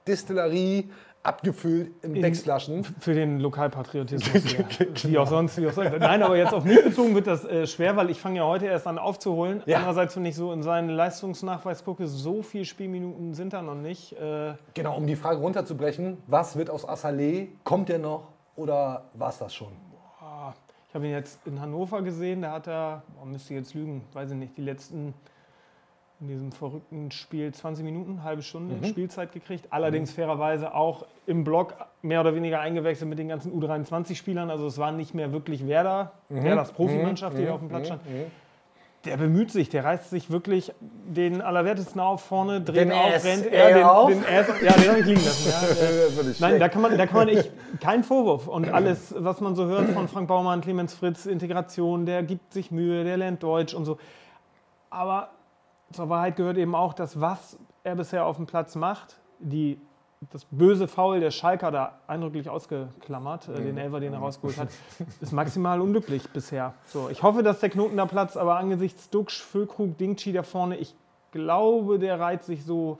Distillerie 0.07 0.89
abgefüllt 1.27 1.91
in, 2.01 2.13
Becks-Flaschen. 2.21 2.83
Für 2.99 3.13
den 3.13 3.39
Lokalpatriotismus. 3.39 4.53
ja. 4.57 4.65
wie 5.03 5.17
auch 5.17 5.27
sonst. 5.27 5.57
Wie 5.57 5.67
auch 5.67 5.73
sonst. 5.73 5.99
Nein, 5.99 6.23
aber 6.23 6.37
jetzt 6.37 6.53
auf 6.53 6.63
mich 6.63 6.81
bezogen 6.83 7.13
wird 7.15 7.27
das 7.27 7.43
äh, 7.45 7.67
schwer, 7.67 7.95
weil 7.95 8.09
ich 8.09 8.19
fange 8.19 8.37
ja 8.37 8.45
heute 8.45 8.65
erst 8.65 8.87
an 8.87 8.97
aufzuholen. 8.97 9.61
Ja. 9.65 9.77
Andererseits, 9.77 10.15
wenn 10.15 10.25
ich 10.25 10.35
so 10.35 10.53
in 10.53 10.63
seinen 10.63 10.89
Leistungsnachweis 10.89 11.83
gucke, 11.83 12.07
so 12.07 12.41
viele 12.41 12.65
Spielminuten 12.65 13.33
sind 13.33 13.53
da 13.53 13.61
noch 13.61 13.75
nicht. 13.75 14.13
Äh, 14.13 14.53
Genau, 14.73 14.95
um 14.95 15.05
die 15.05 15.15
Frage 15.15 15.39
runterzubrechen, 15.39 16.17
was 16.27 16.55
wird 16.55 16.69
aus 16.69 16.87
Assalé? 16.87 17.47
Kommt 17.63 17.89
der 17.89 17.99
noch 17.99 18.29
oder 18.55 19.05
war 19.13 19.29
es 19.29 19.39
das 19.39 19.53
schon? 19.53 19.69
boah, 19.91 20.53
ich 20.87 20.95
habe 20.95 21.05
ihn 21.05 21.11
jetzt 21.11 21.45
in 21.45 21.59
Hannover 21.59 22.01
gesehen, 22.01 22.41
da 22.41 22.53
hat 22.53 22.67
er, 22.67 23.03
boah, 23.15 23.25
müsste 23.25 23.53
jetzt 23.53 23.73
lügen, 23.73 24.03
weiß 24.13 24.31
ich 24.31 24.37
nicht, 24.37 24.57
die 24.57 24.61
letzten 24.61 25.13
in 26.19 26.27
diesem 26.27 26.51
verrückten 26.51 27.11
Spiel 27.11 27.53
20 27.53 27.85
Minuten, 27.85 28.23
halbe 28.23 28.41
Stunde 28.41 28.75
Mhm. 28.75 28.83
Spielzeit 28.85 29.31
gekriegt. 29.31 29.67
Allerdings 29.69 30.11
fairerweise 30.11 30.73
auch 30.73 31.05
im 31.27 31.43
Block 31.43 31.75
mehr 32.01 32.21
oder 32.21 32.33
weniger 32.33 32.59
eingewechselt 32.59 33.07
mit 33.07 33.19
den 33.19 33.27
ganzen 33.27 33.51
U23-Spielern. 33.53 34.49
Also 34.49 34.65
es 34.65 34.79
war 34.79 34.91
nicht 34.91 35.13
mehr 35.13 35.31
wirklich 35.31 35.67
Werder, 35.67 36.13
Mhm. 36.29 36.43
Werders 36.43 36.71
Profimannschaft, 36.71 37.37
die 37.37 37.41
Mhm. 37.41 37.45
hier 37.45 37.53
auf 37.53 37.59
dem 37.59 37.69
Platz 37.69 37.81
Mhm. 37.83 37.85
stand. 37.85 38.01
Der 39.05 39.15
bemüht 39.15 39.51
sich, 39.51 39.69
der 39.69 39.85
reißt 39.85 40.09
sich 40.09 40.31
wirklich 40.31 40.73
den 40.81 41.39
Allerwertesten 41.41 42.01
auf 42.01 42.21
vorne, 42.23 42.61
dreht 42.61 42.75
Den 42.77 42.91
auf, 42.91 43.13
Ass 43.13 43.23
rennt. 43.23 43.45
er 43.45 43.73
den, 43.75 43.83
auf? 43.83 44.09
den 44.09 44.23
Ass, 44.25 44.47
ja, 44.61 44.73
den 44.73 44.89
habe 44.89 44.99
ich 44.99 45.05
liegen 45.05 45.23
lassen. 45.23 45.49
Ja, 45.49 46.23
nicht 46.23 46.41
Nein, 46.41 46.59
da 46.59 46.67
kann 46.67 46.81
man, 46.81 46.97
da 46.97 47.05
kann 47.05 47.15
man 47.17 47.27
echt, 47.29 47.51
kein 47.79 48.03
Vorwurf. 48.03 48.47
Und 48.47 48.67
alles, 48.73 49.13
was 49.17 49.39
man 49.39 49.55
so 49.55 49.67
hört 49.67 49.89
von 49.91 50.07
Frank 50.07 50.27
Baumann, 50.27 50.61
Clemens 50.61 50.95
Fritz, 50.95 51.27
Integration, 51.27 52.07
der 52.07 52.23
gibt 52.23 52.51
sich 52.53 52.71
Mühe, 52.71 53.03
der 53.03 53.17
lernt 53.17 53.43
Deutsch 53.43 53.75
und 53.75 53.85
so. 53.85 53.97
Aber 54.89 55.29
zur 55.91 56.09
Wahrheit 56.09 56.35
gehört 56.35 56.57
eben 56.57 56.75
auch, 56.75 56.93
dass 56.93 57.19
was 57.21 57.57
er 57.83 57.95
bisher 57.95 58.25
auf 58.25 58.35
dem 58.37 58.45
Platz 58.45 58.75
macht, 58.75 59.17
die, 59.39 59.79
das 60.31 60.45
böse 60.51 60.87
Foul 60.87 61.19
der 61.19 61.31
Schalker 61.31 61.71
da 61.71 61.99
eindrücklich 62.07 62.49
ausgeklammert, 62.49 63.47
äh, 63.49 63.53
den 63.61 63.77
Elfer, 63.77 63.99
den 63.99 64.13
er 64.13 64.19
rausgeholt 64.19 64.57
hat, 64.57 64.69
ist 65.21 65.31
maximal 65.31 65.79
unglücklich 65.79 66.27
bisher. 66.31 66.73
So, 66.87 67.09
ich 67.09 67.23
hoffe, 67.23 67.43
dass 67.43 67.59
der 67.59 67.69
Knoten 67.69 67.97
da 67.97 68.05
platzt, 68.05 68.37
aber 68.37 68.57
angesichts 68.57 69.09
Duxch, 69.09 69.41
Füllkrug, 69.43 69.97
Dingchi 69.97 70.33
da 70.33 70.43
vorne, 70.43 70.77
ich 70.77 70.95
glaube, 71.31 71.99
der 71.99 72.19
reiht 72.19 72.43
sich 72.43 72.65
so 72.65 72.97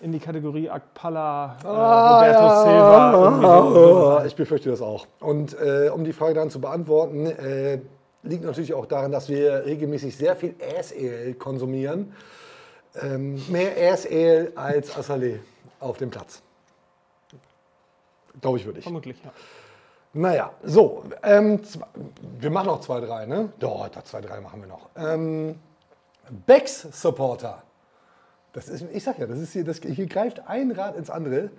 in 0.00 0.12
die 0.12 0.18
Kategorie 0.20 0.68
Akpala, 0.70 1.56
äh, 1.64 1.66
Roberto 1.66 2.62
Silva. 2.64 3.12
irgendwie 3.24 3.46
so- 3.46 4.18
so. 4.20 4.24
Ich 4.26 4.36
befürchte 4.36 4.70
das 4.70 4.82
auch. 4.82 5.06
Und 5.20 5.56
äh, 5.58 5.88
um 5.92 6.04
die 6.04 6.12
Frage 6.12 6.34
dann 6.34 6.50
zu 6.50 6.60
beantworten, 6.60 7.26
äh, 7.26 7.80
liegt 8.22 8.44
natürlich 8.44 8.74
auch 8.74 8.86
daran, 8.86 9.12
dass 9.12 9.28
wir 9.28 9.64
regelmäßig 9.64 10.16
sehr 10.16 10.36
viel 10.36 10.54
Ale 10.60 11.34
konsumieren. 11.34 12.14
Ähm, 13.00 13.40
mehr 13.48 13.76
Ale 13.76 14.52
als 14.54 14.96
Assalé 14.96 15.38
auf 15.80 15.98
dem 15.98 16.10
Platz. 16.10 16.42
Glaube 18.40 18.58
ich 18.58 18.66
wirklich. 18.66 18.84
Vermutlich, 18.84 19.22
ja. 19.24 19.32
Naja, 20.12 20.52
so. 20.62 21.04
Ähm, 21.22 21.60
wir 22.38 22.50
machen 22.50 22.66
noch 22.66 22.80
zwei, 22.80 23.00
drei, 23.00 23.26
ne? 23.26 23.52
Doch, 23.58 23.88
da 23.88 24.04
zwei, 24.04 24.20
drei 24.20 24.40
machen 24.40 24.60
wir 24.60 24.68
noch. 24.68 24.88
Ähm, 24.96 25.56
Becks 26.46 26.88
Supporter. 26.92 27.62
Das 28.52 28.68
ist, 28.68 28.84
ich 28.92 29.04
sag 29.04 29.18
ja, 29.18 29.26
das 29.26 29.38
ist 29.38 29.52
hier, 29.52 29.64
das, 29.64 29.78
hier 29.78 30.06
greift 30.06 30.40
ein 30.48 30.70
Rad 30.70 30.96
ins 30.96 31.10
andere. 31.10 31.50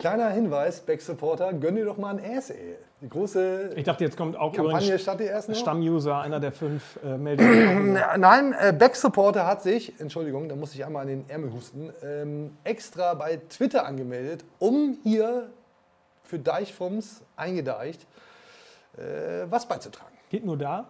Kleiner 0.00 0.30
Hinweis, 0.30 0.80
Becks 0.80 1.04
Supporter, 1.04 1.52
gönn 1.52 1.76
dir 1.76 1.84
doch 1.84 1.98
mal 1.98 2.16
ein 2.16 2.36
Ass 2.36 2.50
Ale. 2.50 2.78
Die 3.02 3.08
große 3.10 3.74
Ich 3.76 3.84
dachte, 3.84 4.02
jetzt 4.02 4.16
kommt 4.16 4.34
auch 4.34 4.50
Kampagne 4.50 4.98
statt 4.98 5.20
die 5.20 5.26
ersten? 5.26 5.54
Stammuser, 5.54 6.20
einer 6.22 6.40
der 6.40 6.52
fünf 6.52 6.98
äh, 7.04 7.18
Meldungen. 7.18 7.92
Nein, 8.16 8.54
äh, 8.58 8.72
Beck 8.72 8.96
Supporter 8.96 9.46
hat 9.46 9.62
sich, 9.62 10.00
Entschuldigung, 10.00 10.48
da 10.48 10.56
muss 10.56 10.74
ich 10.74 10.86
einmal 10.86 11.02
an 11.02 11.08
den 11.08 11.28
Ärmel 11.28 11.52
husten, 11.52 11.92
ähm, 12.02 12.56
extra 12.64 13.12
bei 13.12 13.40
Twitter 13.50 13.84
angemeldet, 13.84 14.42
um 14.58 14.96
hier 15.02 15.50
für 16.24 16.38
Deichfums 16.38 17.20
eingedeicht 17.36 18.06
äh, 18.96 19.50
was 19.50 19.68
beizutragen. 19.68 20.16
Geht 20.30 20.46
nur 20.46 20.56
da? 20.56 20.86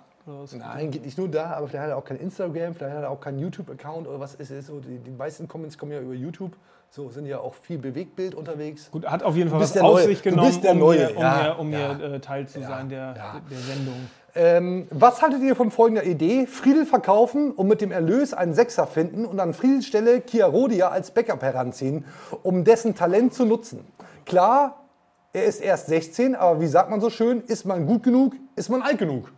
Nein, 0.52 0.92
geht 0.92 1.04
nicht 1.04 1.18
nur 1.18 1.28
da, 1.28 1.54
aber 1.54 1.66
vielleicht 1.66 1.82
hat 1.82 1.90
er 1.90 1.96
auch 1.96 2.04
kein 2.04 2.18
Instagram, 2.18 2.74
vielleicht 2.74 2.94
hat 2.94 3.02
er 3.02 3.10
auch 3.10 3.20
keinen 3.20 3.40
YouTube-Account 3.40 4.06
oder 4.06 4.20
was 4.20 4.36
ist 4.36 4.50
es 4.50 4.68
so. 4.68 4.78
Die, 4.78 4.98
die 4.98 5.10
meisten 5.10 5.48
Comments 5.48 5.76
kommen 5.76 5.90
ja 5.90 6.00
über 6.00 6.14
YouTube. 6.14 6.52
So 6.92 7.08
sind 7.08 7.26
ja 7.26 7.38
auch 7.38 7.54
viel 7.54 7.78
Bewegtbild 7.78 8.34
unterwegs. 8.34 8.90
Gut, 8.90 9.06
hat 9.06 9.22
auf 9.22 9.36
jeden 9.36 9.48
Fall 9.48 9.60
Du 9.60 9.64
was 9.64 9.76
auf 9.78 10.00
sich 10.02 10.22
Du 10.22 10.30
genommen, 10.30 10.48
bist 10.48 10.64
der 10.64 10.72
um 10.72 10.78
Neue. 10.80 11.06
hier, 11.06 11.16
um 11.16 11.22
ja, 11.22 11.42
hier, 11.42 11.58
um 11.60 11.72
ja. 11.72 11.96
hier 11.96 12.12
äh, 12.14 12.20
Teil 12.20 12.48
zu 12.48 12.60
sein 12.60 12.88
der, 12.88 13.14
der 13.14 13.58
Sendung. 13.58 14.10
Ähm, 14.34 14.88
was 14.90 15.22
haltet 15.22 15.40
ihr 15.42 15.54
von 15.54 15.70
folgender 15.70 16.04
Idee? 16.04 16.46
Friedel 16.46 16.86
verkaufen 16.86 17.52
und 17.52 17.68
mit 17.68 17.80
dem 17.80 17.92
Erlös 17.92 18.34
einen 18.34 18.54
Sechser 18.54 18.88
finden 18.88 19.24
und 19.24 19.38
an 19.38 19.54
Friedels 19.54 19.86
Stelle 19.86 20.20
Chiarodia 20.20 20.88
als 20.88 21.12
Backup 21.12 21.42
heranziehen, 21.42 22.04
um 22.42 22.64
dessen 22.64 22.96
Talent 22.96 23.34
zu 23.34 23.44
nutzen. 23.44 23.86
Klar, 24.26 24.84
er 25.32 25.44
ist 25.44 25.60
erst 25.60 25.86
16, 25.86 26.34
aber 26.34 26.60
wie 26.60 26.66
sagt 26.66 26.90
man 26.90 27.00
so 27.00 27.08
schön, 27.08 27.42
ist 27.46 27.66
man 27.66 27.86
gut 27.86 28.02
genug, 28.02 28.34
ist 28.56 28.68
man 28.68 28.82
alt 28.82 28.98
genug. 28.98 29.30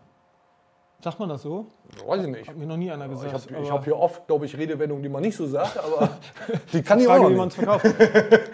Sagt 1.03 1.18
man 1.18 1.28
das 1.28 1.42
so? 1.42 1.66
Weiß 2.07 2.22
ich 2.22 2.28
nicht. 2.30 2.48
Hat 2.48 2.57
mir 2.57 2.64
noch 2.66 2.76
nie 2.76 2.88
einer 2.90 3.09
gesagt. 3.09 3.48
Ich 3.50 3.57
habe 3.57 3.70
hab 3.72 3.84
hier 3.84 3.98
oft, 3.98 4.24
glaube 4.28 4.46
ich, 4.46 4.57
Redewendungen, 4.57 5.03
die 5.03 5.09
man 5.09 5.20
nicht 5.22 5.36
so 5.36 5.46
sagt, 5.46 5.76
aber 5.76 6.11
die 6.72 6.80
kann 6.80 7.00
ich 7.00 7.09
auch 7.09 7.16
wie 7.28 7.32
noch 7.34 7.38
man 7.38 7.48
es 7.48 7.57
nicht. 7.59 7.68
verkauft. 7.68 7.94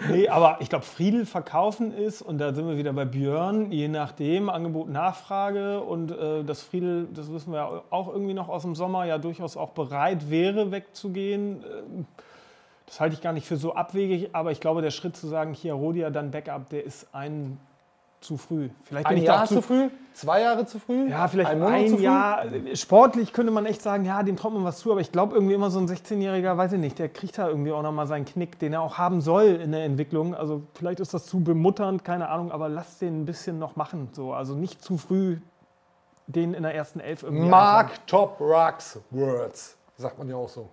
nee, 0.09 0.27
aber 0.27 0.57
ich 0.59 0.67
glaube, 0.67 0.83
Friedel 0.83 1.27
verkaufen 1.27 1.93
ist, 1.93 2.23
und 2.23 2.39
da 2.39 2.51
sind 2.53 2.67
wir 2.67 2.75
wieder 2.75 2.91
bei 2.91 3.05
Björn, 3.05 3.71
je 3.71 3.87
nachdem, 3.87 4.49
Angebot, 4.49 4.89
Nachfrage 4.89 5.81
und 5.81 6.11
äh, 6.11 6.43
dass 6.43 6.63
Friedel, 6.63 7.07
das 7.13 7.31
wissen 7.31 7.53
wir 7.53 7.83
auch 7.91 8.07
irgendwie 8.11 8.33
noch 8.33 8.49
aus 8.49 8.63
dem 8.63 8.73
Sommer, 8.73 9.05
ja 9.05 9.19
durchaus 9.19 9.55
auch 9.55 9.69
bereit 9.69 10.31
wäre, 10.31 10.71
wegzugehen. 10.71 11.63
Äh, 11.63 12.03
Das 12.87 12.99
halte 12.99 13.13
ich 13.13 13.21
gar 13.21 13.33
nicht 13.33 13.45
für 13.45 13.57
so 13.57 13.75
abwegig, 13.75 14.29
aber 14.33 14.51
ich 14.51 14.59
glaube, 14.59 14.81
der 14.81 14.89
Schritt 14.89 15.15
zu 15.15 15.27
sagen, 15.27 15.53
Chiarodia, 15.53 16.09
dann 16.09 16.31
Backup, 16.31 16.69
der 16.69 16.83
ist 16.83 17.07
ein 17.13 17.59
zu 18.21 18.37
früh. 18.37 18.69
Vielleicht 18.83 19.07
bin 19.07 19.17
Ein 19.17 19.21
ich 19.21 19.27
da 19.27 19.35
Jahr 19.35 19.43
auch 19.43 19.47
zu 19.47 19.61
früh? 19.61 19.89
Zwei 20.13 20.41
Jahre 20.41 20.65
zu 20.65 20.79
früh? 20.79 21.09
Ja, 21.09 21.27
vielleicht 21.27 21.49
ein 21.49 21.61
ein, 21.61 21.71
Monat 21.71 21.89
zu 21.89 21.95
früh? 21.95 22.03
Jahr. 22.03 22.43
Sportlich 22.73 23.31
könnte 23.31 23.51
man 23.51 23.65
echt 23.65 23.81
sagen, 23.81 24.03
ja, 24.03 24.21
dem 24.23 24.35
traut 24.35 24.53
man 24.53 24.65
was 24.65 24.79
zu, 24.79 24.91
aber 24.91 24.99
ich 24.99 25.11
glaube 25.11 25.35
irgendwie 25.35 25.53
immer 25.53 25.71
so 25.71 25.79
ein 25.79 25.87
16-Jähriger, 25.87 26.57
weiß 26.57 26.73
ich 26.73 26.79
nicht, 26.79 26.99
der 26.99 27.09
kriegt 27.09 27.37
da 27.37 27.47
irgendwie 27.47 27.71
auch 27.71 27.81
nochmal 27.81 28.07
seinen 28.07 28.25
Knick, 28.25 28.59
den 28.59 28.73
er 28.73 28.81
auch 28.81 28.97
haben 28.97 29.21
soll 29.21 29.45
in 29.45 29.71
der 29.71 29.85
Entwicklung. 29.85 30.35
Also 30.35 30.63
vielleicht 30.73 30.99
ist 30.99 31.13
das 31.13 31.25
zu 31.25 31.39
bemutternd, 31.39 32.03
keine 32.03 32.29
Ahnung, 32.29 32.51
aber 32.51 32.67
lass 32.67 32.97
den 32.99 33.21
ein 33.21 33.25
bisschen 33.25 33.59
noch 33.59 33.75
machen. 33.77 34.09
So. 34.11 34.33
Also 34.33 34.55
nicht 34.55 34.83
zu 34.83 34.97
früh 34.97 35.37
den 36.27 36.53
in 36.53 36.63
der 36.63 36.75
ersten 36.75 36.99
Elf 36.99 37.23
irgendwie. 37.23 37.47
Mark 37.47 38.05
Top 38.05 38.39
Rocks 38.39 38.99
Words, 39.11 39.77
sagt 39.97 40.17
man 40.19 40.27
ja 40.27 40.35
auch 40.35 40.49
so. 40.49 40.69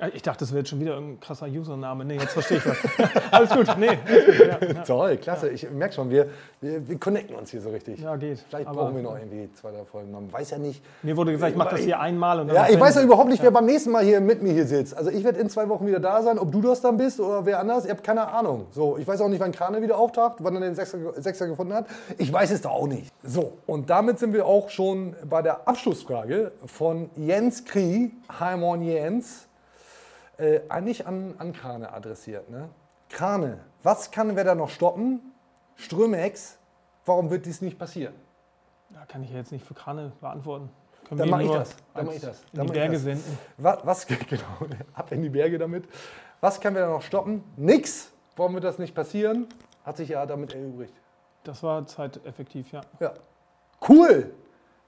Einplanen. 0.00 0.16
Ich 0.16 0.22
dachte, 0.22 0.40
das 0.40 0.50
wäre 0.50 0.60
jetzt 0.60 0.68
schon 0.70 0.80
wieder 0.80 0.96
ein 0.96 1.20
krasser 1.20 1.46
Username. 1.46 2.04
Nee, 2.04 2.14
jetzt 2.16 2.32
verstehe 2.32 2.58
ich 2.58 2.64
das. 2.64 2.76
Alles 3.30 3.50
gut, 3.50 3.76
nee. 3.78 3.88
Alles 3.88 4.38
gut, 4.38 4.46
ja, 4.46 4.68
ja. 4.74 4.82
Toll, 4.82 5.16
klasse. 5.18 5.48
Ich 5.50 5.70
merke 5.70 5.94
schon, 5.94 6.10
wir, 6.10 6.28
wir, 6.60 6.88
wir 6.88 6.98
connecten 6.98 7.36
uns 7.36 7.50
hier 7.50 7.60
so 7.60 7.70
richtig. 7.70 8.00
Ja, 8.00 8.16
geht. 8.16 8.38
Vielleicht 8.48 8.66
Aber- 8.68 8.82
brauchen 8.82 8.96
wir 8.96 9.02
noch 9.02 9.16
irgendwie 9.16 9.48
zwei, 9.54 9.70
drei 9.70 9.84
Folgen. 9.84 10.10
Man 10.12 10.32
weiß 10.32 10.50
ja 10.50 10.58
nicht. 10.58 10.82
Mir 11.02 11.16
wurde 11.16 11.32
gesagt, 11.32 11.52
ich 11.52 11.58
mache 11.58 11.70
das 11.76 11.80
hier 11.80 12.00
einmal 12.00 12.40
und 12.40 12.48
dann 12.48 12.56
Ja, 12.56 12.68
ich 12.68 12.78
weiß 12.78 12.96
ja 12.96 13.02
überhaupt 13.02 13.28
nicht, 13.28 13.42
wer 13.42 13.50
beim 13.50 13.66
nächsten 13.66 13.90
Mal 13.90 14.04
hier 14.04 14.20
mit 14.20 14.42
mir 14.42 14.52
hier 14.52 14.66
sitzt. 14.66 14.96
Also 14.96 15.10
ich 15.10 15.24
werde 15.24 15.38
in 15.40 15.48
zwei 15.50 15.68
Wochen 15.68 15.86
wieder 15.86 16.00
da 16.00 16.22
sein. 16.22 16.38
Ob 16.38 16.50
du 16.52 16.60
das 16.60 16.80
dann 16.80 16.96
bist 16.96 17.20
oder 17.20 17.44
wer 17.46 17.60
anders, 17.60 17.84
ich 17.84 17.90
habe 17.90 18.02
keine 18.02 18.26
Ahnung. 18.28 18.66
So, 18.72 18.96
ich 18.98 19.06
weiß 19.06 19.20
auch 19.20 19.28
nicht, 19.28 19.40
wann 19.40 19.52
Krane 19.52 19.82
wieder 19.82 19.96
auftaucht, 19.98 20.36
wann 20.40 20.54
er 20.56 20.60
den 20.60 20.74
Sechser, 20.74 20.98
Sechser 21.16 21.46
gefunden 21.46 21.74
hat. 21.74 21.86
Ich 22.18 22.32
weiß 22.32 22.50
es 22.50 22.62
da 22.62 22.70
auch 22.70 22.86
nicht. 22.86 23.10
So, 23.22 23.52
und 23.66 23.90
damit 23.90 24.18
sind 24.18 24.32
wir 24.32 24.46
auch 24.46 24.70
schon 24.70 25.14
bei 25.28 25.42
der 25.42 25.68
Abschlussfrage 25.68 26.52
von 26.66 27.10
Jens 27.16 27.64
Krie, 27.64 28.12
Heimon 28.38 28.82
Jens, 28.82 29.46
äh, 30.40 30.62
eigentlich 30.68 31.06
an, 31.06 31.34
an 31.38 31.52
Krane 31.52 31.92
adressiert. 31.92 32.50
Ne? 32.50 32.68
Krane, 33.08 33.60
was 33.82 34.10
kann 34.10 34.36
wer 34.36 34.44
da 34.44 34.54
noch 34.54 34.70
stoppen? 34.70 35.20
Strömex, 35.76 36.58
warum 37.04 37.30
wird 37.30 37.46
dies 37.46 37.62
nicht 37.62 37.78
passieren? 37.78 38.14
Ja, 38.94 39.04
kann 39.06 39.22
ich 39.22 39.30
ja 39.30 39.36
jetzt 39.36 39.52
nicht 39.52 39.64
für 39.64 39.74
Krane 39.74 40.12
beantworten. 40.20 40.70
Können 41.08 41.18
Dann 41.18 41.30
mache 41.30 41.42
ich 41.42 41.50
das. 41.50 41.70
Dann 41.70 41.84
als 41.94 42.06
mache 42.06 42.16
ich 42.16 42.22
das. 42.22 42.40
In 42.40 42.46
Dann 42.52 42.66
die 42.66 42.68
mach 42.68 42.74
Berge 42.74 42.98
senden. 42.98 43.38
Was, 43.56 43.78
was, 43.86 44.06
genau, 44.28 44.42
ab 44.94 45.12
in 45.12 45.22
die 45.22 45.28
Berge 45.28 45.58
damit. 45.58 45.84
Was 46.40 46.60
können 46.60 46.76
wir 46.76 46.82
da 46.82 46.88
noch 46.88 47.02
stoppen? 47.02 47.44
Nix. 47.56 48.12
Warum 48.36 48.54
wird 48.54 48.64
das 48.64 48.78
nicht 48.78 48.94
passieren? 48.94 49.46
Hat 49.84 49.96
sich 49.96 50.10
ja 50.10 50.24
damit 50.24 50.54
erübrigt. 50.54 50.94
Das 51.44 51.62
war 51.62 51.86
zeiteffektiv, 51.86 52.70
ja. 52.72 52.82
Ja. 53.00 53.14
Cool. 53.88 54.32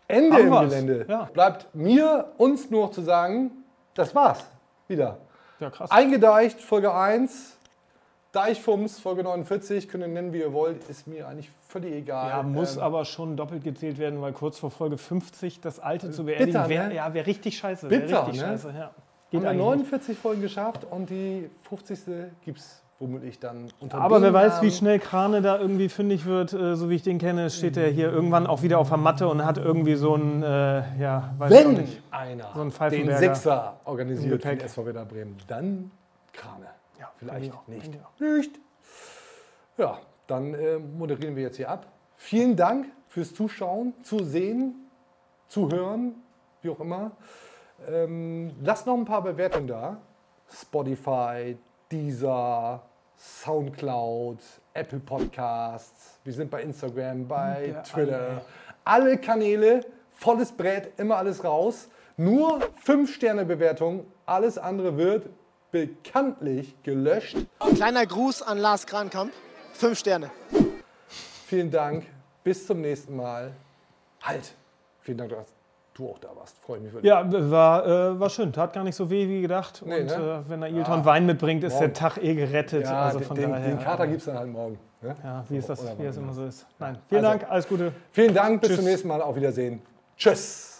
Ende 0.07 0.36
Haben 0.36 0.44
im 0.44 0.50
wir's. 0.50 0.70
Gelände. 0.70 1.07
Ja. 1.09 1.24
Bleibt 1.24 1.74
mir, 1.74 2.32
uns 2.38 2.70
nur 2.70 2.86
noch 2.86 2.90
zu 2.92 3.03
sagen, 3.03 3.50
das 3.94 4.14
war's. 4.14 4.44
Wieder. 4.86 5.18
Ja, 5.63 5.71
krass. 5.71 5.91
Eingedeicht, 5.93 6.61
Folge 6.61 6.93
1. 6.93 7.57
Deichfums, 8.33 8.99
Folge 8.99 9.23
49. 9.23 9.89
Könnt 9.89 10.03
ihr 10.03 10.09
nennen, 10.09 10.33
wie 10.33 10.41
ihr 10.41 10.53
wollt. 10.53 10.89
Ist 10.89 11.07
mir 11.07 11.29
eigentlich 11.29 11.51
völlig 11.69 11.93
egal. 11.93 12.31
Ja, 12.31 12.43
muss 12.43 12.77
Ähm, 12.77 12.83
aber 12.83 13.05
schon 13.05 13.37
doppelt 13.37 13.63
gezählt 13.63 13.99
werden, 13.99 14.21
weil 14.21 14.33
kurz 14.33 14.59
vor 14.59 14.73
Folge 14.73 14.99
50 14.99 15.61
das 15.61 15.79
alte 15.79 16.11
zu 16.11 16.25
beerdigen 16.25 16.53
bitter, 16.53 16.69
wäre 16.69 16.89
ne? 16.89 16.95
ja, 16.97 17.15
wär 17.15 17.27
richtig 17.27 17.57
scheiße. 17.59 17.89
Wär 17.91 18.01
Bitter, 18.01 18.27
richtig 18.27 18.43
ne? 18.43 18.49
scheiße, 18.49 18.69
ja. 18.71 18.75
haben 18.87 18.95
Geht 19.31 19.43
wir 19.43 19.51
eigentlich 19.51 19.63
49 19.63 20.19
Folgen 20.19 20.43
geschafft 20.43 20.85
und 20.91 21.11
die 21.11 21.49
50. 21.69 22.01
gibt 22.45 22.59
es 22.59 22.82
womöglich 23.03 23.40
dann 23.40 23.68
unter 23.80 23.98
Aber 24.00 24.22
wer 24.22 24.32
weiß, 24.32 24.62
wie 24.62 24.70
schnell 24.70 24.98
Krane 25.00 25.42
da 25.42 25.59
irgendwie 25.59 25.88
fündig 25.88 26.24
wird, 26.24 26.53
äh, 26.53 26.76
so 26.76 26.88
wie 26.88 26.94
ich 26.94 27.03
den 27.03 27.18
kenne, 27.18 27.50
steht 27.50 27.76
er 27.76 27.88
hier 27.88 28.11
irgendwann 28.11 28.46
auch 28.46 28.62
wieder 28.62 28.78
auf 28.78 28.88
der 28.88 28.96
Matte 28.98 29.28
und 29.28 29.44
hat 29.44 29.59
irgendwie 29.59 29.96
so 29.96 30.14
ein, 30.14 30.42
äh, 30.42 31.00
ja, 31.00 31.34
weiß 31.36 31.53
ich 31.53 31.59
Wenn 31.59 31.72
nicht. 31.74 32.03
einer 32.11 32.53
so 32.55 32.61
ein 32.62 32.90
den 32.90 33.16
Sechser 33.16 33.80
organisiert 33.84 34.42
für 34.42 34.48
den 34.48 34.61
SV 34.61 34.86
Werder 34.86 35.05
Bremen, 35.05 35.36
dann 35.48 35.90
Krane. 36.32 36.66
Ja, 36.98 37.11
Vielleicht 37.16 37.46
ich 37.46 37.53
auch, 37.53 37.66
nicht. 37.66 37.90
ich. 38.18 38.20
Nicht. 38.20 38.61
Ja, 39.76 39.98
dann 40.28 40.55
äh, 40.55 40.78
moderieren 40.78 41.34
wir 41.34 41.42
jetzt 41.42 41.57
hier 41.57 41.68
ab. 41.68 41.86
Vielen 42.14 42.55
Dank 42.55 42.86
fürs 43.09 43.34
Zuschauen, 43.34 43.94
Zusehen, 44.05 44.74
Zuhören, 45.48 46.14
wie 46.62 46.70
auch 46.70 46.80
immer. 46.80 47.11
Ähm, 47.88 48.53
lasst 48.62 48.86
noch 48.86 48.94
ein 48.94 49.05
paar 49.05 49.22
Bewertungen 49.22 49.66
da. 49.66 49.96
Spotify, 50.48 51.57
Deezer, 51.90 52.80
Soundcloud, 53.23 54.39
Apple 54.75 54.99
Podcasts. 54.99 56.18
Wir 56.25 56.33
sind 56.33 56.51
bei 56.51 56.62
Instagram, 56.62 57.29
bei 57.29 57.68
Der 57.68 57.83
Twitter. 57.85 58.18
alle. 58.20 58.43
Alle 58.85 59.18
Kanäle, 59.18 59.81
volles 60.12 60.51
Brett, 60.51 60.99
immer 60.99 61.16
alles 61.18 61.45
raus. 61.45 61.89
Nur 62.16 62.61
5-Sterne-Bewertung. 62.85 64.07
Alles 64.27 64.59
andere 64.59 64.97
wird 64.97 65.29
bekanntlich 65.70 66.75
gelöscht. 66.83 67.37
Kleiner 67.77 68.07
Gruß 68.07 68.43
an 68.43 68.59
Lars 68.59 68.87
Krankamp. 68.87 69.33
Fünf 69.73 70.01
Sterne. 70.01 70.31
Vielen 71.47 71.70
Dank. 71.70 72.07
Bis 72.43 72.66
zum 72.66 72.81
nächsten 72.81 73.14
Mal. 73.16 73.53
Halt. 74.23 74.55
Vielen 75.01 75.18
Dank, 75.18 75.31
dass 75.31 75.47
du 75.95 76.09
auch 76.11 76.18
da 76.18 76.28
warst. 76.34 76.59
Freue 76.59 76.80
mich 76.80 76.93
wirklich. 76.93 77.09
Ja, 77.09 77.24
war, 77.51 77.86
äh, 77.86 78.20
war 78.20 78.30
schön. 78.30 78.53
Tat 78.53 78.72
gar 78.72 78.84
nicht 78.84 78.97
so 78.97 79.11
weh 79.11 79.28
wie 79.28 79.43
gedacht. 79.43 79.82
Nee, 79.84 80.01
und 80.01 80.07
ne? 80.07 80.45
äh, 80.47 80.51
wenn 80.51 80.61
der 80.61 80.70
Ilton 80.70 80.99
Ja. 81.01 81.05
Wein 81.05 81.26
mitbringt, 81.26 81.64
ist 81.64 81.74
Morgen. 81.74 81.84
der 81.86 81.93
Tag 81.95 82.18
eh 82.22 82.34
gerettet. 82.34 82.84
Ja, 82.84 83.03
also 83.03 83.18
den, 83.18 83.26
von 83.28 83.36
den, 83.36 83.51
daher, 83.51 83.68
den 83.68 83.78
Kater 83.78 84.05
äh, 84.05 84.09
gibt 84.09 84.18
es 84.20 84.24
dann 84.26 84.38
halt 84.38 84.49
morgen. 84.51 84.78
Ne? 85.01 85.16
Ja, 85.24 85.45
wie, 85.49 85.57
ist 85.57 85.68
das, 85.68 85.84
wie 85.99 86.05
es 86.05 86.16
immer. 86.16 86.32
so 86.32 86.45
ist. 86.45 86.66
Nein, 86.78 86.99
vielen 87.09 87.24
Also, 87.24 87.38
Dank, 87.38 87.51
alles 87.51 87.68
Gute. 87.68 87.93
Vielen 88.12 88.34
Dank, 88.34 88.61
bis 88.61 88.70
Tschüss. 88.70 88.78
zum 88.78 88.86
nächsten 88.86 89.09
Mal. 89.09 89.20
Auf 89.22 89.36
Wiedersehen. 89.36 89.80
Tschüss. 90.16 90.72